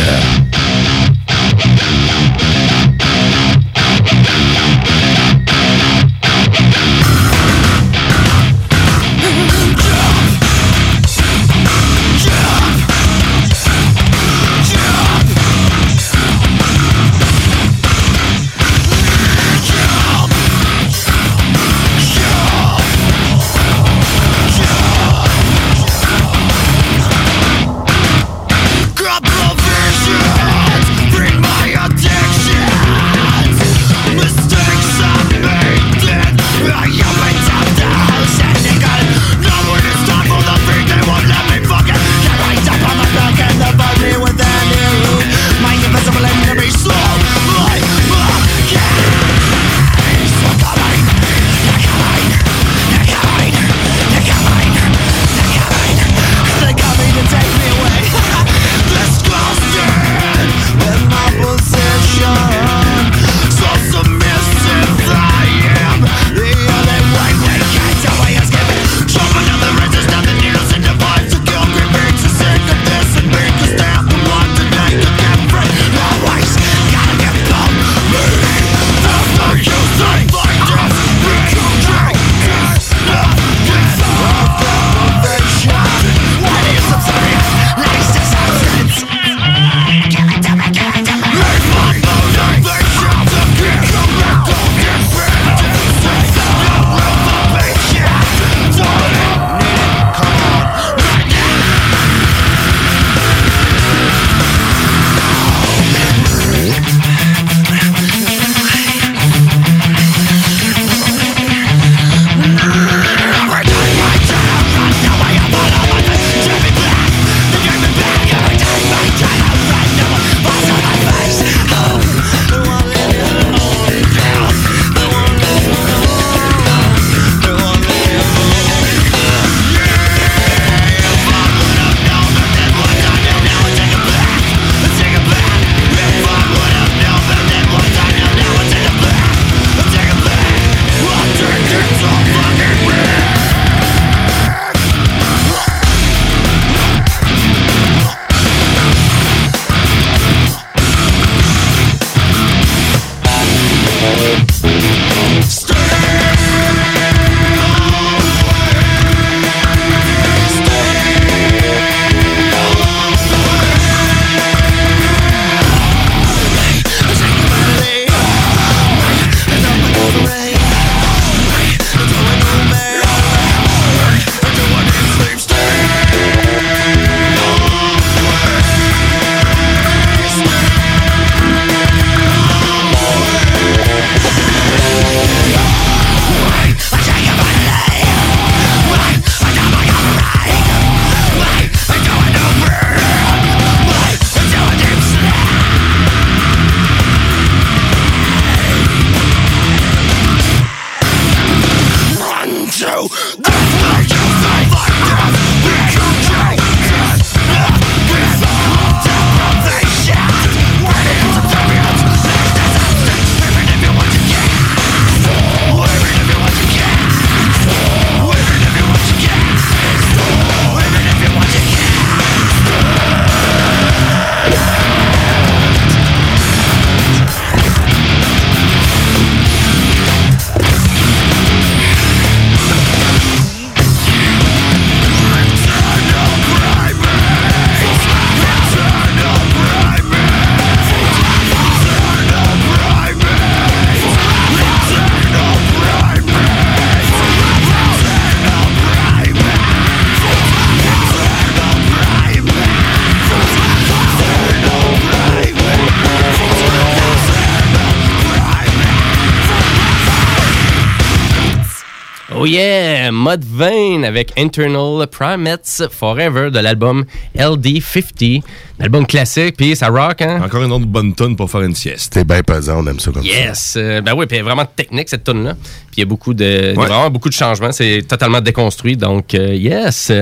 Avec 264.21 264.39
Internal 264.39 265.07
Primates 265.07 265.83
Forever 265.91 266.51
de 266.51 266.59
l'album 266.59 267.07
LD50. 267.39 268.43
L'album 268.79 269.07
classique, 269.07 269.57
puis 269.57 269.75
ça 269.75 269.89
rock, 269.89 270.21
hein? 270.21 270.43
Encore 270.45 270.63
une 270.63 270.73
autre 270.73 270.85
bonne 270.85 271.15
tonne 271.15 271.37
pour 271.37 271.51
faire 271.51 271.63
une 271.63 271.75
sieste. 271.75 272.13
C'est 272.13 272.27
bien 272.27 272.43
pesant, 272.43 272.83
on 272.85 272.87
aime 272.87 273.01
ça 273.01 273.13
comme 273.13 273.23
ça. 273.23 273.29
Yes! 273.29 273.75
Euh, 273.79 274.03
ben 274.03 274.13
oui, 274.15 274.27
puis 274.27 274.37
elle 274.37 274.43
est 274.43 274.45
vraiment 274.45 274.67
technique 274.67 275.09
cette 275.09 275.25
tune 275.25 275.43
là 275.43 275.55
Puis 275.55 275.97
il 275.97 276.01
y 276.01 276.03
a 276.03 276.07
beaucoup 276.07 276.35
de, 276.35 276.75
y 276.75 276.79
a 276.79 276.87
vraiment 276.87 277.09
beaucoup 277.09 277.31
de 277.31 277.35
changements. 277.35 277.73
C'est 277.73 278.03
totalement 278.07 278.43
déconstruit. 278.43 278.99
Donc, 278.99 279.33
euh, 279.33 279.55
yes! 279.55 280.13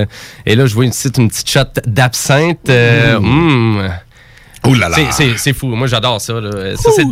Et 0.47 0.55
là, 0.55 0.67
je 0.67 0.75
vois 0.75 0.87
ici 0.87 1.09
une 1.19 1.29
petite 1.29 1.51
shot 1.51 1.81
d'absinthe. 1.85 2.69
Euh, 2.69 3.19
mm. 3.19 3.91
Oh 4.71 4.75
là 4.75 4.89
là! 4.89 4.97
C'est- 5.37 5.53
fou. 5.53 5.69
Moi, 5.69 5.87
j'adore 5.87 6.21
ça. 6.21 6.35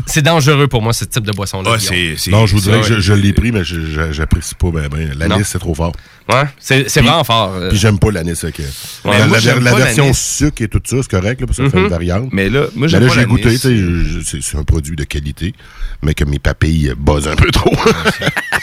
c'est- 0.07 0.23
dangereux 0.23 0.69
pour 0.69 0.83
moi, 0.83 0.93
ce 0.93 1.05
type 1.05 1.25
de 1.25 1.33
boisson-là. 1.33 1.71
Ah. 1.75 2.31
Non, 2.31 2.47
je 2.47 2.55
vous 2.55 2.61
dirais 2.61 2.81
que 2.81 2.87
je, 2.87 3.01
je 3.01 3.13
l'ai 3.13 3.33
pris, 3.33 3.53
mais 3.53 3.63
j'apprécie 3.65 4.55
pas 4.55 4.71
ben, 4.71 4.89
ben. 4.89 5.13
L'anis, 5.17 5.45
c'est 5.45 5.59
trop 5.59 5.75
fort. 5.75 5.93
Ouais, 6.29 6.43
c'est 6.59 6.89
vraiment 7.01 7.23
fort. 7.25 7.53
euh. 7.57 7.69
Puis 7.69 7.79
j'aime 7.79 7.99
pas 8.01 8.11
l'anis. 8.11 8.43
la, 8.43 9.27
moi, 9.27 9.39
la- 9.41 9.75
version 9.77 10.13
sucre 10.13 10.63
et 10.63 10.69
tout 10.69 10.81
ça, 10.85 10.97
c'est 11.01 11.11
correct, 11.11 11.41
là, 11.41 11.47
parce 11.47 11.59
que 11.59 11.65
ça 11.65 11.71
fait 11.71 11.79
une 11.79 11.89
variante. 11.89 12.29
Mais 12.33 12.49
là, 12.51 12.65
moi, 12.75 12.89
j'aime 12.89 13.09
j'ai 13.09 13.25
goûté, 13.25 13.59
tu 13.59 14.23
c'est 14.43 14.57
un 14.59 14.65
produit 14.65 14.97
de 14.97 15.05
qualité, 15.05 15.55
mais 16.03 16.15
que 16.15 16.25
mes 16.25 16.39
papilles 16.41 16.93
buzzent 16.99 17.29
un 17.29 17.37
peu 17.37 17.51
trop. 17.51 17.71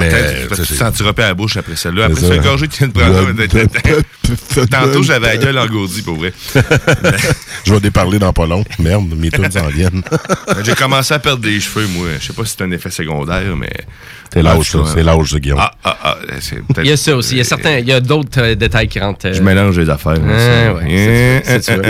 mais 0.00 0.08
que 0.48 0.54
c'est- 0.56 0.64
tu 0.66 0.74
sentiras 0.74 1.12
pas 1.12 1.24
à 1.24 1.28
la 1.28 1.34
bouche 1.34 1.56
après 1.56 1.76
celle-là. 1.76 2.06
Après 2.06 2.20
C'est 2.20 2.28
ce 2.28 2.34
ça. 2.34 2.38
gorgé 2.38 2.66
que 2.68 2.72
tu 2.72 2.78
viens 2.78 2.88
de 2.88 2.92
prendre. 2.92 4.66
Tantôt, 4.70 5.02
j'avais 5.02 5.26
la 5.28 5.36
gueule 5.36 5.58
engourdie, 5.58 6.02
pour 6.02 6.16
vrai. 6.16 6.32
Je 7.64 7.72
vais 7.74 7.80
déparler 7.80 8.18
dans 8.18 8.32
pas 8.32 8.46
long. 8.46 8.64
Merde, 8.78 9.12
mes 9.16 9.30
tunes 9.32 9.50
s'en 9.50 9.68
viennent. 9.68 10.02
J'ai 10.64 10.74
commencé 10.74 11.14
à 11.14 11.18
perdre 11.18 11.42
des 11.42 11.60
cheveux, 11.60 11.86
moi. 11.88 12.06
Je 12.20 12.26
sais 12.26 12.32
pas 12.32 12.44
si 12.44 12.54
c'est 12.56 12.64
un 12.64 12.70
effet 12.70 12.90
secondaire, 12.90 13.56
mais. 13.56 13.70
C'est 14.32 14.42
l'âge, 14.42 14.70
ça. 14.70 14.78
C'est 14.94 15.02
l'âge, 15.02 15.30
ça, 15.30 15.38
Guillaume. 15.38 15.58
Ah, 15.60 15.72
ah, 15.84 15.96
ah. 16.04 16.16
Il 16.78 16.86
y 16.88 16.92
a 16.92 16.96
ça 16.96 17.14
aussi. 17.14 17.34
Il 17.34 17.38
y 17.38 17.40
a 17.42 17.44
certains, 17.44 17.78
il 17.78 17.86
y 17.86 17.92
a 17.92 18.00
d'autres 18.00 18.40
euh, 18.40 18.54
détails 18.54 18.88
qui 18.88 18.98
rentrent. 18.98 19.26
euh, 19.26 19.34
Je 19.34 19.42
mélange 19.42 19.78
les 19.78 19.90
affaires. 19.90 20.14
Ah, 20.26 20.74
c'est- 21.60 21.80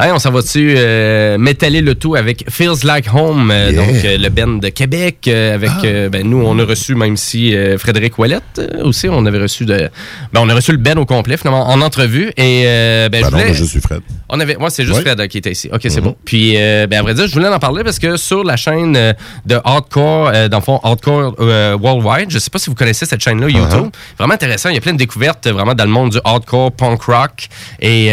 Hey, 0.00 0.10
on 0.12 0.18
s'en 0.18 0.30
va 0.30 0.40
dessus 0.42 0.74
euh, 0.76 1.36
métaller 1.38 1.80
le 1.82 1.94
tout 1.94 2.14
avec 2.14 2.44
Feels 2.50 2.84
Like 2.84 3.06
Home, 3.12 3.50
euh, 3.50 3.70
Yeah. 3.72 3.86
donc 3.86 4.04
euh, 4.04 4.18
le 4.18 4.28
band 4.30 4.58
de 4.58 4.68
Québec. 4.70 5.18
euh, 5.28 5.54
avec 5.54 5.70
euh, 5.84 6.08
ben, 6.08 6.26
nous, 6.26 6.42
on 6.42 6.58
a 6.58 6.64
reçu 6.64 6.94
même 6.94 7.16
si 7.16 7.54
euh, 7.54 7.76
Frédéric 7.78 8.18
Ouellette 8.18 8.42
euh, 8.58 8.84
aussi, 8.84 9.08
on 9.08 9.24
avait 9.26 9.38
reçu 9.38 9.64
de, 9.66 9.90
ben, 10.32 10.40
on 10.40 10.48
a 10.48 10.54
reçu 10.54 10.72
le 10.72 10.78
band 10.78 10.96
au 10.96 11.04
complet 11.06 11.36
finalement 11.36 11.68
en 11.68 11.80
entrevue 11.80 12.32
et 12.36 12.62
euh, 12.66 13.08
ben, 13.08 13.10
Ben 13.10 13.18
je 13.20 13.24
non, 13.24 13.30
voulais- 13.30 13.44
moi, 13.44 13.52
je 13.54 13.64
suis 13.64 13.80
Fred. 13.80 14.00
on 14.28 14.40
avait, 14.40 14.56
moi, 14.56 14.70
c'est 14.70 14.84
juste 14.84 14.96
Ouais. 14.96 15.02
Fred 15.02 15.11
qui 15.28 15.38
était 15.38 15.52
ici. 15.52 15.68
Ok, 15.72 15.80
c'est 15.84 15.96
Mhm. 15.98 16.04
bon. 16.04 16.16
Puis, 16.24 16.54
euh, 16.56 16.86
ben, 16.86 16.98
à 16.98 17.02
vrai 17.02 17.14
dire, 17.14 17.26
je 17.26 17.32
voulais 17.32 17.48
en 17.48 17.58
parler 17.58 17.84
parce 17.84 17.98
que 17.98 18.16
sur 18.16 18.44
la 18.44 18.56
chaîne 18.56 18.96
euh, 18.96 19.12
de 19.46 19.58
Hardcore, 19.64 20.30
euh, 20.34 20.48
dans 20.48 20.58
le 20.58 20.62
fond, 20.62 20.80
Hardcore 20.82 21.34
euh, 21.40 21.76
Worldwide, 21.80 22.30
je 22.30 22.38
sais 22.38 22.50
pas 22.50 22.58
si 22.58 22.68
vous 22.70 22.74
connaissez 22.76 23.06
cette 23.06 23.20
chaîne-là, 23.20 23.48
YouTube. 23.48 23.90
Vraiment 24.18 24.34
intéressant. 24.34 24.68
Il 24.70 24.74
y 24.74 24.78
a 24.78 24.80
plein 24.80 24.92
de 24.92 24.98
découvertes 24.98 25.46
vraiment 25.48 25.74
dans 25.74 25.84
le 25.84 25.90
monde 25.90 26.10
du 26.10 26.18
hardcore, 26.24 26.72
punk 26.72 27.02
rock. 27.02 27.48
Et 27.80 28.08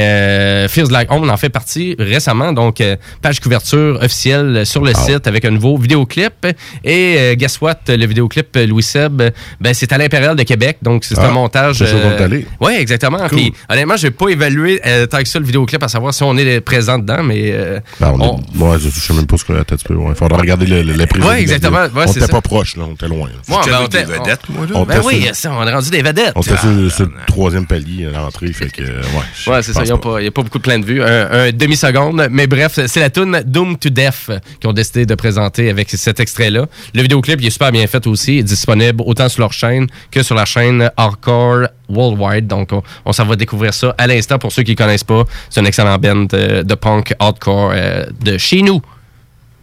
Feels 0.70 0.90
Like 0.92 1.12
Home 1.12 1.30
en 1.30 1.38
fait 1.38 1.50
partie 1.50 1.96
récemment. 2.00 2.52
Donc, 2.54 2.82
page 3.22 3.40
couverture 3.40 4.00
officielle 4.02 4.66
sur 4.66 4.84
le 4.84 4.94
site 4.94 5.28
avec 5.28 5.46
un 5.46 5.52
nouveau 5.52 5.78
vidéoclip. 5.78 6.48
Et 6.84 7.36
guess 7.38 7.60
what? 7.62 7.78
Le 7.88 8.06
vidéoclip 8.06 8.58
Louis 8.68 8.84
Seb, 8.84 9.22
ben, 9.60 9.74
c'est 9.74 9.92
à 9.94 9.98
l'Impérial 9.98 10.36
de 10.36 10.44
Québec. 10.44 10.78
Donc, 10.82 11.04
c'est 11.06 11.18
Ah, 11.18 11.28
un 11.28 11.32
montage. 11.32 11.82
est 11.82 12.22
allé. 12.22 12.46
Oui, 12.60 12.74
exactement. 12.78 13.18
Cool. 13.30 13.38
Puis, 13.38 13.54
honnêtement, 13.70 13.98
je 13.98 14.08
n'ai 14.08 14.12
pas 14.12 14.30
évalué 14.30 14.82
tant 15.10 15.20
que 15.20 15.28
ça 15.28 15.40
le 15.40 15.46
vidéoclip 15.46 15.82
à 15.84 15.88
savoir 15.88 16.14
si 16.14 16.24
on 16.24 16.36
est 16.38 16.62
présent 16.62 16.79
dedans, 17.00 17.24
mais. 17.24 17.52
euh, 17.52 17.80
Ben, 18.00 18.14
on 18.18 18.22
on- 18.22 18.38
est- 18.40 18.58
ouais, 18.74 18.80
je, 18.80 18.90
je 18.90 19.00
sais 19.00 19.14
même 19.14 19.26
pas 19.26 19.38
ce 19.38 19.46
que 19.46 19.54
la 19.54 19.64
tête 19.64 19.84
peut. 19.84 19.96
Il 20.10 20.16
faudra 20.16 20.38
regarder 20.38 20.66
le, 20.66 20.82
le, 20.84 20.94
les 20.94 21.06
de 21.06 21.34
exactement. 21.38 21.80
Ouais, 21.94 22.04
on 22.08 22.12
c'est 22.12 22.20
était 22.22 22.32
pas 22.32 22.42
proche, 22.42 22.76
là. 22.76 22.84
On 22.90 22.94
était 22.94 23.08
loin. 23.08 23.28
là. 23.30 23.56
Ouais, 23.56 23.62
ben, 23.66 23.78
on 23.84 23.88
des 23.88 24.04
vedettes, 24.04 24.50
moi, 24.50 24.66
là? 24.66 24.72
On 24.76 24.86
Ben 24.86 25.02
oui, 25.04 25.24
sur- 25.24 25.36
ça, 25.36 25.52
on 25.54 25.68
est 25.68 25.74
rendu 25.74 25.90
des 25.90 26.02
vedettes. 26.02 26.32
On 26.36 26.42
était 26.42 26.58
sur, 26.58 26.92
sur 26.92 27.06
le 27.06 27.12
troisième 27.28 27.66
palier 27.66 28.08
à 28.08 28.20
l'entrée, 28.20 28.52
fait 28.54 28.70
que, 28.70 28.84
euh, 28.84 29.02
ouais. 29.48 29.62
c'est 29.64 29.74
ça. 29.74 29.82
Il 29.84 29.86
n'y 29.86 29.92
a, 30.28 30.32
pas 30.32 30.42
beaucoup 30.44 30.58
de 30.58 30.64
plein 30.64 30.80
de 30.80 30.86
vues. 30.86 31.02
Un, 31.04 31.32
un 31.32 31.52
demi-seconde. 31.52 32.28
Mais 32.32 32.48
bref, 32.48 32.80
c'est 32.88 33.00
la 33.00 33.10
tune 33.10 33.42
Doom 33.46 33.78
to 33.78 33.90
Death 33.90 34.32
qu'ils 34.60 34.70
ont 34.70 34.74
décidé 34.74 35.06
de 35.06 35.16
présenter 35.16 35.70
avec 35.70 35.90
cet 35.90 36.20
extrait-là. 36.20 36.66
Le 36.94 37.02
vidéoclip, 37.02 37.40
il 37.42 37.48
est 37.48 37.52
super 37.52 37.72
bien 37.72 37.86
fait 37.88 38.06
aussi. 38.08 38.36
Il 38.36 38.40
est 38.40 38.44
disponible 38.44 39.04
autant 39.06 39.30
sur 39.30 39.42
leur 39.42 39.54
chaîne 39.54 39.88
que 40.12 40.24
sur 40.24 40.36
la 40.36 40.46
chaîne 40.46 40.90
Hardcore 40.98 41.68
Worldwide. 41.90 42.48
Donc, 42.48 42.72
on, 42.72 42.84
on 43.06 43.14
s'en 43.14 43.26
va 43.26 43.36
découvrir 43.36 43.74
ça 43.74 43.94
à 43.98 44.08
l'instant 44.08 44.40
pour 44.40 44.52
ceux 44.52 44.64
qui 44.64 44.72
ne 44.72 44.78
connaissent 44.78 45.04
pas. 45.04 45.24
C'est 45.50 45.60
un 45.60 45.66
excellent 45.66 45.98
band 45.98 46.26
de, 46.26 46.62
de 46.64 46.76
punk 46.76 47.14
hardcore 47.20 47.72
euh, 47.74 48.06
de 48.22 48.38
chez 48.38 48.62
nous. 48.62 48.82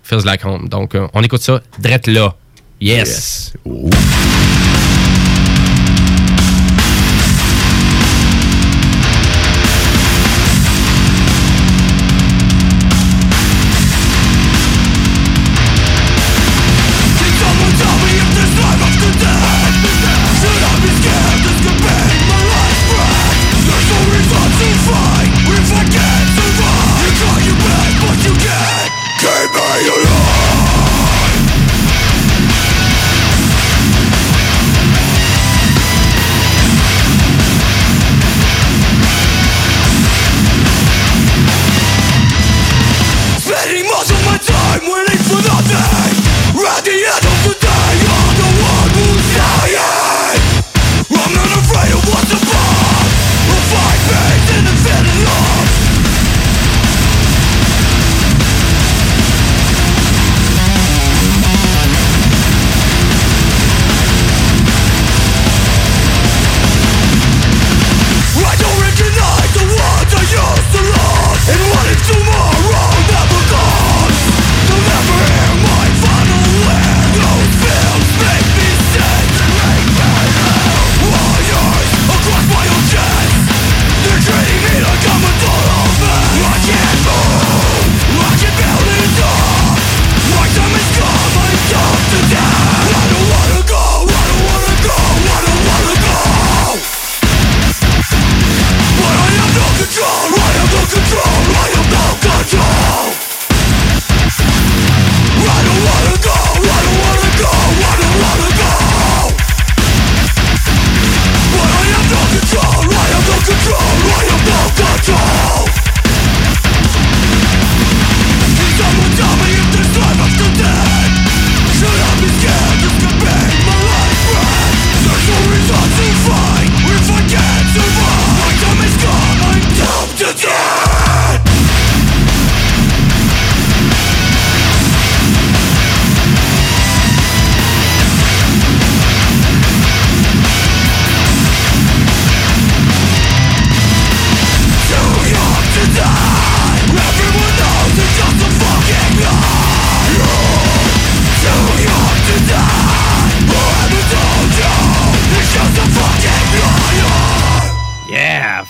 Feels 0.02 0.24
Like 0.24 0.44
Home. 0.44 0.68
Donc, 0.68 0.94
euh, 0.94 1.06
on 1.14 1.22
écoute 1.22 1.42
ça 1.42 1.60
drette 1.78 2.06
là. 2.06 2.34
Yes. 2.80 3.54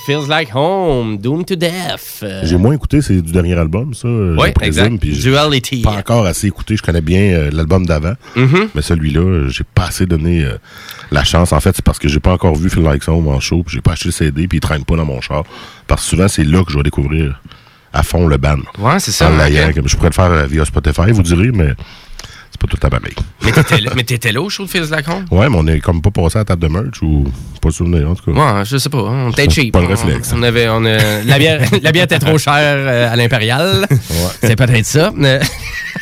Feels 0.07 0.29
Like 0.29 0.55
Home, 0.55 1.19
Doom 1.19 1.45
to 1.45 1.57
Death. 1.57 2.21
Euh, 2.23 2.43
J'ai 2.45 2.57
moins 2.57 2.73
écouté, 2.75 3.03
c'est 3.03 3.21
du 3.21 3.33
dernier 3.33 3.55
album, 3.55 3.93
ça. 3.93 4.07
euh, 4.07 4.37
présume, 4.55 4.95
exact. 4.95 5.05
Duality. 5.05 5.83
Pas 5.83 5.97
encore 5.99 6.25
assez 6.27 6.47
écouté. 6.47 6.77
Je 6.77 6.83
connais 6.83 7.01
bien 7.01 7.21
euh, 7.33 7.51
l'album 7.53 7.85
d'avant. 7.85 8.13
Mhm. 8.37 8.69
Mais 8.77 8.83
celui-là, 8.83 9.49
j'ai 9.49 9.65
pas 9.65 9.87
assez 9.87 10.07
donné 10.07 10.45
euh, 10.45 10.59
la 11.11 11.25
chance. 11.25 11.53
En 11.53 11.59
fait, 11.59 11.75
c'est 11.75 11.85
parce 11.85 11.99
que 11.99 12.07
j'ai 12.07 12.21
pas 12.21 12.33
encore 12.33 12.55
vu 12.55 12.71
Feel 12.71 12.85
Like 12.85 13.03
Home 13.09 13.27
en 13.27 13.41
show, 13.41 13.65
puis 13.65 13.75
j'ai 13.75 13.81
pas 13.81 13.93
acheté 13.95 14.11
le 14.11 14.13
CD, 14.13 14.47
puis 14.47 14.59
il 14.59 14.61
traîne 14.61 14.85
pas 14.85 14.95
dans 14.95 15.05
mon 15.05 15.21
char. 15.21 15.43
Parce 15.89 16.05
que 16.05 16.09
souvent, 16.11 16.29
c'est 16.29 16.45
là 16.45 16.63
que 16.63 16.71
je 16.71 16.77
vais 16.77 16.85
découvrir 16.85 17.43
à 17.93 18.05
fond 18.05 18.29
le 18.29 18.37
band. 18.37 18.59
Ouais, 18.79 19.01
c'est 19.01 19.11
ça, 19.11 19.29
En 19.29 19.73
comme 19.73 19.89
je 19.89 19.97
pourrais 19.97 20.11
le 20.11 20.15
faire 20.15 20.47
via 20.47 20.65
Spotify, 20.65 21.11
vous 21.11 21.23
direz, 21.23 21.51
mais 21.51 21.73
c'est 22.59 22.69
pas 22.69 22.77
tout 22.77 22.87
à 22.87 22.91
pareil. 22.91 23.15
Mais 23.95 24.03
t'étais 24.05 24.33
là, 24.33 24.41
au 24.41 24.49
show 24.49 24.65
de 24.65 24.91
Like 24.91 25.09
Home? 25.09 25.27
Ouais, 25.31 25.49
mais 25.49 25.57
on 25.59 25.67
est 25.67 25.81
comme 25.81 26.01
pas 26.03 26.11
passé 26.11 26.37
à 26.37 26.41
la 26.41 26.45
table 26.47 26.63
de 26.63 26.69
merch 26.69 27.03
ou 27.03 27.25
pas 27.61 27.71
souvenir, 27.71 28.11
en 28.11 28.15
tout 28.15 28.33
cas. 28.33 28.57
Ouais, 28.59 28.65
je 28.65 28.77
sais 28.79 28.89
pas. 28.89 28.99
hein, 28.99 29.27
On 29.27 29.31
était 29.31 29.49
cheap. 29.51 29.73
pas 29.73 29.81
le 29.81 29.87
On- 29.87 29.91
réflexe. 29.91 30.33
On, 30.35 30.43
avait, 30.43 30.69
on 30.69 30.85
a- 30.85 31.23
la, 31.25 31.39
bière, 31.39 31.61
la 31.83 31.93
bière 31.93 32.05
était 32.05 32.19
trop 32.19 32.39
chère 32.39 32.53
euh, 32.55 33.13
à 33.13 33.17
l'Impérial. 33.17 33.87
C'est 34.41 34.57
peut-être 34.57 34.87
ça. 34.87 35.13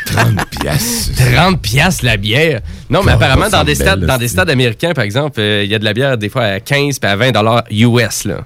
30 0.06 0.48
piastres. 0.51 1.12
30 1.35 1.60
piastres 1.62 2.05
la 2.05 2.16
bière. 2.16 2.60
Non, 2.90 3.02
mais 3.05 3.12
apparemment, 3.12 3.48
dans 3.48 3.64
des, 3.64 3.74
stades, 3.74 4.05
dans 4.05 4.18
des 4.18 4.28
stades 4.28 4.51
américains, 4.51 4.93
par 4.93 5.05
exemple, 5.05 5.40
euh, 5.40 5.64
il 5.64 5.70
y 5.70 5.74
a 5.74 5.78
de 5.78 5.85
la 5.85 5.93
bière 5.94 6.18
des 6.18 6.28
fois 6.28 6.43
à 6.44 6.60
15 6.60 6.98
puis 6.98 7.10
à 7.10 7.16
20 7.16 7.32
dollars 7.32 7.64
US. 7.70 8.24
Là. 8.24 8.43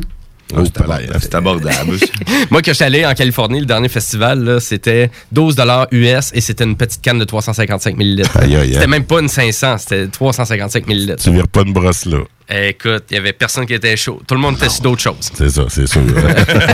Oh, 0.56 0.62
c'est 1.20 1.34
abordable. 1.34 1.98
Moi, 2.50 2.62
quand 2.62 2.70
je 2.70 2.76
suis 2.76 2.84
allé 2.84 3.04
en 3.04 3.14
Californie, 3.14 3.60
le 3.60 3.66
dernier 3.66 3.88
festival, 3.88 4.60
c'était 4.60 5.10
12 5.32 5.56
dollars 5.56 5.86
US 5.90 6.30
et 6.32 6.40
c'était 6.40 6.64
une 6.64 6.76
petite 6.76 7.02
canne 7.02 7.18
de 7.18 7.24
355 7.24 7.96
millilitres. 7.96 8.36
Aïe, 8.36 8.56
aïe, 8.56 8.62
aïe. 8.62 8.74
C'était 8.74 8.86
même 8.86 9.04
pas 9.04 9.20
une 9.20 9.28
500, 9.28 9.78
c'était 9.78 10.06
355 10.06 10.86
millilitres. 10.86 11.22
Tu 11.22 11.30
vires 11.30 11.48
pas 11.48 11.62
une 11.62 11.72
brosse 11.72 12.06
là. 12.06 12.18
Écoute, 12.50 13.04
il 13.10 13.14
y 13.14 13.18
avait 13.18 13.34
personne 13.34 13.66
qui 13.66 13.74
était 13.74 13.94
chaud. 13.94 14.22
Tout 14.26 14.34
le 14.34 14.40
monde 14.40 14.56
était 14.56 14.70
sur 14.70 14.82
d'autres 14.82 15.02
choses. 15.02 15.30
C'est 15.34 15.50
ça, 15.50 15.66
c'est 15.68 15.86
sûr. 15.86 16.00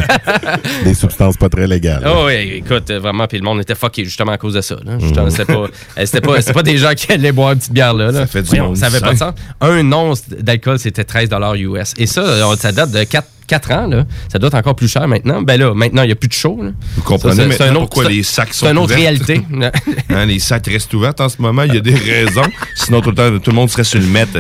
Des 0.85 0.95
substances 0.95 1.37
pas 1.37 1.49
très 1.49 1.67
légales. 1.67 2.05
Oh 2.07 2.27
oui, 2.27 2.63
écoute, 2.65 2.93
vraiment, 2.93 3.27
puis 3.27 3.39
le 3.39 3.45
monde 3.45 3.61
était 3.61 3.75
fucké 3.75 4.05
justement 4.05 4.31
à 4.31 4.39
cause 4.39 4.55
de 4.55 4.61
ça. 4.61 4.77
C'était 5.31 5.45
pas, 5.45 5.53
euh, 5.53 5.69
c'était 6.05 6.21
pas, 6.21 6.41
pas 6.41 6.63
des 6.63 6.79
gens 6.79 6.95
qui 6.95 7.11
allaient 7.11 7.33
boire 7.33 7.53
une 7.53 7.59
petite 7.59 7.73
bière 7.73 7.93
là. 7.93 8.13
là. 8.13 8.21
Ça 8.21 8.27
fait 8.29 8.43
du 8.43 8.51
Voyons, 8.51 8.67
monde 8.67 8.77
Ça 8.77 8.87
avait 8.87 9.01
pas 9.01 9.15
de 9.15 9.19
sens. 9.19 9.35
Un 9.61 9.91
once 9.93 10.23
d'alcool, 10.29 10.79
c'était 10.79 11.03
13 11.03 11.31
US. 11.57 11.93
Et 11.99 12.07
ça, 12.07 12.55
ça 12.57 12.71
date 12.71 12.93
de 12.93 13.03
4, 13.03 13.27
4 13.47 13.71
ans. 13.73 13.87
Là. 13.87 14.05
Ça 14.33 14.39
doit 14.39 14.49
être 14.49 14.55
encore 14.55 14.75
plus 14.77 14.89
cher 14.89 15.07
maintenant. 15.09 15.43
Ben 15.43 15.59
là, 15.59 15.75
maintenant, 15.75 16.03
il 16.03 16.07
n'y 16.07 16.13
a 16.13 16.17
plus 16.17 16.29
de 16.29 16.33
show. 16.35 16.59
Là. 16.63 16.71
Vous 16.97 17.03
comprenez 17.03 17.35
Ça, 17.37 17.47
maintenant 17.47 17.67
un 17.67 17.71
autre- 17.71 17.79
pourquoi 17.91 18.09
les 18.11 18.23
sacs 18.23 18.53
sont 18.55 18.67
C'est 18.67 18.73
une 18.73 18.79
autre 18.79 18.95
réalité. 18.95 19.43
Hein, 20.11 20.27
les 20.27 20.39
sacs 20.39 20.67
restent 20.67 20.93
ouverts 20.95 21.15
en 21.19 21.29
ce 21.29 21.41
moment. 21.41 21.63
Il 21.63 21.75
y 21.75 21.79
a 21.79 21.81
des 21.81 21.95
raisons. 21.95 22.43
Sinon, 22.75 23.01
tout 23.01 23.11
le 23.11 23.17
temps, 23.17 23.39
tout 23.39 23.51
le 23.51 23.57
monde 23.57 23.71
serait 23.71 23.85
sur 23.85 23.99
le 24.01 24.07
mètre. 24.07 24.33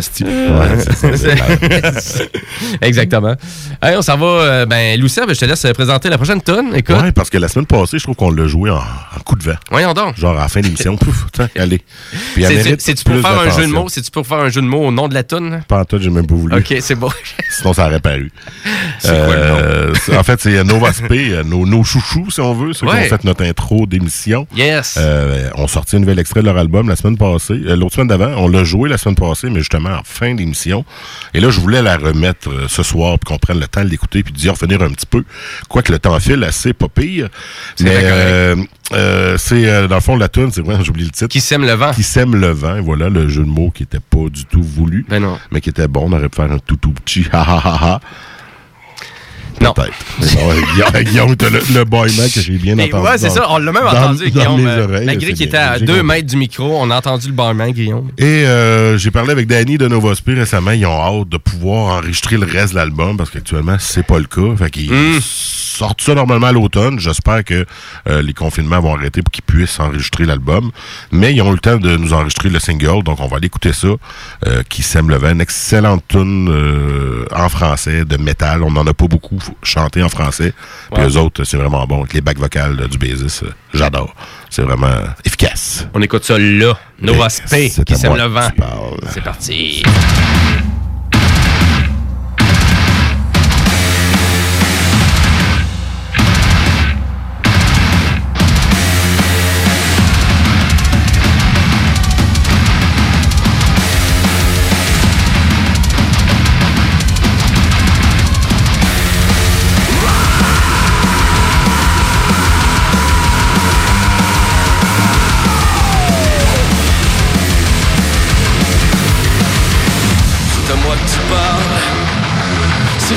Exactement. 2.80 3.34
Hey, 3.82 3.96
on 3.96 4.02
s'en 4.02 4.16
va. 4.16 4.26
euh, 4.26 4.66
ben, 4.66 4.98
Lucien, 5.00 5.26
ben, 5.26 5.34
je 5.34 5.40
te 5.40 5.44
laisse 5.44 5.66
présenter 5.74 6.08
la 6.08 6.16
prochaine 6.16 6.40
tonne. 6.42 6.74
Écoute. 6.74 6.96
Ouais, 7.00 7.12
parce 7.12 7.30
que 7.30 7.38
la 7.38 7.48
semaine 7.48 7.66
passée, 7.66 7.98
je 7.98 8.04
trouve 8.04 8.16
qu'on 8.16 8.30
l'a 8.30 8.46
joué 8.46 8.70
en, 8.70 8.76
en 8.76 9.20
coup 9.24 9.36
de 9.36 9.42
vent. 9.44 9.56
Voyons 9.70 9.92
donc. 9.94 10.16
Genre 10.16 10.36
à 10.36 10.42
la 10.42 10.48
fin 10.48 10.60
de 10.60 10.66
l'émission, 10.66 10.96
pouf, 10.98 11.26
allez. 11.56 11.82
C'est-tu 12.78 13.04
pour 13.04 13.20
faire 13.20 13.40
un 13.40 13.50
jeu 13.50 13.66
de 13.66 13.72
mots? 13.72 13.88
C'est-tu 13.88 14.10
pour 14.10 14.26
faire 14.26 14.38
un 14.38 14.48
jeu 14.50 14.60
de 14.60 14.66
mots 14.66 14.86
au 14.86 14.90
nom 14.92 15.08
de 15.08 15.14
la 15.14 15.22
toune? 15.22 15.62
Pas 15.68 15.80
en 15.80 15.84
tout, 15.84 15.98
j'ai 16.00 16.10
même 16.10 16.26
pas 16.26 16.34
voulu. 16.34 16.56
Ok, 16.56 16.74
c'est 16.80 16.94
bon. 16.94 17.08
Sinon, 17.50 17.72
ça 17.72 17.86
aurait 17.86 18.00
paru. 18.00 18.30
Quoi 19.02 19.94
c'est- 19.94 20.16
En 20.16 20.22
fait, 20.22 20.40
c'est 20.40 20.62
Nova 20.64 20.92
Spé, 20.92 21.30
euh, 21.32 21.42
nos, 21.44 21.66
nos 21.66 21.84
chouchous, 21.84 22.30
si 22.30 22.40
on 22.40 22.54
veut, 22.54 22.72
ceux 22.72 22.86
qui 22.86 22.92
Ouais. 22.92 23.06
ont 23.06 23.08
fait 23.08 23.24
notre 23.24 23.44
intro 23.44 23.86
d'émission. 23.86 24.46
Yes. 24.56 24.96
Euh, 24.98 25.50
on 25.56 25.66
sorti 25.68 25.96
un 25.96 26.00
nouvel 26.00 26.18
extrait 26.18 26.40
de 26.40 26.46
leur 26.46 26.56
album 26.56 26.88
la 26.88 26.96
semaine 26.96 27.16
passée. 27.16 27.60
Euh, 27.66 27.76
L'autre 27.76 27.94
semaine 27.94 28.08
d'avant, 28.08 28.32
on 28.38 28.48
l'a 28.48 28.64
joué 28.64 28.88
la 28.88 28.98
semaine 28.98 29.16
passée, 29.16 29.48
mais 29.50 29.58
justement 29.60 29.90
en 29.90 30.02
fin 30.04 30.34
d'émission. 30.34 30.84
Et 31.34 31.40
là, 31.40 31.50
je 31.50 31.60
voulais 31.60 31.82
la 31.82 31.96
remettre 31.96 32.48
euh, 32.50 32.66
ce 32.68 32.82
soir, 32.82 33.18
puis 33.18 33.26
qu'on 33.32 33.38
prenne 33.38 33.60
le 33.60 33.66
temps 33.68 33.82
de 33.84 33.88
l'écouter, 33.88 34.22
puis 34.22 34.32
d'y 34.32 34.48
revenir 34.48 34.82
un 34.82 34.90
petit 34.90 35.06
peu. 35.06 35.24
Quoique 35.68 35.92
le 35.92 35.98
temps 35.98 36.18
file 36.20 36.42
assez, 36.44 36.72
pas 36.72 36.88
pire. 36.88 37.28
C'est 37.76 37.84
Mais 37.84 37.90
euh, 38.02 38.56
euh, 38.92 39.36
c'est, 39.38 39.66
euh, 39.68 39.88
dans 39.88 39.96
le 39.96 40.00
fond, 40.00 40.16
la 40.16 40.28
tune, 40.28 40.50
c'est 40.52 40.60
vrai, 40.62 40.76
j'oublie 40.84 41.04
le 41.04 41.10
titre. 41.10 41.26
Qui 41.28 41.40
sème 41.40 41.64
le 41.64 41.72
vent. 41.72 41.92
Qui 41.92 42.02
sème 42.02 42.36
le 42.36 42.50
vent. 42.50 42.80
Voilà, 42.82 43.08
le 43.08 43.28
jeu 43.28 43.42
de 43.42 43.48
mots 43.48 43.70
qui 43.74 43.82
était 43.84 43.98
pas 44.00 44.28
du 44.30 44.44
tout 44.44 44.62
voulu. 44.62 45.04
Ben 45.08 45.20
non. 45.22 45.38
Mais 45.50 45.60
qui 45.60 45.70
était 45.70 45.88
bon. 45.88 46.04
On 46.08 46.12
aurait 46.12 46.28
pu 46.28 46.36
faire 46.36 46.50
un 46.52 46.58
tout 46.58 46.76
tout 46.76 46.92
petit 46.92 47.26
ha 47.32 47.40
ha 47.42 47.60
ha 47.64 47.78
ha. 47.94 48.00
Non. 49.60 49.72
Peut-être. 49.72 51.04
Guillaume, 51.04 51.36
t'as 51.36 51.50
le, 51.50 51.60
le 51.72 51.84
boyman 51.84 52.28
que 52.30 52.40
j'ai 52.40 52.52
bien 52.58 52.74
Mais 52.74 52.84
entendu. 52.92 53.06
ouais, 53.08 53.18
c'est 53.18 53.30
ça. 53.30 53.46
On 53.50 53.58
l'a 53.58 53.72
même 53.72 53.82
dans- 53.82 53.88
entendu, 53.88 54.30
dans 54.30 54.40
Guillaume. 54.40 54.62
mes 54.62 54.70
euh, 54.70 54.84
oreilles, 54.84 55.06
malgré 55.06 55.32
qu'il 55.32 55.46
était 55.46 55.56
à 55.56 55.78
J'ai 55.78 55.84
2 55.86 55.92
compris. 55.94 56.06
mètres 56.06 56.26
du 56.28 56.36
micro, 56.36 56.78
on 56.80 56.90
a 56.90 56.96
entendu 56.96 57.28
le 57.28 57.32
barman, 57.32 57.70
Guillaume. 57.72 58.10
Et 58.18 58.24
euh, 58.46 58.98
j'ai 58.98 59.10
parlé 59.10 59.30
avec 59.32 59.46
Danny 59.46 59.78
de 59.78 59.88
Novospé 59.88 60.34
récemment. 60.34 60.72
Ils 60.72 60.86
ont 60.86 61.00
hâte 61.22 61.28
de 61.28 61.36
pouvoir 61.36 61.96
enregistrer 61.98 62.36
le 62.36 62.46
reste 62.46 62.72
de 62.72 62.78
l'album 62.78 63.16
parce 63.16 63.30
qu'actuellement, 63.30 63.76
c'est 63.78 64.06
pas 64.06 64.18
le 64.18 64.24
cas. 64.26 64.56
Fait 64.58 64.70
qu'ils 64.70 64.92
Mm. 64.92 65.20
sortent 65.20 66.00
ça 66.02 66.14
normalement 66.14 66.46
à 66.48 66.52
l'automne. 66.52 66.98
J'espère 67.00 67.42
que 67.44 67.64
euh, 68.08 68.22
les 68.22 68.32
confinements 68.32 68.80
vont 68.80 68.94
arrêter 68.96 69.22
pour 69.22 69.32
qu'ils 69.32 69.42
puissent 69.44 69.80
enregistrer 69.80 70.24
l'album. 70.24 70.70
Mais 71.10 71.32
ils 71.34 71.42
ont 71.42 71.50
eu 71.50 71.54
le 71.54 71.58
temps 71.58 71.76
de 71.76 71.96
nous 71.96 72.12
enregistrer 72.12 72.48
le 72.48 72.58
single, 72.60 73.02
donc 73.02 73.18
on 73.20 73.26
va 73.28 73.36
aller 73.38 73.46
écouter 73.46 73.72
ça. 73.72 73.88
Euh, 74.46 74.62
qui 74.68 74.82
sème 74.82 75.08
le 75.08 75.16
vent. 75.16 75.30
Une 75.30 75.40
excellente 75.40 76.02
tune 76.08 76.52
en 77.34 77.48
français, 77.48 78.04
de 78.04 78.16
métal. 78.16 78.62
On 78.62 78.70
n'en 78.70 78.86
a 78.86 78.94
pas 78.94 79.06
beaucoup 79.06 79.38
chanté 79.62 80.02
en 80.02 80.08
français. 80.08 80.52
Puis 80.92 81.04
eux 81.04 81.16
autres, 81.16 81.44
c'est 81.44 81.56
vraiment 81.56 81.86
bon. 81.86 82.00
Avec 82.00 82.14
les 82.14 82.20
bacs 82.20 82.38
vocales 82.38 82.78
euh, 82.80 82.88
du 82.88 82.98
Basis, 82.98 83.42
euh, 83.42 83.52
j'adore. 83.72 84.14
C'est 84.50 84.62
vraiment 84.62 84.92
efficace. 85.24 85.86
On 85.94 86.02
écoute 86.02 86.24
ça 86.24 86.38
là. 86.38 86.78
Nova 87.00 87.28
Spé, 87.28 87.70
qui 87.84 87.96
sème 87.96 88.16
le 88.16 88.24
vent. 88.24 88.48
C'est 89.10 89.22
parti. 89.22 89.82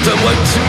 C'est 0.04 0.12
à 0.12 0.16
moi 0.18 0.32
que 0.32 0.54
tu 0.54 0.60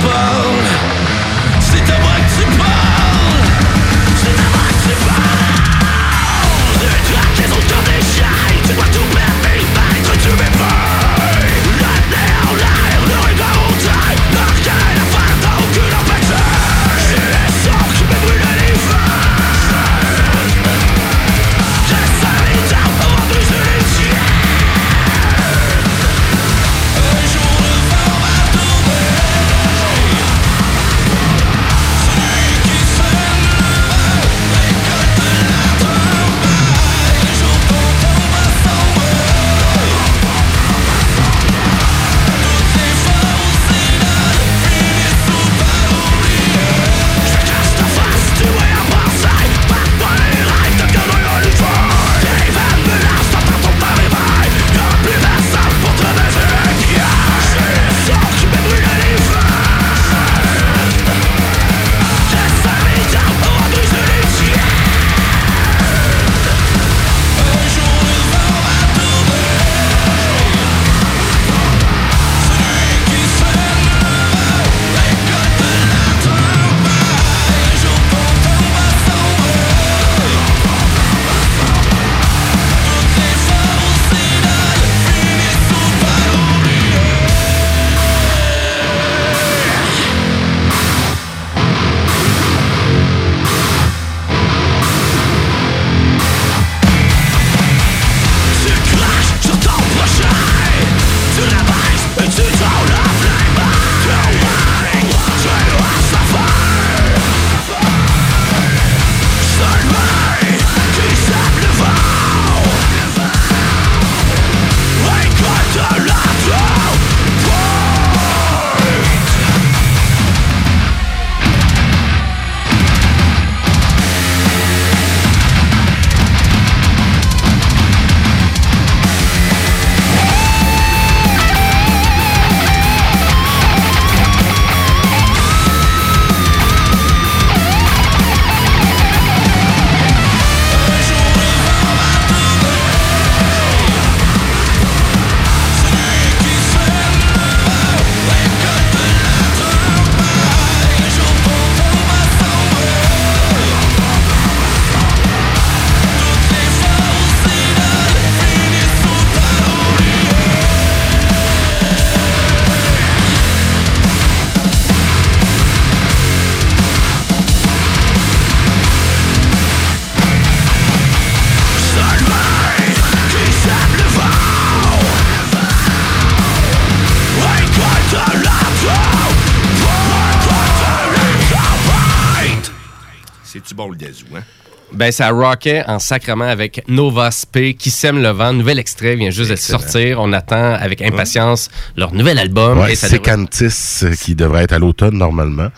Ben, 184.98 185.12
ça 185.12 185.30
rockait 185.30 185.84
en 185.86 186.00
sacrement 186.00 186.44
avec 186.48 186.82
Nova 186.88 187.30
Sp 187.30 187.72
qui 187.78 187.90
sème 187.90 188.20
le 188.20 188.30
vent. 188.30 188.52
Nouvel 188.52 188.78
extrait 188.80 189.14
vient 189.14 189.30
juste 189.30 189.50
de 189.52 189.56
sortir. 189.56 190.18
On 190.20 190.32
attend 190.32 190.74
avec 190.74 191.00
impatience 191.02 191.70
leur 191.96 192.12
nouvel 192.12 192.36
album. 192.38 192.78
Ouais, 192.80 192.96
ça 192.96 193.06
c'est 193.08 193.18
devrait- 193.18 193.30
Cantis 193.36 194.00
euh, 194.02 194.14
qui 194.14 194.34
devrait 194.34 194.64
être 194.64 194.72
à 194.72 194.78
l'automne 194.80 195.16
normalement. 195.16 195.68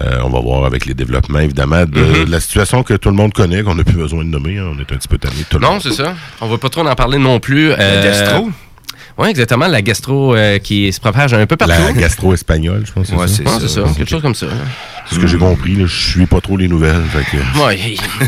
Euh, 0.00 0.20
on 0.24 0.30
va 0.30 0.40
voir 0.40 0.64
avec 0.64 0.86
les 0.86 0.94
développements, 0.94 1.40
évidemment, 1.40 1.84
de, 1.84 2.00
Mhm. 2.24 2.30
la 2.30 2.40
situation 2.40 2.82
que 2.82 2.94
tout 2.94 3.10
le 3.10 3.14
monde 3.14 3.34
connaît, 3.34 3.62
qu'on 3.62 3.74
n'a 3.74 3.84
plus 3.84 3.92
besoin 3.96 4.24
de 4.24 4.30
nommer. 4.30 4.56
hein. 4.56 4.70
On 4.74 4.78
est 4.78 4.90
un 4.90 4.96
petit 4.96 5.06
peu 5.08 5.18
tanné 5.18 5.34
de 5.40 5.44
tout 5.44 5.58
le 5.58 5.66
Non, 5.66 5.78
c'est 5.80 5.92
ça. 5.92 6.14
On 6.40 6.48
va 6.48 6.56
pas 6.56 6.70
trop 6.70 6.80
en 6.86 6.94
parler 6.94 7.18
non 7.18 7.40
plus. 7.40 7.68
La 7.76 8.02
gastro? 8.02 8.48
Oui, 9.18 9.28
exactement. 9.28 9.66
La 9.66 9.82
gastro 9.82 10.34
euh, 10.34 10.58
qui 10.58 10.90
se 10.90 10.98
propage 10.98 11.34
un 11.34 11.44
peu 11.44 11.56
partout. 11.56 11.74
La 11.78 11.92
gastro 11.92 12.32
espagnole, 12.32 12.84
je 12.86 12.92
pense. 12.92 13.10
Ouais, 13.10 13.28
c'est 13.28 13.44
ça. 13.46 13.50
ça. 13.50 13.60
c'est 13.60 13.68
ça. 13.68 13.82
Quelque 13.94 14.08
chose 14.08 14.22
comme 14.22 14.34
ça. 14.34 14.46
C'est 15.08 15.16
ce 15.16 15.20
que 15.20 15.26
j'ai 15.26 15.36
compris. 15.38 15.74
là. 15.74 15.84
Je 15.86 16.10
suis 16.10 16.26
pas 16.26 16.40
trop 16.40 16.56
les 16.56 16.68
nouvelles. 16.68 17.02
fait 17.12 17.24
que- 17.36 17.62
Ouais, 17.64 17.78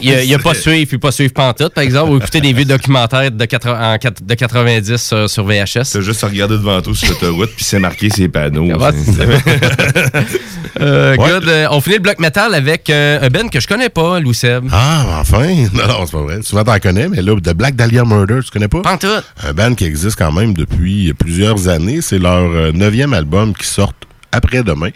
il 0.02 0.08
y 0.10 0.12
a, 0.12 0.22
il 0.22 0.28
y 0.28 0.34
a 0.34 0.38
pas 0.38 0.54
suivre 0.54 0.86
puis 0.88 0.98
pas 0.98 1.12
suivre 1.12 1.32
pantoute, 1.32 1.72
par 1.72 1.82
exemple, 1.84 2.10
ou 2.12 2.16
écouter 2.18 2.40
des 2.40 2.52
vieux 2.52 2.64
documentaires 2.64 3.30
de, 3.30 3.44
80 3.44 3.94
en 3.94 3.96
quat- 3.96 4.22
de 4.24 4.34
90 4.34 4.96
sur, 4.96 5.30
sur 5.30 5.44
VHS. 5.44 5.92
T'as 5.92 6.00
juste 6.00 6.22
à 6.24 6.26
regarder 6.28 6.54
devant 6.56 6.80
toi 6.82 6.94
sur 6.94 7.08
l'autoroute, 7.08 7.50
puis 7.56 7.64
c'est 7.64 7.78
marqué 7.78 8.10
ses 8.10 8.28
panneaux. 8.28 8.66
Ouais, 8.66 8.90
C'est- 8.92 10.24
Euh, 10.80 11.14
good. 11.16 11.48
Euh, 11.48 11.68
on 11.70 11.80
finit 11.80 11.96
le 11.96 12.02
bloc 12.02 12.18
métal 12.18 12.52
avec 12.52 12.90
euh, 12.90 13.20
un 13.22 13.28
Ben 13.28 13.48
que 13.48 13.60
je 13.60 13.68
connais 13.68 13.88
pas, 13.90 14.18
Louis 14.18 14.34
Seb. 14.34 14.64
Ah, 14.72 15.18
enfin! 15.20 15.44
Non, 15.72 15.86
non, 15.86 16.04
c'est 16.04 16.12
pas 16.12 16.22
vrai. 16.22 16.38
Souvent, 16.42 16.64
t'en 16.64 16.78
connais, 16.80 17.08
mais 17.08 17.22
là, 17.22 17.34
The 17.36 17.54
Black 17.54 17.76
Dahlia 17.76 18.04
Murder, 18.04 18.40
tu 18.44 18.50
connais 18.50 18.66
pas? 18.68 18.82
Tout. 19.00 19.06
Un 19.46 19.52
band 19.52 19.74
qui 19.74 19.84
existe 19.84 20.16
quand 20.16 20.32
même 20.32 20.52
depuis 20.52 21.12
plusieurs 21.14 21.68
années. 21.68 22.00
C'est 22.00 22.18
leur 22.18 22.72
neuvième 22.72 23.12
album 23.14 23.54
qui 23.54 23.66
sort 23.68 23.92
après-demain. 24.32 24.90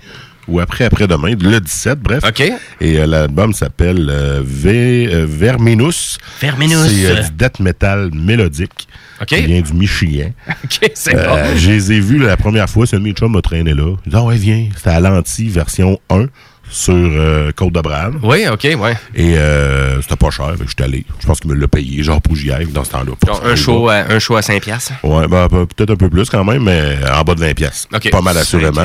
Ou 0.49 0.61
après-après-demain, 0.61 1.35
le 1.41 1.61
17, 1.61 2.01
bref. 2.01 2.25
OK. 2.27 2.41
Et 2.81 2.99
euh, 2.99 3.07
l'album 3.07 3.53
s'appelle 3.53 4.09
euh, 4.11 4.41
V- 4.45 5.09
euh, 5.13 5.27
Verminus. 5.29 6.19
Verminus. 6.41 6.79
C'est 6.89 7.23
du 7.25 7.31
death 7.37 7.61
metal 7.61 8.11
mélodique. 8.15 8.89
OK. 9.21 9.27
Qui 9.29 9.43
vient 9.43 9.61
du 9.61 9.73
Michigan. 9.75 10.31
OK, 10.65 10.91
c'est 10.95 11.15
bon. 11.15 11.37
Je 11.57 11.71
les 11.71 11.93
ai 11.93 12.01
vus 12.01 12.19
la 12.19 12.37
première 12.37 12.69
fois, 12.71 12.87
un 12.93 12.97
de 12.99 13.03
mes 13.03 13.13
chums 13.13 13.33
m'a 13.33 13.43
traîné 13.43 13.75
là. 13.75 13.95
Il 14.07 14.11
dit 14.11 14.17
Ah 14.17 14.23
ouais, 14.25 14.37
viens. 14.37 14.69
C'était 14.77 14.91
à 14.91 15.01
l'anti 15.01 15.49
version 15.49 15.99
1 16.09 16.27
sur 16.71 16.95
euh, 16.95 17.51
Côte 17.57 17.73
de 17.73 17.81
Brave. 17.81 18.17
Oui, 18.23 18.47
OK, 18.51 18.65
ouais. 18.79 18.97
Et 19.15 19.37
euh, 19.37 20.01
c'était 20.03 20.17
pas 20.17 20.31
cher, 20.31 20.55
que 20.59 20.69
j'étais 20.69 20.85
allé. 20.85 21.05
Je 21.21 21.27
pense 21.27 21.41
qu'il 21.41 21.51
me 21.51 21.57
l'a 21.57 21.69
payé, 21.69 22.03
genre 22.03 22.21
pour 22.21 22.37
j'y 22.37 22.51
dans 22.73 22.85
ce 22.85 22.91
temps-là. 22.91 23.13
Donc, 23.27 23.41
un, 23.45 23.57
show 23.57 23.89
à, 23.89 23.97
un 24.11 24.19
show 24.19 24.37
à 24.37 24.43
5 24.43 24.63
piastres. 24.63 24.93
Ouais, 25.03 25.27
ben, 25.29 25.49
peut-être 25.49 25.91
un 25.91 25.97
peu 25.97 26.09
plus 26.09 26.29
quand 26.31 26.45
même, 26.45 26.63
mais 26.65 26.97
en 27.13 27.23
bas 27.23 27.35
de 27.35 27.41
20 27.41 27.55
pièces. 27.55 27.89
OK. 27.95 28.11
Pas 28.11 28.21
mal 28.21 28.37
assurément. 28.39 28.85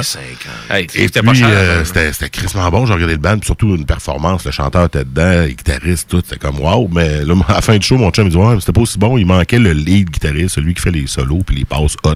Hey, 0.69 0.85
Et 0.95 1.07
c'était 1.07 1.19
puis, 1.21 1.27
pas 1.27 1.33
cher. 1.33 1.47
euh, 1.51 1.81
hein. 1.81 1.83
c'était 1.85 2.13
c'était 2.13 2.29
crissement 2.29 2.69
bon. 2.69 2.85
J'ai 2.85 2.93
regardé 2.93 3.13
le 3.13 3.19
band, 3.19 3.37
puis 3.37 3.45
surtout 3.45 3.75
une 3.75 3.85
performance. 3.85 4.45
Le 4.45 4.51
chanteur 4.51 4.85
était 4.85 5.03
dedans, 5.03 5.43
les 5.45 5.53
guitaristes, 5.53 6.09
tout. 6.09 6.21
C'était 6.23 6.39
comme 6.39 6.59
wow. 6.59 6.89
Mais 6.91 7.23
là, 7.23 7.33
à 7.47 7.53
la 7.55 7.61
fin 7.61 7.77
du 7.77 7.85
show, 7.85 7.97
mon 7.97 8.11
chum 8.11 8.25
me 8.25 8.29
dit 8.29 8.37
Ouais, 8.37 8.53
mais 8.53 8.59
c'était 8.59 8.73
pas 8.73 8.81
aussi 8.81 8.97
bon. 8.97 9.17
Il 9.17 9.25
manquait 9.25 9.59
le 9.59 9.71
lead 9.73 10.09
guitariste, 10.09 10.55
celui 10.55 10.73
qui 10.73 10.81
fait 10.81 10.91
les 10.91 11.07
solos 11.07 11.41
puis 11.45 11.55
les 11.55 11.65
passes 11.65 11.95
hot. 12.03 12.13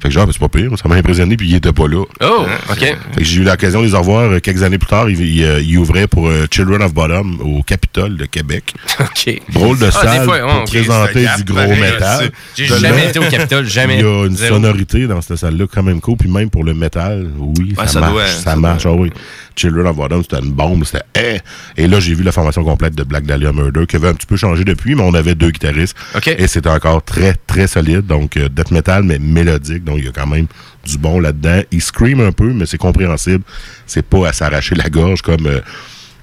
Fait 0.00 0.08
que 0.08 0.10
genre, 0.10 0.26
ben, 0.26 0.32
c'est 0.32 0.40
pas 0.40 0.48
pire. 0.48 0.70
Ça 0.80 0.88
m'a 0.88 0.96
impressionné, 0.96 1.36
puis 1.36 1.48
il 1.48 1.54
était 1.56 1.72
pas 1.72 1.86
là. 1.88 2.04
Oh, 2.22 2.46
OK. 2.70 2.78
Fait 2.78 2.96
que 3.16 3.24
j'ai 3.24 3.40
eu 3.40 3.44
l'occasion 3.44 3.82
de 3.82 3.86
les 3.86 3.94
revoir 3.94 4.40
quelques 4.40 4.62
années 4.62 4.78
plus 4.78 4.88
tard. 4.88 5.01
Il, 5.10 5.20
il, 5.20 5.44
euh, 5.44 5.60
il 5.60 5.78
ouvrait 5.78 6.06
pour 6.06 6.28
euh, 6.28 6.46
Children 6.50 6.82
of 6.82 6.92
Bottom 6.94 7.40
au 7.40 7.62
Capitole 7.62 8.16
de 8.16 8.26
Québec. 8.26 8.74
OK. 9.00 9.40
Drôle 9.52 9.78
de 9.78 9.86
Ah, 9.86 9.90
salle 9.90 10.24
fois, 10.24 10.38
pour 10.40 10.64
présenter 10.64 11.26
du 11.38 11.44
gros 11.44 11.56
pareil, 11.56 11.80
métal. 11.80 12.30
J'ai 12.56 12.66
jamais 12.66 13.08
été 13.08 13.18
au 13.18 13.28
Capitole, 13.28 13.66
jamais. 13.66 13.96
Il 13.98 14.00
y 14.00 14.04
a 14.04 14.26
une 14.26 14.36
Zéro. 14.36 14.54
sonorité 14.56 15.06
dans 15.06 15.20
cette 15.20 15.36
salle-là 15.36 15.66
quand 15.72 15.82
même 15.82 16.00
cool. 16.00 16.16
Puis 16.16 16.28
même 16.30 16.50
pour 16.50 16.64
le 16.64 16.74
métal, 16.74 17.28
oui, 17.38 17.74
Ouais, 17.78 17.86
ça, 17.86 17.92
ça 17.94 18.00
marche. 18.00 18.12
doit- 18.12 18.26
ça, 18.26 18.40
ça 18.42 18.56
marche, 18.56 18.82
doit. 18.84 18.92
ah 18.92 19.00
oui. 19.00 19.10
Children 19.56 19.86
of 19.86 19.96
Bottom, 19.96 20.22
c'était 20.22 20.38
une 20.38 20.52
bombe. 20.52 20.84
C'était! 20.84 21.40
Et 21.76 21.86
là, 21.86 22.00
j'ai 22.00 22.14
vu 22.14 22.22
la 22.22 22.32
formation 22.32 22.64
complète 22.64 22.94
de 22.94 23.02
Black 23.02 23.24
Dahlia 23.24 23.52
Murder 23.52 23.86
qui 23.86 23.96
avait 23.96 24.08
un 24.08 24.14
petit 24.14 24.26
peu 24.26 24.36
changé 24.36 24.64
depuis, 24.64 24.94
mais 24.94 25.02
on 25.02 25.14
avait 25.14 25.34
deux 25.34 25.50
guitaristes. 25.50 25.96
Et 26.26 26.46
c'était 26.46 26.70
encore 26.70 27.02
très, 27.04 27.34
très 27.46 27.66
solide. 27.66 28.06
Donc, 28.06 28.36
euh, 28.36 28.48
death 28.48 28.70
metal, 28.70 29.02
mais 29.02 29.18
mélodique. 29.18 29.84
Donc, 29.84 29.98
il 29.98 30.04
y 30.04 30.08
a 30.08 30.12
quand 30.12 30.26
même 30.26 30.46
du 30.84 30.98
bon 30.98 31.20
là-dedans. 31.20 31.62
Il 31.70 31.80
scream 31.80 32.20
un 32.20 32.32
peu, 32.32 32.52
mais 32.52 32.66
c'est 32.66 32.78
compréhensible. 32.78 33.44
C'est 33.86 34.04
pas 34.04 34.28
à 34.28 34.32
s'arracher 34.32 34.74
la 34.74 34.88
gorge 34.88 35.22
comme 35.22 35.46
euh, 35.46 35.60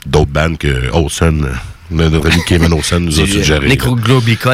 d'autres 0.05 0.31
bandes 0.31 0.57
que 0.57 0.91
Olsen, 0.91 1.45
euh, 1.45 1.53
notre 1.91 2.31
ami 2.31 2.41
Kevin 2.47 2.73
Olsen 2.73 3.03
nous 3.05 3.19
a 3.19 3.23
euh, 3.23 3.25
suggéré. 3.25 3.67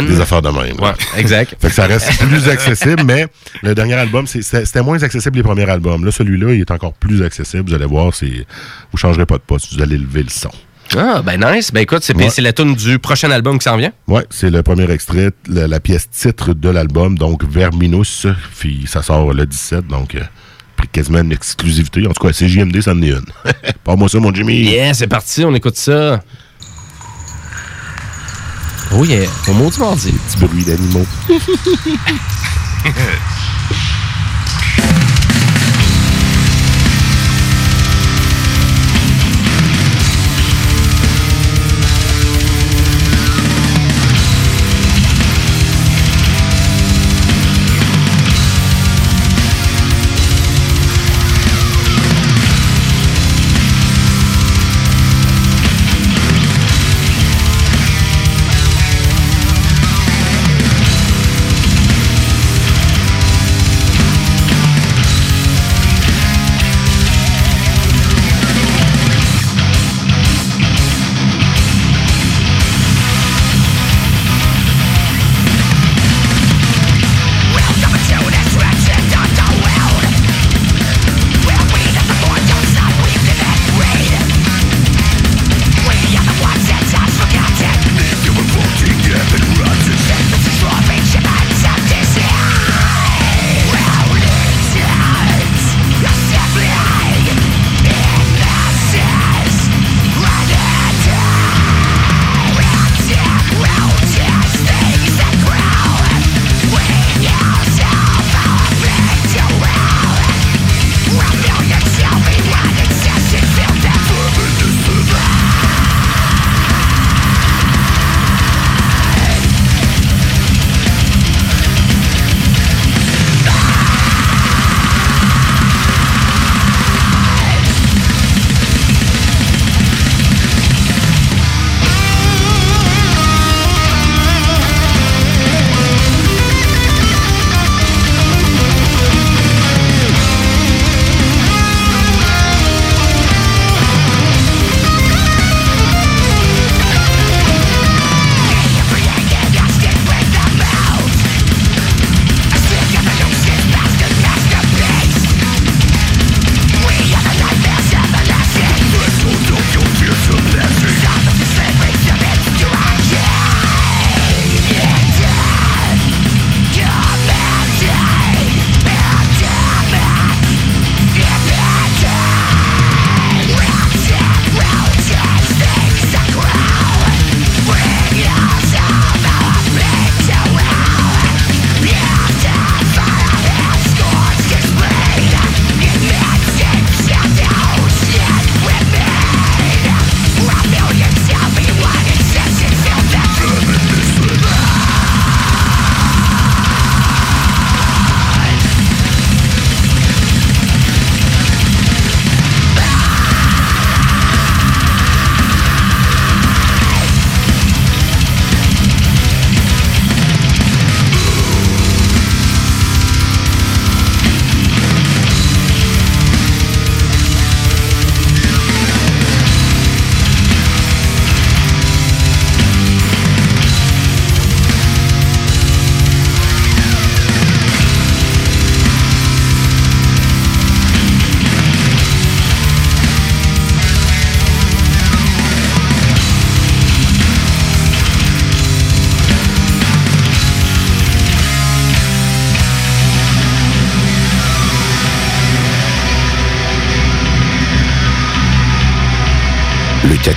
Des 0.08 0.20
affaires 0.22 0.42
de 0.42 0.50
même. 0.50 0.80
Ouais, 0.80 0.94
exact. 1.18 1.56
Fait 1.60 1.68
que 1.70 1.74
ça 1.74 1.86
reste 1.88 2.18
plus 2.28 2.48
accessible, 2.50 3.04
mais 3.06 3.28
le 3.64 3.76
dernier 3.76 3.96
album, 3.96 4.26
c'était 4.28 4.82
moins 4.82 5.02
accessible 5.04 5.38
les 5.38 5.44
premiers 5.44 5.70
albums. 5.70 6.06
Là, 6.06 6.12
celui-là, 6.12 6.54
il 6.54 6.62
est 6.62 6.72
encore 6.72 6.94
plus 6.94 7.24
accessible. 7.24 7.70
Vous 7.70 7.76
allez 7.76 7.86
voir, 7.86 8.12
vous 8.12 8.98
changerez 8.98 9.26
pas 9.26 9.36
de 9.38 9.44
poste, 9.46 9.74
vous 9.74 9.82
allez 9.82 9.98
lever 9.98 10.24
le 10.24 10.30
son. 10.30 10.52
Ah, 10.96 11.22
ben 11.26 11.40
nice. 11.40 11.72
Ben 11.74 11.82
écoute, 11.82 12.04
c'est 12.04 12.16
Ouais. 12.16 12.30
la 12.38 12.54
tune 12.54 12.76
du 12.76 13.00
prochain 13.00 13.32
album 13.32 13.58
qui 13.58 13.64
s'en 13.64 13.76
vient. 13.76 13.92
Ouais, 14.08 14.24
c'est 14.30 14.52
le 14.52 14.62
premier 14.62 14.90
extrait, 14.92 15.32
la, 15.50 15.68
la 15.68 15.80
pièce 15.80 16.10
titre 16.10 16.54
de 16.54 16.70
l'album, 16.70 17.18
donc 17.18 17.44
Verminus. 17.44 18.28
Puis 18.60 18.86
ça 18.88 19.02
sort 19.02 19.34
le 19.34 19.46
17, 19.46 19.88
donc 19.88 20.14
euh, 20.16 20.22
quasiment 20.92 21.22
une 21.22 21.32
exclusivité. 21.32 22.06
En 22.08 22.12
tout 22.14 22.26
cas, 22.26 22.32
c'est 22.32 22.48
JMD, 22.48 22.80
ça 22.82 22.92
en 22.92 23.02
est 23.02 23.10
une. 23.10 23.26
Pas 23.84 23.96
moi 23.96 24.08
ça, 24.08 24.20
mon 24.20 24.32
Jimmy. 24.34 24.62
Yeah, 24.62 24.94
c'est 24.94 25.08
parti, 25.08 25.44
on 25.44 25.54
écoute 25.56 25.76
ça. 25.76 26.22
Oh 28.94 29.04
yeah, 29.04 29.28
au 29.48 29.54
du 29.70 29.80
mardi. 29.80 30.12
Petit 30.12 30.38
bruit 30.38 30.64
d'animaux. 30.64 31.06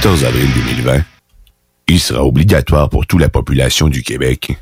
14 0.01 0.25
avril 0.27 0.47
2020, 0.55 1.03
il 1.89 1.99
sera 1.99 2.23
obligatoire 2.25 2.89
pour 2.89 3.05
toute 3.05 3.21
la 3.21 3.29
population 3.29 3.89
du 3.89 4.05
Québec 4.05 4.57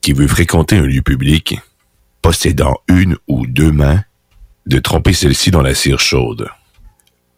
qui 0.00 0.12
veut 0.12 0.26
fréquenter 0.26 0.76
un 0.76 0.86
lieu 0.86 1.02
public 1.02 1.60
possédant 2.20 2.74
une 2.88 3.16
ou 3.28 3.46
deux 3.46 3.70
mains 3.70 4.02
de 4.66 4.80
tremper 4.80 5.12
celle-ci 5.12 5.52
dans 5.52 5.62
la 5.62 5.72
cire 5.72 6.00
chaude. 6.00 6.48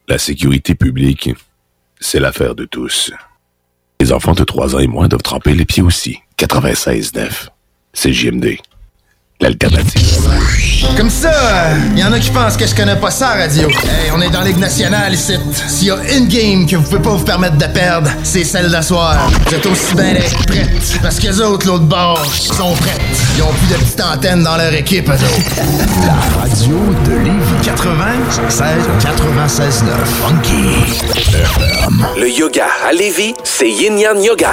La 0.09 0.16
sécurité 0.16 0.74
publique, 0.74 1.28
c'est 2.01 2.18
l'affaire 2.18 2.55
de 2.55 2.64
tous. 2.64 3.12
Les 4.01 4.10
enfants 4.10 4.32
de 4.32 4.44
3 4.44 4.76
ans 4.76 4.78
et 4.78 4.86
moins 4.86 5.09
doivent 5.09 5.20
tremper 5.20 5.55
les 5.55 5.66
pieds 5.66 5.82
aussi. 5.82 6.18
96.9. 6.39 7.51
C'est 7.93 8.14
JMD. 8.14 8.56
L'alternative. 9.43 10.31
Comme 10.97 11.10
ça, 11.10 11.32
il 11.93 11.98
y 11.98 12.05
en 12.05 12.12
a 12.12 12.20
qui 12.20 12.31
pensent 12.31 12.56
que 12.56 12.64
je 12.64 12.73
connais 12.77 12.94
pas 12.94 13.10
ça, 13.10 13.31
radio. 13.31 13.69
Hey, 13.69 14.12
on 14.14 14.20
est 14.20 14.31
dans 14.31 14.43
Ligue 14.43 14.59
nationale 14.59 15.14
ici. 15.14 15.35
S'il 15.66 15.89
y 15.89 15.90
a 15.90 15.97
une 16.16 16.28
game 16.28 16.64
que 16.64 16.77
vous 16.77 16.85
pouvez 16.85 17.02
pas 17.02 17.10
vous 17.10 17.24
permettre 17.24 17.56
de 17.56 17.66
perdre, 17.66 18.09
c'est 18.23 18.44
celle 18.44 18.70
d'asseoir. 18.70 19.28
Vous 19.48 19.55
êtes 19.56 19.66
aussi 19.66 19.97
bien 19.97 20.12
d'être 20.12 20.47
prêtes. 20.47 21.01
Parce 21.02 21.19
que 21.19 21.27
les 21.27 21.40
autres, 21.40 21.66
l'autre 21.66 21.86
bord, 21.86 22.24
sont 22.24 22.73
prêtes. 22.74 23.01
Ils 23.36 23.43
ont 23.43 23.52
plus 23.52 23.66
de 23.66 23.81
petites 23.82 24.01
antennes 24.01 24.44
dans 24.44 24.56
leur 24.56 24.73
équipe, 24.74 25.09
eux 25.09 25.12
autres. 25.12 25.56
La 26.06 26.40
radio 26.40 26.77
de 27.05 27.10
Lévis 27.10 27.64
96 27.64 28.62
96 29.02 29.82
9 29.82 30.09
Funky. 30.23 30.62
Le 32.16 32.31
yoga 32.31 32.66
à 32.89 32.93
Lévis, 32.93 33.35
c'est 33.43 33.69
Yin 33.69 33.98
Yang 33.98 34.23
Yoga. 34.24 34.52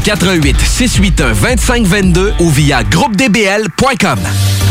88 0.01 0.59
681 0.59 1.33
2522 1.35 2.33
ou 2.39 2.49
via 2.49 2.81
groupedbl.com. 2.81 4.70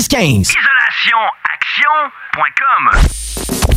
1515. 0.00 0.48
IsolationAction.com 0.48 2.90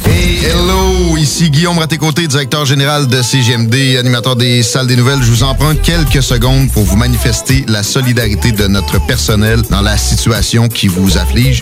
Hey, 0.06 0.40
hello, 0.46 1.18
ici 1.18 1.50
Guillaume 1.50 1.80
Raté-Côté, 1.80 2.28
directeur 2.28 2.66
général 2.66 3.08
de 3.08 3.22
CGMD, 3.22 3.98
animateur 4.00 4.38
des 4.38 4.64
salles 4.64 4.88
des 4.88 4.96
nouvelles. 4.96 5.22
Je 5.22 5.30
vous 5.30 5.44
emprunte 5.44 5.82
quelques 5.82 6.24
secondes 6.24 6.72
pour 6.72 6.84
vous 6.84 6.96
manifester 6.96 7.66
la 7.68 7.84
solidarité 7.84 8.54
de 8.54 8.68
notre 8.68 9.06
personnel 9.06 9.64
dans 9.64 9.82
la 9.82 9.98
situation 9.98 10.70
qui 10.70 10.88
vous 10.88 11.18
afflige. 11.18 11.62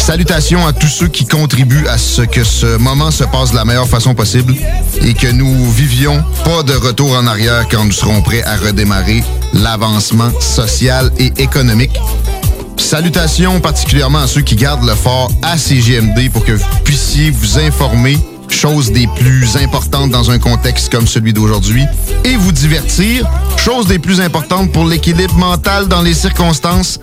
Salutations 0.00 0.66
à 0.66 0.72
tous 0.72 0.88
ceux 0.88 1.06
qui 1.08 1.24
contribuent 1.24 1.86
à 1.86 1.96
ce 1.96 2.22
que 2.22 2.42
ce 2.42 2.76
moment 2.78 3.12
se 3.12 3.22
passe 3.24 3.52
de 3.52 3.56
la 3.56 3.64
meilleure 3.64 3.88
façon 3.88 4.16
possible 4.16 4.56
et 5.02 5.14
que 5.14 5.28
nous 5.28 5.70
vivions 5.70 6.24
pas 6.44 6.64
de 6.64 6.74
retour 6.74 7.16
en 7.16 7.28
arrière 7.28 7.68
quand 7.70 7.84
nous 7.84 7.92
serons 7.92 8.20
prêts 8.20 8.42
à 8.42 8.56
redémarrer 8.56 9.22
l'avancement 9.52 10.32
social 10.40 11.12
et 11.18 11.32
économique. 11.40 11.96
Salutations 12.76 13.60
particulièrement 13.60 14.20
à 14.20 14.26
ceux 14.26 14.42
qui 14.42 14.56
gardent 14.56 14.86
le 14.86 14.94
fort 14.94 15.30
à 15.42 15.56
CGMD 15.56 16.30
pour 16.30 16.44
que 16.44 16.52
vous 16.52 16.64
puissiez 16.84 17.30
vous 17.30 17.58
informer, 17.58 18.18
chose 18.48 18.92
des 18.92 19.06
plus 19.16 19.56
importantes 19.56 20.10
dans 20.10 20.30
un 20.30 20.38
contexte 20.38 20.90
comme 20.90 21.06
celui 21.06 21.32
d'aujourd'hui, 21.32 21.84
et 22.24 22.36
vous 22.36 22.52
divertir, 22.52 23.26
chose 23.56 23.86
des 23.86 23.98
plus 23.98 24.20
importantes 24.20 24.72
pour 24.72 24.84
l'équilibre 24.84 25.34
mental 25.34 25.88
dans 25.88 26.02
les 26.02 26.14
circonstances. 26.14 26.98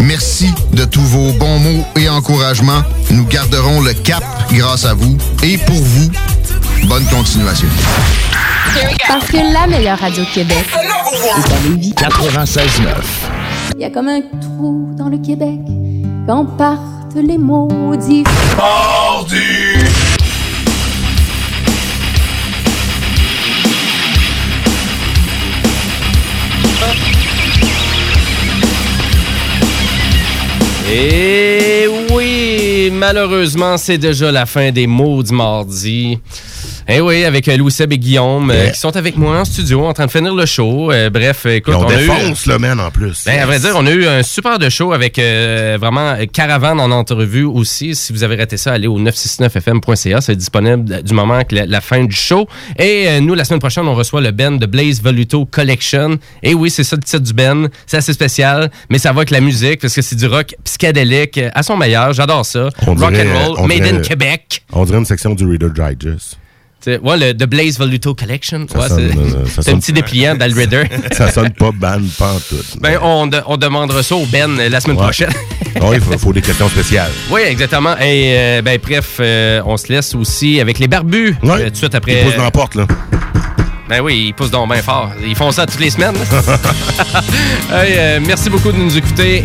Merci 0.00 0.52
de 0.72 0.84
tous 0.84 1.00
vos 1.00 1.32
bons 1.32 1.58
mots 1.58 1.84
et 1.96 2.08
encouragements. 2.08 2.82
Nous 3.10 3.24
garderons 3.24 3.80
le 3.80 3.94
cap 3.94 4.24
grâce 4.52 4.84
à 4.84 4.94
vous 4.94 5.16
et 5.42 5.58
pour 5.58 5.76
vous. 5.76 6.10
Bonne 6.84 7.04
continuation. 7.06 7.68
Parce 9.08 9.26
que 9.26 9.52
la 9.52 9.66
meilleure 9.66 9.98
radio 9.98 10.24
de 10.24 10.30
Québec 10.30 10.64
est 10.74 11.52
à 11.52 11.68
Lévis. 11.68 11.94
96.9. 11.96 13.43
Il 13.74 13.80
y 13.80 13.84
a 13.84 13.90
comme 13.90 14.08
un 14.08 14.20
trou 14.40 14.90
dans 14.96 15.08
le 15.08 15.18
Québec 15.18 15.60
quand 16.26 16.44
partent 16.56 17.14
les 17.16 17.38
maudits. 17.38 18.24
Et 30.90 31.88
oui, 32.12 32.90
malheureusement, 32.92 33.76
c'est 33.76 33.98
déjà 33.98 34.30
la 34.30 34.46
fin 34.46 34.70
des 34.70 34.86
mots 34.86 35.22
du 35.22 35.32
mardi. 35.32 36.18
Eh 36.86 37.00
oui, 37.00 37.24
avec 37.24 37.48
euh, 37.48 37.56
Louis-Seb 37.56 37.92
et 37.92 37.98
Guillaume 37.98 38.50
euh, 38.50 38.54
Yeah. 38.54 38.70
qui 38.72 38.78
sont 38.80 38.94
avec 38.96 39.16
moi 39.16 39.40
en 39.40 39.44
studio 39.44 39.84
en 39.86 39.92
train 39.94 40.06
de 40.06 40.10
finir 40.10 40.34
le 40.34 40.44
show. 40.46 40.92
Euh, 40.92 41.08
bref, 41.10 41.46
écoute, 41.46 41.72
Et 41.72 41.76
on, 41.76 41.88
a 41.88 41.94
eu- 41.94 42.06
défonce 42.06 42.46
le 42.46 42.58
man 42.58 42.78
en 42.78 42.90
plus. 42.90 43.24
Ben, 43.24 43.40
à 43.40 43.46
vrai 43.46 43.58
dire, 43.58 43.72
on 43.76 43.86
a 43.86 43.90
eu 43.90 44.06
un 44.06 44.22
super 44.22 44.58
de 44.58 44.68
show 44.68 44.92
avec 44.92 45.18
euh, 45.18 45.78
vraiment 45.80 46.14
Caravane 46.32 46.78
en 46.80 46.90
entrevue 46.90 47.44
aussi. 47.44 47.94
Si 47.94 48.12
vous 48.12 48.22
avez 48.22 48.36
raté 48.36 48.56
ça, 48.58 48.72
allez 48.72 48.86
au 48.86 48.98
969fm.ca. 49.00 50.20
C'est 50.20 50.36
disponible 50.36 51.02
du 51.02 51.14
moment 51.14 51.42
que 51.44 51.54
la, 51.54 51.66
la 51.66 51.80
fin 51.80 52.04
du 52.04 52.14
show. 52.14 52.46
Et 52.78 53.20
nous, 53.20 53.34
la 53.34 53.44
semaine 53.44 53.60
prochaine, 53.60 53.86
on 53.88 53.94
reçoit 53.94 54.20
le 54.20 54.30
Ben 54.30 54.58
de 54.58 54.66
Blaze 54.66 55.02
Voluto 55.02 55.46
Collection. 55.46 56.18
Et 56.42 56.54
oui, 56.54 56.70
c'est 56.70 56.84
ça 56.84 56.96
le 56.96 57.02
titre 57.02 57.22
du 57.22 57.32
Ben. 57.32 57.68
C'est 57.86 57.96
assez 57.96 58.12
spécial, 58.12 58.70
mais 58.90 58.98
ça 58.98 59.10
va 59.12 59.18
avec 59.20 59.30
la 59.30 59.40
musique 59.40 59.80
parce 59.80 59.94
que 59.94 60.02
c'est 60.02 60.16
du 60.16 60.26
rock 60.26 60.54
psychédélique 60.64 61.40
à 61.54 61.62
son 61.62 61.76
meilleur. 61.76 62.12
J'adore 62.12 62.44
ça. 62.44 62.68
On 62.86 62.94
rock 62.94 63.12
dirait- 63.12 63.26
and 63.26 63.38
roll, 63.48 63.54
on 63.58 63.66
made 63.66 63.82
dirait- 63.82 63.96
in 63.96 64.00
Québec. 64.00 64.62
On 64.72 64.84
dirait 64.84 64.98
une 64.98 65.04
section 65.06 65.34
du 65.34 65.46
Reader 65.46 65.70
Digest. 65.70 66.38
Ouais, 66.86 67.16
le 67.16 67.32
The 67.32 67.44
Blaze 67.46 67.78
Voluto 67.78 68.14
Collection. 68.14 68.60
Ouais, 68.74 68.88
c'est 68.88 68.94
euh, 69.00 69.44
c'est 69.60 69.70
un 69.72 69.78
petit 69.78 69.92
dépliant 69.92 70.36
reader. 70.40 70.84
ça 71.12 71.30
sonne 71.30 71.50
pas 71.50 71.70
ban, 71.72 71.98
pas 72.18 72.32
en 72.32 72.38
tout. 72.38 72.56
Ben, 72.80 72.98
on, 73.02 73.26
de- 73.26 73.40
on 73.46 73.56
demandera 73.56 74.02
ça 74.02 74.14
au 74.16 74.26
Ben 74.26 74.58
euh, 74.58 74.68
la 74.68 74.80
semaine 74.80 74.96
Ouais. 74.96 75.02
prochaine. 75.04 75.30
Oui, 75.82 75.96
il 75.96 76.00
faut, 76.00 76.16
faut 76.16 76.32
des 76.32 76.40
questions 76.40 76.68
spéciales. 76.68 77.10
Oui, 77.30 77.40
exactement. 77.46 77.96
Et 77.98 78.32
euh, 78.36 78.62
ben 78.62 78.78
bref, 78.80 79.16
euh, 79.18 79.60
on 79.66 79.76
se 79.76 79.92
laisse 79.92 80.14
aussi 80.14 80.60
avec 80.60 80.78
les 80.78 80.86
barbus. 80.86 81.36
euh, 81.42 81.64
tout 81.64 81.70
de 81.70 81.76
suite 81.76 81.94
après. 81.96 82.20
Ils 82.20 82.24
poussent 82.26 82.36
dans 82.36 82.44
la 82.44 82.50
porte, 82.52 82.76
là. 82.76 82.86
Ben 83.88 84.00
oui, 84.00 84.26
ils 84.28 84.34
poussent 84.34 84.52
donc 84.52 84.72
bien 84.72 84.80
fort. 84.82 85.10
Ils 85.26 85.34
font 85.34 85.50
ça 85.50 85.66
toutes 85.66 85.80
les 85.80 85.90
semaines. 85.90 86.14
Hey, 87.72 88.20
merci 88.24 88.48
beaucoup 88.50 88.70
de 88.70 88.76
nous 88.78 88.96
écouter. 88.96 89.42